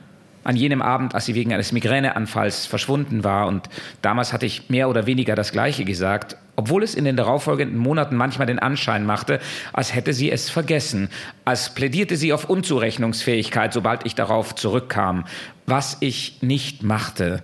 An 0.45 0.57
jenem 0.57 0.83
Abend, 0.83 1.15
als 1.15 1.27
sie 1.27 1.35
wegen 1.35 1.53
eines 1.53 1.73
Migräneanfalls 1.73 2.67
verschwunden 2.67 3.25
war. 3.25 3.47
Und 3.47 3.69
damals 4.03 4.33
hatte 4.33 4.47
ich 4.47 4.69
mehr 4.69 4.89
oder 4.89 5.07
weniger 5.07 5.35
das 5.35 5.53
Gleiche 5.53 5.85
gesagt, 5.85 6.37
obwohl 6.55 6.83
es 6.83 6.95
in 6.95 7.05
den 7.05 7.17
darauffolgenden 7.17 7.79
Monaten 7.79 8.17
manchmal 8.17 8.47
den 8.47 8.59
Anschein 8.59 9.07
machte, 9.07 9.41
als 9.73 9.95
hätte 9.95 10.13
sie 10.13 10.31
es 10.31 10.51
vergessen, 10.51 11.09
als 11.45 11.75
plädierte 11.75 12.17
sie 12.17 12.33
auf 12.33 12.51
Unzurechnungsfähigkeit, 12.51 13.73
sobald 13.73 14.05
ich 14.05 14.15
darauf 14.15 14.55
zurückkam, 14.55 15.25
was 15.67 15.97
ich 16.01 16.43
nicht 16.43 16.83
machte 16.83 17.43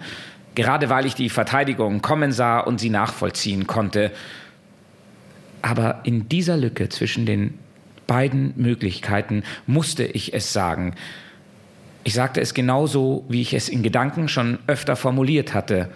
gerade 0.55 0.89
weil 0.89 1.07
ich 1.07 1.15
die 1.15 1.29
Verteidigung 1.29 2.03
kommen 2.03 2.33
sah 2.33 2.61
und 2.61 2.79
sie 2.81 2.91
nachvollziehen 2.91 3.67
konnte. 3.67 4.13
Aber 5.63 6.01
in 6.05 6.29
dieser 6.29 6.57
Lücke 6.57 6.89
zwischen 6.89 7.27
den 7.27 7.59
beiden 8.07 8.53
Möglichkeiten 8.57 9.43
musste 9.67 10.05
ich 10.05 10.35
es 10.35 10.53
sagen. 10.53 10.95
Ich 12.05 12.15
sagte 12.15 12.41
es 12.41 12.53
genauso, 12.53 13.25
wie 13.29 13.41
ich 13.41 13.55
es 13.55 13.69
in 13.69 13.83
Gedanken 13.83 14.29
schon 14.29 14.59
öfter 14.67 14.95
formuliert 14.95 15.55
hatte. 15.55 15.91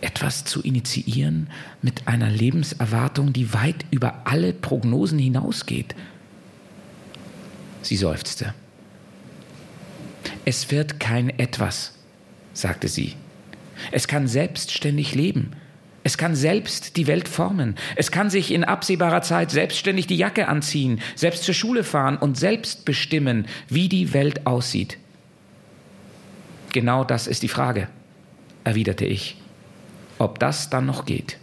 Etwas 0.00 0.44
zu 0.44 0.62
initiieren 0.62 1.48
mit 1.82 2.08
einer 2.08 2.30
Lebenserwartung, 2.30 3.32
die 3.32 3.52
weit 3.52 3.84
über 3.90 4.22
alle 4.24 4.52
Prognosen 4.52 5.18
hinausgeht. 5.18 5.94
Sie 7.82 7.96
seufzte. 7.96 8.54
Es 10.44 10.70
wird 10.70 10.98
kein 10.98 11.30
etwas, 11.38 11.94
sagte 12.52 12.88
sie. 12.88 13.14
Es 13.90 14.06
kann 14.08 14.26
selbstständig 14.26 15.14
leben. 15.14 15.52
Es 16.04 16.18
kann 16.18 16.34
selbst 16.34 16.96
die 16.96 17.06
Welt 17.06 17.28
formen. 17.28 17.76
Es 17.94 18.10
kann 18.10 18.28
sich 18.28 18.52
in 18.52 18.64
absehbarer 18.64 19.22
Zeit 19.22 19.50
selbstständig 19.50 20.06
die 20.06 20.16
Jacke 20.16 20.48
anziehen, 20.48 21.00
selbst 21.14 21.44
zur 21.44 21.54
Schule 21.54 21.84
fahren 21.84 22.16
und 22.16 22.36
selbst 22.36 22.84
bestimmen, 22.84 23.46
wie 23.68 23.88
die 23.88 24.12
Welt 24.12 24.46
aussieht. 24.46 24.98
Genau 26.72 27.04
das 27.04 27.26
ist 27.26 27.42
die 27.42 27.48
Frage, 27.48 27.88
erwiderte 28.64 29.04
ich. 29.04 29.36
Ob 30.18 30.38
das 30.38 30.70
dann 30.70 30.86
noch 30.86 31.04
geht? 31.04 31.38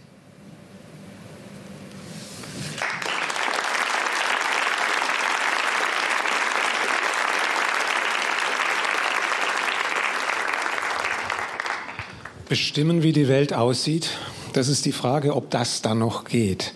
Bestimmen, 12.50 13.04
wie 13.04 13.12
die 13.12 13.28
Welt 13.28 13.54
aussieht, 13.54 14.10
das 14.54 14.66
ist 14.66 14.84
die 14.84 14.90
Frage, 14.90 15.36
ob 15.36 15.50
das 15.50 15.82
dann 15.82 16.00
noch 16.00 16.24
geht. 16.24 16.74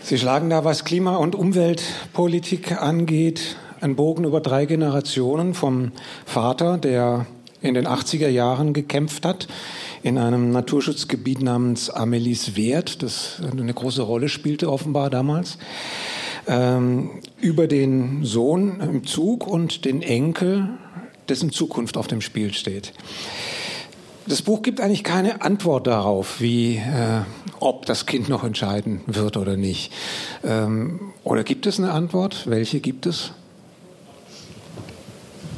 Sie 0.00 0.16
schlagen 0.16 0.48
da, 0.48 0.64
was 0.64 0.86
Klima- 0.86 1.16
und 1.16 1.34
Umweltpolitik 1.34 2.80
angeht, 2.80 3.58
einen 3.82 3.94
Bogen 3.94 4.24
über 4.24 4.40
drei 4.40 4.64
Generationen 4.64 5.52
vom 5.52 5.92
Vater, 6.24 6.78
der 6.78 7.26
in 7.60 7.74
den 7.74 7.86
80er 7.86 8.30
Jahren 8.30 8.72
gekämpft 8.72 9.26
hat, 9.26 9.48
in 10.02 10.16
einem 10.16 10.50
Naturschutzgebiet 10.50 11.42
namens 11.42 11.90
Amelis 11.90 12.56
Wert, 12.56 13.02
das 13.02 13.42
eine 13.52 13.74
große 13.74 14.00
Rolle 14.00 14.30
spielte 14.30 14.72
offenbar 14.72 15.10
damals, 15.10 15.58
ähm, 16.46 17.20
über 17.38 17.66
den 17.66 18.24
Sohn 18.24 18.80
im 18.80 19.06
Zug 19.06 19.46
und 19.46 19.84
den 19.84 20.00
Enkel, 20.00 20.70
dessen 21.28 21.52
Zukunft 21.52 21.98
auf 21.98 22.06
dem 22.06 22.22
Spiel 22.22 22.54
steht. 22.54 22.94
Das 24.28 24.42
Buch 24.42 24.62
gibt 24.62 24.80
eigentlich 24.80 25.04
keine 25.04 25.40
Antwort 25.42 25.86
darauf, 25.86 26.40
wie, 26.40 26.76
äh, 26.76 27.22
ob 27.60 27.86
das 27.86 28.04
Kind 28.04 28.28
noch 28.28 28.44
entscheiden 28.44 29.00
wird 29.06 29.36
oder 29.36 29.56
nicht. 29.56 29.92
Ähm, 30.44 31.12
oder 31.24 31.44
gibt 31.44 31.66
es 31.66 31.78
eine 31.78 31.92
Antwort? 31.92 32.44
Welche 32.46 32.80
gibt 32.80 33.06
es? 33.06 33.32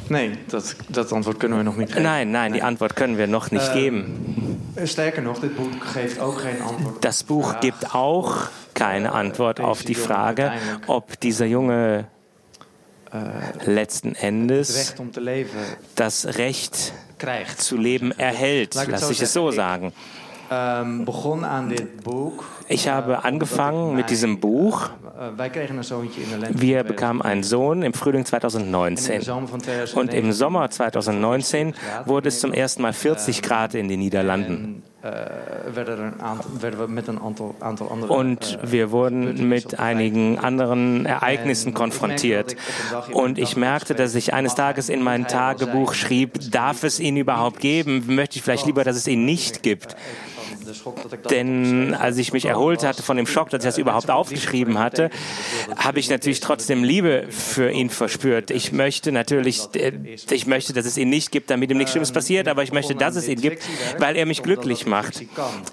Nein, 0.07 0.37
das, 0.49 0.75
das 0.89 1.11
Antwort 1.11 1.39
können 1.39 1.55
wir 1.55 1.63
noch 1.63 1.77
nicht 1.77 1.93
geben. 1.93 2.03
Nein, 2.03 2.31
nein, 2.31 2.53
die 2.53 2.61
Antwort 2.61 2.95
können 2.95 3.17
wir 3.17 3.27
noch 3.27 3.51
nicht 3.51 3.69
Ähm, 3.69 3.73
geben. 3.73 4.61
Sterker 4.85 5.21
noch, 5.21 5.39
dit 5.39 5.55
boek 5.55 5.93
geeft 5.93 6.19
ook 6.19 6.41
geen 6.41 6.61
antwoord. 6.61 7.03
Das 7.03 7.23
Buch 7.23 7.59
gibt 7.59 7.93
auch 7.93 8.49
keine 8.73 9.11
Antwort 9.11 9.59
auf 9.59 9.83
die 9.83 9.95
Frage, 9.95 10.51
ob 10.87 11.19
dieser 11.19 11.45
Junge 11.45 12.07
letzten 13.65 14.13
Het 14.15 14.23
Endes 14.23 14.95
das 15.95 16.37
Recht. 16.37 16.93
Zu 17.57 17.77
leben 17.77 18.11
erhält. 18.11 18.75
Lass 18.75 19.09
ich 19.09 19.21
es 19.21 19.33
so 19.33 19.51
sagen. 19.51 19.93
Boek. 22.03 22.43
Ich 22.67 22.89
habe 22.89 23.23
angefangen 23.23 23.95
mit 23.95 24.09
diesem 24.09 24.39
Buch. 24.41 24.89
De 25.39 26.37
lente. 26.37 26.61
Wir 26.61 26.83
bekamen 26.83 27.21
einen 27.21 27.43
Sohn 27.43 27.83
im 27.83 27.93
Frühling 27.93 28.25
En 28.25 28.25
in 28.25 28.25
de 28.25 28.29
2019. 28.29 29.21
zomer 29.21 29.51
van 29.51 29.61
2019 29.61 30.01
Und 30.01 30.13
im 30.13 30.31
Sommer 30.33 30.69
2019 30.69 31.73
wurde 32.05 32.27
es 32.27 32.41
zum 32.41 32.51
ersten 32.53 32.81
Mal 32.81 32.91
40 32.91 33.41
Grad 33.41 33.75
in 33.75 33.87
den 33.87 33.99
Niederlanden. 33.99 34.83
Äh, 35.03 35.07
er. 38.03 38.09
Und 38.09 38.59
äh, 38.61 38.71
wir 38.71 38.91
wurden 38.91 39.49
mit 39.49 39.79
einigen 39.79 40.37
anderen 40.37 41.05
Ereignissen 41.05 41.73
konfrontiert. 41.73 42.55
Und 43.11 43.37
ich 43.39 43.57
merkte, 43.57 43.95
dass 43.95 44.13
ich 44.15 44.33
eines 44.33 44.55
Tages 44.55 44.89
in 44.89 45.01
mein 45.01 45.27
Tagebuch 45.27 45.93
schrieb, 45.93 46.51
darf 46.51 46.83
es 46.83 46.99
ihn 46.99 47.17
überhaupt 47.17 47.59
geben? 47.59 48.03
Möchte 48.07 48.37
ich 48.37 48.43
vielleicht 48.43 48.65
lieber, 48.65 48.83
dass 48.83 48.95
es 48.95 49.07
ihn 49.07 49.25
nicht 49.25 49.63
gibt? 49.63 49.95
Dat 51.09 51.31
Denn 51.31 51.93
als 51.93 52.17
ich 52.17 52.33
mich 52.33 52.45
erholt 52.45 52.83
hatte 52.83 53.03
von 53.03 53.17
dem 53.17 53.27
Schock, 53.27 53.49
dass 53.49 53.63
ich 53.63 53.69
das 53.69 53.77
überhaupt 53.77 54.09
aufgeschrieben 54.09 54.79
hatte, 54.79 55.09
habe 55.77 55.99
ich 55.99 56.09
natürlich 56.09 56.39
trotzdem 56.39 56.83
Liebe 56.83 57.25
für 57.29 57.69
ihn 57.71 57.89
verspürt. 57.89 58.51
Ich 58.51 58.71
möchte 58.71 59.11
natürlich, 59.11 59.61
äh, 59.75 59.91
ich 60.29 60.47
möchte, 60.47 60.73
dass 60.73 60.85
es 60.85 60.97
ihn 60.97 61.09
nicht 61.09 61.31
gibt, 61.31 61.49
damit 61.49 61.71
ihm 61.71 61.77
nichts 61.77 61.91
Schlimmes 61.91 62.11
passiert, 62.11 62.47
aber 62.47 62.63
ich 62.63 62.71
möchte, 62.71 62.95
dass 62.95 63.15
es 63.15 63.27
ihn 63.27 63.39
gibt, 63.41 63.63
weil 63.99 64.15
er 64.15 64.25
mich 64.25 64.43
glücklich 64.43 64.85
macht. 64.85 65.23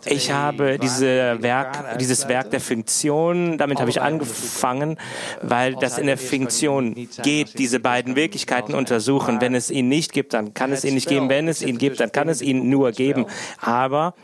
Ich 0.07 0.31
habe 0.33 0.79
diese 0.79 1.43
Werk, 1.43 1.99
dieses 1.99 2.29
Werk 2.29 2.51
der 2.51 2.61
Fiktion, 2.61 3.59
damit 3.59 3.81
habe 3.81 3.91
ich 3.91 4.01
angefangen, 4.01 4.99
weil 5.43 5.75
das 5.75 5.99
in 5.99 6.07
der 6.07 6.19
Fiktion 6.19 7.09
geht, 7.23 7.59
diese 7.59 7.81
beiden 7.81 8.17
Wirklichkeiten 8.17 8.75
untersuchen. 8.75 9.41
Wenn 9.41 9.55
es 9.55 9.71
ihn 9.71 9.89
nicht 9.89 10.13
gibt, 10.13 10.35
dann 10.35 10.55
kann 10.55 10.73
es 10.73 10.85
ihn 10.85 10.95
nicht 10.95 11.09
geben. 11.09 11.29
Wenn 11.29 11.49
es 11.49 11.63
ihn 11.63 11.79
gibt, 11.79 12.01
dann 12.01 12.13
kann 12.13 12.29
es 12.29 12.43
ihn 12.43 12.69
nur 12.69 12.93
geben. 12.93 13.27
Aber 13.61 14.15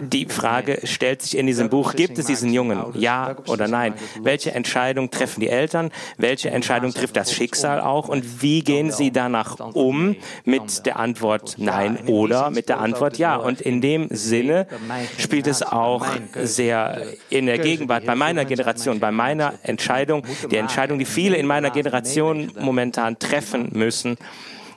die 0.00 0.26
Frage 0.26 0.80
stellt 0.84 1.22
sich 1.22 1.36
in 1.36 1.46
diesem 1.46 1.68
Buch, 1.68 1.94
gibt 1.94 2.18
es 2.18 2.26
diesen 2.26 2.52
Jungen? 2.52 2.82
Ja 2.94 3.36
oder 3.46 3.68
nein? 3.68 3.94
Welche 4.22 4.52
Entscheidung 4.52 5.10
treffen 5.10 5.40
die 5.40 5.48
Eltern? 5.48 5.90
Welche 6.16 6.50
Entscheidung 6.50 6.92
trifft 6.92 7.16
das 7.16 7.32
Schicksal 7.32 7.80
auch? 7.80 8.08
Und 8.08 8.42
wie 8.42 8.62
gehen 8.62 8.90
sie 8.90 9.10
danach 9.10 9.58
um 9.74 10.16
mit 10.44 10.86
der 10.86 10.98
Antwort 10.98 11.56
nein 11.58 11.98
oder 12.06 12.50
mit 12.50 12.68
der 12.68 12.80
Antwort 12.80 13.18
ja? 13.18 13.36
Und 13.36 13.60
in 13.60 13.80
dem 13.80 14.08
Sinne 14.10 14.66
spielt 15.18 15.46
es 15.46 15.62
auch 15.62 16.06
sehr 16.42 17.02
in 17.30 17.46
der 17.46 17.58
Gegenwart, 17.58 18.06
bei 18.06 18.14
meiner 18.14 18.44
Generation, 18.44 19.00
bei 19.00 19.10
meiner 19.10 19.54
Entscheidung, 19.62 20.24
die 20.50 20.56
Entscheidung, 20.56 20.98
die 20.98 21.04
viele 21.04 21.36
in 21.36 21.46
meiner 21.46 21.70
Generation 21.70 22.52
momentan 22.58 23.18
treffen 23.18 23.70
müssen. 23.72 24.16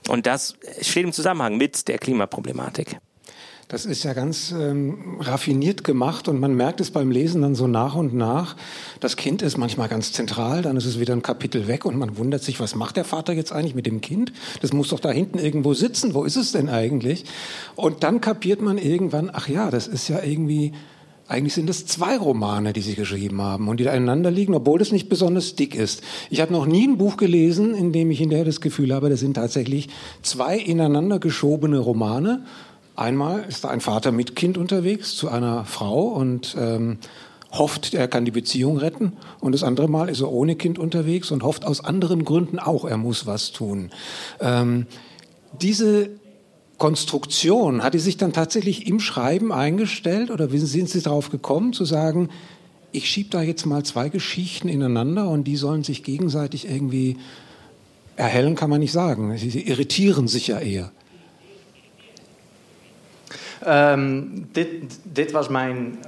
Und 0.08 0.26
das 0.26 0.56
steht 0.80 1.04
im 1.04 1.12
Zusammenhang 1.12 1.56
mit 1.56 1.88
der 1.88 1.98
Klimaproblematik. 1.98 2.98
Das 3.72 3.86
ist 3.86 4.02
ja 4.02 4.12
ganz 4.12 4.52
ähm, 4.52 5.16
raffiniert 5.18 5.82
gemacht 5.82 6.28
und 6.28 6.38
man 6.38 6.54
merkt 6.54 6.82
es 6.82 6.90
beim 6.90 7.10
Lesen 7.10 7.40
dann 7.40 7.54
so 7.54 7.66
nach 7.66 7.94
und 7.94 8.12
nach. 8.12 8.54
Das 9.00 9.16
Kind 9.16 9.40
ist 9.40 9.56
manchmal 9.56 9.88
ganz 9.88 10.12
zentral, 10.12 10.60
dann 10.60 10.76
ist 10.76 10.84
es 10.84 11.00
wieder 11.00 11.14
ein 11.14 11.22
Kapitel 11.22 11.68
weg 11.68 11.86
und 11.86 11.96
man 11.96 12.18
wundert 12.18 12.42
sich, 12.42 12.60
was 12.60 12.74
macht 12.74 12.98
der 12.98 13.04
Vater 13.04 13.32
jetzt 13.32 13.50
eigentlich 13.50 13.74
mit 13.74 13.86
dem 13.86 14.02
Kind? 14.02 14.30
Das 14.60 14.74
muss 14.74 14.88
doch 14.88 15.00
da 15.00 15.10
hinten 15.10 15.38
irgendwo 15.38 15.72
sitzen. 15.72 16.12
Wo 16.12 16.24
ist 16.24 16.36
es 16.36 16.52
denn 16.52 16.68
eigentlich? 16.68 17.24
Und 17.74 18.02
dann 18.02 18.20
kapiert 18.20 18.60
man 18.60 18.76
irgendwann, 18.76 19.30
ach 19.32 19.48
ja, 19.48 19.70
das 19.70 19.88
ist 19.88 20.06
ja 20.06 20.22
irgendwie 20.22 20.72
eigentlich 21.28 21.54
sind 21.54 21.70
es 21.70 21.86
zwei 21.86 22.18
Romane, 22.18 22.74
die 22.74 22.82
sie 22.82 22.94
geschrieben 22.94 23.40
haben 23.40 23.68
und 23.68 23.80
die 23.80 23.84
da 23.84 23.92
einander 23.92 24.30
liegen, 24.30 24.54
obwohl 24.54 24.82
es 24.82 24.92
nicht 24.92 25.08
besonders 25.08 25.54
dick 25.54 25.74
ist. 25.74 26.02
Ich 26.28 26.42
habe 26.42 26.52
noch 26.52 26.66
nie 26.66 26.86
ein 26.86 26.98
Buch 26.98 27.16
gelesen, 27.16 27.74
in 27.74 27.90
dem 27.90 28.10
ich 28.10 28.18
hinterher 28.18 28.44
das 28.44 28.60
Gefühl 28.60 28.92
habe, 28.92 29.08
das 29.08 29.20
sind 29.20 29.34
tatsächlich 29.34 29.88
zwei 30.20 30.58
ineinander 30.58 31.20
geschobene 31.20 31.78
Romane. 31.78 32.44
Einmal 32.94 33.44
ist 33.48 33.64
da 33.64 33.68
ein 33.68 33.80
Vater 33.80 34.12
mit 34.12 34.36
Kind 34.36 34.58
unterwegs 34.58 35.16
zu 35.16 35.28
einer 35.28 35.64
Frau 35.64 36.02
und 36.02 36.54
ähm, 36.58 36.98
hofft, 37.52 37.94
er 37.94 38.08
kann 38.08 38.24
die 38.24 38.30
Beziehung 38.30 38.78
retten. 38.78 39.12
Und 39.40 39.52
das 39.52 39.62
andere 39.62 39.88
Mal 39.88 40.08
ist 40.08 40.20
er 40.20 40.30
ohne 40.30 40.56
Kind 40.56 40.78
unterwegs 40.78 41.30
und 41.30 41.42
hofft 41.42 41.64
aus 41.64 41.84
anderen 41.84 42.24
Gründen 42.24 42.58
auch, 42.58 42.84
er 42.84 42.96
muss 42.96 43.26
was 43.26 43.52
tun. 43.52 43.90
Ähm, 44.40 44.86
diese 45.60 46.10
Konstruktion, 46.78 47.82
hat 47.82 47.94
die 47.94 47.98
sich 47.98 48.16
dann 48.16 48.32
tatsächlich 48.32 48.86
im 48.86 49.00
Schreiben 49.00 49.52
eingestellt 49.52 50.30
oder 50.30 50.48
sind 50.48 50.88
Sie 50.88 51.00
darauf 51.00 51.30
gekommen 51.30 51.72
zu 51.72 51.84
sagen, 51.84 52.28
ich 52.90 53.08
schiebe 53.08 53.30
da 53.30 53.42
jetzt 53.42 53.66
mal 53.66 53.84
zwei 53.84 54.08
Geschichten 54.08 54.68
ineinander 54.68 55.28
und 55.28 55.44
die 55.44 55.56
sollen 55.56 55.84
sich 55.84 56.02
gegenseitig 56.02 56.68
irgendwie 56.68 57.16
erhellen, 58.16 58.54
kann 58.54 58.68
man 58.68 58.80
nicht 58.80 58.92
sagen. 58.92 59.36
Sie 59.38 59.60
irritieren 59.60 60.28
sich 60.28 60.48
ja 60.48 60.58
eher. 60.58 60.92
Ähm, 63.64 64.48
dit, 64.52 65.00
dit 65.04 65.32
was 65.32 65.48
mijn 65.48 65.98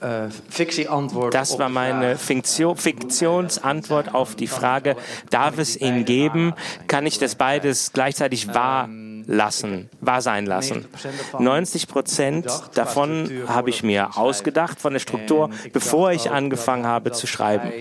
äh, 0.00 0.26
äh, 0.26 0.30
fictieantwoord. 0.48 1.34
Das 1.34 1.52
op 1.52 1.58
war 1.58 1.68
meine. 1.68 2.16
Fiktion, 2.16 2.76
Fiktionsantwort 2.76 4.14
auf 4.14 4.34
die 4.34 4.46
Frage, 4.46 4.96
darf 5.30 5.58
es 5.58 5.76
ihn 5.76 6.04
geben? 6.04 6.54
Kann 6.86 7.06
ich 7.06 7.18
das 7.18 7.34
beides 7.34 7.92
gleichzeitig 7.92 8.52
wahr 8.54 8.88
lassen, 9.26 9.90
wahr 10.00 10.22
sein 10.22 10.46
lassen? 10.46 10.86
90 11.38 11.88
Prozent 11.88 12.46
davon 12.74 13.30
habe 13.46 13.70
ich 13.70 13.82
mir 13.82 14.16
ausgedacht 14.16 14.80
von 14.80 14.92
der 14.92 15.00
Struktur, 15.00 15.50
bevor 15.72 16.12
ich 16.12 16.30
angefangen 16.30 16.86
habe 16.86 17.12
zu 17.12 17.26
schreiben. 17.26 17.72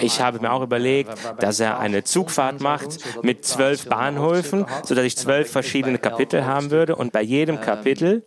Ich 0.00 0.20
habe 0.20 0.40
mir 0.40 0.52
auch 0.52 0.62
überlegt, 0.62 1.10
dass 1.38 1.60
er 1.60 1.78
eine 1.78 2.04
Zugfahrt 2.04 2.60
macht 2.60 2.98
mit 3.22 3.44
zwölf 3.44 3.86
Bahnhöfen, 3.86 4.66
sodass 4.84 5.04
ich 5.04 5.16
zwölf 5.16 5.50
verschiedene 5.50 5.98
Kapitel 5.98 6.44
haben 6.44 6.70
würde 6.70 6.96
und 6.96 7.12
bei 7.12 7.22
jedem 7.22 7.60
Kapitel 7.60 8.22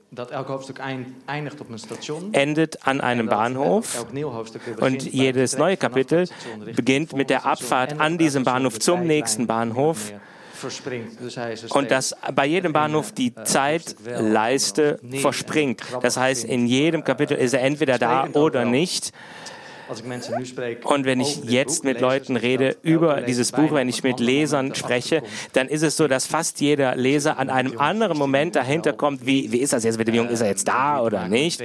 een 1.26 1.80
station. 1.80 2.34
endet 2.34 2.88
an 2.88 3.02
einem 3.02 3.28
Bahnhof 3.28 4.06
und 4.80 5.03
jedes 5.03 5.57
neue 5.57 5.78
Kapitel 5.78 6.28
beginnt 6.76 7.14
mit 7.14 7.30
der 7.30 7.45
Abfahrt 7.45 7.99
an 7.99 8.18
diesem 8.18 8.44
Bahnhof 8.44 8.80
zum 8.80 9.06
nächsten 9.07 9.48
Bahnhof. 9.48 10.14
Und 11.69 11.91
dass 11.91 12.15
bei 12.34 12.45
jedem 12.45 12.73
Bahnhof 12.73 13.11
die 13.11 13.34
Zeitleiste 13.35 14.99
verspringt. 15.22 15.81
Das 16.02 16.18
heißt, 16.18 16.45
in 16.45 16.68
jedem 16.68 17.03
Kapitel 17.03 17.38
ist 17.38 17.53
er 17.53 17.61
entweder 17.61 17.98
da 17.98 18.27
oder 18.34 18.65
nicht. 18.65 19.11
Und 20.84 21.06
wenn 21.06 21.20
ich 21.20 21.44
jetzt 21.44 21.84
mit 21.84 22.02
Leuten 22.02 22.38
rede 22.38 22.76
über 22.84 23.22
dieses 23.22 23.52
Buch, 23.52 23.72
wenn 23.72 23.90
ich 23.90 24.04
mit 24.04 24.20
Lesern 24.20 24.74
spreche, 24.76 25.24
dann 25.54 25.68
ist 25.68 25.84
es 25.84 25.98
so, 25.98 26.08
dass 26.08 26.26
fast 26.26 26.62
jeder 26.62 26.96
Leser 26.96 27.38
an 27.38 27.50
einem 27.50 27.80
anderen 27.80 28.18
Moment 28.18 28.56
dahinter 28.56 28.94
kommt, 28.94 29.26
wie, 29.26 29.52
wie 29.52 29.58
ist 29.58 29.74
das 29.74 29.84
jetzt 29.84 29.98
mit 29.98 30.08
dem 30.08 30.16
Jungen, 30.16 30.30
ist 30.30 30.42
er 30.42 30.48
jetzt 30.48 30.68
da 30.68 31.02
oder 31.02 31.28
nicht? 31.28 31.64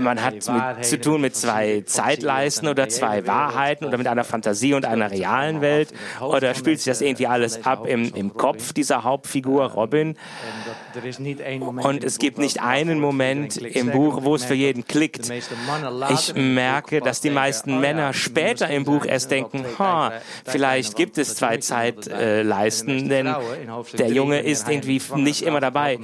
Man 0.00 0.22
hat 0.22 0.34
mit, 0.34 0.84
zu 0.84 1.00
tun 1.00 1.20
mit 1.20 1.36
zwei 1.36 1.82
Zeitleisten 1.86 2.68
oder 2.68 2.88
zwei 2.88 3.26
Wahrheiten 3.26 3.84
oder 3.84 3.98
mit 3.98 4.06
einer 4.06 4.24
Fantasie 4.24 4.74
und 4.74 4.84
einer 4.84 5.10
realen 5.10 5.60
Welt. 5.60 5.92
oder 6.20 6.54
spielt 6.54 6.78
sich 6.78 6.90
das 6.90 7.00
irgendwie 7.00 7.26
alles 7.26 7.64
ab 7.64 7.86
im, 7.86 8.12
im 8.14 8.34
Kopf 8.34 8.72
dieser 8.72 9.04
Hauptfigur? 9.04 9.64
Robin? 9.72 10.16
Und 11.82 12.04
es 12.04 12.18
gibt 12.18 12.38
nicht 12.38 12.60
einen 12.62 13.00
Moment 13.00 13.56
im 13.56 13.90
Buch, 13.90 14.22
wo 14.22 14.34
es 14.34 14.44
für 14.44 14.54
jeden 14.54 14.86
klickt. 14.86 15.30
Ich 16.10 16.34
merke, 16.34 17.00
dass 17.00 17.20
die 17.20 17.30
meisten 17.30 17.80
Männer 17.80 18.12
später 18.12 18.68
im 18.68 18.84
Buch 18.84 19.04
erst 19.04 19.30
denken, 19.30 19.64
ha, 19.78 20.12
vielleicht 20.44 20.96
gibt 20.96 21.18
es 21.18 21.34
zwei 21.34 21.58
Zeitleisten, 21.58 23.08
denn 23.08 23.34
der 23.98 24.08
Junge 24.08 24.40
ist 24.40 24.68
irgendwie 24.68 25.00
nicht 25.16 25.42
immer 25.42 25.60
dabei. 25.60 25.98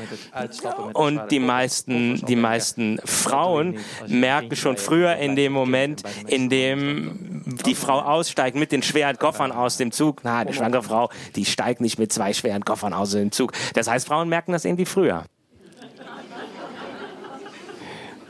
Und 0.92 1.30
die 1.30 1.40
meisten, 1.40 2.24
die 2.26 2.36
meisten 2.36 2.98
Frauen 3.04 3.78
merken 4.06 4.56
schon 4.56 4.76
früher 4.76 5.16
in 5.16 5.36
dem 5.36 5.52
Moment, 5.52 6.02
in 6.26 6.48
dem 6.48 7.42
die 7.46 7.74
Frau 7.74 8.00
aussteigt 8.00 8.56
mit 8.56 8.72
den 8.72 8.82
schweren 8.82 9.18
Koffern 9.18 9.52
aus 9.52 9.76
dem 9.76 9.92
Zug. 9.92 10.20
Na, 10.24 10.38
eine 10.38 10.52
schwangere 10.52 10.82
Frau, 10.82 11.10
die 11.36 11.44
steigt 11.44 11.80
nicht 11.80 11.98
mit 11.98 12.12
zwei 12.12 12.32
schweren 12.32 12.64
Koffern 12.64 12.92
aus 12.92 13.12
dem 13.12 13.32
Zug. 13.32 13.52
Das 13.74 13.88
heißt, 13.88 14.06
Frauen 14.06 14.28
merken 14.28 14.52
das 14.52 14.64
irgendwie 14.64 14.86
früher. 14.86 15.24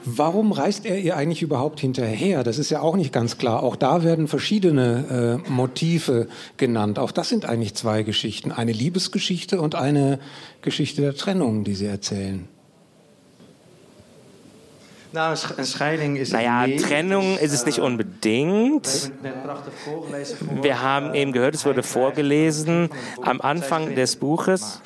Warum 0.06 0.52
reist 0.52 0.84
er 0.84 0.98
ihr 0.98 1.16
eigentlich 1.16 1.40
überhaupt 1.40 1.80
hinterher? 1.80 2.44
Das 2.44 2.58
ist 2.58 2.68
ja 2.68 2.80
auch 2.80 2.94
nicht 2.94 3.10
ganz 3.10 3.38
klar. 3.38 3.62
Auch 3.62 3.74
da 3.74 4.04
werden 4.04 4.28
verschiedene 4.28 5.40
äh, 5.46 5.50
Motive 5.50 6.28
genannt. 6.58 6.98
Auch 6.98 7.10
das 7.10 7.30
sind 7.30 7.46
eigentlich 7.46 7.74
zwei 7.74 8.02
Geschichten. 8.02 8.52
Eine 8.52 8.72
Liebesgeschichte 8.72 9.62
und 9.62 9.74
eine 9.74 10.18
Geschichte 10.60 11.00
der 11.00 11.14
Trennung, 11.14 11.64
die 11.64 11.74
sie 11.74 11.86
erzählen. 11.86 12.46
Naja, 16.32 16.66
Trennung 16.78 17.38
ist 17.38 17.52
es 17.52 17.64
nicht 17.66 17.78
unbedingt. 17.78 19.12
Wir 20.62 20.82
haben 20.82 21.14
eben 21.14 21.32
gehört, 21.32 21.54
es 21.54 21.64
wurde 21.64 21.82
vorgelesen 21.82 22.90
am 23.22 23.40
Anfang 23.40 23.94
des 23.94 24.16
Buches. 24.16 24.80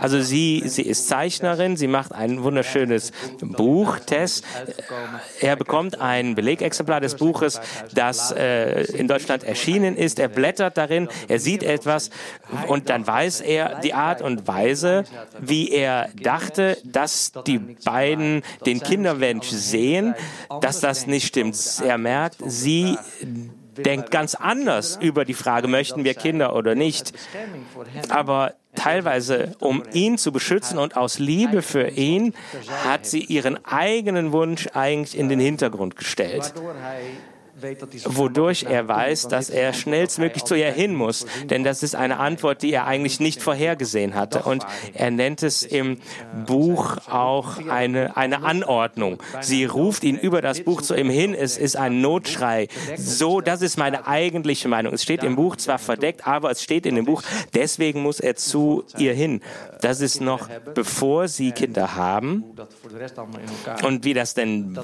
Also 0.00 0.20
sie, 0.20 0.62
sie 0.66 0.82
ist 0.82 1.08
Zeichnerin, 1.08 1.76
sie 1.76 1.86
macht 1.86 2.12
ein 2.12 2.42
wunderschönes 2.42 3.12
Buch, 3.40 3.98
Tess. 4.00 4.42
Er 5.40 5.56
bekommt 5.56 6.00
ein 6.00 6.34
Belegexemplar 6.34 7.00
des 7.00 7.16
Buches, 7.16 7.60
das 7.94 8.32
äh, 8.32 8.82
in 8.92 9.08
Deutschland 9.08 9.44
erschienen 9.44 9.96
ist. 9.96 10.18
Er 10.18 10.28
blättert 10.28 10.76
darin, 10.76 11.08
er 11.28 11.38
sieht 11.38 11.62
etwas 11.62 12.10
und 12.66 12.88
dann 12.88 13.06
weiß 13.06 13.40
er 13.40 13.80
die 13.80 13.94
Art 13.94 14.22
und 14.22 14.46
Weise, 14.46 15.04
wie 15.40 15.70
er 15.70 16.08
dachte, 16.22 16.78
dass 16.84 17.32
die 17.46 17.58
beiden 17.58 18.42
den 18.66 18.80
Kinderwunsch 18.80 19.48
sehen, 19.48 20.14
dass 20.60 20.80
das 20.80 21.06
nicht 21.06 21.26
stimmt. 21.26 21.56
Er 21.84 21.98
merkt, 21.98 22.36
sie 22.46 22.96
denkt 23.84 24.10
ganz 24.10 24.34
anders 24.34 24.98
über 25.00 25.24
die 25.24 25.34
Frage, 25.34 25.68
möchten 25.68 26.04
wir 26.04 26.14
Kinder 26.14 26.54
oder 26.54 26.74
nicht. 26.74 27.12
Aber 28.08 28.54
teilweise, 28.74 29.56
um 29.60 29.82
ihn 29.92 30.18
zu 30.18 30.32
beschützen 30.32 30.78
und 30.78 30.96
aus 30.96 31.18
Liebe 31.18 31.62
für 31.62 31.88
ihn, 31.88 32.34
hat 32.84 33.06
sie 33.06 33.20
ihren 33.20 33.64
eigenen 33.64 34.32
Wunsch 34.32 34.68
eigentlich 34.74 35.18
in 35.18 35.28
den 35.28 35.40
Hintergrund 35.40 35.96
gestellt 35.96 36.52
wodurch 38.04 38.64
er 38.64 38.88
weiß, 38.88 39.28
dass 39.28 39.50
er 39.50 39.72
schnellstmöglich 39.72 40.44
zu 40.44 40.54
ihr 40.54 40.70
hin 40.70 40.94
muss. 40.94 41.26
Denn 41.50 41.64
das 41.64 41.82
ist 41.82 41.94
eine 41.94 42.18
Antwort, 42.18 42.62
die 42.62 42.72
er 42.72 42.86
eigentlich 42.86 43.20
nicht 43.20 43.42
vorhergesehen 43.42 44.14
hatte. 44.14 44.42
Und 44.42 44.64
er 44.94 45.10
nennt 45.10 45.42
es 45.42 45.62
im 45.62 45.98
Buch 46.46 46.96
auch 47.08 47.66
eine, 47.68 48.16
eine 48.16 48.42
Anordnung. 48.42 49.22
Sie 49.40 49.64
ruft 49.64 50.04
ihn 50.04 50.16
über 50.16 50.42
das 50.42 50.60
Buch 50.60 50.82
zu 50.82 50.94
ihm 50.94 51.10
hin. 51.10 51.34
Es 51.34 51.56
ist 51.58 51.76
ein 51.76 52.00
Notschrei. 52.00 52.68
So, 52.96 53.40
das 53.40 53.62
ist 53.62 53.76
meine 53.76 54.06
eigentliche 54.06 54.68
Meinung. 54.68 54.94
Es 54.94 55.02
steht 55.02 55.22
im 55.22 55.36
Buch 55.36 55.56
zwar 55.56 55.78
verdeckt, 55.78 56.26
aber 56.26 56.50
es 56.50 56.62
steht 56.62 56.86
in 56.86 56.94
dem 56.94 57.04
Buch. 57.04 57.22
Deswegen 57.54 58.02
muss 58.02 58.20
er 58.20 58.36
zu 58.36 58.84
ihr 58.98 59.14
hin. 59.14 59.40
Das 59.80 60.00
ist 60.00 60.20
noch 60.20 60.48
bevor 60.74 61.28
sie 61.28 61.52
Kinder 61.52 61.94
haben. 61.94 62.44
Und 63.84 64.04
wie 64.04 64.14
das 64.14 64.34
denn 64.34 64.78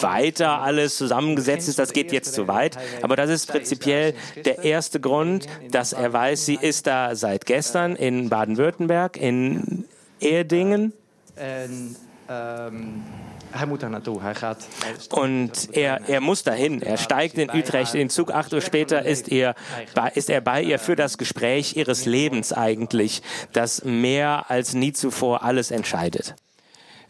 weiter 0.00 0.60
alles 0.60 0.96
zusammengesetzt 0.96 1.68
ist, 1.68 1.73
ist, 1.74 1.78
das 1.78 1.92
geht 1.92 2.12
jetzt 2.12 2.34
zu 2.34 2.48
weit. 2.48 2.78
Aber 3.02 3.16
das 3.16 3.30
ist 3.30 3.46
prinzipiell 3.46 4.14
der 4.44 4.64
erste 4.64 5.00
Grund, 5.00 5.46
dass 5.70 5.92
er 5.92 6.12
weiß, 6.12 6.46
sie 6.46 6.58
ist 6.60 6.86
da 6.86 7.14
seit 7.14 7.46
gestern 7.46 7.96
in 7.96 8.28
Baden-Württemberg, 8.28 9.16
in 9.16 9.84
Erdingen. 10.20 10.92
Und 15.10 15.52
er, 15.72 16.00
er 16.08 16.20
muss 16.20 16.42
dahin. 16.42 16.82
Er 16.82 16.96
steigt 16.96 17.38
in 17.38 17.50
Utrecht 17.50 17.94
in 17.94 18.10
Zug. 18.10 18.32
Acht 18.32 18.52
Uhr 18.52 18.60
später 18.60 19.04
ist 19.04 19.30
er, 19.30 19.54
ist 20.14 20.30
er 20.30 20.40
bei 20.40 20.62
ihr 20.62 20.78
für 20.78 20.96
das 20.96 21.18
Gespräch 21.18 21.76
ihres 21.76 22.04
Lebens 22.04 22.52
eigentlich, 22.52 23.22
das 23.52 23.84
mehr 23.84 24.50
als 24.50 24.74
nie 24.74 24.92
zuvor 24.92 25.42
alles 25.42 25.70
entscheidet. 25.70 26.34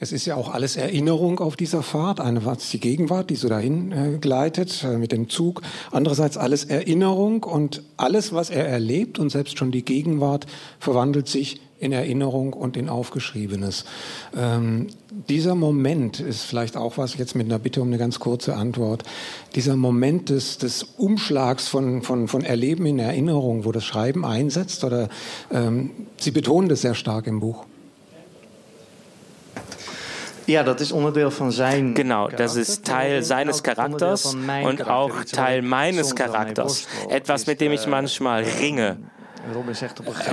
Es 0.00 0.12
ist 0.12 0.26
ja 0.26 0.36
auch 0.36 0.52
alles 0.52 0.76
Erinnerung 0.76 1.38
auf 1.38 1.56
dieser 1.56 1.82
Fahrt. 1.82 2.20
Einerseits 2.20 2.70
die 2.70 2.80
Gegenwart, 2.80 3.30
die 3.30 3.36
so 3.36 3.48
dahin 3.48 3.92
äh, 3.92 4.18
gleitet 4.18 4.84
äh, 4.84 4.98
mit 4.98 5.12
dem 5.12 5.28
Zug. 5.28 5.62
Andererseits 5.92 6.36
alles 6.36 6.64
Erinnerung 6.64 7.44
und 7.44 7.82
alles, 7.96 8.32
was 8.32 8.50
er 8.50 8.66
erlebt 8.66 9.18
und 9.18 9.30
selbst 9.30 9.58
schon 9.58 9.70
die 9.70 9.84
Gegenwart 9.84 10.46
verwandelt 10.78 11.28
sich 11.28 11.60
in 11.78 11.92
Erinnerung 11.92 12.54
und 12.54 12.76
in 12.76 12.88
Aufgeschriebenes. 12.88 13.84
Ähm, 14.36 14.86
dieser 15.28 15.54
Moment 15.54 16.18
ist 16.18 16.42
vielleicht 16.42 16.76
auch 16.76 16.98
was, 16.98 17.16
jetzt 17.16 17.34
mit 17.34 17.46
einer 17.46 17.58
Bitte 17.58 17.82
um 17.82 17.88
eine 17.88 17.98
ganz 17.98 18.20
kurze 18.20 18.56
Antwort, 18.56 19.04
dieser 19.54 19.76
Moment 19.76 20.30
des, 20.30 20.58
des 20.58 20.82
Umschlags 20.82 21.68
von, 21.68 22.02
von, 22.02 22.26
von 22.26 22.42
Erleben 22.42 22.86
in 22.86 22.98
Erinnerung, 22.98 23.64
wo 23.64 23.72
das 23.72 23.84
Schreiben 23.84 24.24
einsetzt, 24.24 24.82
oder 24.84 25.08
ähm, 25.52 25.90
Sie 26.16 26.30
betonen 26.30 26.68
das 26.68 26.80
sehr 26.80 26.94
stark 26.94 27.26
im 27.26 27.40
Buch. 27.40 27.64
Ja, 30.46 30.62
das 30.62 30.80
ist 30.80 30.92
Onderdeel 30.92 31.30
von 31.30 31.50
sein. 31.50 31.94
Genau, 31.94 32.28
das 32.28 32.56
ist 32.56 32.84
Teil 32.84 33.22
seines 33.22 33.62
Charakters 33.62 34.34
und 34.64 34.88
auch 34.88 35.24
Teil 35.24 35.62
meines 35.62 36.14
Charakters. 36.14 36.86
Etwas, 37.08 37.46
mit 37.46 37.60
dem 37.60 37.72
ich 37.72 37.86
manchmal 37.86 38.44
ringe. 38.60 38.98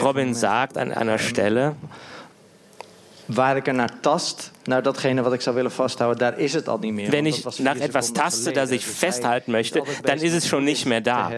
Robin 0.01 0.33
sagt 0.33 0.77
an 0.77 0.91
einer 0.91 1.17
Stelle, 1.17 1.75
waar 3.27 3.57
ik 3.57 3.67
er 3.67 3.73
naar 3.73 3.99
tast, 4.01 4.51
Nou, 4.65 4.81
datgene 4.81 5.21
wat 5.21 5.33
ik 5.33 5.41
zou 5.41 5.55
willen 5.55 5.71
vasthouden, 5.71 6.19
daar 6.19 6.39
is 6.39 6.53
het 6.53 6.67
al 6.67 6.77
niet 6.77 6.93
meer. 6.93 7.09
Wenn 7.09 7.25
ich 7.25 7.59
nach 7.59 7.77
etwas 7.77 8.11
taste, 8.11 8.51
das 8.51 8.69
ich 8.69 8.85
festhalten 8.85 9.51
möchte, 9.51 9.83
dann 10.03 10.19
ist 10.19 10.33
es 10.33 10.47
schon 10.47 10.63
nicht 10.63 10.85
mehr 10.85 11.01
da. 11.01 11.31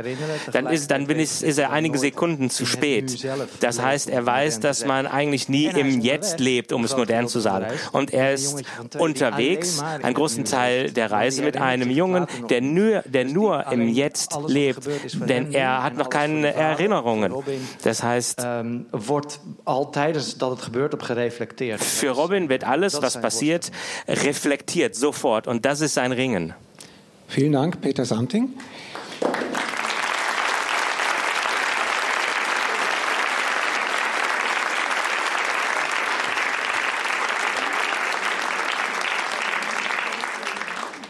Dann 0.51 0.67
ist, 0.67 0.91
dann 0.91 1.07
bin 1.07 1.19
ich, 1.19 1.41
ist 1.41 1.57
er 1.57 1.71
einige 1.71 1.97
Sekunden 1.97 2.49
zu 2.49 2.65
spät. 2.65 3.25
Das 3.59 3.79
heißt, 3.79 4.09
er 4.09 4.25
weiß, 4.25 4.59
dass 4.59 4.85
man 4.85 5.07
eigentlich 5.07 5.47
nie 5.49 5.65
im 5.65 6.01
Jetzt 6.01 6.39
lebt, 6.39 6.73
um 6.73 6.83
es 6.83 6.97
modern 6.97 7.27
zu 7.27 7.39
sagen. 7.39 7.67
Und 7.91 8.13
er 8.13 8.33
ist 8.33 8.63
unterwegs, 8.97 9.81
einen 10.01 10.13
großen 10.13 10.43
Teil 10.45 10.91
der 10.91 11.11
Reise 11.11 11.43
mit 11.43 11.57
einem 11.57 11.89
Jungen, 11.89 12.25
der 12.49 12.61
nur, 12.61 13.03
der 13.05 13.25
nur 13.25 13.71
im 13.71 13.87
Jetzt 13.87 14.37
lebt, 14.47 14.87
denn 15.13 15.53
er 15.53 15.83
hat 15.83 15.95
noch 15.95 16.09
keine 16.09 16.53
Erinnerungen. 16.53 17.33
Das 17.83 18.03
heißt, 18.03 18.41
für 21.79 22.09
Robin 22.09 22.49
wird 22.49 22.63
alles, 22.63 23.01
was 23.01 23.12
was 23.15 23.21
passiert, 23.21 23.71
reflektiert 24.07 24.95
sofort. 24.95 25.47
Und 25.47 25.65
das 25.65 25.81
ist 25.81 25.93
sein 25.93 26.11
Ringen. 26.11 26.53
Vielen 27.27 27.53
Dank, 27.53 27.81
Peter 27.81 28.05
Santing. 28.05 28.49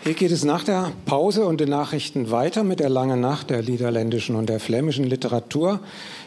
Hier 0.04 0.16
geht 0.16 0.32
es 0.32 0.44
nach 0.44 0.66
der 0.66 0.92
Pause 1.06 1.46
und 1.46 1.62
den 1.62 1.70
Nachrichten 1.70 2.30
weiter 2.30 2.66
mit 2.66 2.82
der 2.82 2.90
langen 2.90 3.22
Nacht 3.22 3.50
der 3.50 3.64
niederländischen 3.64 4.36
und 4.36 4.50
der 4.50 4.60
flämischen 4.60 5.06
Literatur 5.06 5.80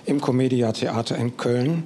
im 0.07 0.23
Comedia 0.23 0.73
Theater 0.73 1.19
in 1.19 1.36
Köln 1.36 1.82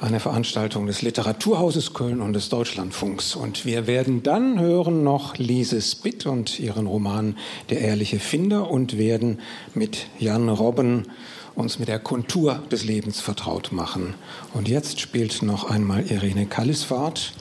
eine 0.00 0.20
Veranstaltung 0.20 0.86
des 0.86 1.02
Literaturhauses 1.02 1.94
Köln 1.94 2.20
und 2.20 2.32
des 2.32 2.48
Deutschlandfunks. 2.48 3.36
Und 3.36 3.64
wir 3.64 3.86
werden 3.86 4.22
dann 4.22 4.60
hören 4.60 5.02
noch 5.02 5.36
Lise 5.36 5.80
Spitt 5.80 6.26
und 6.26 6.58
ihren 6.60 6.86
Roman 6.86 7.36
Der 7.70 7.80
ehrliche 7.80 8.18
Finder 8.18 8.70
und 8.70 8.98
werden 8.98 9.40
mit 9.74 10.06
Jan 10.18 10.48
Robben 10.48 11.06
uns 11.54 11.78
mit 11.78 11.88
der 11.88 11.98
Kontur 11.98 12.62
des 12.70 12.84
Lebens 12.84 13.20
vertraut 13.20 13.72
machen. 13.72 14.14
Und 14.54 14.68
jetzt 14.68 15.00
spielt 15.00 15.42
noch 15.42 15.70
einmal 15.70 16.04
Irene 16.10 16.46
Kallisfahrt 16.46 17.32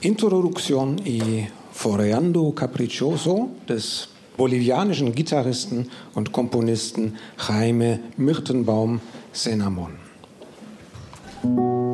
Introduction 0.00 0.98
i 1.06 1.46
Foreando 1.72 2.52
Capriccioso 2.52 3.50
des 3.68 4.08
bolivianischen 4.36 5.14
Gitarristen 5.14 5.90
und 6.14 6.32
Komponisten 6.32 7.16
Jaime 7.48 8.00
Myrtenbaum 8.16 9.00
Senamon. 9.32 10.05
Thank 11.46 11.58
you. 11.60 11.85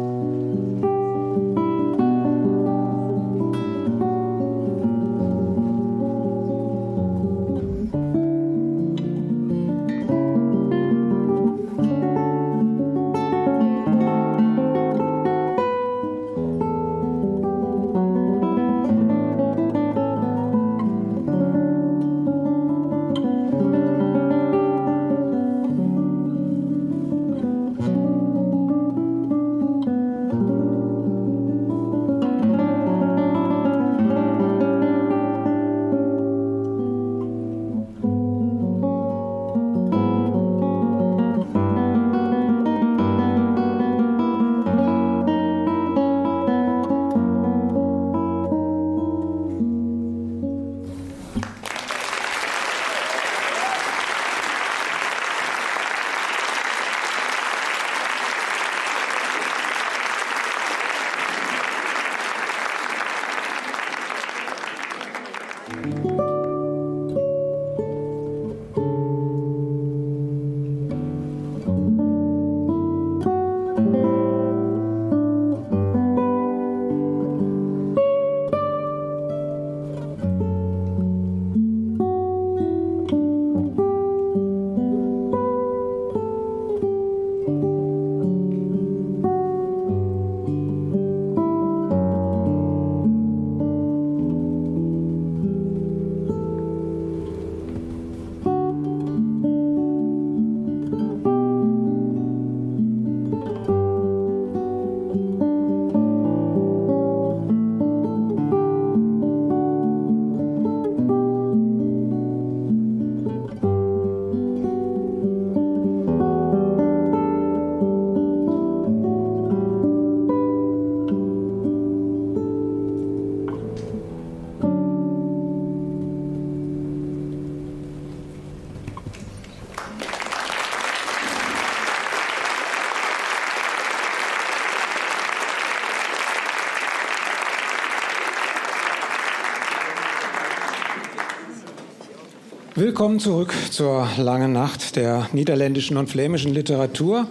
Willkommen 142.84 143.20
zurück 143.20 143.54
zur 143.70 144.08
langen 144.18 144.52
Nacht 144.52 144.96
der 144.96 145.28
niederländischen 145.32 145.96
und 145.96 146.10
flämischen 146.10 146.52
Literatur, 146.52 147.28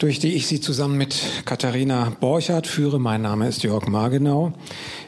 durch 0.00 0.18
die 0.18 0.34
ich 0.34 0.48
Sie 0.48 0.60
zusammen 0.60 0.98
mit 0.98 1.14
Katharina 1.44 2.12
Borchardt 2.18 2.66
führe. 2.66 2.98
Mein 2.98 3.22
Name 3.22 3.46
ist 3.46 3.62
Jörg 3.62 3.86
Margenau. 3.86 4.52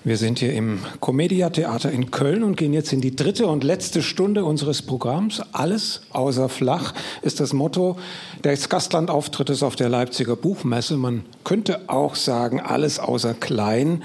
Wir 0.04 0.16
sind 0.16 0.38
hier 0.38 0.52
im 0.52 0.78
Comedia 1.00 1.50
Theater 1.50 1.90
in 1.90 2.12
Köln 2.12 2.44
und 2.44 2.56
gehen 2.56 2.72
jetzt 2.72 2.92
in 2.92 3.00
die 3.00 3.16
dritte 3.16 3.48
und 3.48 3.64
letzte 3.64 4.02
Stunde 4.02 4.44
unseres 4.44 4.82
Programms. 4.82 5.42
Alles 5.50 6.02
außer 6.12 6.48
flach 6.48 6.94
ist 7.22 7.40
das 7.40 7.52
Motto 7.52 7.98
des 8.44 8.68
Gastlandauftrittes 8.68 9.64
auf 9.64 9.74
der 9.74 9.88
Leipziger 9.88 10.36
Buchmesse. 10.36 10.96
Man 10.96 11.24
könnte 11.42 11.88
auch 11.88 12.14
sagen, 12.14 12.60
alles 12.60 13.00
außer 13.00 13.34
klein. 13.34 14.04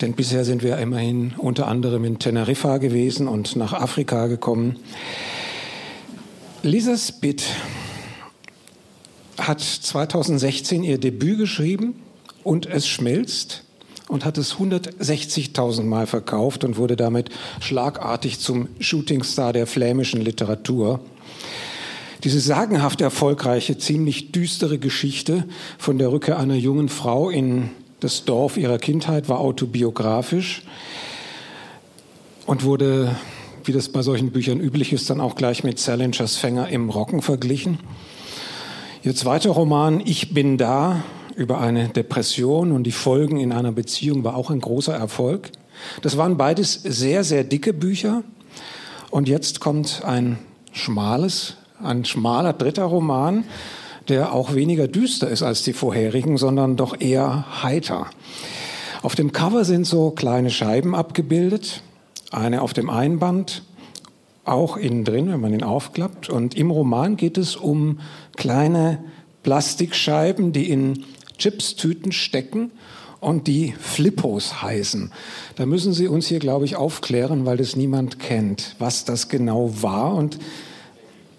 Denn 0.00 0.14
bisher 0.14 0.44
sind 0.44 0.62
wir 0.62 0.78
immerhin 0.78 1.34
unter 1.36 1.68
anderem 1.68 2.04
in 2.04 2.18
Teneriffa 2.18 2.78
gewesen 2.78 3.28
und 3.28 3.56
nach 3.56 3.74
Afrika 3.74 4.28
gekommen. 4.28 4.76
Lisa 6.62 6.96
Spitt 6.96 7.44
hat 9.38 9.60
2016 9.60 10.84
ihr 10.84 10.98
Debüt 10.98 11.38
geschrieben 11.38 11.94
und 12.44 12.66
es 12.66 12.86
schmilzt 12.86 13.64
und 14.08 14.24
hat 14.24 14.38
es 14.38 14.54
160.000 14.54 15.82
Mal 15.82 16.06
verkauft 16.06 16.64
und 16.64 16.76
wurde 16.76 16.96
damit 16.96 17.30
schlagartig 17.60 18.40
zum 18.40 18.68
Shootingstar 18.80 19.52
der 19.52 19.66
flämischen 19.66 20.20
Literatur. 20.20 21.00
Diese 22.24 22.40
sagenhaft 22.40 23.00
erfolgreiche, 23.00 23.78
ziemlich 23.78 24.32
düstere 24.32 24.78
Geschichte 24.78 25.44
von 25.78 25.96
der 25.96 26.12
Rückkehr 26.12 26.38
einer 26.38 26.54
jungen 26.54 26.88
Frau 26.88 27.30
in 27.30 27.70
das 28.00 28.24
Dorf 28.24 28.56
ihrer 28.56 28.78
Kindheit 28.78 29.28
war 29.28 29.40
autobiografisch 29.40 30.62
und 32.46 32.64
wurde, 32.64 33.14
wie 33.64 33.72
das 33.72 33.88
bei 33.90 34.02
solchen 34.02 34.30
Büchern 34.30 34.58
üblich 34.58 34.92
ist, 34.92 35.10
dann 35.10 35.20
auch 35.20 35.34
gleich 35.34 35.64
mit 35.64 35.78
Salingers 35.78 36.36
Fänger 36.36 36.68
im 36.68 36.90
Rocken 36.90 37.22
verglichen. 37.22 37.78
Ihr 39.02 39.14
zweiter 39.14 39.50
Roman 39.50 40.00
Ich 40.04 40.34
bin 40.34 40.58
da 40.58 41.02
über 41.36 41.60
eine 41.60 41.88
Depression 41.88 42.72
und 42.72 42.84
die 42.84 42.92
Folgen 42.92 43.38
in 43.38 43.52
einer 43.52 43.72
Beziehung 43.72 44.24
war 44.24 44.34
auch 44.34 44.50
ein 44.50 44.60
großer 44.60 44.94
Erfolg. 44.94 45.50
Das 46.02 46.16
waren 46.16 46.36
beides 46.36 46.74
sehr, 46.82 47.24
sehr 47.24 47.44
dicke 47.44 47.72
Bücher. 47.72 48.22
Und 49.10 49.28
jetzt 49.28 49.60
kommt 49.60 50.02
ein 50.04 50.38
schmales, 50.72 51.56
ein 51.82 52.04
schmaler 52.04 52.52
dritter 52.52 52.84
Roman, 52.84 53.44
der 54.10 54.34
auch 54.34 54.54
weniger 54.54 54.88
düster 54.88 55.28
ist 55.28 55.42
als 55.42 55.62
die 55.62 55.72
vorherigen, 55.72 56.36
sondern 56.36 56.76
doch 56.76 57.00
eher 57.00 57.62
heiter. 57.62 58.06
Auf 59.02 59.14
dem 59.14 59.32
Cover 59.32 59.64
sind 59.64 59.86
so 59.86 60.10
kleine 60.10 60.50
Scheiben 60.50 60.94
abgebildet, 60.94 61.82
eine 62.30 62.60
auf 62.60 62.74
dem 62.74 62.90
Einband, 62.90 63.62
auch 64.44 64.76
innen 64.76 65.04
drin, 65.04 65.30
wenn 65.30 65.40
man 65.40 65.54
ihn 65.54 65.62
aufklappt. 65.62 66.28
Und 66.28 66.56
im 66.56 66.70
Roman 66.70 67.16
geht 67.16 67.38
es 67.38 67.56
um 67.56 68.00
kleine 68.36 69.02
Plastikscheiben, 69.42 70.52
die 70.52 70.68
in 70.68 71.04
Chipstüten 71.38 72.12
stecken 72.12 72.70
und 73.20 73.46
die 73.46 73.74
Flippos 73.78 74.62
heißen. 74.62 75.12
Da 75.56 75.66
müssen 75.66 75.92
Sie 75.92 76.08
uns 76.08 76.26
hier, 76.26 76.38
glaube 76.38 76.64
ich, 76.64 76.76
aufklären, 76.76 77.46
weil 77.46 77.56
das 77.56 77.76
niemand 77.76 78.18
kennt, 78.18 78.74
was 78.78 79.04
das 79.04 79.28
genau 79.28 79.82
war 79.82 80.14
und 80.14 80.38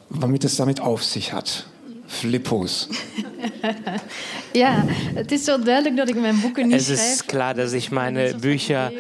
womit 0.10 0.44
es 0.44 0.56
damit 0.56 0.80
auf 0.80 1.04
sich 1.04 1.34
hat. 1.34 1.66
Flippos. 2.12 2.90
ja, 4.52 4.84
het 5.14 5.32
is 5.32 5.44
zo 5.44 5.60
duidelijk 5.60 5.98
dat 5.98 6.10
ik 6.10 6.16
mijn 6.16 6.40
boeken 6.42 6.68
niet 6.68 6.76
Es 6.76 6.90
ist 6.90 7.26
klar, 7.26 7.54
dass 7.54 7.74
ich 7.74 7.92
meine 7.92 8.36
Bücher 8.40 8.92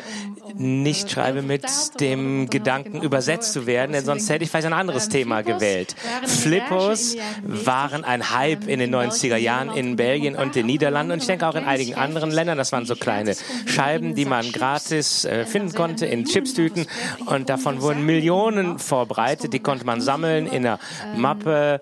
nicht 0.55 1.09
schreibe 1.11 1.41
mit 1.41 1.65
dem 1.99 2.49
Gedanken, 2.49 3.01
übersetzt 3.01 3.53
zu 3.53 3.65
werden, 3.65 3.93
denn 3.93 4.05
sonst 4.05 4.29
hätte 4.29 4.43
ich 4.43 4.49
vielleicht 4.49 4.67
ein 4.67 4.73
anderes 4.73 5.09
Thema 5.09 5.41
gewählt. 5.41 5.95
Flippos 6.25 7.15
waren 7.43 8.03
ein 8.03 8.31
Hype 8.31 8.67
in 8.67 8.79
den 8.79 8.93
90er 8.93 9.37
Jahren 9.37 9.75
in 9.75 9.95
Belgien 9.95 10.35
und 10.35 10.55
den 10.55 10.65
Niederlanden 10.65 11.13
und 11.13 11.19
ich 11.19 11.27
denke 11.27 11.47
auch 11.47 11.55
in 11.55 11.65
einigen 11.65 11.95
anderen 11.95 12.31
Ländern. 12.31 12.57
Das 12.57 12.71
waren 12.71 12.85
so 12.85 12.95
kleine 12.95 13.35
Scheiben, 13.65 14.15
die 14.15 14.25
man 14.25 14.51
gratis 14.51 15.25
äh, 15.25 15.45
finden 15.45 15.73
konnte 15.73 16.05
in 16.05 16.25
Chipstüten 16.25 16.85
und 17.25 17.49
davon 17.49 17.81
wurden 17.81 18.05
Millionen 18.05 18.79
verbreitet. 18.79 19.53
Die 19.53 19.59
konnte 19.59 19.85
man 19.85 20.01
sammeln 20.01 20.47
in 20.47 20.65
einer 20.65 20.79
Mappe 21.15 21.81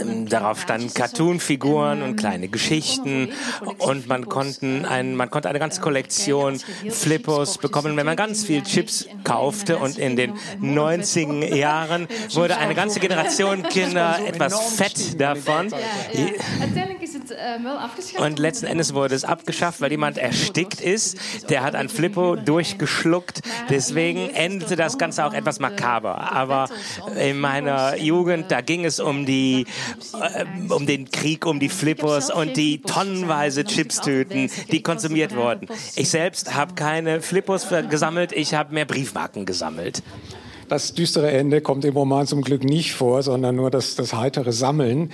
ähm, 0.00 0.28
darauf 0.28 0.60
standen 0.60 0.92
Cartoon-Figuren 0.92 1.51
und 2.02 2.16
kleine 2.16 2.48
Geschichten 2.48 3.30
und 3.78 4.06
man, 4.08 4.28
konnten 4.28 4.84
ein, 4.84 5.16
man 5.16 5.30
konnte 5.30 5.48
eine 5.48 5.58
ganze 5.58 5.80
Kollektion 5.80 6.60
Flippos 6.88 7.58
bekommen, 7.58 7.96
wenn 7.96 8.06
man 8.06 8.16
ganz 8.16 8.44
viel 8.44 8.62
Chips 8.62 9.06
kaufte. 9.24 9.78
Und 9.78 9.98
in 9.98 10.16
den 10.16 10.32
90er 10.60 11.54
Jahren 11.54 12.08
wurde 12.34 12.56
eine 12.56 12.74
ganze 12.74 13.00
Generation 13.00 13.62
Kinder 13.64 14.18
etwas 14.26 14.76
fett 14.76 15.20
davon. 15.20 15.72
Und 18.18 18.38
letzten 18.38 18.66
Endes 18.66 18.94
wurde 18.94 19.14
es 19.14 19.24
abgeschafft, 19.24 19.80
weil 19.80 19.90
jemand 19.90 20.18
erstickt 20.18 20.80
ist. 20.80 21.50
Der 21.50 21.62
hat 21.62 21.74
ein 21.74 21.88
Flippo 21.88 22.36
durchgeschluckt. 22.36 23.42
Deswegen 23.68 24.30
endete 24.30 24.76
das 24.76 24.98
Ganze 24.98 25.24
auch 25.24 25.32
etwas 25.32 25.60
makaber. 25.60 26.32
Aber 26.32 26.68
in 27.16 27.38
meiner 27.38 27.96
Jugend, 27.96 28.50
da 28.50 28.60
ging 28.60 28.84
es 28.84 29.00
um 29.00 29.26
die, 29.26 29.66
äh, 30.20 30.44
um 30.72 30.86
den 30.86 31.10
Krieg, 31.10 31.46
um 31.46 31.60
die 31.60 31.68
Flippos 31.68 32.30
und 32.30 32.56
die 32.56 32.80
tonnenweise 32.80 33.64
Chipstüten, 33.64 34.50
die 34.70 34.82
konsumiert 34.82 35.34
wurden. 35.34 35.68
Ich 35.96 36.10
selbst 36.10 36.54
habe 36.54 36.74
keine 36.74 37.20
Flippos 37.20 37.66
gesammelt, 37.88 38.32
ich 38.32 38.54
habe 38.54 38.74
mehr 38.74 38.84
Briefmarken 38.84 39.46
gesammelt. 39.46 40.02
Das 40.72 40.94
düstere 40.94 41.30
Ende 41.30 41.60
kommt 41.60 41.84
im 41.84 41.94
Roman 41.94 42.26
zum 42.26 42.40
Glück 42.40 42.64
nicht 42.64 42.94
vor, 42.94 43.22
sondern 43.22 43.56
nur 43.56 43.70
das, 43.70 43.94
das 43.94 44.14
heitere 44.14 44.52
Sammeln. 44.52 45.10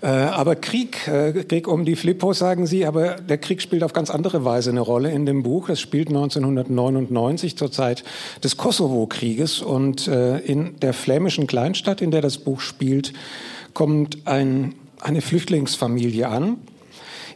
Äh, 0.00 0.06
aber 0.06 0.56
Krieg, 0.56 1.06
äh, 1.06 1.44
Krieg 1.44 1.68
um 1.68 1.84
die 1.84 1.96
Flippos, 1.96 2.38
sagen 2.38 2.66
Sie, 2.66 2.86
aber 2.86 3.16
der 3.16 3.36
Krieg 3.36 3.60
spielt 3.60 3.84
auf 3.84 3.92
ganz 3.92 4.08
andere 4.08 4.46
Weise 4.46 4.70
eine 4.70 4.80
Rolle 4.80 5.10
in 5.10 5.26
dem 5.26 5.42
Buch. 5.42 5.68
Das 5.68 5.80
spielt 5.80 6.08
1999 6.08 7.58
zur 7.58 7.70
Zeit 7.70 8.04
des 8.42 8.56
Kosovo-Krieges 8.56 9.60
und 9.60 10.08
äh, 10.08 10.38
in 10.38 10.80
der 10.80 10.94
flämischen 10.94 11.46
Kleinstadt, 11.46 12.00
in 12.00 12.10
der 12.10 12.22
das 12.22 12.38
Buch 12.38 12.60
spielt, 12.60 13.12
kommt 13.74 14.26
ein, 14.26 14.74
eine 14.98 15.20
Flüchtlingsfamilie 15.20 16.26
an. 16.26 16.56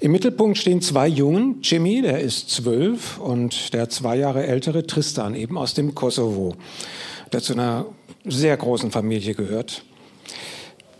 Im 0.00 0.12
Mittelpunkt 0.12 0.56
stehen 0.56 0.80
zwei 0.80 1.08
Jungen, 1.08 1.58
Jimmy, 1.62 2.00
der 2.00 2.20
ist 2.20 2.48
zwölf, 2.48 3.18
und 3.18 3.74
der 3.74 3.90
zwei 3.90 4.16
Jahre 4.16 4.46
ältere 4.46 4.86
Tristan, 4.86 5.34
eben 5.34 5.58
aus 5.58 5.74
dem 5.74 5.94
Kosovo 5.94 6.54
der 7.32 7.40
zu 7.40 7.52
einer 7.52 7.86
sehr 8.24 8.56
großen 8.56 8.90
Familie 8.90 9.34
gehört. 9.34 9.84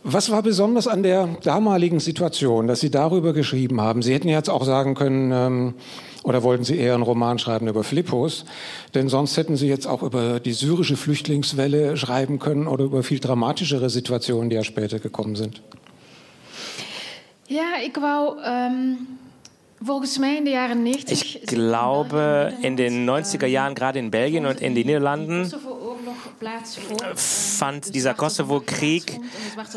Was 0.09 0.31
war 0.31 0.43
besonders 0.43 0.87
an 0.87 1.03
der 1.03 1.29
damaligen 1.43 1.99
Situation, 1.99 2.69
dass 2.69 2.79
Sie 2.79 2.93
darüber 2.93 3.33
geschrieben 3.33 3.81
haben? 3.81 4.03
Sie 4.03 4.15
hätten 4.15 4.29
jetzt 4.29 4.49
auch 4.49 4.65
sagen 4.65 4.95
können, 4.95 5.33
ähm, 5.33 5.75
oder 6.23 6.45
wollten 6.45 6.63
Sie 6.63 6.77
eher 6.77 6.95
einen 6.95 7.03
Roman 7.03 7.41
schreiben 7.41 7.67
über 7.67 7.83
Flippos? 7.83 8.45
Denn 8.95 9.09
sonst 9.09 9.37
hätten 9.37 9.57
Sie 9.57 9.69
jetzt 9.69 9.87
auch 9.87 10.05
über 10.05 10.39
die 10.39 10.53
syrische 10.53 10.97
Flüchtlingswelle 10.97 11.97
schreiben 11.97 12.39
können 12.39 12.69
oder 12.69 12.85
über 12.85 13.03
viel 13.03 13.19
dramatischere 13.19 13.91
Situationen, 13.91 14.49
die 14.49 14.57
ja 14.57 14.63
später 14.65 15.01
gekommen 15.01 15.35
sind. 15.35 15.61
Ja, 17.49 17.75
ich 17.85 17.97
wou 17.97 18.37
ähm, 18.45 18.99
ich 21.09 21.43
glaube, 21.47 22.53
in 22.63 22.77
den 22.77 23.09
90er 23.09 23.47
Jahren, 23.47 23.75
gerade 23.75 23.99
in 23.99 24.11
Belgien 24.11 24.47
und 24.47 24.61
in 24.61 24.75
den 24.75 24.87
Niederlanden, 24.87 25.53
fand 27.15 27.95
dieser 27.95 28.15
Kosovo-Krieg 28.15 29.21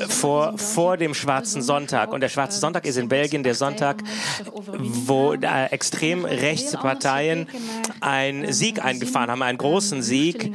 vor, 0.08 0.58
vor 0.58 0.98
dem 0.98 1.14
Schwarzen 1.14 1.62
Sonntag. 1.62 2.12
Und 2.12 2.22
der 2.22 2.30
Schwarze 2.30 2.60
Sonntag 2.60 2.86
ist 2.86 2.98
in 2.98 3.10
Belgien 3.10 3.44
der 3.44 3.56
Sonntag, 3.56 4.04
wo 4.78 5.34
äh, 5.34 5.66
extrem 5.72 6.26
rechte 6.26 6.78
Parteien 6.78 7.48
einen 8.02 8.52
Sieg 8.52 8.84
eingefahren 8.84 9.32
haben, 9.32 9.42
einen 9.42 9.58
großen 9.58 10.02
Sieg. 10.02 10.52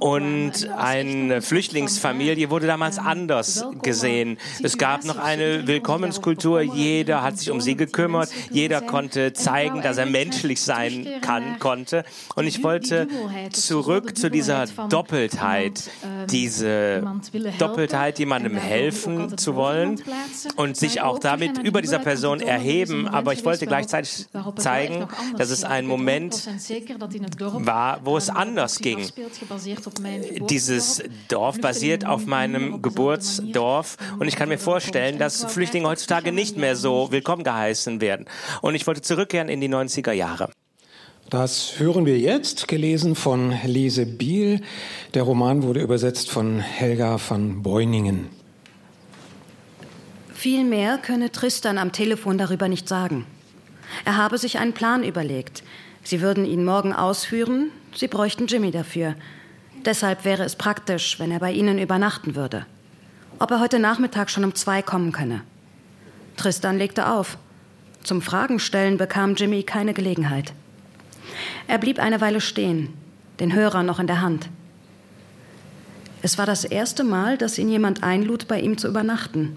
Und 0.00 0.68
eine 0.76 1.42
Flüchtlingsfamilie 1.42 2.50
wurde 2.50 2.66
damals 2.66 2.98
anders 2.98 3.64
gesehen. 3.82 4.38
Es 4.62 4.78
gab 4.78 5.04
noch 5.04 5.18
eine 5.18 5.66
Willkommenskultur. 5.66 6.60
Jeder 6.60 7.22
hat 7.22 7.38
sich 7.38 7.50
um 7.50 7.60
sie 7.60 7.76
gekümmert. 7.76 8.30
Jeder 8.50 8.80
konnte 8.80 9.32
zeigen, 9.32 9.82
dass 9.82 9.98
er 9.98 10.06
menschlich 10.06 10.60
sein 10.60 11.06
kann, 11.20 11.58
konnte. 11.58 12.04
Und 12.36 12.46
ich 12.46 12.62
wollte 12.62 13.08
zurück 13.52 14.16
zu 14.16 14.30
dieser 14.30 14.66
Doppeltheit, 14.92 15.90
diese 16.30 17.02
Doppeltheit, 17.58 18.18
jemandem 18.18 18.56
helfen 18.56 19.38
zu 19.38 19.56
wollen 19.56 20.02
und 20.56 20.76
sich 20.76 21.00
auch 21.00 21.18
damit 21.18 21.58
über 21.58 21.80
dieser 21.80 21.98
Person 21.98 22.40
erheben. 22.40 23.08
Aber 23.08 23.32
ich 23.32 23.44
wollte 23.44 23.66
gleichzeitig 23.66 24.26
zeigen, 24.56 25.08
dass 25.38 25.50
es 25.50 25.64
ein 25.64 25.86
Moment 25.86 26.46
war, 27.52 28.00
wo 28.04 28.16
es 28.18 28.28
anders 28.28 28.78
ging. 28.80 29.08
Dieses 30.50 31.02
Dorf 31.28 31.60
basiert 31.60 32.04
auf 32.04 32.26
meinem 32.26 32.82
Geburtsdorf 32.82 33.96
und 34.18 34.28
ich 34.28 34.36
kann 34.36 34.50
mir 34.50 34.58
vorstellen, 34.58 35.18
dass 35.18 35.44
Flüchtlinge 35.44 35.88
heutzutage 35.88 36.32
nicht 36.32 36.56
mehr 36.58 36.76
so 36.76 37.10
willkommen 37.10 37.44
geheißen 37.44 38.00
werden. 38.00 38.26
Und 38.60 38.74
ich 38.74 38.86
wollte 38.86 39.00
zurückkehren 39.00 39.48
in 39.48 39.60
die 39.60 39.68
90er 39.68 40.12
Jahre. 40.12 40.50
Das 41.32 41.78
hören 41.78 42.04
wir 42.04 42.18
jetzt, 42.18 42.68
gelesen 42.68 43.14
von 43.14 43.54
Lise 43.64 44.04
Biel. 44.04 44.60
Der 45.14 45.22
Roman 45.22 45.62
wurde 45.62 45.80
übersetzt 45.80 46.30
von 46.30 46.58
Helga 46.58 47.18
van 47.26 47.62
Beuningen. 47.62 48.28
Viel 50.34 50.62
mehr 50.64 50.98
könne 50.98 51.32
Tristan 51.32 51.78
am 51.78 51.90
Telefon 51.90 52.36
darüber 52.36 52.68
nicht 52.68 52.86
sagen. 52.86 53.24
Er 54.04 54.18
habe 54.18 54.36
sich 54.36 54.58
einen 54.58 54.74
Plan 54.74 55.02
überlegt. 55.04 55.62
Sie 56.04 56.20
würden 56.20 56.44
ihn 56.44 56.66
morgen 56.66 56.92
ausführen, 56.92 57.70
sie 57.96 58.08
bräuchten 58.08 58.46
Jimmy 58.46 58.70
dafür. 58.70 59.14
Deshalb 59.86 60.26
wäre 60.26 60.44
es 60.44 60.56
praktisch, 60.56 61.18
wenn 61.18 61.30
er 61.30 61.38
bei 61.38 61.52
ihnen 61.52 61.78
übernachten 61.78 62.36
würde. 62.36 62.66
Ob 63.38 63.50
er 63.52 63.60
heute 63.60 63.78
Nachmittag 63.78 64.28
schon 64.28 64.44
um 64.44 64.54
zwei 64.54 64.82
kommen 64.82 65.12
könne. 65.12 65.40
Tristan 66.36 66.76
legte 66.76 67.08
auf. 67.08 67.38
Zum 68.02 68.20
Fragenstellen 68.20 68.98
bekam 68.98 69.34
Jimmy 69.34 69.62
keine 69.62 69.94
Gelegenheit. 69.94 70.52
Er 71.66 71.78
blieb 71.78 71.98
eine 71.98 72.20
Weile 72.20 72.40
stehen, 72.40 72.92
den 73.40 73.54
Hörer 73.54 73.82
noch 73.82 74.00
in 74.00 74.06
der 74.06 74.20
Hand. 74.20 74.48
Es 76.22 76.38
war 76.38 76.46
das 76.46 76.64
erste 76.64 77.02
Mal, 77.02 77.36
dass 77.36 77.58
ihn 77.58 77.68
jemand 77.68 78.02
einlud, 78.02 78.46
bei 78.46 78.60
ihm 78.60 78.78
zu 78.78 78.88
übernachten. 78.88 79.56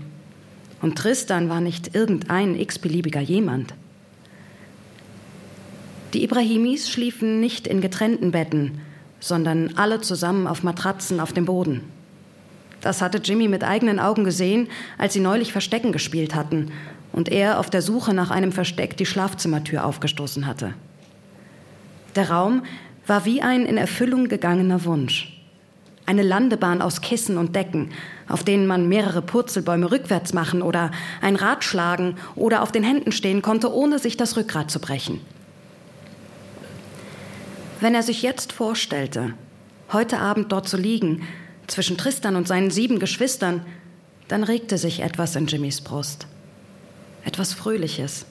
Und 0.81 0.97
Tristan 0.97 1.49
war 1.49 1.61
nicht 1.61 1.95
irgendein 1.95 2.59
x-beliebiger 2.59 3.21
jemand. 3.21 3.73
Die 6.13 6.23
Ibrahimis 6.23 6.89
schliefen 6.89 7.39
nicht 7.39 7.67
in 7.67 7.81
getrennten 7.81 8.31
Betten, 8.31 8.81
sondern 9.19 9.73
alle 9.75 10.01
zusammen 10.01 10.47
auf 10.47 10.63
Matratzen 10.63 11.19
auf 11.19 11.33
dem 11.33 11.45
Boden. 11.45 11.81
Das 12.81 13.01
hatte 13.01 13.17
Jimmy 13.17 13.47
mit 13.47 13.63
eigenen 13.63 13.99
Augen 13.99 14.23
gesehen, 14.23 14.67
als 14.97 15.13
sie 15.13 15.19
neulich 15.19 15.51
Verstecken 15.51 15.91
gespielt 15.91 16.35
hatten 16.35 16.71
und 17.11 17.29
er 17.29 17.59
auf 17.59 17.69
der 17.69 17.81
Suche 17.81 18.13
nach 18.13 18.29
einem 18.29 18.51
Versteck 18.51 18.97
die 18.97 19.05
Schlafzimmertür 19.05 19.85
aufgestoßen 19.85 20.45
hatte. 20.45 20.73
Der 22.15 22.29
Raum 22.29 22.63
war 23.07 23.25
wie 23.25 23.41
ein 23.41 23.65
in 23.65 23.77
Erfüllung 23.77 24.27
gegangener 24.27 24.85
Wunsch. 24.85 25.31
Eine 26.05 26.23
Landebahn 26.23 26.81
aus 26.81 27.01
Kissen 27.01 27.37
und 27.37 27.55
Decken, 27.55 27.89
auf 28.27 28.43
denen 28.43 28.67
man 28.67 28.87
mehrere 28.87 29.21
Purzelbäume 29.21 29.91
rückwärts 29.91 30.33
machen 30.33 30.61
oder 30.61 30.91
ein 31.21 31.35
Rad 31.35 31.63
schlagen 31.63 32.15
oder 32.35 32.61
auf 32.61 32.71
den 32.71 32.83
Händen 32.83 33.11
stehen 33.11 33.41
konnte, 33.41 33.73
ohne 33.73 33.99
sich 33.99 34.15
das 34.15 34.37
Rückgrat 34.37 34.71
zu 34.71 34.79
brechen. 34.79 35.19
Wenn 37.81 37.95
er 37.95 38.03
sich 38.03 38.21
jetzt 38.21 38.53
vorstellte, 38.53 39.33
heute 39.91 40.19
Abend 40.19 40.51
dort 40.51 40.69
zu 40.69 40.77
liegen, 40.77 41.23
zwischen 41.67 41.97
Tristan 41.97 42.35
und 42.35 42.47
seinen 42.47 42.71
sieben 42.71 42.99
Geschwistern, 42.99 43.65
dann 44.27 44.43
regte 44.43 44.77
sich 44.77 45.01
etwas 45.01 45.35
in 45.35 45.47
Jimmys 45.47 45.81
Brust. 45.81 46.27
Etwas 47.25 47.53
Fröhliches, 47.53 48.25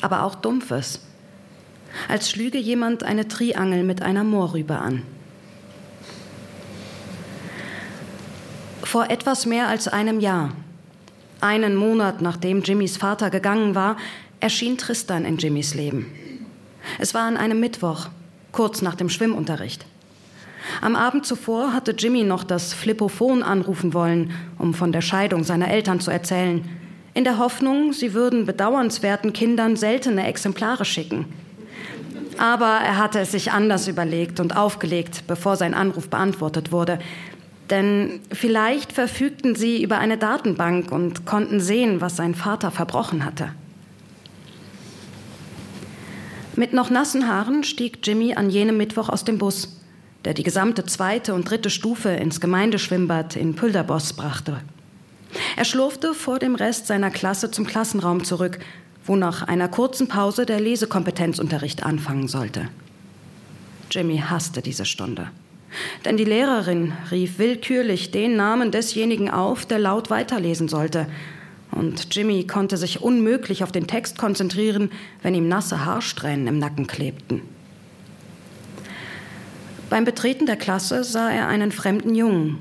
aber 0.00 0.22
auch 0.22 0.34
Dumpfes 0.34 1.00
als 2.08 2.30
schlüge 2.30 2.58
jemand 2.58 3.02
eine 3.02 3.28
Triangel 3.28 3.84
mit 3.84 4.02
einer 4.02 4.24
Moorrübe 4.24 4.78
an. 4.78 5.02
Vor 8.82 9.10
etwas 9.10 9.46
mehr 9.46 9.68
als 9.68 9.88
einem 9.88 10.20
Jahr, 10.20 10.52
einen 11.40 11.76
Monat 11.76 12.20
nachdem 12.20 12.62
Jimmys 12.62 12.96
Vater 12.96 13.30
gegangen 13.30 13.74
war, 13.74 13.96
erschien 14.40 14.76
Tristan 14.76 15.24
in 15.24 15.38
Jimmys 15.38 15.74
Leben. 15.74 16.06
Es 16.98 17.14
war 17.14 17.22
an 17.22 17.36
einem 17.36 17.60
Mittwoch, 17.60 18.08
kurz 18.50 18.82
nach 18.82 18.94
dem 18.94 19.08
Schwimmunterricht. 19.08 19.86
Am 20.80 20.94
Abend 20.94 21.26
zuvor 21.26 21.72
hatte 21.72 21.92
Jimmy 21.92 22.22
noch 22.22 22.44
das 22.44 22.72
Flippophon 22.72 23.42
anrufen 23.42 23.94
wollen, 23.94 24.32
um 24.58 24.74
von 24.74 24.92
der 24.92 25.00
Scheidung 25.00 25.44
seiner 25.44 25.68
Eltern 25.68 26.00
zu 26.00 26.10
erzählen, 26.10 26.68
in 27.14 27.24
der 27.24 27.38
Hoffnung, 27.38 27.92
sie 27.92 28.14
würden 28.14 28.46
bedauernswerten 28.46 29.34
Kindern 29.34 29.76
seltene 29.76 30.26
Exemplare 30.26 30.86
schicken. 30.86 31.26
Aber 32.38 32.66
er 32.66 32.98
hatte 32.98 33.20
es 33.20 33.32
sich 33.32 33.52
anders 33.52 33.88
überlegt 33.88 34.40
und 34.40 34.56
aufgelegt, 34.56 35.24
bevor 35.26 35.56
sein 35.56 35.74
Anruf 35.74 36.08
beantwortet 36.08 36.72
wurde. 36.72 36.98
Denn 37.70 38.20
vielleicht 38.32 38.92
verfügten 38.92 39.54
sie 39.54 39.82
über 39.82 39.98
eine 39.98 40.18
Datenbank 40.18 40.90
und 40.90 41.24
konnten 41.24 41.60
sehen, 41.60 42.00
was 42.00 42.16
sein 42.16 42.34
Vater 42.34 42.70
verbrochen 42.70 43.24
hatte. 43.24 43.52
Mit 46.54 46.74
noch 46.74 46.90
nassen 46.90 47.28
Haaren 47.28 47.64
stieg 47.64 48.00
Jimmy 48.02 48.34
an 48.34 48.50
jenem 48.50 48.76
Mittwoch 48.76 49.08
aus 49.08 49.24
dem 49.24 49.38
Bus, 49.38 49.80
der 50.24 50.34
die 50.34 50.42
gesamte 50.42 50.84
zweite 50.84 51.32
und 51.34 51.48
dritte 51.48 51.70
Stufe 51.70 52.10
ins 52.10 52.40
Gemeindeschwimmbad 52.40 53.36
in 53.36 53.54
Pulderbos 53.54 54.12
brachte. 54.12 54.60
Er 55.56 55.64
schlurfte 55.64 56.12
vor 56.12 56.38
dem 56.38 56.54
Rest 56.54 56.86
seiner 56.86 57.10
Klasse 57.10 57.50
zum 57.50 57.66
Klassenraum 57.66 58.24
zurück 58.24 58.58
wo 59.04 59.16
nach 59.16 59.42
einer 59.42 59.68
kurzen 59.68 60.08
Pause 60.08 60.46
der 60.46 60.60
Lesekompetenzunterricht 60.60 61.84
anfangen 61.84 62.28
sollte. 62.28 62.68
Jimmy 63.90 64.18
hasste 64.18 64.62
diese 64.62 64.84
Stunde. 64.84 65.30
Denn 66.04 66.16
die 66.16 66.24
Lehrerin 66.24 66.92
rief 67.10 67.38
willkürlich 67.38 68.10
den 68.10 68.36
Namen 68.36 68.70
desjenigen 68.70 69.30
auf, 69.30 69.64
der 69.66 69.78
laut 69.78 70.10
weiterlesen 70.10 70.68
sollte. 70.68 71.06
Und 71.70 72.14
Jimmy 72.14 72.46
konnte 72.46 72.76
sich 72.76 73.00
unmöglich 73.02 73.64
auf 73.64 73.72
den 73.72 73.86
Text 73.86 74.18
konzentrieren, 74.18 74.90
wenn 75.22 75.34
ihm 75.34 75.48
nasse 75.48 75.84
Haarsträhnen 75.84 76.46
im 76.46 76.58
Nacken 76.58 76.86
klebten. 76.86 77.40
Beim 79.88 80.04
Betreten 80.04 80.46
der 80.46 80.56
Klasse 80.56 81.04
sah 81.04 81.30
er 81.30 81.48
einen 81.48 81.72
fremden 81.72 82.14
Jungen, 82.14 82.58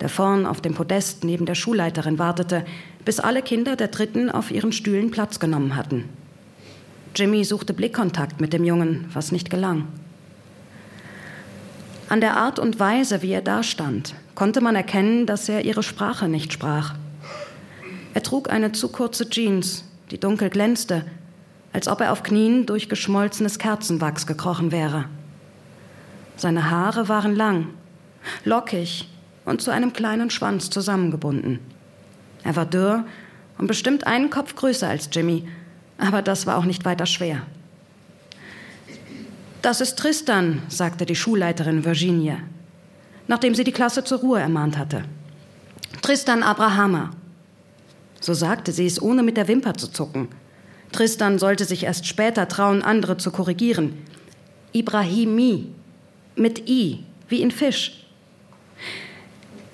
der 0.00 0.08
vorn 0.08 0.46
auf 0.46 0.60
dem 0.60 0.74
Podest 0.74 1.24
neben 1.24 1.46
der 1.46 1.54
Schulleiterin 1.54 2.18
wartete, 2.18 2.64
bis 3.06 3.20
alle 3.20 3.40
Kinder 3.40 3.76
der 3.76 3.88
Dritten 3.88 4.30
auf 4.30 4.50
ihren 4.50 4.72
Stühlen 4.72 5.12
Platz 5.12 5.38
genommen 5.38 5.76
hatten. 5.76 6.08
Jimmy 7.14 7.44
suchte 7.44 7.72
Blickkontakt 7.72 8.40
mit 8.40 8.52
dem 8.52 8.64
Jungen, 8.64 9.06
was 9.14 9.32
nicht 9.32 9.48
gelang. 9.48 9.86
An 12.08 12.20
der 12.20 12.36
Art 12.36 12.58
und 12.58 12.78
Weise, 12.80 13.22
wie 13.22 13.30
er 13.30 13.42
dastand, 13.42 14.14
konnte 14.34 14.60
man 14.60 14.74
erkennen, 14.74 15.24
dass 15.24 15.48
er 15.48 15.64
ihre 15.64 15.84
Sprache 15.84 16.28
nicht 16.28 16.52
sprach. 16.52 16.94
Er 18.12 18.24
trug 18.24 18.50
eine 18.50 18.72
zu 18.72 18.88
kurze 18.88 19.30
Jeans, 19.30 19.84
die 20.10 20.18
dunkel 20.18 20.50
glänzte, 20.50 21.04
als 21.72 21.86
ob 21.86 22.00
er 22.00 22.10
auf 22.10 22.24
Knien 22.24 22.66
durch 22.66 22.88
geschmolzenes 22.88 23.60
Kerzenwachs 23.60 24.26
gekrochen 24.26 24.72
wäre. 24.72 25.04
Seine 26.36 26.70
Haare 26.70 27.08
waren 27.08 27.36
lang, 27.36 27.68
lockig 28.44 29.08
und 29.44 29.62
zu 29.62 29.70
einem 29.70 29.92
kleinen 29.92 30.30
Schwanz 30.30 30.70
zusammengebunden. 30.70 31.60
Er 32.46 32.54
war 32.54 32.64
dürr 32.64 33.04
und 33.58 33.66
bestimmt 33.66 34.06
einen 34.06 34.30
Kopf 34.30 34.54
größer 34.54 34.88
als 34.88 35.08
Jimmy, 35.10 35.48
aber 35.98 36.22
das 36.22 36.46
war 36.46 36.56
auch 36.56 36.64
nicht 36.64 36.84
weiter 36.84 37.04
schwer. 37.04 37.42
Das 39.62 39.80
ist 39.80 39.96
Tristan, 39.98 40.62
sagte 40.68 41.06
die 41.06 41.16
Schulleiterin 41.16 41.84
Virginie, 41.84 42.38
nachdem 43.26 43.56
sie 43.56 43.64
die 43.64 43.72
Klasse 43.72 44.04
zur 44.04 44.20
Ruhe 44.20 44.38
ermahnt 44.38 44.78
hatte. 44.78 45.02
Tristan 46.02 46.44
Abrahama. 46.44 47.10
So 48.20 48.32
sagte 48.32 48.70
sie 48.70 48.86
es, 48.86 49.02
ohne 49.02 49.24
mit 49.24 49.36
der 49.36 49.48
Wimper 49.48 49.74
zu 49.74 49.88
zucken. 49.88 50.28
Tristan 50.92 51.40
sollte 51.40 51.64
sich 51.64 51.82
erst 51.82 52.06
später 52.06 52.46
trauen, 52.46 52.82
andere 52.82 53.16
zu 53.16 53.32
korrigieren. 53.32 53.94
Ibrahimi. 54.72 55.66
Mit 56.36 56.68
I, 56.68 57.02
wie 57.28 57.42
in 57.42 57.50
Fisch. 57.50 58.06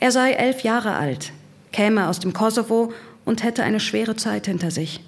Er 0.00 0.10
sei 0.10 0.32
elf 0.32 0.62
Jahre 0.62 0.94
alt, 0.94 1.32
käme 1.72 2.08
aus 2.08 2.20
dem 2.20 2.32
Kosovo 2.32 2.92
und 3.24 3.42
hätte 3.42 3.62
eine 3.62 3.80
schwere 3.80 4.16
Zeit 4.16 4.46
hinter 4.46 4.70
sich. 4.70 5.00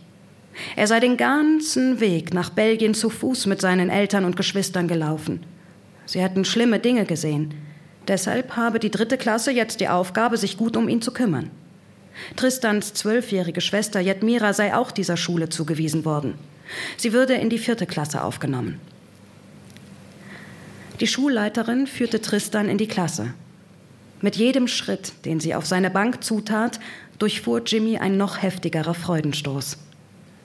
Er 0.77 0.87
sei 0.87 1.01
den 1.01 1.17
ganzen 1.17 2.01
Weg 2.01 2.33
nach 2.33 2.51
Belgien 2.51 2.95
zu 2.95 3.11
Fuß 3.11 3.47
mit 3.47 3.61
seinen 3.61 3.91
Eltern 3.91 4.25
und 4.25 4.37
Geschwistern 4.37 4.89
gelaufen. 4.89 5.45
Sie 6.07 6.21
hätten 6.21 6.45
schlimme 6.45 6.79
Dinge 6.79 7.05
gesehen. 7.07 7.55
Deshalb 8.07 8.57
habe 8.57 8.79
die 8.79 8.91
dritte 8.91 9.17
Klasse 9.17 9.51
jetzt 9.51 9.81
die 9.81 9.89
Aufgabe, 9.89 10.37
sich 10.37 10.57
gut 10.57 10.77
um 10.77 10.89
ihn 10.89 11.03
zu 11.03 11.13
kümmern. 11.13 11.51
Tristans 12.37 12.95
zwölfjährige 12.95 13.61
Schwester 13.61 14.01
Jetmira 14.01 14.53
sei 14.53 14.75
auch 14.75 14.91
dieser 14.91 15.17
Schule 15.17 15.49
zugewiesen 15.49 16.05
worden. 16.05 16.35
Sie 16.97 17.13
würde 17.13 17.35
in 17.35 17.51
die 17.51 17.59
vierte 17.59 17.87
Klasse 17.87 18.23
aufgenommen. 18.23 18.79
Die 21.01 21.07
Schulleiterin 21.07 21.87
führte 21.87 22.21
Tristan 22.21 22.69
in 22.69 22.79
die 22.79 22.87
Klasse. 22.87 23.35
Mit 24.25 24.37
jedem 24.37 24.69
Schritt, 24.69 25.13
den 25.27 25.39
sie 25.39 25.55
auf 25.55 25.67
seine 25.67 25.91
Bank 25.91 26.25
zutat, 26.25 26.81
durchfuhr 27.19 27.61
Jimmy 27.63 27.99
ein 27.99 28.17
noch 28.17 28.41
heftigerer 28.41 28.95
Freudenstoß. 28.95 29.77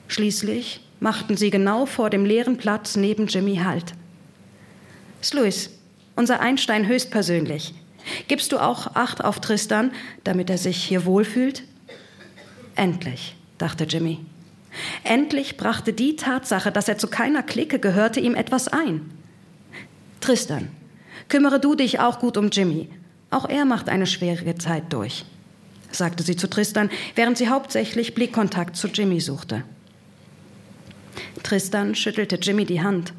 Schließlich 0.06 0.82
machten 1.00 1.38
sie 1.38 1.48
genau 1.48 1.86
vor 1.86 2.10
dem 2.10 2.26
leeren 2.26 2.58
Platz 2.58 2.96
neben 2.96 3.26
Jimmy 3.26 3.56
Halt. 3.64 3.94
Sluis, 5.22 5.70
unser 6.14 6.40
Einstein 6.40 6.88
höchstpersönlich. 6.88 7.72
Gibst 8.28 8.52
du 8.52 8.58
auch 8.58 8.96
Acht 8.96 9.24
auf 9.24 9.40
Tristan, 9.40 9.92
damit 10.24 10.50
er 10.50 10.58
sich 10.58 10.84
hier 10.84 11.06
wohlfühlt? 11.06 11.62
Endlich, 12.74 13.34
dachte 13.56 13.84
Jimmy. 13.84 14.18
Endlich 15.04 15.56
brachte 15.56 15.94
die 15.94 16.16
Tatsache, 16.16 16.70
dass 16.70 16.86
er 16.86 16.98
zu 16.98 17.08
keiner 17.08 17.42
Clique 17.42 17.78
gehörte, 17.78 18.20
ihm 18.20 18.34
etwas 18.34 18.68
ein. 18.68 19.10
Tristan, 20.20 20.68
kümmere 21.30 21.58
du 21.58 21.74
dich 21.74 21.98
auch 21.98 22.18
gut 22.18 22.36
um 22.36 22.50
Jimmy. 22.50 22.90
Auch 23.30 23.48
er 23.48 23.64
macht 23.64 23.88
eine 23.88 24.06
schwierige 24.06 24.56
Zeit 24.56 24.92
durch, 24.92 25.24
sagte 25.92 26.22
sie 26.22 26.36
zu 26.36 26.50
Tristan, 26.50 26.90
während 27.14 27.38
sie 27.38 27.48
hauptsächlich 27.48 28.14
Blickkontakt 28.14 28.76
zu 28.76 28.88
Jimmy 28.88 29.20
suchte. 29.20 29.62
Tristan 31.42 31.94
schüttelte 31.94 32.36
Jimmy 32.36 32.64
die 32.64 32.82
Hand. 32.82 33.12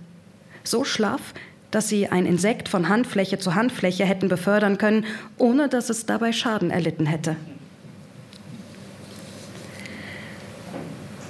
So 0.64 0.84
schlaff, 0.84 1.34
dass 1.72 1.88
sie 1.88 2.08
ein 2.08 2.26
Insekt 2.26 2.68
von 2.68 2.90
Handfläche 2.90 3.40
zu 3.40 3.56
Handfläche 3.56 4.06
hätten 4.06 4.28
befördern 4.28 4.78
können, 4.78 5.06
ohne 5.38 5.70
dass 5.70 5.90
es 5.90 6.06
dabei 6.06 6.34
Schaden 6.34 6.70
erlitten 6.70 7.06
hätte. 7.06 7.38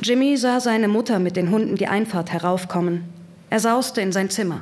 Jimmy 0.02 0.36
sah 0.36 0.60
seine 0.60 0.88
Mutter 0.88 1.20
mit 1.20 1.36
den 1.36 1.52
Hunden 1.52 1.76
die 1.76 1.88
Einfahrt 1.88 2.32
heraufkommen. 2.32 3.04
Er 3.52 3.60
sauste 3.60 4.02
in 4.02 4.12
sein 4.12 4.32
Zimmer. 4.32 4.62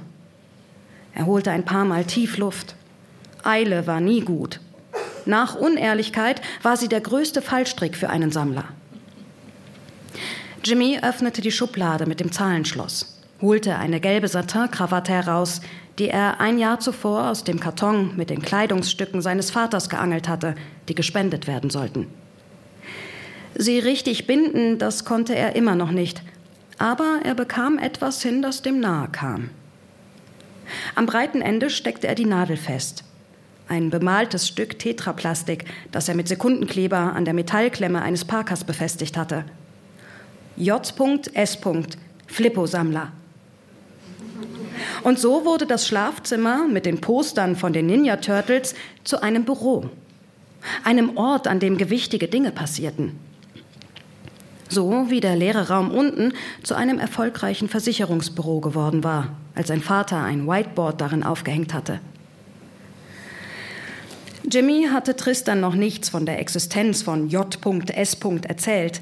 Er 1.16 1.26
holte 1.26 1.52
ein 1.52 1.64
paar 1.64 1.86
Mal 1.86 2.04
tief 2.04 2.38
Luft. 2.38 2.76
Eile 3.44 3.88
war 3.88 4.02
nie 4.02 4.22
gut. 4.22 4.60
Nach 5.26 5.56
Unehrlichkeit 5.56 6.42
war 6.64 6.78
sie 6.78 6.88
der 6.88 7.02
größte 7.02 7.42
Fallstrick 7.42 7.96
für 7.96 8.10
einen 8.10 8.32
Sammler. 8.32 8.66
Jimmy 10.64 11.00
öffnete 11.02 11.42
die 11.42 11.52
Schublade 11.52 12.06
mit 12.06 12.20
dem 12.20 12.32
Zahlenschloss, 12.32 13.22
holte 13.42 13.78
eine 13.78 14.00
gelbe 14.00 14.28
Satin-Krawatte 14.28 15.12
heraus, 15.12 15.62
die 15.98 16.10
er 16.10 16.40
ein 16.40 16.58
Jahr 16.58 16.80
zuvor 16.80 17.30
aus 17.30 17.44
dem 17.44 17.60
Karton 17.60 18.16
mit 18.16 18.30
den 18.30 18.42
Kleidungsstücken 18.42 19.22
seines 19.22 19.52
Vaters 19.52 19.90
geangelt 19.90 20.28
hatte, 20.28 20.56
die 20.88 20.96
gespendet 20.96 21.48
werden 21.48 21.70
sollten. 21.70 22.08
Sie 23.56 23.80
richtig 23.80 24.28
binden, 24.28 24.78
das 24.80 25.06
konnte 25.06 25.36
er 25.36 25.56
immer 25.56 25.76
noch 25.76 25.92
nicht, 25.92 26.22
aber 26.78 27.20
er 27.24 27.36
bekam 27.36 27.78
etwas 27.78 28.22
hin, 28.22 28.42
das 28.42 28.62
dem 28.62 28.80
nahe 28.80 29.10
kam. 29.10 29.50
Am 30.96 31.06
breiten 31.06 31.42
Ende 31.42 31.70
steckte 31.70 32.08
er 32.08 32.16
die 32.16 32.26
Nadel 32.26 32.58
fest. 32.58 33.04
Ein 33.70 33.92
bemaltes 33.92 34.48
Stück 34.48 34.80
Tetraplastik, 34.80 35.66
das 35.92 36.10
er 36.10 36.16
mit 36.16 36.28
Sekundenkleber 36.28 36.98
an 36.98 37.24
der 37.24 37.36
Metallklemme 37.36 38.02
eines 38.02 38.26
Parkers 38.26 38.64
befestigt 38.64 39.16
hatte. 39.16 39.46
J.S. 40.58 41.60
Flippo-Sammler. 42.26 43.12
Und 45.04 45.20
so 45.20 45.46
wurde 45.46 45.68
das 45.68 45.88
Schlafzimmer 45.88 46.68
mit 46.68 46.88
den 46.88 47.00
Postern 47.00 47.56
von 47.56 47.72
den 47.72 47.86
Ninja 47.86 48.18
Turtles 48.18 48.74
zu 49.04 49.22
einem 49.22 49.46
Büro. 49.46 49.88
Einem 50.84 51.16
Ort, 51.16 51.48
an 51.48 51.60
dem 51.60 51.78
gewichtige 51.78 52.28
Dinge 52.28 52.52
passierten. 52.52 53.20
So 54.68 55.12
wie 55.12 55.20
der 55.20 55.36
leere 55.36 55.70
Raum 55.70 55.92
unten 55.92 56.34
zu 56.64 56.74
einem 56.74 56.98
erfolgreichen 56.98 57.70
Versicherungsbüro 57.70 58.62
geworden 58.62 59.04
war, 59.04 59.38
als 59.54 59.68
sein 59.68 59.82
Vater 59.82 60.24
ein 60.24 60.48
Whiteboard 60.48 61.00
darin 61.00 61.24
aufgehängt 61.24 61.76
hatte. 61.76 62.00
Jimmy 64.44 64.88
hatte 64.92 65.16
Tristan 65.16 65.60
noch 65.60 65.76
nichts 65.76 66.10
von 66.10 66.26
der 66.26 66.40
Existenz 66.40 67.02
von 67.02 67.30
J.S. 67.30 68.18
erzählt 68.48 69.02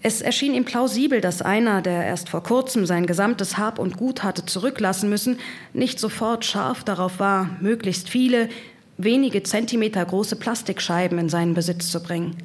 es 0.00 0.20
erschien 0.20 0.54
ihm 0.54 0.64
plausibel, 0.64 1.20
dass 1.20 1.42
einer, 1.42 1.82
der 1.82 2.06
erst 2.06 2.28
vor 2.28 2.42
kurzem 2.42 2.86
sein 2.86 3.06
gesamtes 3.06 3.58
Hab 3.58 3.80
und 3.80 3.96
Gut 3.96 4.22
hatte 4.22 4.46
zurücklassen 4.46 5.08
müssen, 5.08 5.38
nicht 5.72 5.98
sofort 5.98 6.44
scharf 6.44 6.84
darauf 6.84 7.18
war, 7.18 7.56
möglichst 7.60 8.08
viele, 8.08 8.48
wenige 8.96 9.42
Zentimeter 9.42 10.04
große 10.04 10.36
Plastikscheiben 10.36 11.18
in 11.18 11.28
seinen 11.28 11.54
Besitz 11.54 11.90
zu 11.90 12.00
bringen. 12.00 12.36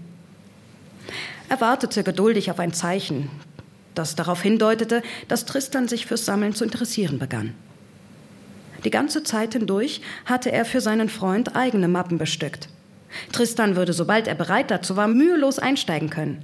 Er 1.47 1.61
wartete 1.61 2.03
geduldig 2.03 2.49
auf 2.49 2.59
ein 2.59 2.73
Zeichen, 2.73 3.29
das 3.93 4.15
darauf 4.15 4.41
hindeutete, 4.41 5.03
dass 5.27 5.45
Tristan 5.45 5.87
sich 5.87 6.07
fürs 6.07 6.25
Sammeln 6.25 6.55
zu 6.55 6.63
interessieren 6.63 7.19
begann. 7.19 7.53
Die 8.85 8.91
ganze 8.91 9.23
Zeit 9.23 9.53
hindurch 9.53 10.01
hatte 10.25 10.51
er 10.51 10.65
für 10.65 10.81
seinen 10.81 11.09
Freund 11.09 11.55
eigene 11.55 11.87
Mappen 11.87 12.17
bestückt. 12.17 12.67
Tristan 13.31 13.75
würde, 13.75 13.93
sobald 13.93 14.27
er 14.27 14.35
bereit 14.35 14.71
dazu 14.71 14.95
war, 14.95 15.07
mühelos 15.07 15.59
einsteigen 15.59 16.09
können. 16.09 16.43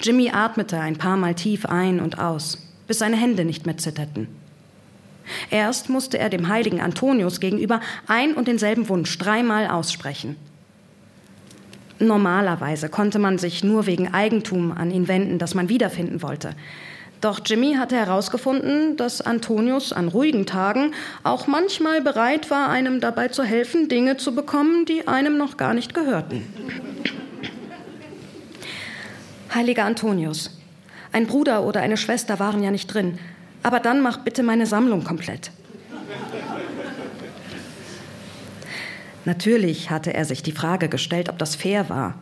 Jimmy 0.00 0.30
atmete 0.30 0.78
ein 0.78 0.96
paar 0.96 1.16
Mal 1.16 1.34
tief 1.34 1.66
ein 1.66 2.00
und 2.00 2.18
aus, 2.18 2.58
bis 2.86 2.98
seine 2.98 3.16
Hände 3.16 3.44
nicht 3.44 3.66
mehr 3.66 3.76
zitterten. 3.76 4.28
Erst 5.50 5.90
musste 5.90 6.18
er 6.18 6.30
dem 6.30 6.48
heiligen 6.48 6.80
Antonius 6.80 7.40
gegenüber 7.40 7.80
ein 8.06 8.34
und 8.34 8.48
denselben 8.48 8.88
Wunsch 8.88 9.18
dreimal 9.18 9.68
aussprechen. 9.68 10.36
Normalerweise 11.98 12.88
konnte 12.88 13.18
man 13.18 13.38
sich 13.38 13.64
nur 13.64 13.86
wegen 13.86 14.14
Eigentum 14.14 14.72
an 14.72 14.90
ihn 14.90 15.08
wenden, 15.08 15.38
das 15.38 15.54
man 15.54 15.68
wiederfinden 15.68 16.22
wollte. 16.22 16.54
Doch 17.20 17.40
Jimmy 17.44 17.74
hatte 17.74 17.96
herausgefunden, 17.96 18.96
dass 18.96 19.20
Antonius 19.20 19.92
an 19.92 20.08
ruhigen 20.08 20.46
Tagen 20.46 20.92
auch 21.24 21.48
manchmal 21.48 22.00
bereit 22.00 22.50
war, 22.50 22.68
einem 22.68 23.00
dabei 23.00 23.28
zu 23.28 23.42
helfen, 23.42 23.88
Dinge 23.88 24.16
zu 24.18 24.34
bekommen, 24.34 24.84
die 24.84 25.08
einem 25.08 25.36
noch 25.36 25.56
gar 25.56 25.74
nicht 25.74 25.94
gehörten. 25.94 26.42
Heiliger 29.52 29.84
Antonius, 29.84 30.56
ein 31.10 31.26
Bruder 31.26 31.64
oder 31.64 31.80
eine 31.80 31.96
Schwester 31.96 32.38
waren 32.38 32.62
ja 32.62 32.70
nicht 32.70 32.86
drin, 32.92 33.18
aber 33.64 33.80
dann 33.80 34.00
mach 34.00 34.18
bitte 34.18 34.44
meine 34.44 34.66
Sammlung 34.66 35.02
komplett. 35.02 35.50
Natürlich 39.24 39.90
hatte 39.90 40.14
er 40.14 40.24
sich 40.24 40.42
die 40.42 40.52
Frage 40.52 40.88
gestellt, 40.88 41.28
ob 41.28 41.38
das 41.38 41.56
fair 41.56 41.88
war, 41.88 42.14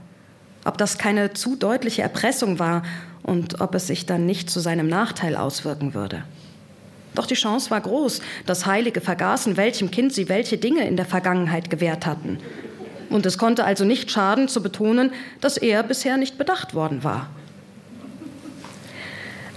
ob 0.64 0.78
das 0.78 0.96
keine 0.98 1.34
zu 1.34 1.54
deutliche 1.54 2.02
Erpressung 2.02 2.58
war 2.58 2.82
und 3.26 3.60
ob 3.60 3.74
es 3.74 3.88
sich 3.88 4.06
dann 4.06 4.24
nicht 4.24 4.48
zu 4.48 4.60
seinem 4.60 4.88
Nachteil 4.88 5.36
auswirken 5.36 5.94
würde. 5.94 6.22
Doch 7.16 7.26
die 7.26 7.34
Chance 7.34 7.70
war 7.70 7.80
groß, 7.80 8.20
dass 8.46 8.66
Heilige 8.66 9.00
vergaßen, 9.00 9.56
welchem 9.56 9.90
Kind 9.90 10.12
sie 10.12 10.28
welche 10.28 10.58
Dinge 10.58 10.86
in 10.86 10.96
der 10.96 11.06
Vergangenheit 11.06 11.68
gewährt 11.68 12.06
hatten. 12.06 12.38
Und 13.10 13.26
es 13.26 13.36
konnte 13.36 13.64
also 13.64 13.84
nicht 13.84 14.10
schaden, 14.10 14.48
zu 14.48 14.62
betonen, 14.62 15.12
dass 15.40 15.56
er 15.56 15.82
bisher 15.82 16.18
nicht 16.18 16.38
bedacht 16.38 16.74
worden 16.74 17.02
war. 17.02 17.28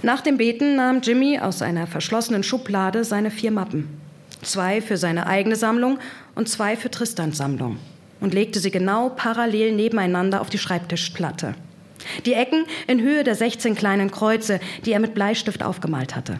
Nach 0.02 0.20
dem 0.20 0.38
Beten 0.38 0.76
nahm 0.76 1.00
Jimmy 1.02 1.38
aus 1.38 1.62
einer 1.62 1.86
verschlossenen 1.86 2.42
Schublade 2.42 3.04
seine 3.04 3.30
vier 3.30 3.52
Mappen. 3.52 3.88
Zwei 4.42 4.80
für 4.80 4.96
seine 4.96 5.26
eigene 5.26 5.54
Sammlung 5.54 5.98
und 6.34 6.48
zwei 6.48 6.76
für 6.76 6.90
Tristans 6.90 7.36
Sammlung 7.36 7.78
und 8.20 8.34
legte 8.34 8.58
sie 8.58 8.70
genau 8.70 9.10
parallel 9.10 9.72
nebeneinander 9.72 10.40
auf 10.40 10.50
die 10.50 10.58
Schreibtischplatte. 10.58 11.54
Die 12.26 12.34
Ecken 12.34 12.64
in 12.86 13.00
Höhe 13.00 13.24
der 13.24 13.34
16 13.34 13.74
kleinen 13.74 14.10
Kreuze, 14.10 14.60
die 14.84 14.92
er 14.92 15.00
mit 15.00 15.14
Bleistift 15.14 15.62
aufgemalt 15.62 16.16
hatte. 16.16 16.38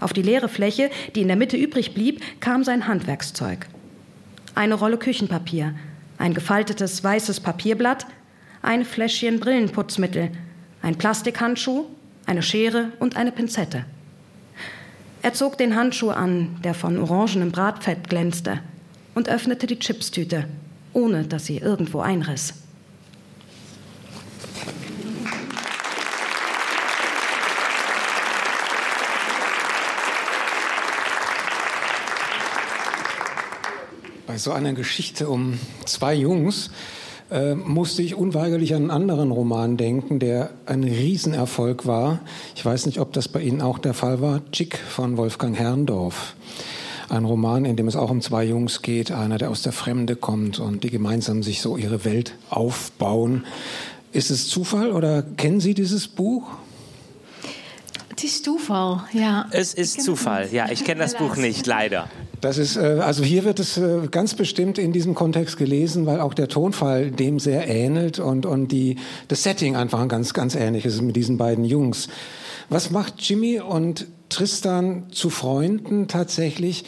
Auf 0.00 0.12
die 0.12 0.22
leere 0.22 0.48
Fläche, 0.48 0.90
die 1.14 1.22
in 1.22 1.28
der 1.28 1.36
Mitte 1.36 1.56
übrig 1.56 1.94
blieb, 1.94 2.22
kam 2.40 2.64
sein 2.64 2.86
Handwerkszeug. 2.86 3.66
Eine 4.54 4.74
Rolle 4.74 4.96
Küchenpapier, 4.96 5.74
ein 6.18 6.34
gefaltetes 6.34 7.02
weißes 7.02 7.40
Papierblatt, 7.40 8.06
ein 8.62 8.84
Fläschchen 8.84 9.40
Brillenputzmittel, 9.40 10.30
ein 10.82 10.96
Plastikhandschuh, 10.96 11.86
eine 12.26 12.42
Schere 12.42 12.92
und 12.98 13.16
eine 13.16 13.32
Pinzette. 13.32 13.84
Er 15.22 15.34
zog 15.34 15.58
den 15.58 15.74
Handschuh 15.74 16.10
an, 16.10 16.56
der 16.62 16.74
von 16.74 16.98
orangenem 16.98 17.50
Bratfett 17.50 18.08
glänzte, 18.08 18.60
und 19.14 19.28
öffnete 19.28 19.66
die 19.66 19.78
Chipstüte, 19.78 20.44
ohne 20.92 21.24
dass 21.24 21.46
sie 21.46 21.58
irgendwo 21.58 22.00
einriss. 22.00 22.54
Bei 34.26 34.36
so 34.36 34.52
einer 34.52 34.72
Geschichte 34.72 35.28
um 35.28 35.58
zwei 35.84 36.14
Jungs 36.14 36.70
äh, 37.30 37.54
musste 37.54 38.02
ich 38.02 38.14
unweigerlich 38.14 38.74
an 38.74 38.82
einen 38.82 38.90
anderen 38.90 39.30
Roman 39.30 39.76
denken, 39.76 40.18
der 40.18 40.50
ein 40.64 40.84
Riesenerfolg 40.84 41.86
war. 41.86 42.20
Ich 42.54 42.64
weiß 42.64 42.86
nicht, 42.86 43.00
ob 43.00 43.12
das 43.12 43.28
bei 43.28 43.40
Ihnen 43.40 43.60
auch 43.60 43.78
der 43.78 43.94
Fall 43.94 44.20
war. 44.20 44.42
Chick 44.52 44.78
von 44.78 45.16
Wolfgang 45.16 45.58
Herrndorf. 45.58 46.36
Ein 47.08 47.24
Roman, 47.24 47.64
in 47.64 47.76
dem 47.76 47.88
es 47.88 47.96
auch 47.96 48.10
um 48.10 48.20
zwei 48.20 48.44
Jungs 48.44 48.82
geht, 48.82 49.12
einer, 49.12 49.38
der 49.38 49.50
aus 49.50 49.62
der 49.62 49.72
Fremde 49.72 50.14
kommt 50.14 50.58
und 50.58 50.84
die 50.84 50.90
gemeinsam 50.90 51.42
sich 51.42 51.60
so 51.60 51.76
ihre 51.76 52.04
Welt 52.04 52.34
aufbauen. 52.50 53.44
Ist 54.12 54.30
es 54.30 54.48
Zufall 54.48 54.92
oder 54.92 55.22
kennen 55.22 55.60
Sie 55.60 55.74
dieses 55.74 56.08
Buch? 56.08 56.48
Het 58.18 58.24
is 58.24 58.42
toeval, 58.42 59.04
ja. 59.12 59.46
Es 59.52 59.74
ist 59.74 60.02
Zufall. 60.02 60.48
Ja, 60.50 60.68
ich 60.72 60.82
kenne 60.82 61.02
das 61.02 61.14
Buch 61.14 61.36
nicht, 61.36 61.68
leider. 61.68 62.10
Das 62.40 62.58
ist, 62.58 62.76
äh, 62.76 63.00
also 63.00 63.22
hier 63.22 63.44
wird 63.44 63.60
es 63.60 63.78
äh, 63.78 64.08
ganz 64.10 64.34
bestimmt 64.34 64.76
in 64.76 64.92
diesem 64.92 65.14
Kontext 65.14 65.56
gelesen, 65.56 66.04
weil 66.04 66.20
auch 66.20 66.34
der 66.34 66.48
Tonfall 66.48 67.12
dem 67.12 67.38
sehr 67.38 67.68
ähnelt 67.68 68.18
und, 68.18 68.44
und 68.44 68.72
die, 68.72 68.96
das 69.28 69.44
Setting 69.44 69.76
einfach 69.76 70.00
ein 70.00 70.08
ganz, 70.08 70.34
ganz 70.34 70.56
ähnlich 70.56 70.84
ist 70.84 71.00
mit 71.00 71.14
diesen 71.14 71.36
beiden 71.36 71.64
Jungs. 71.64 72.08
Was 72.70 72.90
macht 72.90 73.22
Jimmy 73.22 73.60
und 73.60 74.06
Tristan 74.28 75.06
zu 75.10 75.30
Freunden 75.30 76.06
tatsächlich? 76.06 76.84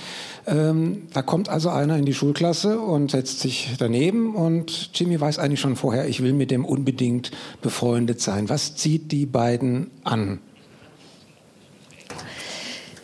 Ähm, 0.47 1.09
da 1.15 1.23
kommt 1.23 1.49
also 1.49 1.71
einer 1.71 1.97
in 1.97 2.05
die 2.05 2.13
Schulklasse 2.13 2.81
und 2.81 3.13
setzt 3.13 3.41
sich 3.41 3.71
daneben 3.79 4.35
und 4.35 4.91
Jimmy 4.95 5.19
weiß 5.19 5.39
eigentlich 5.39 5.61
schon 5.61 5.77
vorher, 5.77 6.07
ich 6.07 6.23
will 6.23 6.35
mit 6.35 6.51
dem 6.51 6.67
unbedingt 6.67 7.31
befreundet 7.63 8.21
sein. 8.21 8.51
Was 8.51 8.77
zieht 8.77 9.11
die 9.11 9.25
beiden 9.25 9.91
an? 10.05 10.41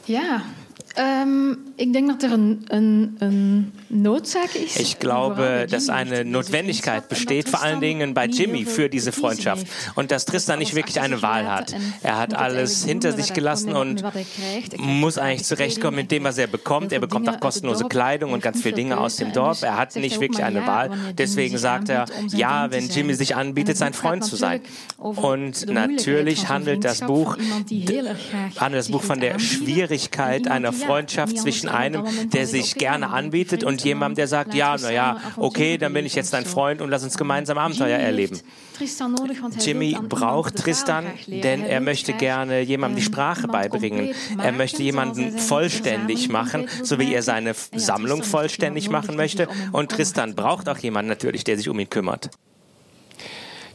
Ja, 0.07 0.43
ähm, 0.97 1.59
ik 1.77 1.93
denk 1.93 2.09
dat 2.09 2.23
er 2.23 2.33
een, 2.33 2.65
een, 2.69 3.17
een 3.19 3.73
noodzaak 3.87 4.51
is. 4.51 4.77
Ich 4.77 4.99
glaube, 4.99 5.67
dass 5.71 5.89
eine 5.89 6.25
Notwendigkeit 6.25 7.09
besteht, 7.09 7.49
vor 7.49 7.63
allen 7.63 7.81
Dingen 7.81 8.15
bei 8.15 8.27
Jimmy, 8.27 8.65
für 8.65 8.89
diese 8.89 9.13
Freundschaft. 9.13 9.67
Und 9.95 10.11
dass 10.11 10.25
Tristan 10.25 10.59
nicht 10.59 10.75
wirklich 10.75 11.01
eine 11.01 11.21
Wahl 11.23 11.47
hat. 11.47 11.75
Er 12.03 12.19
hat 12.19 12.35
alles 12.35 12.85
hinter 12.85 13.13
sich 13.13 13.35
gelassen 13.35 13.75
und 13.75 14.03
muss 14.79 15.19
eigentlich 15.19 15.45
zurechtkommen 15.45 15.97
mit 15.97 16.11
dem, 16.11 16.25
was 16.25 16.39
er 16.39 16.47
bekommt. 16.47 16.93
Er 16.93 17.01
bekommt 17.01 17.29
auch 17.29 17.41
kostenlose 17.41 17.85
Kleidung 17.85 18.33
und 18.33 18.43
ganz 18.43 18.63
viele 18.63 18.75
Dinge 18.75 18.99
aus 18.99 19.17
dem 19.17 19.33
Dorf. 19.33 19.63
Er 19.63 19.77
hat 19.77 19.95
nicht 19.97 20.21
wirklich 20.21 20.43
eine 20.43 20.67
Wahl. 20.67 20.91
Deswegen 21.19 21.59
sagt 21.59 21.91
er, 21.91 22.07
ja, 22.29 22.71
wenn 22.71 22.89
Jimmy 22.89 23.15
sich 23.15 23.37
anbietet, 23.37 23.77
sein 23.77 23.93
Freund 23.93 24.25
zu 24.25 24.37
sein. 24.37 24.63
Und 24.97 25.71
natürlich 25.71 26.49
handelt 26.49 26.85
das 26.85 27.01
Buch, 27.01 27.37
handelt 28.57 28.81
das 28.81 28.91
Buch 28.91 29.03
von 29.03 29.21
der 29.21 29.39
Schwierigkeit 29.39 30.49
einer 30.49 30.73
Freundschaft 30.73 31.39
zwischen 31.39 31.66
einem, 31.69 32.05
der 32.31 32.47
sich 32.47 32.75
gerne 32.77 33.11
anbietet 33.11 33.65
und 33.65 33.83
jemandem, 33.85 34.17
der 34.17 34.29
sagt, 34.29 34.55
ja, 34.55 34.77
naja, 34.77 35.19
okay, 35.37 35.79
dann 35.79 35.93
bin 35.93 36.07
ich 36.07 36.15
jetzt 36.15 36.33
dein 36.33 36.45
Freund 36.45 36.81
und 36.81 36.91
lass 36.91 37.05
uns 37.05 37.17
gemeinsam 37.17 37.59
Abenteuer 37.59 37.99
erleben. 37.99 38.41
Jimmy 39.61 39.97
braucht 40.09 40.57
Tristan, 40.57 41.07
denn 41.27 41.63
er 41.63 41.81
möchte 41.81 42.13
gerne 42.13 42.61
jemandem 42.61 42.97
die 42.97 43.03
Sprache 43.03 43.49
beibringen. 43.49 44.15
Er 44.43 44.53
möchte 44.53 44.83
jemanden 44.83 45.39
vollständig 45.39 46.29
machen, 46.29 46.69
so 46.83 46.99
wie 46.99 47.15
er 47.15 47.23
seine 47.23 47.55
Sammlung 47.75 48.23
vollständig 48.23 48.91
machen 48.91 49.17
möchte. 49.17 49.49
Und 49.73 49.91
Tristan 49.91 50.35
braucht 50.35 50.69
auch 50.69 50.79
jemanden 50.79 51.09
natürlich, 51.09 51.45
der 51.45 51.57
sich 51.57 51.69
um 51.69 51.79
ihn 51.79 51.89
kümmert. 51.89 52.31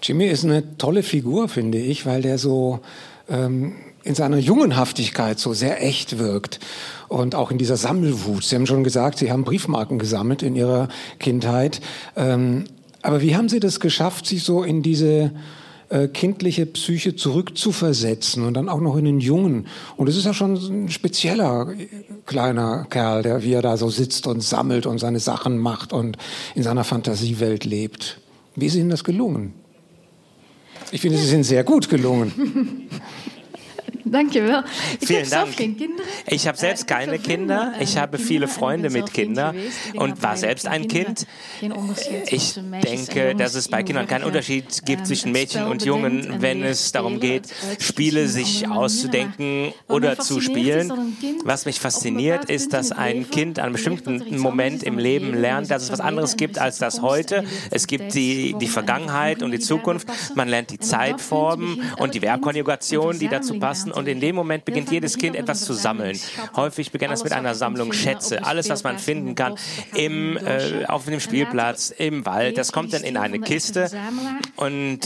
Jimmy 0.04 0.26
ist 0.26 0.44
eine 0.44 0.78
tolle 0.78 1.04
Figur, 1.04 1.48
finde 1.48 1.78
ich, 1.78 2.06
weil 2.06 2.22
der 2.22 2.38
so 2.38 2.80
ähm, 3.30 3.76
in 4.04 4.16
seiner 4.16 4.38
Jungenhaftigkeit 4.38 5.40
so 5.40 5.54
sehr 5.54 5.84
echt 5.84 6.18
wirkt 6.18 6.60
und 7.12 7.36
auch 7.36 7.52
in 7.52 7.58
dieser 7.58 7.76
Sammelwut. 7.76 8.46
Sie 8.46 8.56
haben 8.56 8.66
schon 8.66 8.86
gesagt, 8.86 9.20
Sie 9.20 9.32
haben 9.32 9.44
Briefmarken 9.44 10.00
gesammelt 10.00 10.44
in 10.44 10.56
Ihrer 10.56 10.88
Kindheit. 11.20 11.82
Ähm, 12.16 12.64
aber 13.02 13.22
wie 13.22 13.36
haben 13.36 13.50
Sie 13.50 13.60
das 13.60 13.82
geschafft, 13.82 14.26
sich 14.26 14.44
so 14.44 14.64
in 14.64 14.82
diese 14.82 15.32
äh, 15.90 16.08
kindliche 16.08 16.66
Psyche 16.66 17.18
zurückzuversetzen 17.18 18.46
und 18.46 18.54
dann 18.54 18.70
auch 18.70 18.80
noch 18.80 18.96
in 18.96 19.04
den 19.04 19.20
Jungen? 19.20 19.68
Und 19.98 20.08
es 20.08 20.16
ist 20.16 20.26
ja 20.26 20.34
schon 20.34 20.54
ein 20.54 20.90
spezieller 20.90 21.68
kleiner 22.26 22.88
Kerl, 22.90 23.24
der 23.24 23.44
wie 23.44 23.54
er 23.54 23.62
da 23.62 23.76
so 23.76 23.90
sitzt 23.90 24.26
und 24.26 24.42
sammelt 24.42 24.86
und 24.86 25.00
seine 25.00 25.20
Sachen 25.20 25.58
macht 25.58 25.92
und 25.92 26.18
in 26.56 26.64
seiner 26.64 26.86
Fantasiewelt 26.86 27.66
lebt. 27.66 28.22
Wie 28.56 28.68
ist 28.68 28.76
Ihnen 28.76 28.90
das 28.90 29.04
gelungen? 29.04 29.54
Ich 30.94 31.02
finde, 31.02 31.18
Sie 31.18 31.28
sind 31.28 31.44
sehr 31.44 31.66
gut 31.66 31.90
gelungen. 31.90 32.88
Dankjewel. 34.06 34.64
Ik 34.99 35.06
Vielen 35.06 35.22
heb 35.22 35.30
zelf 35.30 35.44
Dank. 35.44 35.56
geen 35.56 35.76
kinderen. 35.76 36.11
Ich 36.28 36.48
habe 36.48 36.57
selbst 36.57 36.88
keine 36.88 37.19
Kinder. 37.19 37.73
Ich 37.80 37.98
habe 37.98 38.18
viele 38.18 38.48
Freunde 38.48 38.90
mit 38.90 39.14
Kindern 39.14 39.56
und 39.94 40.22
war 40.23 40.38
selbst 40.38 40.68
ein 40.68 40.88
Kind. 40.88 41.26
Ich 42.28 42.56
denke, 42.84 43.36
dass 43.36 43.56
es 43.56 43.68
bei 43.68 43.84
Kindern 43.84 44.07
keinen 44.07 44.23
Unterschied 44.23 44.86
gibt 44.86 45.07
zwischen 45.07 45.32
Mädchen 45.32 45.65
und 45.68 45.86
Jungen, 45.86 46.41
wenn 46.41 46.64
es 46.64 46.91
darum 46.91 47.19
geht, 47.19 47.48
Spiele 47.80 48.28
sich 48.28 48.69
auszudenken 48.69 49.73
oder 49.88 50.18
zu 50.18 50.41
spielen. 50.41 51.15
Was 51.44 51.65
mich 51.65 51.80
fasziniert, 51.80 52.45
ist, 52.45 52.73
dass 52.73 52.91
ein 52.91 53.30
Kind 53.30 53.60
an 53.60 53.65
einem 53.65 53.73
bestimmten 53.73 54.38
Moment 54.40 54.84
im 54.84 54.98
Leben 54.98 55.34
lernt, 55.34 55.69
dass 55.72 55.84
es 55.84 55.91
was 55.91 55.99
anderes 55.99 56.38
gibt 56.38 56.60
als 56.60 56.78
das 56.78 57.02
heute. 57.02 57.44
Es 57.69 57.88
gibt 57.88 58.14
die, 58.14 58.56
die 58.60 58.68
Vergangenheit 58.68 59.44
und 59.44 59.52
die 59.52 59.60
Zukunft. 59.60 60.07
Man 60.36 60.48
lernt 60.48 60.72
die 60.72 60.80
Zeitformen 60.80 61.82
und 61.98 62.14
die 62.14 62.19
Verbkonjugationen, 62.19 63.19
die 63.19 63.28
dazu 63.28 63.60
passen. 63.60 63.91
Und 63.92 64.08
in 64.08 64.20
dem 64.20 64.36
Moment 64.36 64.66
beginnt 64.66 64.92
jedes 64.92 65.18
Kind 65.18 65.36
etwas 65.36 65.66
zu 65.66 65.74
sammeln. 65.74 66.20
Häufig 66.56 66.92
beginnt 66.92 67.12
das 67.12 67.24
mit 67.24 67.34
einer 67.34 67.56
Sammlung 67.56 67.94
Schätze. 67.94 68.44
Alles, 68.46 68.70
was 68.70 68.84
man 68.84 68.98
finden 68.98 69.36
kann, 69.36 69.56
im, 69.96 70.38
äh, 70.38 70.86
auf 70.88 71.06
dem 71.06 71.20
Spielplatz, 71.20 71.94
im 71.98 72.26
Wald, 72.26 72.58
das 72.58 72.72
kommt 72.72 72.94
dann 72.94 73.04
in 73.04 73.18
eine 73.18 73.40
Kiste. 73.40 73.90
Und 74.56 75.00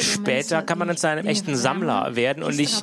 später 0.00 0.62
kann 0.62 0.78
man 0.78 0.88
dann 0.88 0.96
zu 0.96 1.08
einem 1.08 1.26
echten 1.26 1.56
Sammler 1.56 2.16
werden. 2.16 2.42
Und 2.42 2.58
ich, 2.58 2.82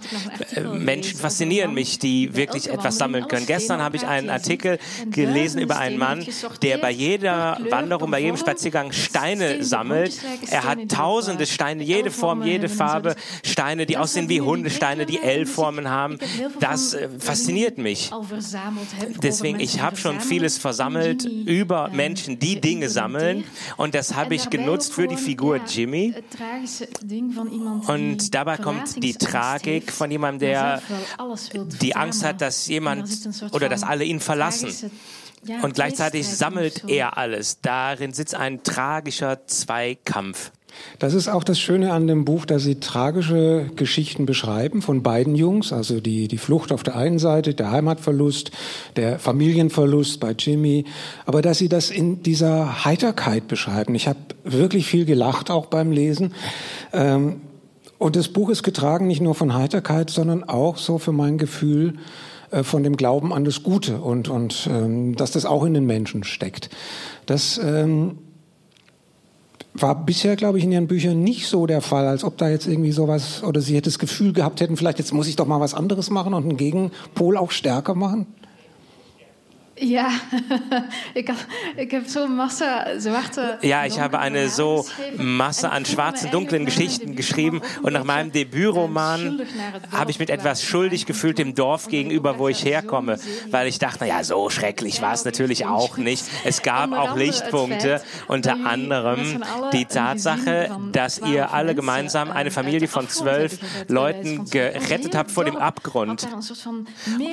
äh, 0.56 0.62
Menschen 0.62 1.18
faszinieren 1.18 1.74
mich, 1.74 2.00
die 2.00 2.36
wirklich 2.36 2.70
etwas 2.70 2.98
sammeln 2.98 3.28
können. 3.28 3.46
Gestern 3.46 3.82
habe 3.82 3.98
ich 3.98 4.06
einen 4.06 4.30
Artikel 4.30 4.80
gelesen 5.10 5.62
über 5.62 5.78
einen 5.78 5.98
Mann, 5.98 6.26
der 6.62 6.78
bei 6.78 6.92
jeder 6.92 7.58
Wanderung, 7.70 8.12
bei 8.12 8.20
jedem 8.20 8.38
Spaziergang 8.38 8.92
Steine 8.92 9.64
sammelt. 9.64 10.20
Er 10.50 10.64
hat 10.64 10.80
tausende 10.90 11.46
Steine, 11.46 11.84
jede 11.84 12.12
Form, 12.12 12.44
jede 12.44 12.70
Farbe, 12.70 13.16
Steine, 13.44 13.86
die 13.86 13.98
aussehen 13.98 14.30
wie 14.30 14.42
Hundesteine, 14.82 15.06
die 15.06 15.20
L-Formen 15.20 15.90
haben. 15.90 16.18
Das 16.60 16.94
äh, 16.94 17.08
fasziniert 17.20 17.78
mich. 17.78 18.12
Deswegen, 19.22 19.60
ich 19.60 19.82
habe 19.82 19.98
schon 19.98 20.20
vieles 20.20 20.58
versammelt 20.58 21.24
über 21.24 21.90
Menschen, 21.90 22.40
die 22.40 22.60
Dinge 22.60 22.90
sammeln. 22.90 23.44
Und 23.78 23.94
das 23.95 24.16
habe 24.16 24.36
ich 24.36 24.49
genutzt 24.49 24.94
für 24.94 25.08
die 25.08 25.18
Figur 25.18 25.60
Jimmy. 25.68 26.14
Und 27.88 28.34
dabei 28.34 28.58
kommt 28.58 29.03
die 29.03 29.14
Tragik 29.14 29.91
von 29.91 30.10
jemandem, 30.10 30.49
der 30.49 30.82
die 31.82 31.95
Angst 31.95 32.24
hat, 32.26 32.41
dass 32.41 32.68
jemand 32.68 33.10
oder 33.52 33.70
dass 33.70 33.84
alle 33.84 34.03
ihn 34.03 34.20
verlassen. 34.20 34.74
und 35.64 35.74
gleichzeitig 35.74 36.28
sammelt 36.28 36.84
er 36.88 37.18
alles. 37.18 37.62
Darin 37.62 38.14
sitzt 38.14 38.36
ein 38.36 38.64
tragischer 38.64 39.45
Zweikampf. 39.48 40.52
Das 40.99 41.14
ist 41.14 41.27
auch 41.27 41.43
das 41.43 41.60
Schöne 41.60 41.93
an 41.93 42.07
dem 42.07 42.26
Buch, 42.26 42.45
dass 42.45 42.64
Sie 42.64 42.80
tragische 42.80 43.65
Geschichten 43.76 44.26
beschreiben 44.26 44.81
von 44.81 45.03
beiden 45.03 45.35
Jungs, 45.35 45.73
also 45.73 45.99
die, 45.99 46.27
die 46.27 46.38
Flucht 46.38 46.72
auf 46.72 46.84
der 46.84 46.95
einen 46.95 47.19
Seite, 47.19 47.53
der 47.53 47.72
Heimatverlust, 47.72 48.52
der 48.95 49.19
Familienverlust 49.19 50.19
bei 50.19 50.31
Jimmy, 50.31 50.85
aber 51.26 51.41
dass 51.41 51.57
Sie 51.57 51.69
das 51.69 51.89
in 51.89 52.23
dieser 52.23 52.85
Heiterkeit 52.85 53.48
beschreiben. 53.48 53.95
Ich 53.95 54.07
habe 54.07 54.19
wirklich 54.43 54.85
viel 54.85 55.06
gelacht 55.06 55.52
auch 55.52 55.68
beim 55.68 55.91
Lesen. 55.91 56.34
Ähm, 56.93 57.41
und 57.98 58.15
das 58.15 58.30
Buch 58.30 58.49
ist 58.49 58.64
getragen 58.64 59.06
nicht 59.07 59.22
nur 59.22 59.35
von 59.35 59.53
Heiterkeit, 59.53 60.10
sondern 60.10 60.43
auch 60.43 60.77
so 60.77 60.98
für 60.98 61.11
mein 61.11 61.38
Gefühl 61.38 61.93
äh, 62.49 62.64
von 62.64 62.84
dem 62.84 62.98
Glauben 62.98 63.34
an 63.34 63.45
das 63.45 63.64
Gute 63.64 63.99
und, 63.99 64.27
und 64.27 64.68
ähm, 64.72 65.15
dass 65.15 65.31
das 65.31 65.45
auch 65.45 65.64
in 65.64 65.73
den 65.73 65.85
Menschen 65.85 66.23
steckt. 66.23 66.69
Das 67.26 67.60
ähm, 67.64 68.18
war 69.73 70.06
bisher, 70.06 70.35
glaube 70.35 70.57
ich, 70.57 70.64
in 70.64 70.72
Ihren 70.72 70.88
Büchern 70.88 71.23
nicht 71.23 71.48
so 71.48 71.65
der 71.65 71.81
Fall, 71.81 72.07
als 72.07 72.23
ob 72.23 72.38
da 72.38 72.49
jetzt 72.49 72.68
irgendwie 72.68 72.91
sowas 72.91 73.43
oder 73.43 73.61
Sie 73.61 73.76
hätte 73.76 73.89
das 73.89 73.99
Gefühl 73.99 74.34
gehabt 74.34 74.61
hätten, 74.61 74.77
vielleicht 74.77 74.99
jetzt 74.99 75.14
muss 75.14 75.27
ich 75.27 75.35
doch 75.35 75.48
mal 75.48 75.60
was 75.60 75.73
anderes 75.73 76.10
machen 76.10 76.34
und 76.34 76.43
einen 76.43 76.57
Gegenpol 76.57 77.38
auch 77.38 77.52
stärker 77.52 77.95
machen? 77.95 78.27
Ja, 79.82 80.12
ich, 81.16 81.28
hab, 81.28 81.38
habe 81.78 82.08
so 82.08 82.28
Masse 82.28 82.66
zwarte. 82.99 83.58
Ja, 83.64 83.84
ich 83.88 83.99
habe 83.99 84.20
eine 84.20 84.48
so 84.48 84.86
Masse 85.18 85.72
an 85.72 85.86
schwarzen, 85.86 86.30
dunklen 86.30 86.66
Geschichten 86.66 87.16
geschrieben 87.16 87.62
und 87.82 87.94
nach 87.94 88.03
meinem 88.03 88.32
Debütroman 88.32 89.41
habe 89.91 90.12
ich 90.12 90.20
mit 90.20 90.30
etwas 90.30 90.64
schuldig 90.64 91.08
gefühlt 91.08 91.40
dem 91.40 91.56
Dorf 91.56 91.88
gegenüber, 91.88 92.38
wo 92.38 92.48
ich 92.48 92.64
herkomme, 92.64 93.18
weil 93.49 93.66
ich 93.66 93.80
dachte, 93.80 94.02
naja, 94.02 94.24
so 94.24 94.52
schrecklich 94.52 95.02
war 95.02 95.14
es 95.14 95.26
natürlich 95.26 95.66
auch 95.66 95.98
nicht. 95.98 96.26
Es 96.44 96.62
gab 96.62 96.91
auch 96.91 97.16
Lichtpunkte, 97.16 98.02
unter 98.28 98.66
anderem 98.66 99.44
die 99.74 99.86
Tatsache, 99.86 100.70
dass 100.91 101.20
ihr 101.20 101.53
alle 101.53 101.76
gemeinsam 101.76 102.30
eine 102.30 102.52
Familie 102.52 102.88
von 102.88 103.08
zwölf 103.10 103.58
Leuten 103.88 104.45
gerettet 104.45 105.16
habt 105.16 105.32
vor 105.32 105.45
dem 105.45 105.56
Abgrund. 105.56 106.28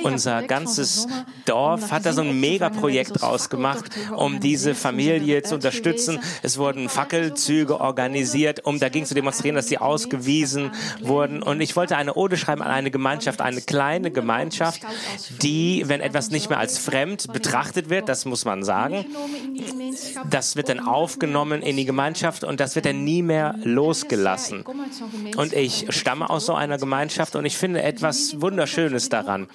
Unser 0.03 0.43
ganzes 0.43 1.07
Dorf 1.45 1.91
hat 1.91 2.05
da 2.05 2.13
so 2.13 2.21
ein 2.21 2.38
Megaprojekt 2.39 3.21
draus 3.21 3.49
gemacht, 3.49 3.85
um 4.15 4.39
diese 4.39 4.75
Familie 4.75 5.43
zu 5.43 5.55
unterstützen. 5.55 6.19
Es 6.43 6.57
wurden 6.57 6.89
Fackelzüge 6.89 7.79
organisiert, 7.79 8.65
um 8.65 8.79
dagegen 8.79 9.05
zu 9.05 9.13
demonstrieren, 9.13 9.55
dass 9.55 9.67
sie 9.67 9.77
ausgewiesen 9.77 10.71
wurden. 11.01 11.41
Und 11.43 11.61
ich 11.61 11.75
wollte 11.75 11.97
eine 11.97 12.13
Ode 12.15 12.37
schreiben 12.37 12.61
an 12.61 12.71
eine 12.71 12.91
Gemeinschaft, 12.91 13.41
eine 13.41 13.61
kleine 13.61 14.11
Gemeinschaft, 14.11 14.81
die, 15.41 15.83
wenn 15.87 16.01
etwas 16.01 16.31
nicht 16.31 16.49
mehr 16.49 16.59
als 16.59 16.77
fremd 16.77 17.31
betrachtet 17.31 17.89
wird, 17.89 18.09
das 18.09 18.25
muss 18.25 18.45
man 18.45 18.63
sagen, 18.63 19.05
das 20.29 20.55
wird 20.55 20.69
dann 20.69 20.79
aufgenommen 20.79 21.61
in 21.61 21.77
die 21.77 21.85
Gemeinschaft 21.85 22.43
und 22.43 22.59
das 22.59 22.75
wird 22.75 22.85
dann 22.85 23.03
nie 23.03 23.21
mehr 23.21 23.55
losgelassen. 23.63 24.63
Und 25.35 25.53
ich 25.53 25.85
stamme 25.89 26.29
aus 26.29 26.45
so 26.45 26.53
einer 26.53 26.77
Gemeinschaft 26.77 27.35
und 27.35 27.45
ich 27.45 27.57
finde 27.57 27.81
etwas 27.81 28.41
Wunderschönes 28.41 29.09
daran. 29.09 29.47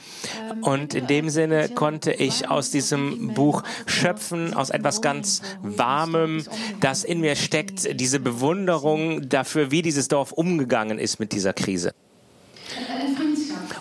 Und 0.61 0.94
in 0.94 1.06
dem 1.06 1.31
Sinne 1.31 1.69
konnte 1.69 2.12
ich 2.12 2.48
aus 2.51 2.70
diesem 2.75 3.35
Buch 3.35 3.63
schöpfen, 3.87 4.55
aus 4.55 4.71
etwas 4.71 5.01
ganz 5.01 5.43
Warmem, 5.63 6.45
das 6.81 7.05
in 7.05 7.21
mir 7.21 7.37
steckt, 7.37 8.01
diese 8.01 8.21
Bewunderung 8.21 9.29
dafür, 9.29 9.71
wie 9.71 9.83
dieses 9.83 10.09
Dorf 10.09 10.33
umgegangen 10.33 10.99
ist 10.99 11.21
mit 11.21 11.33
dieser 11.33 11.53
Krise. 11.53 11.95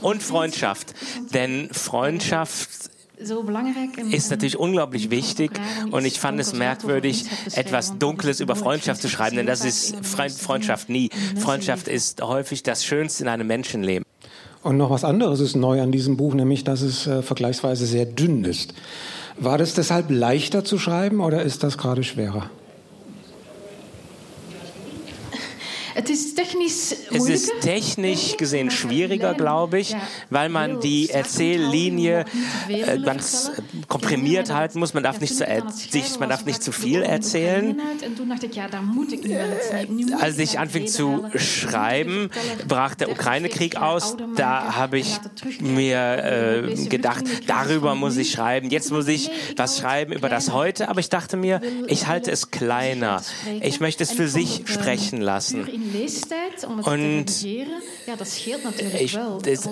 Und 0.01 0.21
Freundschaft. 0.21 0.93
Denn 1.33 1.69
Freundschaft 1.71 2.69
ist 4.11 4.31
natürlich 4.31 4.57
unglaublich 4.57 5.09
wichtig 5.09 5.51
und 5.91 6.05
ich 6.05 6.19
fand 6.19 6.39
es 6.39 6.53
merkwürdig, 6.53 7.25
etwas 7.53 7.97
Dunkles 7.97 8.39
über 8.39 8.55
Freundschaft 8.55 9.01
zu 9.01 9.09
schreiben, 9.09 9.37
denn 9.37 9.45
das 9.45 9.63
ist 9.63 9.95
Freundschaft 10.05 10.89
nie. 10.89 11.09
Freundschaft 11.37 11.87
ist 11.87 12.21
häufig 12.21 12.63
das 12.63 12.83
Schönste 12.83 13.23
in 13.23 13.29
einem 13.29 13.47
Menschenleben. 13.47 14.03
Und 14.63 14.77
noch 14.77 14.89
was 14.89 15.03
anderes 15.03 15.41
ist 15.41 15.55
neu 15.55 15.81
an 15.81 15.91
diesem 15.91 16.17
Buch, 16.17 16.33
nämlich 16.33 16.63
dass 16.63 16.81
es 16.81 17.05
äh, 17.05 17.21
vergleichsweise 17.21 17.85
sehr 17.85 18.05
dünn 18.05 18.45
ist. 18.45 18.73
War 19.37 19.57
das 19.57 19.73
deshalb 19.73 20.09
leichter 20.09 20.63
zu 20.63 20.79
schreiben 20.79 21.19
oder 21.19 21.43
ist 21.43 21.63
das 21.63 21.77
gerade 21.77 22.03
schwerer? 22.03 22.49
Es 25.95 26.09
ist 26.09 26.35
technisch 26.35 26.95
Es 27.11 27.29
ist 27.29 27.51
technisch 27.61 28.37
gesehen 28.37 28.71
schwieriger, 28.71 29.33
glaube 29.33 29.79
ich, 29.79 29.95
weil 30.29 30.49
man 30.49 30.79
die 30.79 31.09
Erzähllinie 31.09 32.25
äh, 32.67 32.99
ganz 32.99 33.51
komprimiert 33.87 34.53
halten 34.53 34.79
muss. 34.79 34.93
Man 34.93 35.03
darf 35.03 35.21
nicht 35.21 35.35
zu, 35.35 35.45
man 36.19 36.29
darf 36.29 36.45
nicht 36.45 36.63
zu 36.63 36.71
viel 36.71 37.03
erzählen. 37.03 37.79
Als 40.19 40.37
ich 40.39 40.59
anfing 40.59 40.87
zu 40.87 41.25
schreiben, 41.35 42.29
brach 42.67 42.95
der 42.95 43.11
Ukraine-Krieg 43.11 43.75
aus. 43.75 44.17
Da 44.35 44.75
habe 44.75 44.97
ich 44.99 45.19
mir 45.59 46.63
äh, 46.67 46.85
gedacht, 46.85 47.23
darüber 47.47 47.95
muss 47.95 48.17
ich 48.17 48.31
schreiben. 48.31 48.69
Jetzt 48.69 48.91
muss 48.91 49.07
ich 49.07 49.29
was 49.57 49.79
schreiben 49.79 50.13
über 50.13 50.29
das 50.29 50.51
Heute. 50.51 50.89
Aber 50.89 50.99
ich 50.99 51.09
dachte 51.09 51.37
mir, 51.37 51.61
ich 51.87 52.07
halte 52.07 52.31
es 52.31 52.51
kleiner. 52.51 53.21
Ich 53.61 53.79
möchte 53.79 54.03
es 54.03 54.11
für 54.11 54.27
sich 54.27 54.63
sprechen 54.65 55.21
lassen. 55.21 55.67
Und 56.85 57.25
ich, 59.03 59.17
das, 59.43 59.69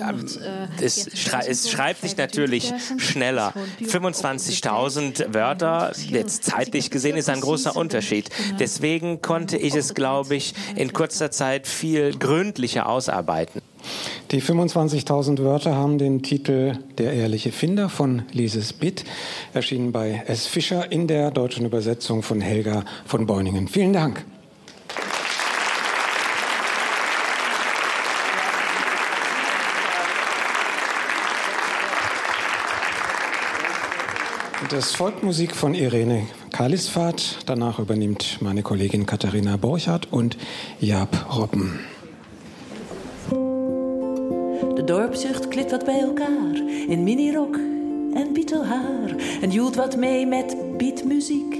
das 0.80 1.18
schrei 1.18 1.46
es 1.46 1.70
schreibt 1.70 2.00
sich 2.02 2.16
natürlich 2.16 2.72
schneller. 2.98 3.52
25.000 3.80 5.34
Wörter, 5.34 5.92
jetzt 6.08 6.44
zeitlich 6.44 6.90
gesehen, 6.90 7.16
ist 7.16 7.28
ein 7.28 7.40
großer 7.40 7.76
Unterschied. 7.76 8.30
Deswegen 8.58 9.22
konnte 9.22 9.56
ich 9.56 9.74
es, 9.74 9.94
glaube 9.94 10.36
ich, 10.36 10.54
in 10.76 10.92
kurzer 10.92 11.30
Zeit 11.30 11.66
viel 11.66 12.16
gründlicher 12.16 12.88
ausarbeiten. 12.88 13.62
Die 14.30 14.40
25.000 14.40 15.42
Wörter 15.42 15.74
haben 15.74 15.98
den 15.98 16.22
Titel 16.22 16.78
Der 16.98 17.12
ehrliche 17.12 17.52
Finder 17.52 17.88
von 17.88 18.22
Lises 18.32 18.72
Bitt, 18.72 19.04
erschienen 19.52 19.92
bei 19.92 20.22
S. 20.26 20.46
Fischer 20.46 20.90
in 20.90 21.06
der 21.06 21.30
deutschen 21.30 21.66
Übersetzung 21.66 22.22
von 22.22 22.40
Helga 22.40 22.84
von 23.04 23.26
Beuningen. 23.26 23.68
Vielen 23.68 23.92
Dank. 23.92 24.24
Das 34.72 34.94
folgt 34.94 35.22
Musik 35.22 35.54
von 35.54 35.74
Irene 35.74 36.26
Kalisfahrt. 36.50 37.40
Danach 37.44 37.78
übernimmt 37.78 38.38
meine 38.40 38.62
Kollegin 38.62 39.04
Katharina 39.04 39.58
Borchardt 39.58 40.10
und 40.10 40.38
Jaap 40.80 41.26
Robben. 41.36 41.78
De 44.76 44.82
dorpszucht 44.82 45.50
klikt 45.50 45.72
wat 45.72 45.84
bij 45.84 46.00
elkaar 46.00 46.56
in 46.88 47.04
minirok 47.04 47.56
en 48.14 48.32
bietelhaar 48.32 49.14
en 49.42 49.50
joelt 49.50 49.76
wat 49.76 49.96
mee 49.96 50.26
met 50.26 50.56
beatmuziek. 50.78 51.54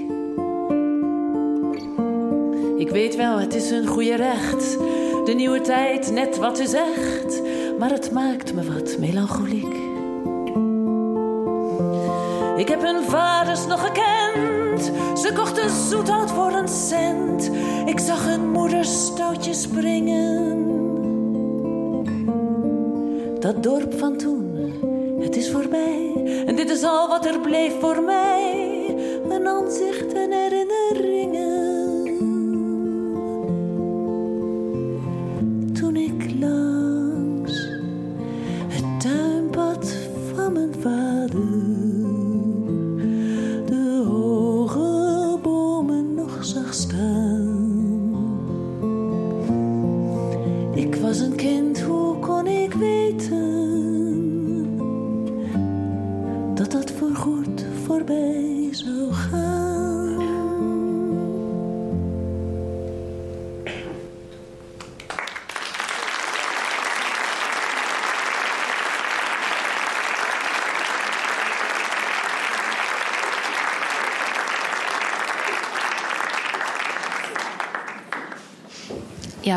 Ik 2.77 2.89
weet 2.89 3.15
wel, 3.15 3.39
het 3.39 3.53
is 3.53 3.69
een 3.69 3.87
goede 3.87 4.15
recht, 4.15 4.77
de 5.25 5.33
nieuwe 5.35 5.61
tijd, 5.61 6.11
net 6.11 6.37
wat 6.37 6.59
u 6.59 6.65
zegt, 6.65 7.41
maar 7.79 7.91
het 7.91 8.11
maakt 8.11 8.53
me 8.53 8.73
wat 8.73 8.97
melancholiek. 8.99 9.92
Ik 12.57 12.67
heb 12.67 12.81
hun 12.81 13.03
vaders 13.03 13.65
nog 13.65 13.81
gekend. 13.85 14.91
Ze 15.19 15.33
kochten 15.33 15.69
zoethout 15.69 16.31
voor 16.31 16.51
een 16.51 16.67
cent. 16.67 17.51
Ik 17.85 17.99
zag 17.99 18.25
hun 18.25 18.51
moeders 18.51 19.05
stoutjes 19.05 19.61
springen. 19.61 20.61
Dat 23.39 23.63
dorp 23.63 23.93
van 23.93 24.17
toen, 24.17 24.73
het 25.19 25.35
is 25.35 25.51
voorbij. 25.51 26.11
En 26.45 26.55
dit 26.55 26.69
is 26.69 26.83
al 26.83 27.07
wat 27.07 27.25
er 27.25 27.39
bleef 27.39 27.79
voor 27.79 28.01
mij. 28.01 28.62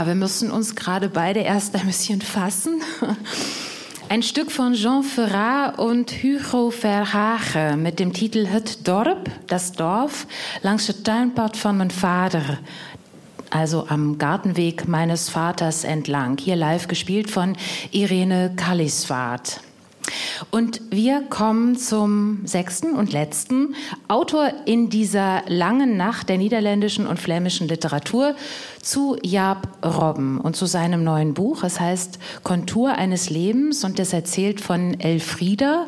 Wir 0.07 0.15
müssen 0.15 0.53
uns 0.53 0.77
gerade 0.77 1.09
beide 1.09 1.41
erst 1.41 1.74
ein 1.74 1.87
bisschen 1.87 2.20
fassen. 2.20 2.81
Ein 4.09 4.23
Stück 4.23 4.53
von 4.53 4.74
Jean 4.74 5.03
Ferrat 5.03 5.81
und 5.81 6.12
Hugo 6.12 6.70
Verhagen 6.70 7.83
mit 7.83 7.99
dem 7.99 8.12
Titel 8.12 8.47
Het 8.47 8.87
Dorp, 8.87 9.28
das 9.49 9.73
Dorf, 9.73 10.28
langs 10.62 10.87
het 10.87 11.03
tuinpad 11.03 11.57
von 11.57 11.77
mein 11.78 11.91
Vater, 11.91 12.61
also 13.51 13.87
am 13.89 14.16
Gartenweg 14.16 14.87
meines 14.87 15.28
Vaters 15.28 15.83
entlang. 15.83 16.39
Hier 16.39 16.55
live 16.55 16.87
gespielt 16.87 17.28
von 17.28 17.57
Irene 17.91 18.53
Kalliswart. 18.55 19.61
Und 20.51 20.81
wir 20.91 21.23
kommen 21.23 21.77
zum 21.77 22.41
sechsten 22.45 22.95
und 22.95 23.13
letzten 23.13 23.75
Autor 24.09 24.53
in 24.65 24.91
dieser 24.91 25.43
langen 25.49 25.97
Nacht 25.97 26.29
der 26.29 26.39
niederländischen 26.39 27.07
und 27.07 27.19
flämischen 27.19 27.69
Literatur, 27.69 28.35
zu 28.83 29.17
Jaap 29.23 29.69
Robben 29.85 30.41
und 30.41 30.57
zu 30.57 30.67
seinem 30.67 31.03
neuen 31.03 31.35
Buch. 31.35 31.65
Es 31.65 31.81
heißt 31.81 32.19
Kontur 32.45 32.95
eines 32.95 33.31
Lebens 33.31 33.85
und 33.85 33.99
es 33.99 34.13
erzählt 34.13 34.61
von 34.61 34.99
Elfrieda 35.01 35.87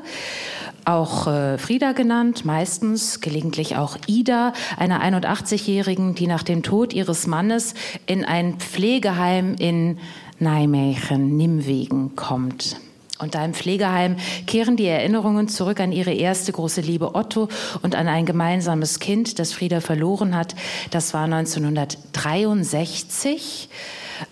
auch 0.85 1.27
äh, 1.27 1.59
Frieda 1.59 1.93
genannt, 1.93 2.47
meistens 2.47 3.21
gelegentlich 3.21 3.77
auch 3.77 3.99
Ida, 4.07 4.55
einer 4.79 5.03
81-Jährigen, 5.03 6.15
die 6.15 6.27
nach 6.27 6.43
dem 6.43 6.63
Tod 6.63 6.95
ihres 6.95 7.27
Mannes 7.27 7.75
in 8.07 8.25
ein 8.25 8.59
Pflegeheim 8.59 9.55
in 9.59 9.99
Nijmegen, 10.39 11.37
Nimwegen 11.37 12.17
kommt. 12.17 12.81
Und 13.19 13.35
da 13.35 13.45
im 13.45 13.53
Pflegeheim 13.53 14.17
kehren 14.47 14.77
die 14.77 14.87
Erinnerungen 14.87 15.49
zurück 15.49 15.81
an 15.81 15.91
ihre 15.91 16.13
erste 16.13 16.53
große 16.53 16.81
Liebe 16.81 17.17
Otto 17.17 17.49
und 17.83 17.97
an 17.97 18.07
ein 18.07 18.27
gemeinsames 18.27 19.01
Kind, 19.01 19.41
das 19.41 19.53
Frieda 19.53 19.81
verloren 19.81 20.37
hat. 20.37 20.55
Das 20.91 21.15
war 21.15 21.25
1963. 21.25 23.69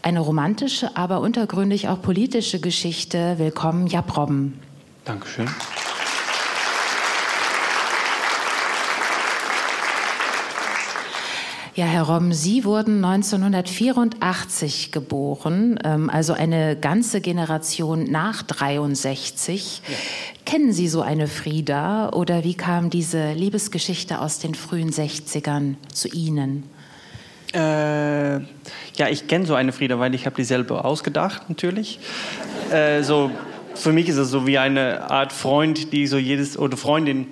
Eine 0.02 0.20
romantische, 0.20 0.96
aber 0.96 1.20
untergründig 1.20 1.88
auch 1.88 2.00
politische 2.00 2.60
Geschichte. 2.60 3.34
Willkommen, 3.38 3.88
Jab 3.88 4.16
Robben. 4.16 4.60
Dankeschön. 5.04 5.48
Ja, 11.76 11.84
Herr 11.84 12.04
Romm, 12.04 12.32
Sie 12.32 12.64
wurden 12.64 13.04
1984 13.04 14.92
geboren, 14.92 15.78
ähm, 15.84 16.08
also 16.08 16.32
eine 16.32 16.74
ganze 16.74 17.20
Generation 17.20 18.04
nach 18.10 18.42
63. 18.42 19.82
Ja. 19.86 19.94
Kennen 20.46 20.72
Sie 20.72 20.88
so 20.88 21.02
eine 21.02 21.28
Frieda 21.28 22.08
oder 22.14 22.44
wie 22.44 22.54
kam 22.54 22.88
diese 22.88 23.34
Liebesgeschichte 23.34 24.22
aus 24.22 24.38
den 24.38 24.54
frühen 24.54 24.90
60ern 24.90 25.74
zu 25.92 26.08
Ihnen? 26.08 26.62
Äh, 27.52 28.36
ja, 28.38 29.10
ich 29.10 29.26
kenne 29.26 29.44
so 29.44 29.54
eine 29.54 29.72
Frieda, 29.72 29.98
weil 29.98 30.14
ich 30.14 30.24
habe 30.24 30.36
die 30.36 30.44
selber 30.44 30.86
ausgedacht, 30.86 31.50
natürlich. 31.50 31.98
Äh, 32.72 33.02
so, 33.02 33.30
für 33.74 33.92
mich 33.92 34.08
ist 34.08 34.16
es 34.16 34.30
so 34.30 34.46
wie 34.46 34.56
eine 34.56 35.10
Art 35.10 35.30
Freund, 35.30 35.92
die 35.92 36.06
so 36.06 36.16
jedes 36.16 36.58
oder 36.58 36.78
Freundin, 36.78 37.26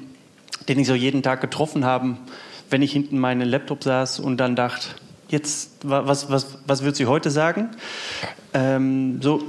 den 0.68 0.78
ich 0.78 0.86
so 0.86 0.94
jeden 0.94 1.22
Tag 1.22 1.40
getroffen 1.40 1.86
habe 1.86 2.18
wenn 2.70 2.82
ich 2.82 2.92
hinten 2.92 3.18
meinen 3.18 3.48
Laptop 3.48 3.84
saß 3.84 4.20
und 4.20 4.38
dann 4.38 4.56
dachte, 4.56 4.88
jetzt, 5.28 5.70
was, 5.82 6.30
was, 6.30 6.58
was 6.66 6.84
wird 6.84 6.96
sie 6.96 7.06
heute 7.06 7.30
sagen? 7.30 7.70
Ähm, 8.52 9.20
so 9.22 9.42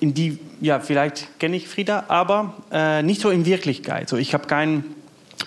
in 0.00 0.14
die, 0.14 0.38
ja, 0.60 0.80
vielleicht 0.80 1.38
kenne 1.38 1.56
ich 1.56 1.68
Frieda, 1.68 2.04
aber 2.08 2.54
äh, 2.72 3.02
nicht 3.02 3.20
so 3.20 3.30
in 3.30 3.46
Wirklichkeit. 3.46 4.08
So, 4.08 4.16
ich 4.16 4.34
habe 4.34 4.46
keine 4.46 4.84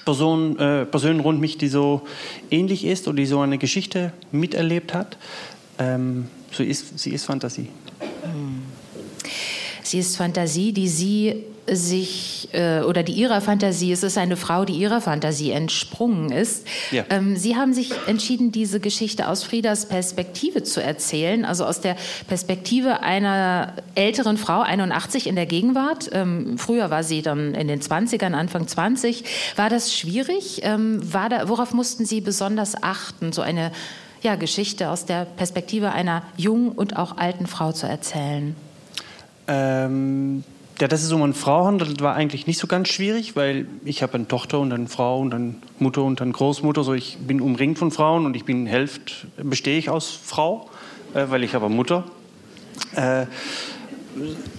Person, 0.06 0.58
äh, 0.60 0.86
Person 0.86 1.20
rund 1.20 1.40
mich, 1.40 1.58
die 1.58 1.68
so 1.68 2.08
ähnlich 2.52 2.86
ist 2.86 3.08
oder 3.08 3.18
die 3.18 3.26
so 3.26 3.40
eine 3.40 3.58
Geschichte 3.58 4.14
miterlebt 4.32 4.94
hat. 4.94 5.18
Ähm, 5.78 6.28
so 6.52 6.64
ist, 6.64 6.98
sie 7.00 7.12
ist 7.12 7.26
Fantasie. 7.26 7.70
Sie 9.84 10.00
ist 10.00 10.18
Fantasie, 10.18 10.74
die 10.74 10.88
Sie 10.88 11.44
sich 11.68 12.50
äh, 12.54 12.82
oder 12.82 13.04
die 13.04 13.14
ihrer 13.14 13.42
Fantasie, 13.42 13.92
es 13.92 14.04
ist 14.04 14.18
eine 14.18 14.38
Frau, 14.38 14.66
die 14.66 14.74
ihrer 14.74 15.02
Fantasie 15.02 15.52
entsprungen 15.52 16.32
ist. 16.32 16.68
Ja. 16.92 17.06
Ähm, 17.10 17.36
Sie 17.36 17.56
haben 17.56 17.74
sich 17.74 17.92
entschieden, 18.08 18.52
diese 18.52 18.80
Geschichte 18.80 19.28
aus 19.28 19.44
Friedas 19.44 19.88
Perspektive 19.88 20.64
zu 20.64 20.82
erzählen, 20.82 21.46
also 21.46 21.66
aus 21.66 21.82
der 21.82 21.96
Perspektive 22.28 23.02
einer 23.02 23.74
älteren 23.96 24.38
Frau, 24.38 24.62
81 24.62 25.28
in 25.28 25.36
der 25.36 25.46
Gegenwart. 25.46 26.10
Ähm, 26.14 26.58
früher 26.58 26.90
war 26.90 27.04
sie 27.04 27.22
dann 27.22 27.56
in 27.56 27.68
den 27.68 27.82
20ern, 27.82 28.34
Anfang 28.34 28.68
20. 28.68 29.24
War 29.56 29.70
das 29.70 29.96
schwierig? 29.96 30.62
Ähm, 30.64 31.02
war 31.14 31.30
da, 31.30 31.50
worauf 31.50 31.74
mussten 31.74 32.06
Sie 32.06 32.22
besonders 32.22 32.82
achten, 32.84 33.34
so 33.34 33.42
eine 33.42 33.72
ja, 34.22 34.36
Geschichte 34.36 34.90
aus 34.90 35.06
der 35.06 35.26
Perspektive 35.26 35.92
einer 35.92 36.24
jungen 36.38 36.70
und 36.70 36.96
auch 36.96 37.18
alten 37.18 37.48
Frau 37.48 37.72
zu 37.72 37.88
erzählen? 37.88 38.56
Ähm 39.48 40.44
ja, 40.80 40.88
dass 40.88 41.04
es 41.04 41.12
um 41.12 41.24
eine 41.24 41.34
Frau 41.34 41.66
handelt, 41.66 42.02
war 42.02 42.16
eigentlich 42.16 42.48
nicht 42.48 42.60
so 42.60 42.68
ganz 42.68 42.90
schwierig, 42.90 43.36
weil 43.36 43.66
ich 43.86 44.04
habe 44.04 44.16
eine 44.16 44.28
Tochter 44.28 44.60
und 44.60 44.74
eine 44.74 44.88
Frau 44.88 45.20
und 45.20 45.34
eine 45.34 45.56
Mutter 45.80 46.04
und 46.04 46.22
eine 46.22 46.32
Großmutter. 46.32 46.84
So 46.84 46.94
ich 46.94 47.18
bin 47.20 47.40
umringt 47.40 47.80
von 47.80 47.92
Frauen 47.92 48.26
und 48.26 48.36
ich 48.36 48.44
bin 48.44 48.66
Hälfte 48.66 49.14
bestehe 49.38 49.78
ich 49.78 49.90
aus 49.90 50.12
Frau, 50.12 50.70
äh, 51.14 51.26
weil 51.30 51.44
ich 51.44 51.56
eine 51.56 51.70
Mutter. 51.70 52.04
Äh, 52.96 53.26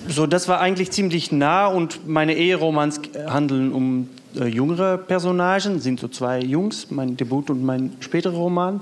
so, 0.09 0.26
das 0.26 0.48
war 0.48 0.60
eigentlich 0.60 0.90
ziemlich 0.90 1.32
nah 1.32 1.66
und 1.66 2.06
meine 2.06 2.34
Eheromans 2.34 3.01
handeln 3.26 3.72
um 3.72 4.09
äh, 4.38 4.47
jüngere 4.47 4.98
Personagen, 4.98 5.80
sind 5.80 6.01
so 6.01 6.09
zwei 6.09 6.40
Jungs, 6.40 6.90
mein 6.90 7.16
Debüt 7.16 7.51
und 7.51 7.64
mein 7.64 7.97
späterer 8.01 8.34
Roman. 8.34 8.80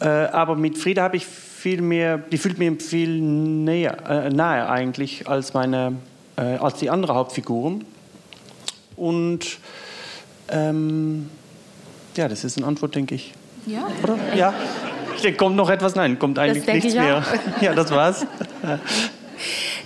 Äh, 0.00 0.06
aber 0.06 0.56
mit 0.56 0.78
Frieda 0.78 1.02
habe 1.02 1.16
ich 1.16 1.26
viel 1.26 1.82
mehr, 1.82 2.18
die 2.18 2.38
fühlt 2.38 2.58
mir 2.58 2.78
viel 2.78 3.20
näher, 3.20 3.98
äh, 4.08 4.30
nahe 4.30 4.68
eigentlich 4.68 5.28
als 5.28 5.54
meine 5.54 5.94
äh, 6.38 6.56
als 6.56 6.78
die 6.78 6.88
anderen 6.88 7.16
Hauptfiguren. 7.16 7.84
Und 8.96 9.58
ähm, 10.48 11.28
ja, 12.16 12.28
das 12.28 12.44
ist 12.44 12.56
eine 12.56 12.66
Antwort, 12.66 12.94
denke 12.94 13.14
ich. 13.14 13.34
Ja. 13.66 13.88
Oder? 14.02 14.16
Ja. 14.34 14.54
Ich 15.16 15.22
denke, 15.22 15.36
kommt 15.36 15.56
noch 15.56 15.68
etwas? 15.68 15.94
Nein, 15.94 16.18
kommt 16.18 16.38
eigentlich 16.38 16.66
nichts 16.66 16.94
mehr. 16.94 17.24
Ja, 17.60 17.74
das 17.74 17.90
war's. 17.90 18.24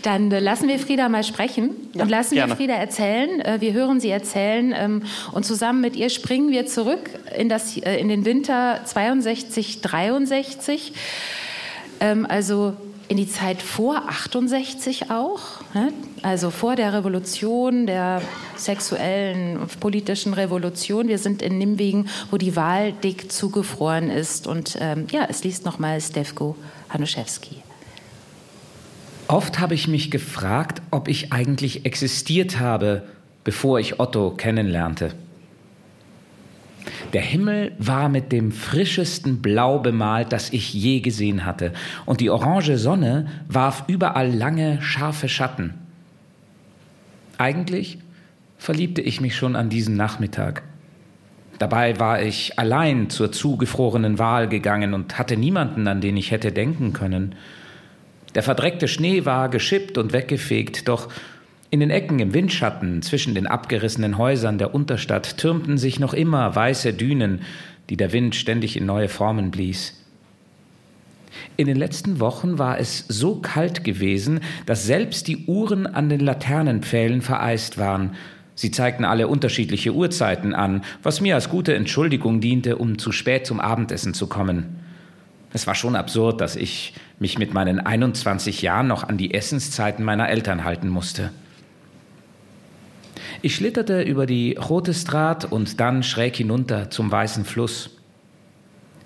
Dann 0.03 0.31
äh, 0.31 0.41
lassen 0.41 0.69
wir 0.69 0.79
Frieda 0.79 1.09
mal 1.09 1.25
sprechen 1.25 1.71
ja, 1.95 2.03
und 2.03 2.11
lassen 2.11 2.35
gerne. 2.35 2.53
wir 2.53 2.57
Frieda 2.57 2.75
erzählen. 2.75 3.41
Äh, 3.41 3.61
wir 3.61 3.73
hören 3.73 4.01
sie 4.01 4.11
erzählen 4.11 4.75
ähm, 4.77 5.03
und 5.33 5.45
zusammen 5.45 5.81
mit 5.81 5.97
ihr 5.97 6.11
springen 6.11 6.51
wir 6.51 6.67
zurück 6.67 7.11
in, 7.37 7.49
das, 7.49 7.77
äh, 7.79 7.97
in 7.99 8.09
den 8.09 8.25
Winter 8.25 8.81
62, 8.85 9.81
63. 9.81 10.93
Ähm, 12.01 12.27
also 12.29 12.75
in 13.09 13.17
die 13.17 13.29
Zeit 13.29 13.61
vor 13.61 14.09
68 14.09 15.11
auch, 15.11 15.41
ne? 15.75 15.93
also 16.23 16.51
vor 16.51 16.77
der 16.77 16.93
Revolution, 16.93 17.87
der 17.87 18.23
sexuellen, 18.57 19.59
politischen 19.81 20.35
Revolution. 20.35 21.09
Wir 21.09 21.19
sind 21.19 21.43
in 21.43 21.59
Nimwegen, 21.59 22.09
wo 22.31 22.37
die 22.37 22.57
Wahl 22.57 22.93
dick 22.93 23.31
zugefroren 23.31 24.11
ist. 24.11 24.47
Und 24.47 24.79
ähm, 24.81 25.07
ja, 25.11 25.27
es 25.29 25.45
liest 25.45 25.65
nochmal 25.65 26.01
Stefko 26.01 26.57
Hanuszewski. 26.89 27.63
Oft 29.29 29.59
habe 29.59 29.75
ich 29.75 29.89
mich 29.89 30.11
gefragt, 30.11 30.83
ob 30.91 31.09
ich 31.09 31.33
eigentlich 31.33 31.87
existiert 31.87 32.61
habe, 32.61 33.03
bevor 33.45 33.79
ich 33.81 33.99
Otto 33.99 34.31
kennenlernte. 34.31 35.15
Der 37.13 37.23
Himmel 37.23 37.73
war 37.79 38.09
mit 38.09 38.33
dem 38.33 38.53
frischesten 38.53 39.43
Blau 39.43 39.79
bemalt, 39.79 40.33
das 40.33 40.53
ich 40.53 40.73
je 40.73 41.01
gesehen 41.01 41.45
hatte, 41.45 41.73
und 42.07 42.21
die 42.21 42.31
orange 42.31 42.79
Sonne 42.79 43.27
warf 43.49 43.85
überall 43.87 44.33
lange, 44.33 44.81
scharfe 44.83 45.29
Schatten. 45.29 45.75
Eigentlich 47.39 47.99
verliebte 48.59 49.03
ich 49.03 49.21
mich 49.21 49.37
schon 49.37 49.57
an 49.57 49.69
diesem 49.69 49.97
Nachmittag. 49.97 50.63
Dabei 51.59 51.99
war 52.01 52.23
ich 52.23 52.59
allein 52.59 53.11
zur 53.11 53.31
zugefrorenen 53.31 54.19
Wahl 54.19 54.49
gegangen 54.49 54.95
und 54.95 55.19
hatte 55.19 55.37
niemanden, 55.37 55.87
an 55.87 56.01
den 56.01 56.17
ich 56.17 56.31
hätte 56.31 56.53
denken 56.53 56.93
können. 56.93 57.35
Der 58.35 58.43
verdreckte 58.43 58.89
Schnee 58.89 59.25
war 59.25 59.49
geschippt 59.49 59.99
und 59.99 60.13
weggefegt, 60.13 60.89
doch 60.89 61.09
in 61.73 61.81
den 61.81 61.89
Ecken 61.89 62.19
im 62.19 62.35
Windschatten 62.35 63.01
zwischen 63.01 63.35
den 63.35 63.47
abgerissenen 63.47 64.19
Häusern 64.19 64.59
der 64.59 64.75
Unterstadt 64.75 65.39
türmten 65.39 65.79
sich 65.79 65.99
noch 65.99 66.13
immer 66.13 66.55
weiße 66.55 66.93
Dünen, 66.93 67.41
die 67.89 67.97
der 67.97 68.13
Wind 68.13 68.35
ständig 68.35 68.77
in 68.77 68.85
neue 68.85 69.09
Formen 69.09 69.51
blies. 69.51 69.99
In 71.57 71.67
den 71.67 71.79
letzten 71.79 72.21
Wochen 72.21 72.59
war 72.59 72.79
es 72.79 73.07
so 73.09 73.37
kalt 73.37 73.85
gewesen, 73.85 74.41
dass 74.67 74.85
selbst 74.85 75.29
die 75.29 75.47
Uhren 75.47 75.87
an 75.87 76.11
den 76.11 76.21
Laternenpfählen 76.21 77.23
vereist 77.23 77.79
waren. 77.79 78.17
Sie 78.55 78.71
zeigten 78.71 79.07
alle 79.07 79.27
unterschiedliche 79.27 79.95
Uhrzeiten 79.95 80.55
an, 80.55 80.83
was 81.03 81.23
mir 81.23 81.37
als 81.37 81.49
gute 81.49 81.75
Entschuldigung 81.75 82.43
diente, 82.43 82.77
um 82.77 82.99
zu 82.99 83.13
spät 83.13 83.47
zum 83.47 83.61
Abendessen 83.61 84.13
zu 84.13 84.27
kommen. 84.27 84.79
Es 85.55 85.67
war 85.67 85.75
schon 85.75 85.97
absurd, 85.97 86.43
dass 86.43 86.55
ich 86.55 86.93
mich 87.19 87.39
mit 87.39 87.55
meinen 87.55 87.81
21 87.81 88.61
Jahren 88.61 88.89
noch 88.89 89.09
an 89.09 89.17
die 89.17 89.33
Essenszeiten 89.33 90.05
meiner 90.05 90.29
Eltern 90.29 90.65
halten 90.65 90.91
musste. 90.91 91.31
Ich 93.45 93.57
schlitterte 93.57 94.03
über 94.03 94.25
die 94.25 94.55
Rote 94.55 94.95
Straat 94.95 95.51
und 95.51 95.81
dann 95.81 96.05
schräg 96.05 96.37
hinunter 96.37 96.91
zum 96.91 97.11
Weißen 97.11 97.45
Fluss. 97.45 97.91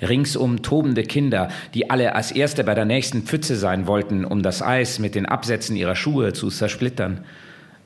Ringsum 0.02 0.60
tobende 0.60 1.04
Kinder, 1.04 1.48
die 1.72 1.88
alle 1.88 2.14
als 2.14 2.32
Erste 2.32 2.62
bei 2.62 2.74
der 2.74 2.84
nächsten 2.84 3.22
Pfütze 3.22 3.56
sein 3.56 3.86
wollten, 3.86 4.26
um 4.26 4.42
das 4.42 4.60
Eis 4.60 4.98
mit 4.98 5.14
den 5.14 5.24
Absätzen 5.24 5.74
ihrer 5.74 5.96
Schuhe 5.96 6.34
zu 6.34 6.50
zersplittern. 6.50 7.24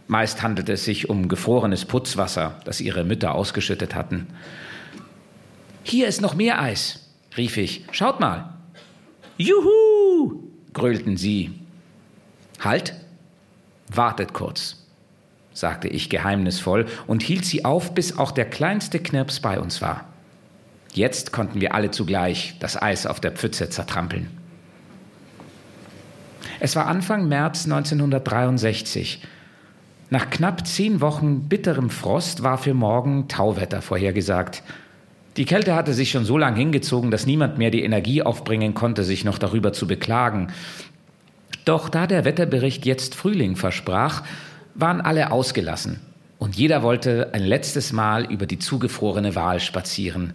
Meist 0.08 0.42
handelte 0.42 0.72
es 0.72 0.84
sich 0.84 1.08
um 1.08 1.28
gefrorenes 1.28 1.84
Putzwasser, 1.84 2.58
das 2.64 2.80
ihre 2.80 3.04
Mütter 3.04 3.36
ausgeschüttet 3.36 3.94
hatten. 3.94 4.26
Hier 5.84 6.08
ist 6.08 6.20
noch 6.20 6.34
mehr 6.34 6.60
Eis, 6.60 7.10
rief 7.36 7.56
ich. 7.58 7.84
Schaut 7.92 8.18
mal. 8.18 8.54
Juhu, 9.38 10.42
grölten 10.72 11.16
sie. 11.16 11.52
Halt, 12.58 12.94
wartet 13.88 14.32
kurz, 14.32 14.79
sagte 15.60 15.88
ich 15.88 16.10
geheimnisvoll 16.10 16.86
und 17.06 17.22
hielt 17.22 17.44
sie 17.44 17.64
auf, 17.64 17.94
bis 17.94 18.18
auch 18.18 18.32
der 18.32 18.46
kleinste 18.46 18.98
Knirps 18.98 19.40
bei 19.40 19.60
uns 19.60 19.80
war. 19.80 20.06
Jetzt 20.92 21.32
konnten 21.32 21.60
wir 21.60 21.74
alle 21.74 21.90
zugleich 21.92 22.56
das 22.58 22.80
Eis 22.80 23.06
auf 23.06 23.20
der 23.20 23.30
Pfütze 23.30 23.70
zertrampeln. 23.70 24.28
Es 26.58 26.74
war 26.74 26.86
Anfang 26.86 27.28
März 27.28 27.64
1963. 27.64 29.22
Nach 30.10 30.28
knapp 30.28 30.66
zehn 30.66 31.00
Wochen 31.00 31.48
bitterem 31.48 31.90
Frost 31.90 32.42
war 32.42 32.58
für 32.58 32.74
morgen 32.74 33.28
Tauwetter 33.28 33.80
vorhergesagt. 33.80 34.64
Die 35.36 35.44
Kälte 35.44 35.76
hatte 35.76 35.94
sich 35.94 36.10
schon 36.10 36.24
so 36.24 36.36
lange 36.36 36.58
hingezogen, 36.58 37.12
dass 37.12 37.24
niemand 37.24 37.58
mehr 37.58 37.70
die 37.70 37.84
Energie 37.84 38.22
aufbringen 38.22 38.74
konnte, 38.74 39.04
sich 39.04 39.24
noch 39.24 39.38
darüber 39.38 39.72
zu 39.72 39.86
beklagen. 39.86 40.48
Doch 41.64 41.88
da 41.88 42.08
der 42.08 42.24
Wetterbericht 42.24 42.84
jetzt 42.84 43.14
Frühling 43.14 43.54
versprach, 43.54 44.24
waren 44.74 45.00
alle 45.00 45.32
ausgelassen 45.32 46.00
und 46.38 46.56
jeder 46.56 46.82
wollte 46.82 47.30
ein 47.32 47.42
letztes 47.42 47.92
Mal 47.92 48.24
über 48.24 48.46
die 48.46 48.58
zugefrorene 48.58 49.34
Wahl 49.34 49.60
spazieren. 49.60 50.32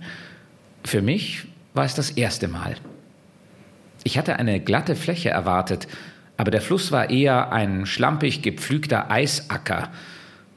Für 0.83 1.01
mich 1.01 1.45
war 1.73 1.85
es 1.85 1.95
das 1.95 2.11
erste 2.11 2.47
Mal. 2.47 2.75
Ich 4.03 4.17
hatte 4.17 4.37
eine 4.37 4.59
glatte 4.59 4.95
Fläche 4.95 5.31
erwartet, 5.31 5.87
aber 6.37 6.51
der 6.51 6.61
Fluss 6.61 6.91
war 6.91 7.09
eher 7.09 7.51
ein 7.51 7.87
schlampig 7.87 8.43
gepflügter 8.43 9.09
Eisacker. 9.09 9.89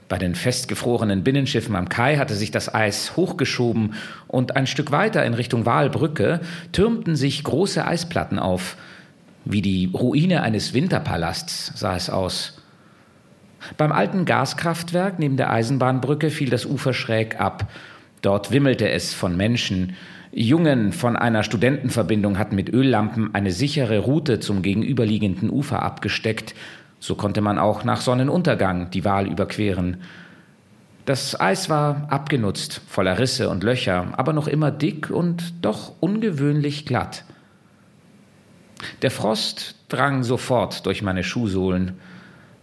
Bei 0.09 0.19
den 0.19 0.35
festgefrorenen 0.35 1.25
Binnenschiffen 1.25 1.77
am 1.77 1.89
Kai 1.89 2.17
hatte 2.17 2.35
sich 2.35 2.51
das 2.51 2.75
Eis 2.75 3.17
hochgeschoben 3.17 3.95
und 4.27 4.57
ein 4.57 4.67
Stück 4.67 4.91
weiter 4.91 5.25
in 5.25 5.35
Richtung 5.35 5.67
Walbrücke 5.67 6.41
türmten 6.73 7.17
sich 7.17 7.45
große 7.45 7.87
Eisplatten 7.87 8.39
auf. 8.39 8.77
Wie 9.47 9.63
die 9.63 9.91
Ruine 9.95 10.43
eines 10.43 10.75
Winterpalasts 10.75 11.73
sah 11.75 11.97
es 11.97 12.11
aus. 12.11 12.58
Beim 13.77 13.93
alten 13.93 14.25
Gaskraftwerk 14.25 15.19
neben 15.19 15.37
der 15.37 15.51
Eisenbahnbrücke 15.51 16.31
fiel 16.31 16.51
das 16.51 16.67
Ufer 16.67 16.93
schräg 16.93 17.41
ab. 17.41 17.71
Dort 18.23 18.51
wimmelte 18.51 18.91
es 18.91 19.15
von 19.15 19.37
Menschen, 19.37 19.95
Jungen 20.33 20.93
von 20.93 21.17
einer 21.17 21.43
Studentenverbindung 21.43 22.39
hatten 22.39 22.55
mit 22.55 22.73
Öllampen 22.73 23.35
eine 23.35 23.51
sichere 23.51 24.01
Route 24.01 24.41
zum 24.41 24.63
gegenüberliegenden 24.63 25.51
Ufer 25.51 25.83
abgesteckt. 25.83 26.55
So 27.01 27.15
konnte 27.15 27.41
man 27.41 27.59
auch 27.59 27.85
nach 27.85 28.01
Sonnenuntergang 28.01 28.91
die 28.91 29.05
Wahl 29.05 29.27
überqueren. 29.27 29.99
Das 31.07 31.41
Eis 31.41 31.71
war 31.71 32.07
abgenutzt, 32.11 32.83
voller 32.87 33.19
Risse 33.19 33.49
und 33.49 33.65
Löcher, 33.65 34.09
aber 34.17 34.35
noch 34.35 34.47
immer 34.47 34.71
dick 34.71 35.09
und 35.09 35.55
doch 35.63 35.93
ungewöhnlich 36.01 36.85
glatt. 36.85 37.25
Der 39.01 39.11
Frost 39.11 39.77
drang 39.89 40.23
sofort 40.23 40.85
durch 40.85 41.03
meine 41.03 41.25
Schuhsohlen. 41.25 41.95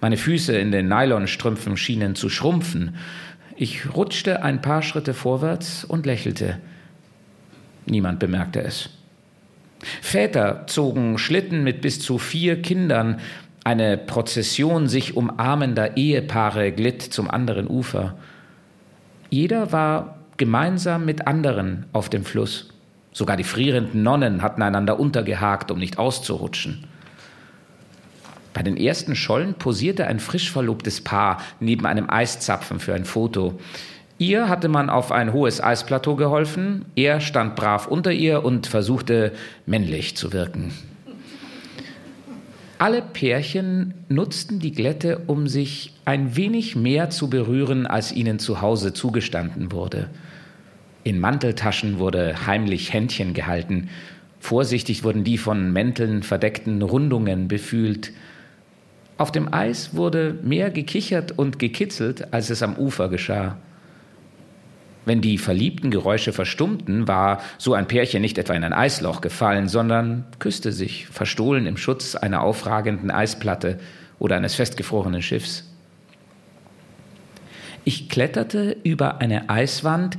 Meine 0.06 0.18
Füße 0.18 0.56
in 0.56 0.72
den 0.72 0.88
Nylonstrümpfen 0.88 1.78
schienen 1.78 2.14
zu 2.14 2.30
schrumpfen. 2.30 2.96
Ich 3.56 3.96
rutschte 3.96 4.44
ein 4.44 4.62
paar 4.62 4.84
Schritte 4.84 5.16
vorwärts 5.16 5.84
und 5.84 6.06
lächelte. 6.06 6.60
Niemand 7.88 8.20
bemerkte 8.20 8.62
es. 8.62 8.92
Väter 10.04 10.68
zogen 10.68 11.18
Schlitten 11.18 11.64
mit 11.64 11.82
bis 11.82 12.00
zu 12.00 12.20
vier 12.20 12.62
Kindern. 12.62 13.20
Eine 13.64 13.98
Prozession 13.98 14.88
sich 14.88 15.18
umarmender 15.18 15.98
Ehepaare 15.98 16.72
glitt 16.72 17.02
zum 17.02 17.28
anderen 17.28 17.68
Ufer. 17.68 18.16
Jeder 19.32 19.72
war 19.72 20.20
gemeinsam 20.38 21.06
mit 21.06 21.26
anderen 21.26 21.88
auf 21.94 22.10
dem 22.10 22.26
Fluss. 22.26 22.70
Sogar 23.12 23.38
die 23.38 23.44
frierenden 23.44 24.04
Nonnen 24.04 24.44
hatten 24.44 24.62
einander 24.62 25.00
untergehakt, 25.00 25.72
um 25.72 25.80
nicht 25.80 25.98
auszurutschen. 25.98 26.86
Bei 28.56 28.64
den 28.64 28.78
ersten 28.78 29.18
Schollen 29.18 29.56
posierte 29.56 30.08
ein 30.08 30.22
frisch 30.22 30.50
verlobtes 30.50 31.02
Paar 31.02 31.42
neben 31.60 31.86
einem 31.86 32.10
Eiszapfen 32.10 32.80
für 32.80 32.94
ein 32.96 33.04
Foto. 33.04 33.60
Ihr 34.18 34.48
hatte 34.48 34.70
man 34.70 34.90
auf 34.90 35.12
ein 35.12 35.34
hohes 35.34 35.62
Eisplateau 35.62 36.16
geholfen, 36.16 36.86
er 36.96 37.20
stand 37.20 37.58
brav 37.58 37.86
unter 37.86 38.14
ihr 38.14 38.46
und 38.46 38.66
versuchte 38.66 39.34
männlich 39.66 40.16
zu 40.16 40.32
wirken. 40.32 40.72
Alle 42.78 43.02
Pärchen 43.02 43.94
nutzten 44.08 44.60
die 44.60 44.72
Glätte, 44.72 45.24
um 45.28 45.50
sich 45.50 45.94
ein 46.06 46.38
wenig 46.38 46.78
mehr 46.78 47.10
zu 47.10 47.30
berühren, 47.30 47.86
als 47.86 48.14
ihnen 48.14 48.40
zu 48.40 48.62
Hause 48.62 48.94
zugestanden 48.94 49.74
wurde. 49.74 50.10
In 51.04 51.20
Manteltaschen 51.20 52.00
wurde 52.00 52.48
heimlich 52.48 52.94
Händchen 52.94 53.34
gehalten, 53.34 53.90
vorsichtig 54.40 55.04
wurden 55.04 55.26
die 55.26 55.38
von 55.38 55.74
Mänteln 55.74 56.24
verdeckten 56.24 56.82
Rundungen 56.82 57.50
befühlt. 57.50 58.14
Auf 59.18 59.32
dem 59.32 59.54
Eis 59.54 59.96
wurde 59.96 60.38
mehr 60.44 60.70
gekichert 60.70 61.32
und 61.38 61.58
gekitzelt, 61.58 62.34
als 62.34 62.50
es 62.50 62.62
am 62.62 62.76
Ufer 62.76 63.10
geschah. 63.10 63.58
Wenn 65.06 65.22
die 65.22 65.38
verliebten 65.38 65.92
Geräusche 65.92 66.34
verstummten, 66.34 67.08
war 67.08 67.40
so 67.58 67.76
ein 67.76 67.88
Pärchen 67.88 68.22
nicht 68.22 68.38
etwa 68.38 68.54
in 68.54 68.64
ein 68.64 68.74
Eisloch 68.74 69.22
gefallen, 69.22 69.68
sondern 69.70 70.26
küsste 70.40 70.72
sich, 70.72 71.08
verstohlen 71.08 71.68
im 71.68 71.78
Schutz 71.78 72.16
einer 72.16 72.42
aufragenden 72.42 73.12
Eisplatte 73.12 73.80
oder 74.18 74.36
eines 74.36 74.56
festgefrorenen 74.56 75.22
Schiffs. 75.22 75.72
Ich 77.84 78.10
kletterte 78.10 78.76
über 78.84 79.22
eine 79.22 79.50
Eiswand 79.50 80.18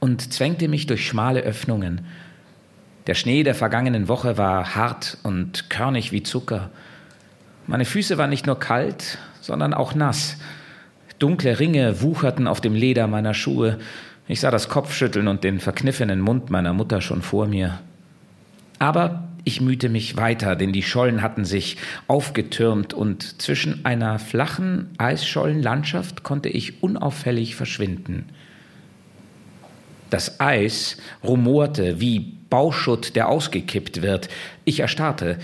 und 0.00 0.32
zwängte 0.32 0.66
mich 0.66 0.86
durch 0.86 1.06
schmale 1.06 1.40
Öffnungen. 1.40 2.04
Der 3.06 3.14
Schnee 3.14 3.44
der 3.44 3.54
vergangenen 3.54 4.08
Woche 4.08 4.36
war 4.36 4.74
hart 4.74 5.18
und 5.22 5.70
körnig 5.70 6.10
wie 6.10 6.24
Zucker. 6.24 6.70
Meine 7.66 7.84
Füße 7.84 8.18
waren 8.18 8.30
nicht 8.30 8.46
nur 8.46 8.58
kalt, 8.58 9.18
sondern 9.40 9.74
auch 9.74 9.94
nass. 9.94 10.36
Dunkle 11.18 11.58
Ringe 11.60 12.02
wucherten 12.02 12.46
auf 12.46 12.60
dem 12.60 12.74
Leder 12.74 13.06
meiner 13.06 13.34
Schuhe 13.34 13.78
ich 14.26 14.40
sah 14.40 14.50
das 14.50 14.68
Kopfschütteln 14.68 15.28
und 15.28 15.44
den 15.44 15.60
verkniffenen 15.60 16.20
Mund 16.20 16.48
meiner 16.50 16.72
Mutter 16.72 17.02
schon 17.02 17.20
vor 17.20 17.46
mir. 17.46 17.80
Aber 18.78 19.28
ich 19.44 19.60
mühte 19.60 19.90
mich 19.90 20.16
weiter, 20.16 20.56
denn 20.56 20.72
die 20.72 20.82
Schollen 20.82 21.20
hatten 21.20 21.44
sich 21.44 21.76
aufgetürmt 22.08 22.94
und 22.94 23.42
zwischen 23.42 23.84
einer 23.84 24.18
flachen 24.18 24.88
Eisschollenlandschaft 24.96 26.22
konnte 26.22 26.48
ich 26.48 26.82
unauffällig 26.82 27.54
verschwinden. 27.54 28.26
Das 30.08 30.40
Eis 30.40 30.96
rumorte 31.22 32.00
wie 32.00 32.20
Bauschutt, 32.48 33.16
der 33.16 33.28
ausgekippt 33.28 34.00
wird. 34.00 34.28
Ich 34.64 34.80
erstarrte. 34.80 35.38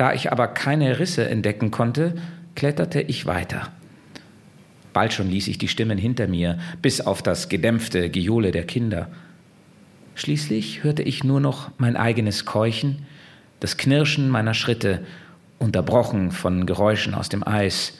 Da 0.00 0.14
ich 0.14 0.32
aber 0.32 0.48
keine 0.48 0.98
Risse 0.98 1.28
entdecken 1.28 1.70
konnte, 1.70 2.14
kletterte 2.54 3.02
ich 3.02 3.26
weiter. 3.26 3.68
Bald 4.94 5.12
schon 5.12 5.28
ließ 5.28 5.46
ich 5.48 5.58
die 5.58 5.68
Stimmen 5.68 5.98
hinter 5.98 6.26
mir, 6.26 6.58
bis 6.80 7.02
auf 7.02 7.20
das 7.20 7.50
gedämpfte 7.50 8.08
Gejohle 8.08 8.50
der 8.50 8.64
Kinder. 8.64 9.08
Schließlich 10.14 10.82
hörte 10.84 11.02
ich 11.02 11.22
nur 11.22 11.38
noch 11.38 11.70
mein 11.76 11.98
eigenes 11.98 12.46
Keuchen, 12.46 13.04
das 13.60 13.76
Knirschen 13.76 14.30
meiner 14.30 14.54
Schritte, 14.54 15.04
unterbrochen 15.58 16.30
von 16.30 16.64
Geräuschen 16.64 17.12
aus 17.12 17.28
dem 17.28 17.46
Eis. 17.46 17.98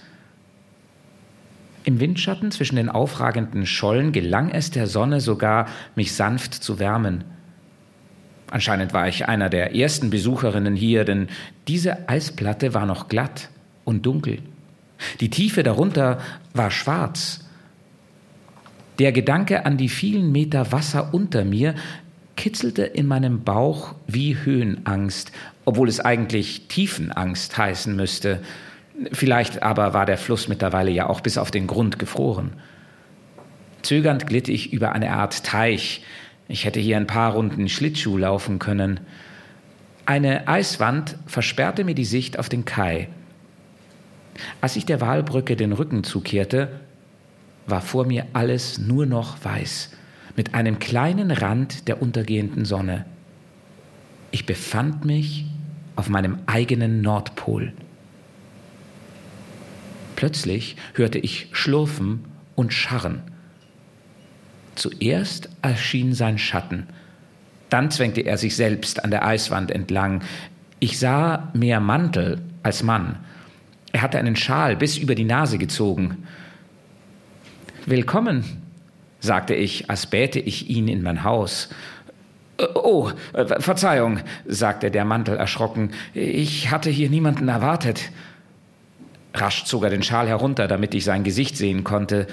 Im 1.85 2.01
Windschatten 2.01 2.51
zwischen 2.51 2.77
den 2.77 2.89
aufragenden 2.89 3.67
Schollen 3.67 4.13
gelang 4.13 4.49
es 4.53 4.71
der 4.71 4.87
Sonne 4.87 5.21
sogar, 5.21 5.67
mich 5.97 6.15
sanft 6.15 6.55
zu 6.55 6.79
wärmen. 6.79 7.25
Anscheinend 8.51 8.93
war 8.93 9.09
ich 9.09 9.29
einer 9.29 9.49
der 9.49 9.75
ersten 9.77 10.11
Besucherinnen 10.11 10.75
hier, 10.75 11.05
denn 11.05 11.29
diese 11.69 12.09
Eisplatte 12.09 12.75
war 12.75 12.85
noch 12.85 13.09
glatt 13.09 13.49
und 13.85 14.05
dunkel. 14.05 14.39
Die 15.21 15.31
Tiefe 15.31 15.63
darunter 15.63 16.19
war 16.53 16.71
schwarz. 16.71 17.45
Der 18.99 19.13
Gedanke 19.13 19.65
an 19.65 19.77
die 19.77 19.89
vielen 19.89 20.33
Meter 20.33 20.73
Wasser 20.73 21.15
unter 21.15 21.45
mir 21.45 21.75
kitzelte 22.37 22.83
in 22.83 23.07
meinem 23.07 23.45
Bauch 23.45 23.95
wie 24.07 24.37
Höhenangst, 24.37 25.33
obwohl 25.65 25.89
es 25.89 26.01
eigentlich 26.01 26.69
Tiefenangst 26.69 27.57
heißen 27.57 27.95
müsste. 27.95 28.41
Vielleicht 29.13 29.63
aber 29.63 29.95
war 29.95 30.07
der 30.07 30.19
Fluss 30.19 30.49
mittlerweile 30.49 30.91
ja 30.91 31.09
auch 31.09 31.21
bis 31.21 31.39
auf 31.39 31.51
den 31.51 31.67
Grund 31.67 31.99
gefroren. 31.99 32.53
Zögernd 33.83 34.27
glitt 34.27 34.49
ich 34.49 34.73
über 34.73 34.93
eine 34.93 35.13
Art 35.13 35.45
Teich. 35.45 36.03
Ich 36.51 36.65
hätte 36.65 36.81
hier 36.81 36.97
ein 36.97 37.07
paar 37.07 37.35
Runden 37.35 37.69
Schlittschuh 37.69 38.19
laufen 38.19 38.59
können. 38.59 38.99
Eine 40.05 40.49
Eiswand 40.49 41.17
versperrte 41.27 41.85
mir 41.85 41.95
die 41.95 42.05
Sicht 42.05 42.41
auf 42.41 42.49
den 42.49 42.65
Kai. 42.65 43.09
Als 44.61 44.75
ich 44.75 44.85
der 44.85 45.01
Walbrücke 45.01 45.55
den 45.55 45.71
Rücken 45.71 46.03
zukehrte, 46.03 46.81
war 47.69 47.81
vor 47.81 48.05
mir 48.05 48.27
alles 48.33 48.79
nur 48.79 49.07
noch 49.07 49.45
weiß, 49.45 49.93
mit 50.35 50.53
einem 50.53 50.81
kleinen 50.81 51.31
Rand 51.31 51.87
der 51.87 52.03
untergehenden 52.03 52.65
Sonne. 52.65 53.05
Ich 54.33 54.45
befand 54.45 55.05
mich 55.05 55.45
auf 55.95 56.09
meinem 56.09 56.41
eigenen 56.47 57.01
Nordpol. 57.01 57.73
Plötzlich 60.17 60.75
hörte 60.95 61.21
ich 61.21 61.47
Schlurfen 61.53 62.25
und 62.57 62.73
Scharren. 62.73 63.23
Zuerst 64.75 65.49
erschien 65.63 66.15
sein 66.15 66.39
Schatten, 66.39 66.87
dann 67.69 67.91
zwängte 67.91 68.23
er 68.23 68.37
sich 68.37 68.57
selbst 68.57 69.05
an 69.05 69.11
der 69.11 69.25
Eiswand 69.27 69.71
entlang. 69.71 70.23
Ich 70.79 70.99
sah 70.99 71.51
mehr 71.55 71.81
Mantel 71.81 72.41
als 72.63 72.83
Mann. 72.83 73.19
Er 73.93 74.03
hatte 74.03 74.19
einen 74.19 74.37
Schal 74.37 74.77
bis 74.77 74.99
über 74.99 75.15
die 75.15 75.25
Nase 75.25 75.59
gezogen. 75.59 76.27
Willkommen, 77.87 78.45
sagte 79.21 79.55
ich, 79.55 79.91
als 79.91 80.07
bäte 80.07 80.39
ich 80.39 80.69
ihn 80.71 80.89
in 80.89 81.03
mein 81.03 81.25
Haus. 81.25 81.71
Oh, 82.75 83.11
Verzeihung, 83.33 84.21
sagte 84.47 84.91
der 84.91 85.05
Mantel 85.05 85.37
erschrocken. 85.37 85.93
Ich 86.13 86.71
hatte 86.71 86.91
hier 86.91 87.09
niemanden 87.09 87.49
erwartet. 87.49 88.11
Rasch 89.33 89.65
zog 89.65 89.85
er 89.85 89.91
den 89.91 90.03
Schal 90.03 90.29
herunter, 90.29 90.69
damit 90.69 90.95
ich 90.95 91.05
sein 91.05 91.25
Gesicht 91.25 91.57
sehen 91.57 91.85
konnte. 91.85 92.27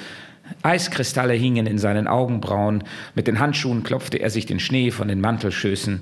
Eiskristalle 0.63 1.33
hingen 1.33 1.67
in 1.67 1.77
seinen 1.77 2.07
Augenbrauen. 2.07 2.83
Mit 3.15 3.27
den 3.27 3.39
Handschuhen 3.39 3.83
klopfte 3.83 4.17
er 4.17 4.29
sich 4.29 4.45
den 4.45 4.59
Schnee 4.59 4.91
von 4.91 5.07
den 5.07 5.21
Mantelschößen. 5.21 6.01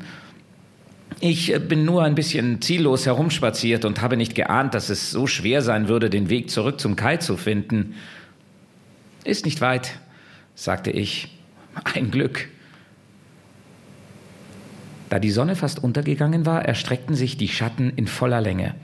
Ich 1.19 1.55
bin 1.67 1.85
nur 1.85 2.03
ein 2.03 2.15
bisschen 2.15 2.61
ziellos 2.61 3.05
herumspaziert 3.05 3.85
und 3.85 4.01
habe 4.01 4.17
nicht 4.17 4.35
geahnt, 4.35 4.73
dass 4.73 4.89
es 4.89 5.11
so 5.11 5.27
schwer 5.27 5.61
sein 5.61 5.87
würde, 5.87 6.09
den 6.09 6.29
Weg 6.29 6.49
zurück 6.49 6.79
zum 6.79 6.95
Kai 6.95 7.17
zu 7.17 7.37
finden. 7.37 7.95
Ist 9.23 9.45
nicht 9.45 9.61
weit, 9.61 9.97
sagte 10.55 10.91
ich. 10.91 11.29
Ein 11.93 12.11
Glück. 12.11 12.47
Da 15.09 15.19
die 15.19 15.31
Sonne 15.31 15.55
fast 15.55 15.83
untergegangen 15.83 16.45
war, 16.45 16.65
erstreckten 16.65 17.15
sich 17.15 17.37
die 17.37 17.47
Schatten 17.47 17.93
in 17.95 18.07
voller 18.07 18.41
Länge. 18.41 18.75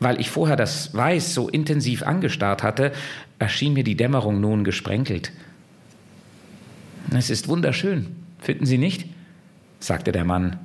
Weil 0.00 0.18
ich 0.18 0.30
vorher 0.30 0.56
das 0.56 0.94
Weiß 0.94 1.34
so 1.34 1.48
intensiv 1.48 2.02
angestarrt 2.02 2.62
hatte, 2.62 2.92
erschien 3.38 3.74
mir 3.74 3.84
die 3.84 3.96
Dämmerung 3.96 4.40
nun 4.40 4.64
gesprenkelt. 4.64 5.30
Es 7.14 7.30
ist 7.30 7.48
wunderschön, 7.48 8.16
finden 8.38 8.66
Sie 8.66 8.78
nicht? 8.78 9.06
sagte 9.78 10.12
der 10.12 10.24
Mann. 10.24 10.58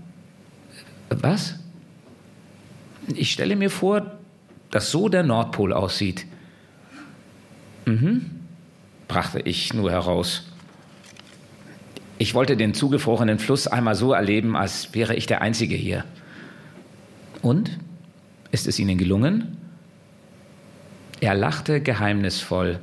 Was? 1.09 1.55
Ich 3.13 3.31
stelle 3.31 3.55
mir 3.55 3.69
vor, 3.69 4.17
dass 4.71 4.91
so 4.91 5.09
der 5.09 5.23
Nordpol 5.23 5.73
aussieht. 5.73 6.25
Mhm, 7.85 8.29
brachte 9.07 9.39
ich 9.39 9.73
nur 9.73 9.91
heraus. 9.91 10.49
Ich 12.17 12.33
wollte 12.33 12.57
den 12.57 12.73
zugefrorenen 12.73 13.39
Fluss 13.39 13.67
einmal 13.67 13.95
so 13.95 14.13
erleben, 14.13 14.55
als 14.55 14.93
wäre 14.93 15.15
ich 15.15 15.27
der 15.27 15.41
Einzige 15.41 15.75
hier. 15.75 16.05
Und? 17.41 17.77
Ist 18.55 18.67
es 18.67 18.79
Ihnen 18.79 18.97
gelungen? 18.97 19.57
Er 21.19 21.35
lachte 21.35 21.81
geheimnisvoll. 21.81 22.79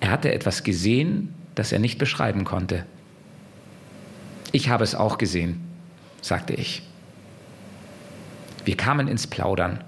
Er 0.00 0.10
hatte 0.10 0.34
etwas 0.34 0.64
gesehen, 0.64 1.32
das 1.54 1.72
er 1.72 1.78
nicht 1.78 1.96
beschreiben 1.96 2.44
konnte. 2.44 2.84
Ich 4.52 4.68
habe 4.68 4.84
es 4.84 4.94
auch 4.94 5.16
gesehen, 5.16 5.62
sagte 6.20 6.52
ich. 6.52 6.82
Wir 8.66 8.76
kamen 8.76 9.08
ins 9.08 9.26
Plaudern. 9.26 9.82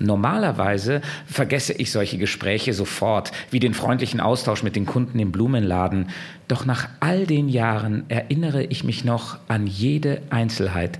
Normalerweise 0.00 1.02
vergesse 1.26 1.74
ich 1.74 1.92
solche 1.92 2.16
Gespräche 2.16 2.72
sofort, 2.72 3.30
wie 3.50 3.60
den 3.60 3.74
freundlichen 3.74 4.20
Austausch 4.20 4.62
mit 4.62 4.74
den 4.74 4.86
Kunden 4.86 5.18
im 5.18 5.32
Blumenladen. 5.32 6.08
Doch 6.48 6.64
nach 6.64 6.88
all 7.00 7.26
den 7.26 7.50
Jahren 7.50 8.08
erinnere 8.08 8.64
ich 8.64 8.84
mich 8.84 9.04
noch 9.04 9.38
an 9.48 9.66
jede 9.66 10.22
Einzelheit. 10.30 10.98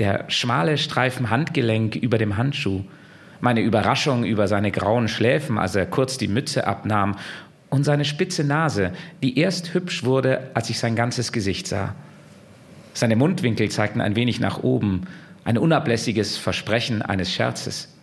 Der 0.00 0.24
schmale 0.28 0.78
Streifen 0.78 1.28
Handgelenk 1.28 1.94
über 1.94 2.16
dem 2.16 2.38
Handschuh, 2.38 2.84
meine 3.42 3.60
Überraschung 3.60 4.24
über 4.24 4.48
seine 4.48 4.70
grauen 4.70 5.08
Schläfen, 5.08 5.58
als 5.58 5.76
er 5.76 5.84
kurz 5.84 6.16
die 6.16 6.26
Mütze 6.26 6.66
abnahm, 6.66 7.16
und 7.68 7.84
seine 7.84 8.06
spitze 8.06 8.42
Nase, 8.42 8.92
die 9.22 9.38
erst 9.38 9.74
hübsch 9.74 10.02
wurde, 10.02 10.52
als 10.54 10.70
ich 10.70 10.78
sein 10.78 10.96
ganzes 10.96 11.32
Gesicht 11.32 11.66
sah. 11.66 11.94
Seine 12.94 13.14
Mundwinkel 13.14 13.70
zeigten 13.70 14.00
ein 14.00 14.16
wenig 14.16 14.40
nach 14.40 14.62
oben, 14.62 15.02
ein 15.44 15.58
unablässiges 15.58 16.38
Versprechen 16.38 17.02
eines 17.02 17.30
Scherzes. 17.30 17.94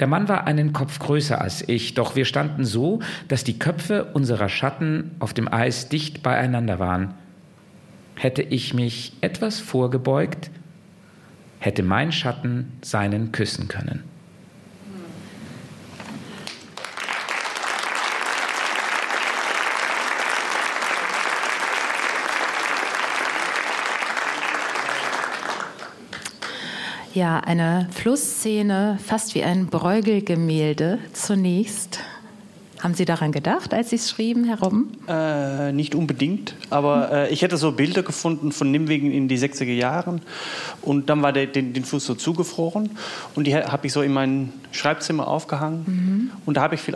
Der 0.00 0.08
Mann 0.08 0.28
war 0.28 0.48
einen 0.48 0.72
Kopf 0.72 0.98
größer 0.98 1.40
als 1.40 1.68
ich, 1.68 1.94
doch 1.94 2.16
wir 2.16 2.24
standen 2.24 2.64
so, 2.64 2.98
dass 3.28 3.44
die 3.44 3.60
Köpfe 3.60 4.06
unserer 4.06 4.48
Schatten 4.48 5.12
auf 5.20 5.32
dem 5.34 5.46
Eis 5.46 5.88
dicht 5.88 6.24
beieinander 6.24 6.80
waren. 6.80 7.14
Hätte 8.16 8.42
ich 8.42 8.74
mich 8.74 9.12
etwas 9.20 9.60
vorgebeugt, 9.60 10.50
hätte 11.64 11.82
mein 11.82 12.12
Schatten 12.12 12.72
seinen 12.82 13.32
küssen 13.32 13.68
können. 13.68 14.04
Ja, 27.14 27.38
eine 27.38 27.88
Flussszene, 27.92 28.98
fast 29.02 29.34
wie 29.34 29.44
ein 29.44 29.68
Bräugelgemälde 29.68 30.98
zunächst. 31.14 32.00
Haben 32.84 32.92
Sie 32.92 33.06
daran 33.06 33.32
gedacht, 33.32 33.72
als 33.72 33.88
Sie 33.88 33.96
es 33.96 34.10
schrieben, 34.10 34.44
herum? 34.44 34.88
Äh, 35.08 35.72
nicht 35.72 35.94
unbedingt, 35.94 36.54
aber 36.68 37.10
äh, 37.10 37.32
ich 37.32 37.40
hätte 37.40 37.56
so 37.56 37.72
Bilder 37.72 38.02
gefunden 38.02 38.52
von 38.52 38.70
Nimwegen 38.70 39.10
in 39.10 39.26
die 39.26 39.38
60er 39.38 39.72
Jahren 39.72 40.20
und 40.82 41.08
dann 41.08 41.22
war 41.22 41.32
der, 41.32 41.46
den, 41.46 41.72
den 41.72 41.86
Fluss 41.86 42.04
so 42.04 42.14
zugefroren 42.14 42.90
und 43.36 43.46
die 43.46 43.56
habe 43.56 43.86
ich 43.86 43.92
so 43.94 44.02
in 44.02 44.12
mein 44.12 44.52
Schreibzimmer 44.70 45.28
aufgehangen 45.28 45.84
mhm. 45.86 46.30
und 46.44 46.58
da 46.58 46.60
habe 46.60 46.74
ich 46.74 46.82
viel 46.82 46.94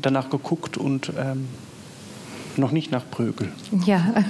danach 0.00 0.30
geguckt 0.30 0.76
und 0.76 1.12
ähm, 1.18 1.48
noch 2.56 2.70
nicht 2.70 2.92
nach 2.92 3.02
Prögel. 3.10 3.50
Ja. 3.86 4.14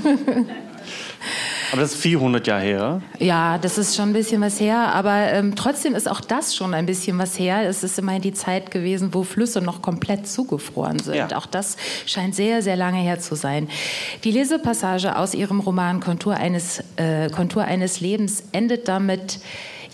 Aber 1.75 1.83
das 1.83 1.95
ist 1.95 2.03
400 2.03 2.47
Jahre 2.47 2.63
her. 2.63 3.03
Ja, 3.19 3.59
das 3.59 3.79
ist 3.79 3.97
schon 3.97 4.11
ein 4.11 4.13
bisschen 4.13 4.41
was 4.41 4.61
her. 4.61 4.95
Aber 4.95 5.33
ähm, 5.33 5.57
trotzdem 5.57 5.97
ist 5.97 6.09
auch 6.09 6.21
das 6.21 6.55
schon 6.55 6.73
ein 6.73 6.87
bisschen 6.87 7.19
was 7.19 7.37
her. 7.37 7.69
Es 7.69 7.83
ist 7.83 7.99
immerhin 7.99 8.23
die 8.23 8.33
Zeit 8.33 8.71
gewesen, 8.71 9.13
wo 9.13 9.25
Flüsse 9.25 9.61
noch 9.61 9.83
komplett 9.83 10.29
zugefroren 10.29 11.01
sind. 11.01 11.17
Ja. 11.17 11.37
Auch 11.37 11.47
das 11.47 11.77
scheint 12.07 12.37
sehr, 12.37 12.63
sehr 12.63 12.77
lange 12.77 12.99
her 12.99 13.19
zu 13.19 13.35
sein. 13.35 13.69
Die 14.23 14.31
Lesepassage 14.31 15.17
aus 15.17 15.35
Ihrem 15.35 15.59
Roman 15.59 15.99
Kontur 15.99 16.37
eines, 16.37 16.81
äh, 16.95 17.29
Kontur 17.31 17.65
eines 17.65 17.99
Lebens 17.99 18.45
endet 18.53 18.87
damit, 18.87 19.41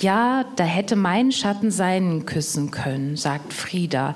ja, 0.02 0.44
da 0.56 0.64
hätte 0.64 0.96
mein 0.96 1.32
Schatten 1.32 1.70
seinen 1.70 2.26
küssen 2.26 2.70
können, 2.70 3.16
sagt 3.16 3.52
Frieda. 3.52 4.14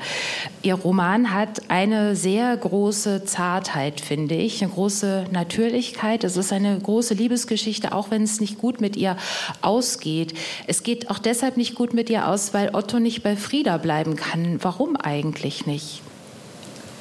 Ihr 0.63 0.75
Roman 0.75 1.35
hat 1.35 1.71
eine 1.71 2.17
sehr 2.17 2.57
große 2.57 3.25
Zartheit, 3.25 4.01
finde 4.01 4.35
ich, 4.35 4.63
eine 4.63 4.73
große 4.73 5.27
Natürlichkeit. 5.31 6.25
Es 6.25 6.37
ist 6.37 6.53
eine 6.53 6.79
große 6.79 7.15
Liebesgeschichte, 7.15 7.93
auch 7.93 8.11
wenn 8.11 8.23
es 8.23 8.41
nicht 8.41 8.59
gut 8.59 8.81
mit 8.81 8.97
ihr 8.97 9.17
ausgeht. 9.61 10.35
Es 10.67 10.83
geht 10.83 11.11
auch 11.11 11.19
deshalb 11.19 11.57
nicht 11.57 11.75
gut 11.75 11.95
mit 11.95 12.11
ihr 12.11 12.29
aus, 12.29 12.55
weil 12.55 12.75
Otto 12.75 12.99
nicht 12.99 13.23
bei 13.23 13.37
Frieda 13.37 13.77
bleiben 13.77 14.17
kann. 14.17 14.59
Warum 14.63 14.97
eigentlich 14.97 15.67
nicht? 15.67 16.03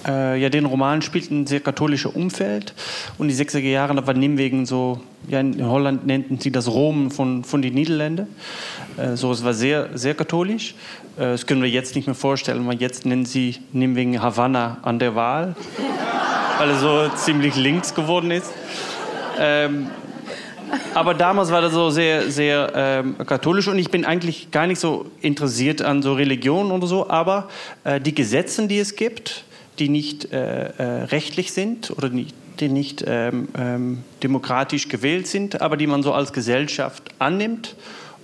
Äh, 0.06 0.42
ja, 0.42 0.50
den 0.50 0.66
Roman 0.66 1.02
spielt 1.02 1.32
ein 1.32 1.48
sehr 1.48 1.62
katholisches 1.62 2.14
Umfeld 2.14 2.74
und 3.18 3.30
die 3.30 3.34
60er 3.34 3.60
Jahre, 3.60 3.96
da 3.96 4.06
war 4.06 4.14
Nimwegen 4.14 4.66
so, 4.66 5.00
ja, 5.28 5.40
in 5.40 5.66
Holland 5.66 6.06
nannten 6.06 6.40
sie 6.40 6.52
das 6.52 6.68
Rom 6.68 7.10
von, 7.10 7.44
von 7.44 7.62
den 7.62 7.74
Niederländern. 7.74 8.28
Äh, 8.98 9.16
so, 9.16 9.32
es 9.32 9.44
war 9.44 9.54
sehr, 9.54 9.90
sehr 9.98 10.14
katholisch. 10.14 10.76
Äh, 11.18 11.32
das 11.32 11.48
können 11.48 11.62
wir 11.62 11.70
jetzt 11.70 11.96
nicht 11.96 12.06
mehr 12.06 12.16
vorstellen, 12.16 12.68
weil 12.68 12.82
jetzt 12.82 13.06
nennen 13.06 13.26
sie 13.26 13.58
Nimwegen 13.72 14.22
Havanna 14.22 14.80
an 14.82 15.00
der 15.00 15.16
Wahl, 15.16 15.56
weil 16.58 16.70
er 16.70 16.80
so 16.80 17.10
ziemlich 17.16 17.56
links 17.56 17.96
geworden 17.96 18.32
ist. 18.32 18.52
Ähm, 19.40 19.88
aber 20.94 21.14
damals 21.14 21.52
war 21.52 21.62
das 21.62 21.74
so 21.74 21.90
sehr, 21.92 22.32
sehr 22.32 22.72
ähm, 22.76 23.16
katholisch 23.26 23.68
und 23.68 23.78
ich 23.78 23.92
bin 23.92 24.06
eigentlich 24.06 24.52
gar 24.52 24.68
nicht 24.68 24.80
so 24.80 25.06
interessiert 25.22 25.82
an 25.82 26.02
so 26.02 26.14
Religion 26.14 26.72
oder 26.72 26.88
so, 26.88 27.10
aber 27.10 27.48
äh, 27.84 28.02
die 28.02 28.14
Gesetze, 28.14 28.68
die 28.68 28.80
es 28.80 28.96
gibt, 28.96 29.44
die 29.80 29.90
nicht 29.90 30.32
äh, 30.32 30.70
äh, 30.70 31.04
rechtlich 31.06 31.52
sind 31.52 31.92
oder 31.92 32.10
nicht, 32.10 32.36
die 32.60 32.70
nicht 32.70 33.04
ähm, 33.08 33.48
ähm, 33.58 34.04
demokratisch 34.22 34.88
gewählt 34.90 35.28
sind, 35.28 35.62
aber 35.62 35.78
die 35.78 35.88
man 35.88 36.04
so 36.04 36.14
als 36.14 36.34
Gesellschaft 36.34 37.04
annimmt 37.20 37.76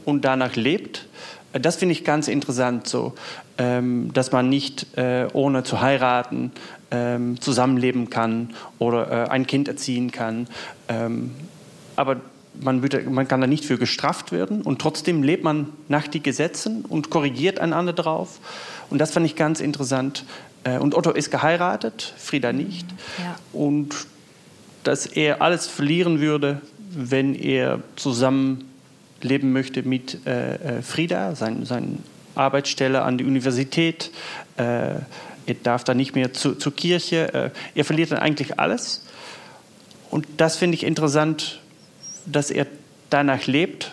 und 0.05 0.25
danach 0.25 0.55
lebt. 0.55 1.07
Das 1.51 1.77
finde 1.77 1.93
ich 1.93 2.03
ganz 2.03 2.27
interessant, 2.27 2.87
so, 2.87 3.15
ähm, 3.57 4.11
dass 4.13 4.31
man 4.31 4.49
nicht 4.49 4.97
äh, 4.97 5.27
ohne 5.33 5.63
zu 5.63 5.81
heiraten 5.81 6.51
ähm, 6.91 7.41
zusammenleben 7.41 8.09
kann 8.09 8.53
oder 8.77 9.25
äh, 9.25 9.29
ein 9.29 9.47
Kind 9.47 9.67
erziehen 9.67 10.11
kann. 10.11 10.47
Ähm, 10.87 11.31
aber 11.95 12.17
man, 12.61 12.83
wird, 12.83 13.09
man, 13.09 13.27
kann 13.27 13.41
da 13.41 13.47
nicht 13.47 13.65
für 13.65 13.77
gestraft 13.77 14.31
werden 14.31 14.61
und 14.61 14.79
trotzdem 14.79 15.23
lebt 15.23 15.43
man 15.43 15.69
nach 15.87 16.07
den 16.07 16.23
Gesetzen 16.23 16.85
und 16.85 17.09
korrigiert 17.09 17.59
einander 17.59 17.93
drauf. 17.93 18.39
Und 18.89 18.99
das 18.99 19.11
fand 19.11 19.25
ich 19.25 19.35
ganz 19.35 19.59
interessant. 19.59 20.25
Äh, 20.63 20.77
und 20.77 20.95
Otto 20.95 21.11
ist 21.11 21.31
geheiratet, 21.31 22.13
Frieda 22.17 22.53
nicht. 22.53 22.87
Ja. 23.17 23.35
Und 23.53 23.95
dass 24.83 25.05
er 25.05 25.41
alles 25.41 25.67
verlieren 25.67 26.21
würde, 26.21 26.61
wenn 26.91 27.35
er 27.35 27.81
zusammen 27.95 28.69
leben 29.21 29.51
möchte 29.51 29.83
mit 29.83 30.25
äh, 30.25 30.81
Frieda, 30.81 31.35
sein, 31.35 31.65
seine 31.65 31.97
Arbeitsstelle 32.35 33.01
an 33.01 33.17
der 33.17 33.27
Universität. 33.27 34.11
Äh, 34.57 34.63
er 35.45 35.55
darf 35.63 35.83
dann 35.83 35.97
nicht 35.97 36.15
mehr 36.15 36.33
zu, 36.33 36.55
zur 36.55 36.75
Kirche. 36.75 37.33
Äh, 37.33 37.49
er 37.75 37.85
verliert 37.85 38.11
dann 38.11 38.19
eigentlich 38.19 38.59
alles. 38.59 39.03
Und 40.09 40.25
das 40.37 40.55
finde 40.55 40.75
ich 40.75 40.83
interessant, 40.83 41.59
dass 42.25 42.51
er 42.51 42.67
danach 43.09 43.47
lebt, 43.47 43.91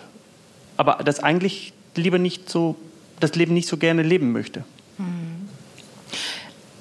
aber 0.76 0.98
das 1.04 1.20
eigentlich 1.20 1.72
lieber 1.94 2.18
nicht 2.18 2.50
so, 2.50 2.76
das 3.20 3.34
Leben 3.34 3.54
nicht 3.54 3.68
so 3.68 3.76
gerne 3.76 4.02
leben 4.02 4.32
möchte. 4.32 4.64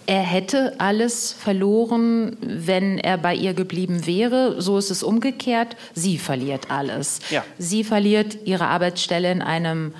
Er 0.07 0.21
hätte 0.21 0.75
alles 0.79 1.33
verloren, 1.33 2.37
wenn 2.41 2.99
er 2.99 3.17
bei 3.17 3.33
ihr 3.33 3.53
geblieben 3.53 4.05
wäre. 4.05 4.61
So 4.61 4.77
ist 4.77 4.91
es 4.91 5.01
umgekehrt. 5.01 5.75
Sie 5.93 6.17
verliert 6.17 6.69
alles. 6.69 7.19
Ja. 7.31 7.43
Sie 7.57 7.83
verliert 7.83 8.37
ihre 8.45 8.67
Arbeitsstelle 8.67 9.31
in 9.31 9.41
einem 9.41 9.93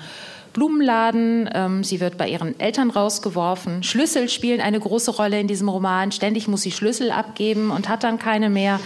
Blumenladen. 0.56 1.50
Ähm, 1.52 1.84
sie 1.84 2.00
wird 2.00 2.16
bei 2.16 2.28
ihren 2.30 2.58
Eltern 2.58 2.88
rausgeworfen. 2.88 3.82
Schlüssel 3.82 4.30
spielen 4.30 4.62
eine 4.62 4.80
große 4.80 5.10
Rolle 5.10 5.38
in 5.38 5.48
diesem 5.48 5.68
Roman. 5.68 6.12
Ständig 6.12 6.48
muss 6.48 6.62
sie 6.62 6.72
Schlüssel 6.72 7.10
abgeben 7.10 7.70
und 7.70 7.90
hat 7.90 8.04
dann 8.04 8.18
keine 8.18 8.48
mehr. 8.48 8.80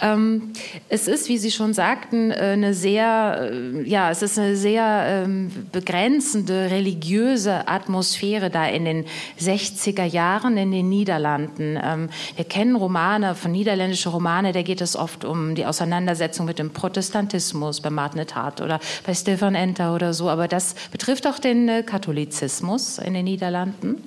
Ähm, 0.00 0.52
es 0.88 1.08
ist, 1.08 1.28
wie 1.28 1.36
Sie 1.38 1.50
schon 1.50 1.74
sagten, 1.74 2.30
äh, 2.30 2.50
eine 2.52 2.74
sehr, 2.74 3.50
äh, 3.52 3.82
ja, 3.82 4.08
es 4.12 4.22
ist 4.22 4.38
eine 4.38 4.54
sehr 4.54 5.24
ähm, 5.24 5.50
begrenzende 5.72 6.70
religiöse 6.70 7.66
Atmosphäre 7.66 8.48
da 8.48 8.66
in 8.66 8.84
den 8.84 9.04
60er 9.40 10.04
Jahren 10.04 10.56
in 10.56 10.70
den 10.70 10.88
Niederlanden. 10.88 11.76
Ähm, 11.82 12.08
wir 12.36 12.44
kennen 12.44 12.76
Romane, 12.76 13.34
von 13.34 13.50
niederländischen 13.50 14.12
Romane, 14.12 14.52
da 14.52 14.62
geht 14.62 14.80
es 14.80 14.94
oft 14.94 15.24
um 15.24 15.56
die 15.56 15.66
Auseinandersetzung 15.66 16.46
mit 16.46 16.60
dem 16.60 16.70
Protestantismus 16.70 17.80
bei 17.80 17.90
Martin 17.90 18.20
Hart 18.32 18.60
oder 18.60 18.78
bei 19.04 19.12
Stefan 19.12 19.56
Enter 19.56 19.92
oder 19.92 20.14
so. 20.14 20.30
Aber 20.30 20.46
das 20.46 20.76
betrifft 21.00 21.26
auch 21.26 21.38
den 21.38 21.68
äh, 21.68 21.82
Katholizismus 21.82 22.98
in 22.98 23.14
den 23.14 23.24
Niederlanden. 23.24 24.04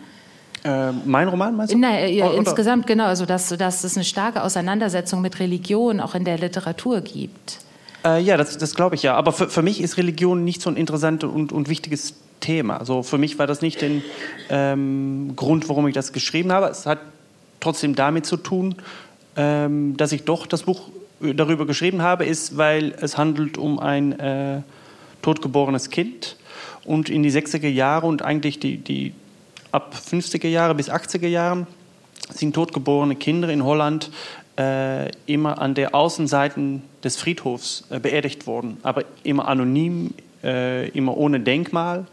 Äh, 0.64 0.92
mein 1.06 1.28
Roman 1.28 1.56
meinst 1.56 1.74
du? 1.74 1.78
Nein, 1.78 2.14
ja, 2.14 2.32
insgesamt 2.32 2.86
genau, 2.86 3.06
also 3.06 3.26
dass, 3.26 3.50
dass 3.50 3.84
es 3.84 3.98
eine 3.98 4.06
starke 4.06 4.44
Auseinandersetzung 4.44 5.22
mit 5.22 5.40
Religion 5.40 6.00
auch 6.00 6.14
in 6.14 6.24
der 6.24 6.38
Literatur 6.38 7.02
gibt. 7.02 7.60
Äh, 8.06 8.22
ja, 8.22 8.38
das, 8.38 8.60
das 8.60 8.76
glaube 8.76 8.96
ich 8.96 9.02
ja. 9.02 9.16
Aber 9.16 9.32
für, 9.32 9.50
für 9.50 9.64
mich 9.64 9.82
ist 9.82 9.98
Religion 9.98 10.44
nicht 10.44 10.62
so 10.62 10.70
ein 10.70 10.78
interessantes 10.78 11.30
und, 11.30 11.52
und 11.52 11.68
wichtiges 11.68 12.14
Thema. 12.40 12.78
Also 12.78 13.02
für 13.02 13.18
mich 13.18 13.40
war 13.40 13.48
das 13.48 13.62
nicht 13.62 13.82
der 13.82 13.90
ähm, 14.50 15.34
Grund, 15.36 15.68
warum 15.70 15.88
ich 15.88 15.96
das 15.96 16.14
geschrieben 16.14 16.52
habe. 16.52 16.68
Es 16.68 16.86
hat 16.86 17.00
trotzdem 17.60 17.96
damit 17.96 18.28
zu 18.28 18.38
tun, 18.38 18.76
ähm, 19.36 19.98
dass 19.98 20.12
ich 20.12 20.26
doch 20.26 20.46
das 20.46 20.64
Buch 20.64 20.90
darüber 21.20 21.66
geschrieben 21.66 22.04
habe, 22.04 22.26
ist, 22.26 22.56
weil 22.58 22.94
es 23.02 23.18
handelt 23.18 23.58
um 23.58 23.80
ein 23.80 24.20
äh, 24.20 24.62
totgeborenes 25.24 25.90
Kind 25.90 26.36
und 26.86 27.10
in 27.10 27.24
die 27.24 27.32
60er 27.32 27.68
Jahre 27.68 28.08
und 28.08 28.22
eigentlich 28.22 28.60
die, 28.60 28.78
die 28.78 29.14
ab 29.72 29.96
50er 29.96 30.48
Jahre 30.48 30.76
bis 30.76 30.90
80er 30.90 31.28
Jahren 31.28 31.68
sind 32.30 32.54
totgeborene 32.56 33.16
Kinder 33.16 33.50
in 33.50 33.64
Holland 33.64 34.12
äh, 34.58 35.12
immer 35.26 35.60
an 35.60 35.74
der 35.74 35.96
Außenseite 35.96 36.82
des 37.04 37.18
Friedhofs 37.18 37.86
äh, 37.90 38.00
beerdigt 38.00 38.48
worden, 38.48 38.78
aber 38.84 39.04
immer 39.24 39.48
anonym, 39.48 40.14
äh, 40.44 40.90
immer 40.90 41.18
ohne 41.18 41.40
Denkmal. 41.40 42.06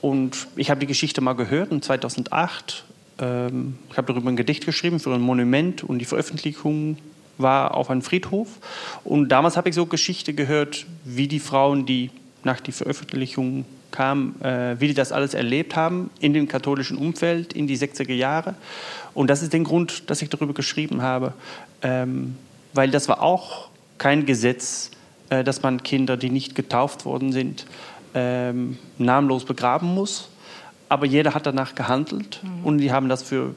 Und 0.00 0.48
ich 0.56 0.70
habe 0.70 0.80
die 0.80 0.86
Geschichte 0.86 1.20
mal 1.20 1.34
gehört 1.34 1.70
in 1.70 1.82
2008. 1.82 2.84
Ähm, 3.20 3.78
ich 3.90 3.96
habe 3.96 4.12
darüber 4.12 4.30
ein 4.30 4.36
Gedicht 4.36 4.64
geschrieben 4.64 4.98
für 4.98 5.12
ein 5.12 5.20
Monument 5.20 5.84
und 5.84 5.98
die 5.98 6.04
Veröffentlichung 6.04 6.96
war 7.38 7.74
auf 7.74 7.90
einem 7.90 8.02
Friedhof. 8.02 8.48
Und 9.04 9.28
damals 9.28 9.56
habe 9.56 9.68
ich 9.68 9.74
so 9.74 9.86
Geschichte 9.86 10.34
gehört, 10.34 10.86
wie 11.04 11.28
die 11.28 11.38
Frauen, 11.38 11.86
die 11.86 12.10
nach 12.44 12.60
der 12.60 12.74
Veröffentlichung 12.74 13.64
kam, 13.90 14.34
äh, 14.42 14.80
wie 14.80 14.88
die 14.88 14.94
das 14.94 15.12
alles 15.12 15.34
erlebt 15.34 15.76
haben 15.76 16.10
in 16.18 16.32
dem 16.32 16.48
katholischen 16.48 16.96
Umfeld 16.96 17.52
in 17.52 17.66
die 17.66 17.78
60er 17.78 18.12
Jahre. 18.12 18.54
Und 19.14 19.28
das 19.28 19.42
ist 19.42 19.52
der 19.52 19.60
Grund, 19.60 20.10
dass 20.10 20.22
ich 20.22 20.30
darüber 20.30 20.54
geschrieben 20.54 21.02
habe, 21.02 21.34
ähm, 21.82 22.36
weil 22.72 22.90
das 22.90 23.08
war 23.08 23.22
auch 23.22 23.68
kein 23.98 24.26
Gesetz, 24.26 24.90
äh, 25.30 25.44
dass 25.44 25.62
man 25.62 25.82
Kinder, 25.82 26.16
die 26.16 26.30
nicht 26.30 26.54
getauft 26.54 27.04
worden 27.04 27.32
sind, 27.32 27.66
ähm, 28.14 28.78
namenlos 28.98 29.44
begraben 29.44 29.94
muss. 29.94 30.28
Aber 30.88 31.06
jeder 31.06 31.34
hat 31.34 31.46
danach 31.46 31.74
gehandelt 31.74 32.40
mhm. 32.42 32.64
und 32.64 32.78
die 32.78 32.92
haben 32.92 33.08
das 33.08 33.22
für 33.22 33.54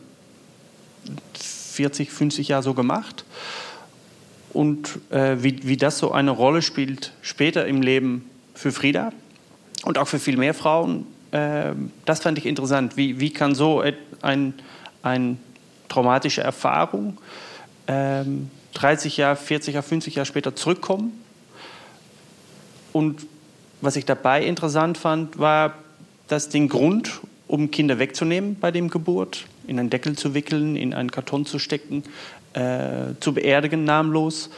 40, 1.34 2.12
50 2.12 2.50
Jahre 2.50 2.64
so 2.64 2.74
gemacht. 2.74 3.26
Und 4.54 5.00
äh, 5.10 5.38
wie, 5.40 5.68
wie 5.68 5.76
das 5.76 5.98
so 5.98 6.12
eine 6.14 6.32
Rolle 6.32 6.62
spielt 6.62 7.12
später 7.22 7.66
im 7.66 7.82
Leben 7.82 8.30
für 8.56 8.72
Frieda 8.72 9.12
und 9.84 9.98
auch 9.98 10.08
für 10.08 10.20
viel 10.20 10.38
mehr 10.38 10.54
Frauen. 10.54 11.06
Äh, 11.32 11.74
das 12.06 12.22
fand 12.22 12.38
ich 12.38 12.46
interessant. 12.46 12.98
Wie, 12.98 13.20
wie 13.20 13.32
kann 13.32 13.54
so 13.54 13.84
ein, 14.22 14.54
eine 15.04 15.38
traumatische 15.90 16.42
Erfahrung 16.42 17.18
äh, 17.88 18.24
30 18.74 19.18
Jahre, 19.18 19.36
40 19.36 19.76
Jahre, 19.76 19.86
50 19.86 20.16
Jahre 20.16 20.26
später 20.26 20.56
zurückkommen? 20.56 21.22
Und 22.92 23.28
was 23.82 23.98
ich 23.98 24.06
dabei 24.06 24.44
interessant 24.44 24.98
fand, 24.98 25.38
war, 25.38 25.76
dass 26.28 26.50
den 26.50 26.70
Grund, 26.70 27.20
um 27.48 27.70
Kinder 27.70 28.00
wegzunehmen 28.00 28.58
bei 28.60 28.72
dem 28.72 28.90
Geburt, 28.90 29.46
in 29.68 29.80
einen 29.80 29.90
Deckel 29.90 30.18
zu 30.18 30.34
wickeln, 30.34 30.76
in 30.76 30.94
einen 30.94 31.12
Karton 31.12 31.46
zu 31.46 31.60
stecken, 31.60 32.04
äh, 32.54 33.14
zu 33.20 33.34
beerdigen, 33.34 33.84
namenlos. 33.84 34.50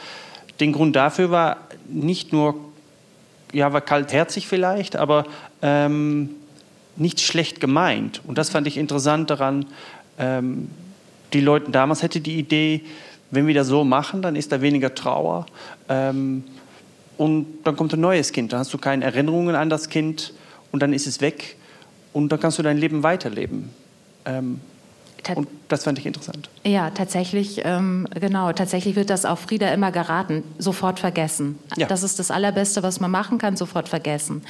Den 0.60 0.72
Grund 0.72 0.96
dafür 0.96 1.30
war 1.30 1.68
nicht 1.88 2.32
nur 2.32 2.67
ja, 3.52 3.72
war 3.72 3.80
kaltherzig 3.80 4.46
vielleicht, 4.46 4.96
aber 4.96 5.24
ähm, 5.62 6.30
nicht 6.96 7.20
schlecht 7.20 7.60
gemeint. 7.60 8.20
Und 8.26 8.38
das 8.38 8.50
fand 8.50 8.66
ich 8.66 8.76
interessant 8.76 9.30
daran. 9.30 9.66
Ähm, 10.18 10.68
die 11.32 11.40
Leute 11.40 11.70
damals 11.70 12.02
hätte 12.02 12.20
die 12.20 12.38
Idee, 12.38 12.82
wenn 13.30 13.46
wir 13.46 13.54
das 13.54 13.68
so 13.68 13.84
machen, 13.84 14.22
dann 14.22 14.36
ist 14.36 14.52
da 14.52 14.60
weniger 14.60 14.94
Trauer. 14.94 15.46
Ähm, 15.88 16.44
und 17.16 17.46
dann 17.64 17.76
kommt 17.76 17.92
ein 17.92 18.00
neues 18.00 18.32
Kind. 18.32 18.52
Dann 18.52 18.60
hast 18.60 18.72
du 18.72 18.78
keine 18.78 19.04
Erinnerungen 19.04 19.54
an 19.54 19.68
das 19.68 19.88
Kind 19.88 20.32
und 20.72 20.82
dann 20.82 20.92
ist 20.92 21.06
es 21.06 21.20
weg. 21.20 21.56
Und 22.12 22.30
dann 22.30 22.40
kannst 22.40 22.58
du 22.58 22.62
dein 22.62 22.78
Leben 22.78 23.02
weiterleben. 23.02 23.70
Ähm, 24.24 24.60
und 25.34 25.48
das 25.68 25.84
fand 25.84 25.98
ich 25.98 26.06
interessant. 26.06 26.48
Ja, 26.64 26.90
tatsächlich, 26.90 27.60
ähm, 27.64 28.06
genau, 28.18 28.52
tatsächlich 28.52 28.96
wird 28.96 29.10
das 29.10 29.26
auch 29.26 29.36
Frieda 29.36 29.68
immer 29.68 29.92
geraten, 29.92 30.42
sofort 30.58 30.98
vergessen. 30.98 31.58
Ja. 31.76 31.86
Das 31.86 32.02
ist 32.02 32.18
das 32.18 32.30
Allerbeste, 32.30 32.82
was 32.82 33.00
man 33.00 33.10
machen 33.10 33.36
kann, 33.36 33.56
sofort 33.56 33.88
vergessen. 33.88 34.42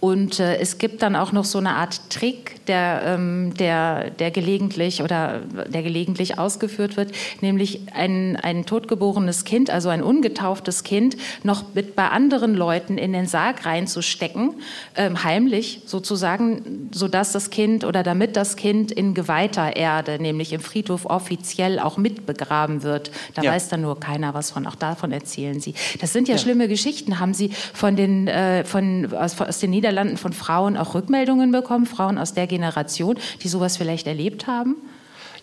Und 0.00 0.40
äh, 0.40 0.56
es 0.58 0.78
gibt 0.78 1.02
dann 1.02 1.14
auch 1.14 1.30
noch 1.30 1.44
so 1.44 1.58
eine 1.58 1.74
Art 1.74 2.10
Trick, 2.10 2.66
der, 2.66 3.02
ähm, 3.04 3.54
der, 3.54 4.10
der 4.10 4.32
gelegentlich 4.32 5.02
oder 5.02 5.40
der 5.68 5.82
gelegentlich 5.84 6.36
ausgeführt 6.36 6.96
wird, 6.96 7.12
nämlich 7.42 7.82
ein, 7.94 8.36
ein 8.36 8.66
totgeborenes 8.66 9.44
Kind, 9.44 9.70
also 9.70 9.88
ein 9.88 10.02
ungetauftes 10.02 10.82
Kind, 10.82 11.16
noch 11.44 11.74
mit 11.74 11.94
bei 11.94 12.08
anderen 12.08 12.54
Leuten 12.54 12.98
in 12.98 13.12
den 13.12 13.26
Sarg 13.26 13.64
reinzustecken, 13.64 14.54
ähm, 14.96 15.22
heimlich 15.22 15.82
sozusagen, 15.86 16.90
sodass 16.92 17.30
das 17.30 17.50
Kind 17.50 17.84
oder 17.84 18.02
damit 18.02 18.34
das 18.34 18.56
Kind 18.56 18.90
in 18.90 19.14
geweihter 19.14 19.76
Erde, 19.76 20.20
nämlich 20.20 20.55
im 20.56 20.60
Friedhof 20.60 21.06
offiziell 21.06 21.78
auch 21.78 21.96
mitbegraben 21.96 22.82
wird. 22.82 23.10
Da 23.34 23.42
ja. 23.42 23.52
weiß 23.52 23.68
dann 23.68 23.82
nur 23.82 24.00
keiner 24.00 24.34
was 24.34 24.50
von. 24.50 24.66
Auch 24.66 24.74
davon 24.74 25.12
erzählen 25.12 25.60
Sie. 25.60 25.74
Das 26.00 26.12
sind 26.12 26.28
ja, 26.28 26.34
ja. 26.34 26.40
schlimme 26.40 26.68
Geschichten. 26.68 27.20
Haben 27.20 27.34
Sie 27.34 27.50
von 27.72 27.96
den, 27.96 28.26
äh, 28.28 28.64
von, 28.64 29.12
aus, 29.14 29.40
aus, 29.40 29.60
den 29.60 29.70
Niederlanden 29.70 30.16
von 30.16 30.32
Frauen 30.32 30.76
auch 30.76 30.94
Rückmeldungen 30.94 31.52
bekommen? 31.52 31.86
Frauen 31.86 32.18
aus 32.18 32.34
der 32.34 32.46
Generation, 32.46 33.16
die 33.42 33.48
sowas 33.48 33.76
vielleicht 33.76 34.06
erlebt 34.06 34.46
haben? 34.46 34.76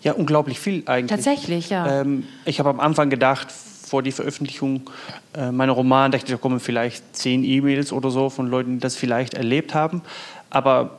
Ja, 0.02 0.12
unglaublich 0.12 0.60
viel 0.60 0.82
eigentlich. 0.86 1.10
Tatsächlich, 1.10 1.70
ja. 1.70 2.00
Ähm, 2.02 2.24
ich 2.44 2.58
habe 2.58 2.68
am 2.68 2.80
Anfang 2.80 3.08
gedacht, 3.08 3.50
vor 3.50 4.02
die 4.02 4.12
Veröffentlichung 4.12 4.90
äh, 5.34 5.50
meiner 5.50 5.72
Romane, 5.72 6.10
dachte 6.10 6.26
ich, 6.26 6.32
da 6.32 6.36
kommen 6.36 6.60
vielleicht 6.60 7.16
zehn 7.16 7.44
E-Mails 7.44 7.92
oder 7.92 8.10
so 8.10 8.28
von 8.28 8.48
Leuten, 8.48 8.74
die 8.74 8.78
das 8.80 8.96
vielleicht 8.96 9.34
erlebt 9.34 9.72
haben. 9.72 10.02
Aber 10.50 10.98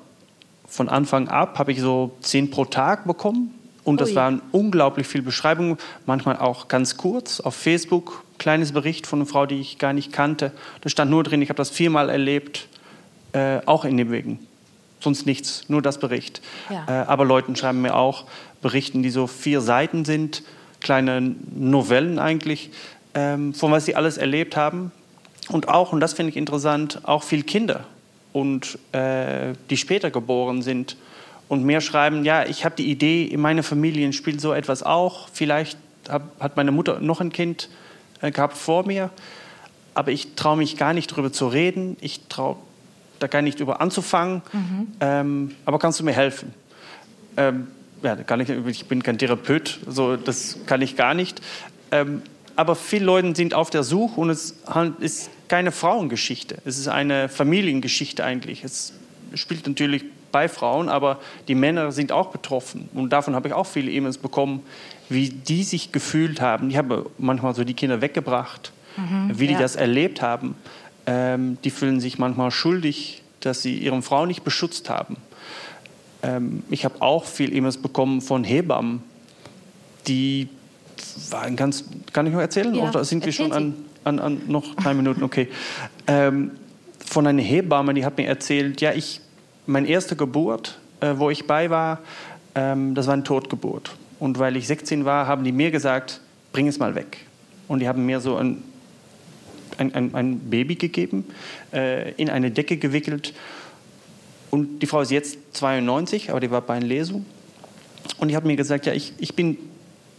von 0.67 0.89
Anfang 0.89 1.27
ab 1.27 1.59
habe 1.59 1.71
ich 1.71 1.79
so 1.79 2.11
zehn 2.21 2.49
pro 2.49 2.65
Tag 2.65 3.05
bekommen. 3.05 3.53
Und 3.85 4.01
das 4.01 4.09
Ui. 4.09 4.15
waren 4.15 4.41
unglaublich 4.51 5.07
viele 5.07 5.23
Beschreibungen, 5.23 5.77
manchmal 6.05 6.37
auch 6.37 6.67
ganz 6.67 6.97
kurz 6.97 7.39
auf 7.39 7.55
Facebook. 7.55 8.23
Kleines 8.39 8.73
Bericht 8.73 9.07
von 9.07 9.19
einer 9.19 9.27
Frau, 9.27 9.45
die 9.45 9.61
ich 9.61 9.77
gar 9.77 9.93
nicht 9.93 10.11
kannte. 10.11 10.51
Da 10.81 10.89
stand 10.89 11.11
nur 11.11 11.23
drin, 11.23 11.41
ich 11.41 11.49
habe 11.49 11.57
das 11.57 11.69
viermal 11.69 12.09
erlebt, 12.09 12.67
äh, 13.31 13.59
auch 13.65 13.85
in 13.85 13.95
den 13.95 14.11
Wegen. 14.11 14.39
Sonst 14.99 15.27
nichts, 15.27 15.69
nur 15.69 15.83
das 15.83 15.99
Bericht. 15.99 16.41
Ja. 16.69 16.85
Äh, 16.87 17.05
aber 17.05 17.25
Leute 17.25 17.55
schreiben 17.55 17.81
mir 17.81 17.95
auch 17.95 18.25
Berichten, 18.61 19.03
die 19.03 19.11
so 19.11 19.27
vier 19.27 19.61
Seiten 19.61 20.03
sind, 20.03 20.41
kleine 20.81 21.21
Novellen 21.21 22.17
eigentlich, 22.17 22.71
ähm, 23.13 23.53
von 23.53 23.71
was 23.71 23.85
sie 23.85 23.95
alles 23.95 24.17
erlebt 24.17 24.57
haben. 24.57 24.91
Und 25.49 25.69
auch, 25.69 25.93
und 25.93 25.99
das 25.99 26.13
finde 26.13 26.31
ich 26.31 26.37
interessant, 26.37 27.01
auch 27.03 27.21
viele 27.21 27.43
Kinder 27.43 27.85
und 28.33 28.79
äh, 28.93 29.53
die 29.69 29.77
später 29.77 30.09
geboren 30.09 30.63
sind 30.63 30.97
und 31.47 31.63
mehr 31.63 31.81
schreiben, 31.81 32.25
ja, 32.25 32.45
ich 32.45 32.65
habe 32.65 32.75
die 32.75 32.89
Idee, 32.89 33.25
in 33.25 33.39
meiner 33.39 33.63
Familie 33.63 34.11
spielt 34.13 34.41
so 34.41 34.53
etwas 34.53 34.83
auch. 34.83 35.29
Vielleicht 35.31 35.77
hab, 36.09 36.39
hat 36.39 36.57
meine 36.57 36.71
Mutter 36.71 36.99
noch 36.99 37.21
ein 37.21 37.31
Kind 37.31 37.69
äh, 38.21 38.31
gehabt 38.31 38.57
vor 38.57 38.85
mir. 38.85 39.09
aber 39.93 40.11
ich 40.11 40.35
traue 40.35 40.57
mich 40.57 40.77
gar 40.77 40.93
nicht 40.93 41.11
darüber 41.11 41.31
zu 41.31 41.47
reden. 41.47 41.97
Ich 42.01 42.21
traue 42.27 42.57
da 43.19 43.27
gar 43.27 43.41
nicht 43.41 43.59
drüber 43.59 43.81
anzufangen. 43.81 44.41
Mhm. 44.51 44.87
Ähm, 44.99 45.55
aber 45.65 45.79
kannst 45.79 45.99
du 45.99 46.03
mir 46.03 46.13
helfen? 46.13 46.53
Ähm, 47.37 47.67
ja, 48.03 48.15
kann 48.15 48.39
ich, 48.41 48.49
ich 48.49 48.85
bin 48.85 49.01
kein 49.01 49.17
Therapeut, 49.17 49.79
so, 49.87 50.15
das 50.15 50.57
kann 50.65 50.81
ich 50.81 50.95
gar 50.95 51.13
nicht. 51.13 51.41
Ähm, 51.91 52.21
aber 52.55 52.75
viele 52.75 53.05
Leute 53.05 53.35
sind 53.35 53.53
auf 53.53 53.69
der 53.69 53.83
Suche 53.83 54.19
und 54.19 54.29
es 54.29 54.55
ist 54.99 55.29
keine 55.47 55.71
Frauengeschichte. 55.71 56.57
Es 56.65 56.77
ist 56.77 56.87
eine 56.87 57.29
Familiengeschichte 57.29 58.23
eigentlich. 58.23 58.63
Es 58.63 58.93
spielt 59.33 59.67
natürlich 59.67 60.05
bei 60.35 60.49
Frauen, 60.49 60.89
aber 60.89 61.21
die 61.47 61.55
Männer 61.55 61.93
sind 61.93 62.11
auch 62.11 62.29
betroffen. 62.29 62.89
Und 62.93 63.13
davon 63.13 63.35
habe 63.35 63.47
ich 63.47 63.53
auch 63.53 63.65
viele 63.65 63.89
E-Mails 63.89 64.17
bekommen, 64.17 64.63
wie 65.07 65.29
die 65.29 65.63
sich 65.63 65.93
gefühlt 65.93 66.41
haben. 66.41 66.69
Ich 66.69 66.75
habe 66.75 67.09
manchmal 67.17 67.55
so 67.55 67.63
die 67.63 67.73
Kinder 67.73 68.01
weggebracht, 68.01 68.73
mhm, 68.97 69.31
wie 69.33 69.47
die 69.47 69.53
ja. 69.53 69.59
das 69.59 69.77
erlebt 69.77 70.21
haben. 70.21 70.55
Ähm, 71.05 71.57
die 71.63 71.69
fühlen 71.69 72.01
sich 72.01 72.19
manchmal 72.19 72.51
schuldig, 72.51 73.23
dass 73.39 73.61
sie 73.61 73.77
ihre 73.77 74.01
Frau 74.01 74.25
nicht 74.25 74.43
beschützt 74.43 74.89
haben. 74.89 75.15
Ähm, 76.21 76.63
ich 76.69 76.83
habe 76.83 77.01
auch 77.01 77.23
viel 77.23 77.55
E-Mails 77.55 77.77
bekommen 77.77 78.19
von 78.19 78.43
Hebammen, 78.43 79.03
die 80.05 80.49
waren 81.29 81.55
ganz. 81.55 81.85
Kann 82.11 82.27
ich 82.27 82.33
noch 82.33 82.41
erzählen? 82.41 82.75
Ja, 82.75 82.89
Oder 82.89 83.05
sind 83.05 83.25
wir 83.25 83.31
schon 83.31 83.53
an, 83.53 83.73
an, 84.03 84.19
an, 84.19 84.41
noch 84.47 84.75
drei 84.75 84.93
Minuten? 84.93 85.23
Okay. 85.23 85.47
Ähm, 86.07 86.51
von 87.05 87.25
einer 87.25 87.41
Hebamme, 87.41 87.93
die 87.93 88.03
hat 88.03 88.17
mir 88.17 88.27
erzählt, 88.27 88.81
ja, 88.81 88.91
ich 88.91 89.21
meine 89.65 89.87
erste 89.87 90.15
Geburt, 90.15 90.79
äh, 90.99 91.13
wo 91.15 91.29
ich 91.29 91.47
bei 91.47 91.69
war, 91.69 91.99
ähm, 92.55 92.95
das 92.95 93.07
war 93.07 93.13
eine 93.13 93.23
Totgeburt. 93.23 93.91
Und 94.19 94.39
weil 94.39 94.55
ich 94.55 94.67
16 94.67 95.05
war, 95.05 95.27
haben 95.27 95.43
die 95.43 95.51
mir 95.51 95.71
gesagt, 95.71 96.21
bring 96.53 96.67
es 96.67 96.79
mal 96.79 96.95
weg. 96.95 97.17
Und 97.67 97.79
die 97.79 97.87
haben 97.87 98.05
mir 98.05 98.19
so 98.19 98.37
ein, 98.37 98.63
ein, 99.77 99.93
ein, 99.93 100.15
ein 100.15 100.39
Baby 100.49 100.75
gegeben, 100.75 101.25
äh, 101.73 102.11
in 102.13 102.29
eine 102.29 102.51
Decke 102.51 102.77
gewickelt. 102.77 103.33
Und 104.51 104.79
die 104.79 104.87
Frau 104.87 105.01
ist 105.01 105.11
jetzt 105.11 105.37
92, 105.53 106.29
aber 106.29 106.39
die 106.39 106.51
war 106.51 106.61
bei 106.61 106.75
einer 106.75 106.85
Lesung. 106.85 107.25
Und 108.19 108.29
die 108.29 108.35
hat 108.35 108.45
mir 108.45 108.55
gesagt, 108.55 108.85
ja, 108.85 108.93
ich, 108.93 109.13
ich 109.17 109.35
bin 109.35 109.57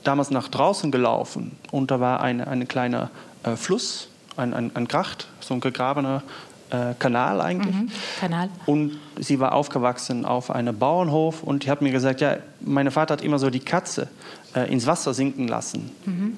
damals 0.06 0.30
nach 0.30 0.48
draußen 0.48 0.90
gelaufen 0.90 1.56
und 1.70 1.90
da 1.90 2.00
war 2.00 2.20
ein 2.20 2.40
eine 2.40 2.66
kleiner 2.66 3.10
äh, 3.42 3.56
Fluss, 3.56 4.08
ein, 4.36 4.54
ein, 4.54 4.70
ein 4.74 4.86
Gracht, 4.86 5.28
so 5.40 5.54
ein 5.54 5.60
gegrabener 5.60 6.22
äh, 6.70 6.94
Kanal 6.98 7.40
eigentlich. 7.40 7.74
Mhm, 7.74 7.90
Kanal. 8.20 8.48
Und 8.66 8.98
sie 9.18 9.40
war 9.40 9.52
aufgewachsen 9.52 10.24
auf 10.24 10.50
einem 10.50 10.78
Bauernhof 10.78 11.42
und 11.42 11.64
die 11.64 11.70
hat 11.70 11.82
mir 11.82 11.92
gesagt, 11.92 12.20
ja, 12.20 12.38
mein 12.60 12.90
Vater 12.90 13.14
hat 13.14 13.22
immer 13.22 13.38
so 13.38 13.50
die 13.50 13.60
Katze 13.60 14.08
äh, 14.54 14.70
ins 14.72 14.86
Wasser 14.86 15.14
sinken 15.14 15.48
lassen. 15.48 15.90
Mhm. 16.04 16.36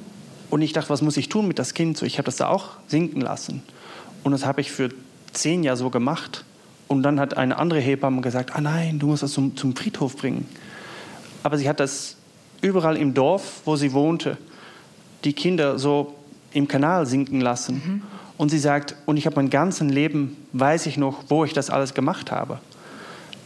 Und 0.50 0.62
ich 0.62 0.72
dachte, 0.72 0.90
was 0.90 1.02
muss 1.02 1.16
ich 1.16 1.28
tun 1.28 1.46
mit 1.46 1.58
das 1.58 1.74
Kind? 1.74 1.96
So, 1.96 2.06
ich 2.06 2.18
habe 2.18 2.26
das 2.26 2.36
da 2.36 2.48
auch 2.48 2.70
sinken 2.86 3.20
lassen. 3.20 3.62
Und 4.22 4.32
das 4.32 4.44
habe 4.44 4.60
ich 4.60 4.72
für 4.72 4.90
zehn 5.32 5.62
Jahre 5.62 5.76
so 5.76 5.90
gemacht. 5.90 6.44
Und 6.88 7.02
dann 7.02 7.20
hat 7.20 7.36
eine 7.36 7.56
andere 7.58 7.80
Hebamme 7.80 8.22
gesagt, 8.22 8.54
ah 8.54 8.60
nein, 8.60 8.98
du 8.98 9.08
musst 9.08 9.22
das 9.22 9.32
zum, 9.32 9.56
zum 9.56 9.76
Friedhof 9.76 10.16
bringen. 10.16 10.48
Aber 11.42 11.58
sie 11.58 11.68
hat 11.68 11.80
das 11.80 12.16
überall 12.60 12.96
im 12.96 13.14
Dorf, 13.14 13.62
wo 13.64 13.76
sie 13.76 13.92
wohnte, 13.92 14.38
die 15.24 15.32
Kinder 15.32 15.78
so 15.78 16.14
im 16.52 16.66
Kanal 16.66 17.06
sinken 17.06 17.40
lassen. 17.40 17.74
Mhm. 17.74 18.02
Und 18.38 18.50
sie 18.50 18.58
sagt, 18.58 18.94
und 19.04 19.16
ich 19.16 19.26
habe 19.26 19.36
mein 19.36 19.50
ganzes 19.50 19.88
Leben, 19.88 20.36
weiß 20.52 20.86
ich 20.86 20.96
noch, 20.96 21.24
wo 21.28 21.44
ich 21.44 21.52
das 21.52 21.70
alles 21.70 21.92
gemacht 21.92 22.30
habe. 22.30 22.60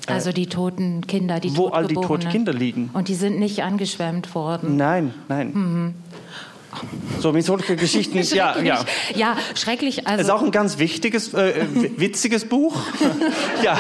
Also 0.07 0.33
die 0.33 0.47
toten 0.47 1.07
Kinder, 1.07 1.41
die 1.41 1.57
Wo 1.57 1.69
all 1.69 1.87
die 1.87 1.95
toten 1.95 2.29
Kinder 2.29 2.53
liegen. 2.53 2.91
Und 2.93 3.09
die 3.09 3.15
sind 3.15 3.39
nicht 3.39 3.62
angeschwemmt 3.62 4.35
worden. 4.35 4.77
Nein, 4.77 5.15
nein. 5.29 5.53
Mhm. 5.53 5.95
So, 7.21 7.33
mit 7.33 7.45
solchen 7.45 7.77
Geschichten, 7.77 8.19
ja, 8.35 8.59
ja. 8.61 8.85
Ja, 9.15 9.37
schrecklich. 9.55 10.07
Also. 10.07 10.21
Es 10.21 10.27
ist 10.27 10.33
auch 10.33 10.43
ein 10.43 10.51
ganz 10.51 10.79
wichtiges, 10.79 11.35
äh, 11.35 11.67
witziges 11.97 12.47
Buch. 12.47 12.77
ja. 13.62 13.79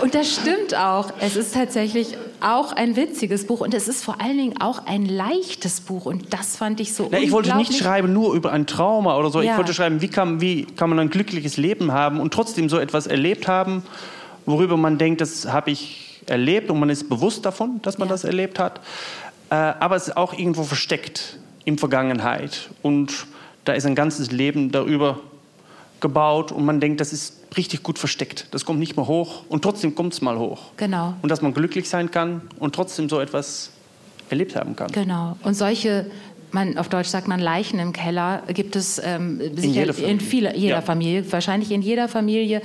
Und 0.00 0.14
das 0.14 0.34
stimmt 0.34 0.74
auch. 0.74 1.12
Es 1.20 1.36
ist 1.36 1.54
tatsächlich 1.54 2.16
auch 2.42 2.72
ein 2.72 2.96
witziges 2.96 3.46
Buch 3.46 3.60
und 3.60 3.74
es 3.74 3.88
ist 3.88 4.04
vor 4.04 4.20
allen 4.20 4.36
Dingen 4.36 4.60
auch 4.60 4.86
ein 4.86 5.06
leichtes 5.06 5.80
Buch 5.80 6.06
und 6.06 6.32
das 6.32 6.56
fand 6.56 6.80
ich 6.80 6.94
so 6.94 7.08
Na, 7.10 7.18
Ich 7.18 7.32
wollte 7.32 7.56
nicht 7.56 7.74
schreiben 7.74 8.12
nur 8.12 8.34
über 8.34 8.52
ein 8.52 8.66
Trauma 8.66 9.16
oder 9.16 9.30
so. 9.30 9.40
Ja. 9.40 9.52
Ich 9.52 9.58
wollte 9.58 9.74
schreiben, 9.74 10.00
wie 10.00 10.08
kann, 10.08 10.40
wie 10.40 10.64
kann 10.64 10.90
man 10.90 10.98
ein 10.98 11.10
glückliches 11.10 11.56
Leben 11.56 11.92
haben 11.92 12.20
und 12.20 12.32
trotzdem 12.32 12.68
so 12.68 12.78
etwas 12.78 13.06
erlebt 13.06 13.48
haben, 13.48 13.82
worüber 14.46 14.76
man 14.76 14.98
denkt, 14.98 15.20
das 15.20 15.52
habe 15.52 15.70
ich 15.70 16.22
erlebt 16.26 16.70
und 16.70 16.78
man 16.78 16.90
ist 16.90 17.08
bewusst 17.08 17.44
davon, 17.44 17.80
dass 17.82 17.98
man 17.98 18.08
ja. 18.08 18.14
das 18.14 18.24
erlebt 18.24 18.58
hat. 18.58 18.80
Äh, 19.50 19.54
aber 19.54 19.96
es 19.96 20.08
ist 20.08 20.16
auch 20.16 20.32
irgendwo 20.32 20.62
versteckt 20.62 21.38
in 21.64 21.78
Vergangenheit 21.78 22.70
und 22.82 23.26
da 23.64 23.72
ist 23.72 23.86
ein 23.86 23.94
ganzes 23.94 24.30
Leben 24.30 24.72
darüber 24.72 25.20
gebaut 26.00 26.52
und 26.52 26.64
man 26.64 26.80
denkt, 26.80 27.00
das 27.00 27.12
ist 27.12 27.39
richtig 27.56 27.82
gut 27.82 27.98
versteckt. 27.98 28.46
Das 28.52 28.64
kommt 28.64 28.78
nicht 28.78 28.96
mehr 28.96 29.06
hoch 29.06 29.42
und 29.48 29.62
trotzdem 29.62 29.94
kommt 29.94 30.12
es 30.12 30.20
mal 30.20 30.38
hoch. 30.38 30.72
Genau. 30.76 31.14
Und 31.22 31.28
dass 31.30 31.42
man 31.42 31.54
glücklich 31.54 31.88
sein 31.88 32.10
kann 32.10 32.42
und 32.58 32.74
trotzdem 32.74 33.08
so 33.08 33.20
etwas 33.20 33.70
erlebt 34.30 34.56
haben 34.56 34.76
kann. 34.76 34.90
Genau. 34.92 35.36
Und 35.42 35.54
solche 35.54 36.10
man, 36.54 36.78
auf 36.78 36.88
Deutsch 36.88 37.08
sagt 37.08 37.28
man 37.28 37.40
Leichen 37.40 37.78
im 37.78 37.92
Keller, 37.92 38.42
gibt 38.52 38.76
es 38.76 39.00
ähm, 39.04 39.40
in, 39.40 39.72
jeder, 39.72 39.96
in 39.98 40.20
viele, 40.20 40.56
jeder 40.56 40.76
ja. 40.76 40.80
Familie, 40.80 41.30
wahrscheinlich 41.32 41.70
in 41.70 41.82
jeder 41.82 42.08
Familie. 42.08 42.62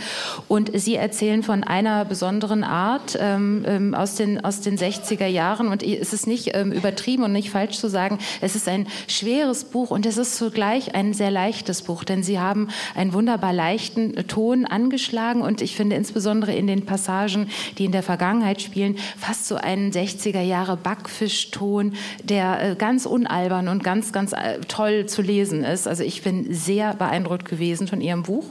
Und 0.48 0.72
Sie 0.74 0.96
erzählen 0.96 1.44
von 1.44 1.64
einer 1.64 2.06
besonderen 2.06 2.64
Art 2.64 3.18
ähm, 3.20 3.64
ähm 3.68 3.96
aus, 3.96 4.16
den, 4.16 4.44
aus 4.44 4.62
den 4.62 4.78
60er 4.78 5.28
Jahren. 5.28 5.68
Und 5.68 5.84
es 5.84 6.14
ist 6.14 6.28
nicht 6.28 6.56
ähm, 6.56 6.72
übertrieben 6.72 7.24
und 7.24 7.32
nicht 7.32 7.50
falsch 7.50 7.78
zu 7.78 7.88
sagen, 7.88 8.20
es 8.42 8.56
ist 8.56 8.68
ein 8.68 8.88
schweres 9.08 9.66
Buch 9.66 9.92
und 9.92 10.06
es 10.06 10.18
ist 10.18 10.38
zugleich 10.38 10.96
ein 10.96 11.14
sehr 11.14 11.32
leichtes 11.32 11.82
Buch, 11.82 12.04
denn 12.04 12.24
Sie 12.24 12.40
haben 12.40 12.70
einen 12.96 13.14
wunderbar 13.14 13.54
leichten 13.54 14.28
Ton 14.28 14.66
angeschlagen. 14.66 15.42
Und 15.42 15.62
ich 15.62 15.76
finde 15.76 15.96
insbesondere 15.96 16.54
in 16.54 16.68
den 16.68 16.86
Passagen, 16.86 17.50
die 17.78 17.86
in 17.86 17.92
der 17.92 18.04
Vergangenheit 18.04 18.62
spielen, 18.62 18.98
fast 19.18 19.48
so 19.48 19.56
einen 19.56 19.92
60er 19.92 20.42
Jahre 20.42 20.78
Backfischton, 20.78 21.94
der 22.24 22.72
äh, 22.72 22.76
ganz 22.76 23.06
unalbern 23.06 23.68
und 23.68 23.75
und 23.76 23.84
ganz, 23.84 24.14
ganz 24.14 24.32
äh, 24.32 24.60
toll 24.68 25.06
zu 25.06 25.22
lesen 25.22 25.64
ist. 25.64 25.88
Also 25.88 26.04
ich 26.04 26.24
bin 26.24 26.54
sehr 26.54 26.94
beeindruckt 26.94 27.46
gewesen 27.46 27.88
von 27.88 28.00
Ihrem 28.00 28.24
Buch. 28.24 28.46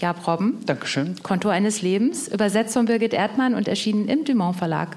Ja, 0.00 0.10
Robben. 0.10 0.58
Dankeschön. 0.66 1.16
Konto 1.22 1.48
eines 1.48 1.80
Lebens, 1.80 2.28
übersetzt 2.28 2.74
von 2.74 2.84
Birgit 2.84 3.14
Erdmann 3.14 3.54
und 3.54 3.68
erschienen 3.68 4.08
im 4.08 4.24
Dumont 4.26 4.56
Verlag. 4.56 4.96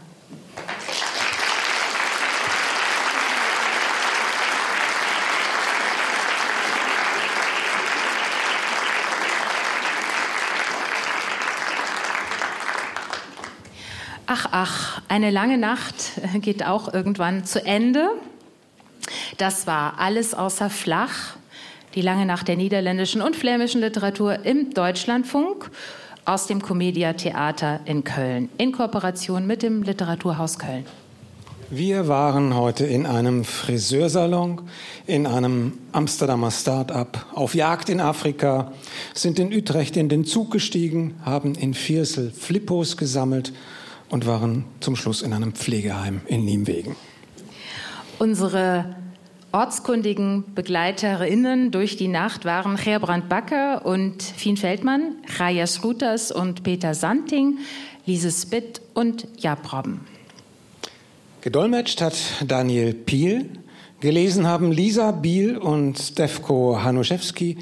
Ach, 14.32 14.46
ach, 14.52 15.02
eine 15.08 15.32
lange 15.32 15.58
Nacht 15.58 15.96
geht 16.42 16.66
auch 16.66 16.94
irgendwann 16.94 17.46
zu 17.46 17.66
Ende. 17.66 18.10
Das 19.38 19.68
war 19.68 20.00
alles 20.00 20.34
außer 20.34 20.70
flach. 20.70 21.36
Die 21.96 22.02
lange 22.02 22.26
Nacht 22.26 22.48
der 22.48 22.56
niederländischen 22.56 23.22
und 23.22 23.36
flämischen 23.36 23.82
Literatur 23.82 24.46
im 24.46 24.74
Deutschlandfunk 24.74 25.72
aus 26.26 26.46
dem 26.46 26.62
Comedia 26.62 27.14
Theater 27.14 27.80
in 27.86 28.04
Köln 28.04 28.50
in 28.58 28.72
Kooperation 28.72 29.48
mit 29.48 29.64
dem 29.64 29.82
Literaturhaus 29.82 30.60
Köln. 30.60 30.86
Wir 31.72 32.08
waren 32.08 32.56
heute 32.56 32.86
in 32.86 33.06
einem 33.06 33.44
Friseursalon, 33.44 34.62
in 35.06 35.28
einem 35.28 35.74
Amsterdamer 35.92 36.50
Start-up, 36.50 37.28
auf 37.34 37.54
Jagd 37.54 37.90
in 37.90 38.00
Afrika, 38.00 38.72
sind 39.14 39.38
in 39.38 39.54
Utrecht 39.54 39.96
in 39.96 40.10
den 40.10 40.26
Zug 40.26 40.50
gestiegen, 40.50 41.16
haben 41.24 41.54
in 41.54 41.76
Viersel 41.76 42.32
Flippos 42.32 42.98
gesammelt 42.98 43.54
und 44.10 44.26
waren 44.26 44.66
zum 44.80 44.96
Schluss 44.96 45.22
in 45.22 45.32
einem 45.32 45.54
Pflegeheim 45.54 46.22
in 46.26 46.44
Niemwegen. 46.44 46.96
Unsere 48.18 48.96
ortskundigen 49.52 50.44
Begleiterinnen 50.54 51.72
durch 51.72 51.98
die 51.98 52.08
Nacht 52.08 52.46
waren 52.46 52.76
Gerbrand 52.76 53.30
Backer 53.30 53.86
und 53.86 54.22
Fien 54.22 54.58
Feldmann, 54.58 55.16
Raja 55.38 55.66
Schruters 55.68 56.32
und 56.32 56.64
Peter 56.64 56.94
Santing, 56.94 57.60
Lise 58.06 58.32
Spitt 58.32 58.82
und 58.94 59.28
Jab 59.38 59.72
Robben. 59.74 60.02
Gedolmetscht 61.42 62.02
hat 62.02 62.16
Daniel 62.46 62.94
Piel. 62.94 63.50
Gelesen 64.02 64.48
haben 64.48 64.72
Lisa 64.72 65.12
Biel 65.12 65.58
und 65.58 65.98
Stefko 65.98 66.82
Hanuszewski. 66.82 67.58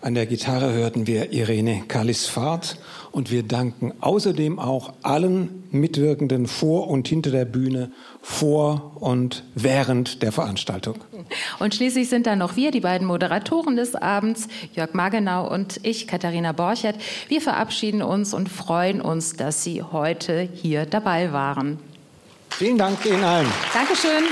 An 0.00 0.14
der 0.14 0.26
Gitarre 0.26 0.72
hörten 0.72 1.06
wir 1.06 1.32
Irene 1.32 1.84
Kalisfahrt 1.86 2.76
und 3.12 3.30
wir 3.30 3.42
danken 3.42 3.92
außerdem 4.00 4.58
auch 4.58 4.94
allen 5.02 5.64
Mitwirkenden 5.70 6.46
vor 6.46 6.88
und 6.88 7.06
hinter 7.06 7.30
der 7.30 7.44
Bühne, 7.44 7.92
vor 8.20 8.96
und 9.00 9.44
während 9.54 10.22
der 10.22 10.32
Veranstaltung. 10.32 10.96
Und 11.58 11.74
schließlich 11.74 12.08
sind 12.08 12.26
da 12.26 12.36
noch 12.36 12.56
wir, 12.56 12.70
die 12.70 12.80
beiden 12.80 13.06
Moderatoren 13.06 13.76
des 13.76 13.94
Abends, 13.94 14.48
Jörg 14.74 14.94
Magenau 14.94 15.48
und 15.48 15.80
ich, 15.82 16.06
Katharina 16.06 16.52
Borchert. 16.52 16.96
Wir 17.28 17.40
verabschieden 17.40 18.02
uns 18.02 18.34
und 18.34 18.48
freuen 18.48 19.00
uns, 19.00 19.36
dass 19.36 19.62
Sie 19.62 19.82
heute 19.82 20.48
hier 20.54 20.86
dabei 20.86 21.32
waren. 21.32 21.78
Vielen 22.50 22.78
Dank 22.78 23.04
Ihnen 23.06 23.24
allen. 23.24 23.48
Dankeschön. 23.72 24.24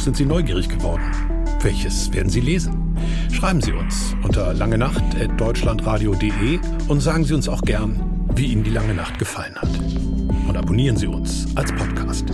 Buch 0.00 0.04
sind 0.04 0.16
Sie 0.16 0.24
neugierig 0.24 0.70
geworden? 0.70 1.04
Welches 1.60 2.10
werden 2.14 2.30
Sie 2.30 2.40
lesen? 2.40 2.96
Schreiben 3.30 3.60
Sie 3.60 3.72
uns 3.72 4.16
unter 4.22 4.54
langenacht.deutschlandradio.de 4.54 6.58
und 6.88 7.00
sagen 7.00 7.24
Sie 7.24 7.34
uns 7.34 7.50
auch 7.50 7.60
gern, 7.60 8.00
wie 8.34 8.46
Ihnen 8.46 8.64
die 8.64 8.70
lange 8.70 8.94
Nacht 8.94 9.18
gefallen 9.18 9.54
hat. 9.56 9.68
Und 10.48 10.56
abonnieren 10.56 10.96
Sie 10.96 11.06
uns 11.06 11.48
als 11.54 11.70
Podcast. 11.72 12.24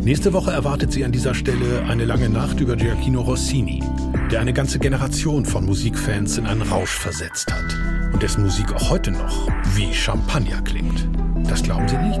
Nächste 0.00 0.32
Woche 0.32 0.52
erwartet 0.52 0.92
Sie 0.92 1.04
an 1.04 1.10
dieser 1.10 1.34
Stelle 1.34 1.82
eine 1.88 2.04
lange 2.04 2.28
Nacht 2.28 2.60
über 2.60 2.76
Giacchino 2.76 3.22
Rossini, 3.22 3.82
der 4.30 4.38
eine 4.38 4.52
ganze 4.52 4.78
Generation 4.78 5.44
von 5.44 5.66
Musikfans 5.66 6.38
in 6.38 6.46
einen 6.46 6.62
Rausch 6.62 6.92
versetzt 6.92 7.52
hat 7.52 7.76
und 8.12 8.22
dessen 8.22 8.44
Musik 8.44 8.72
auch 8.72 8.90
heute 8.90 9.10
noch 9.10 9.48
wie 9.74 9.92
Champagner 9.92 10.62
klingt. 10.62 11.08
Das 11.48 11.64
glauben 11.64 11.88
Sie 11.88 11.96
nicht? 11.96 12.20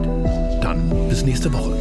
Dann 0.60 0.90
bis 1.08 1.24
nächste 1.24 1.52
Woche. 1.52 1.77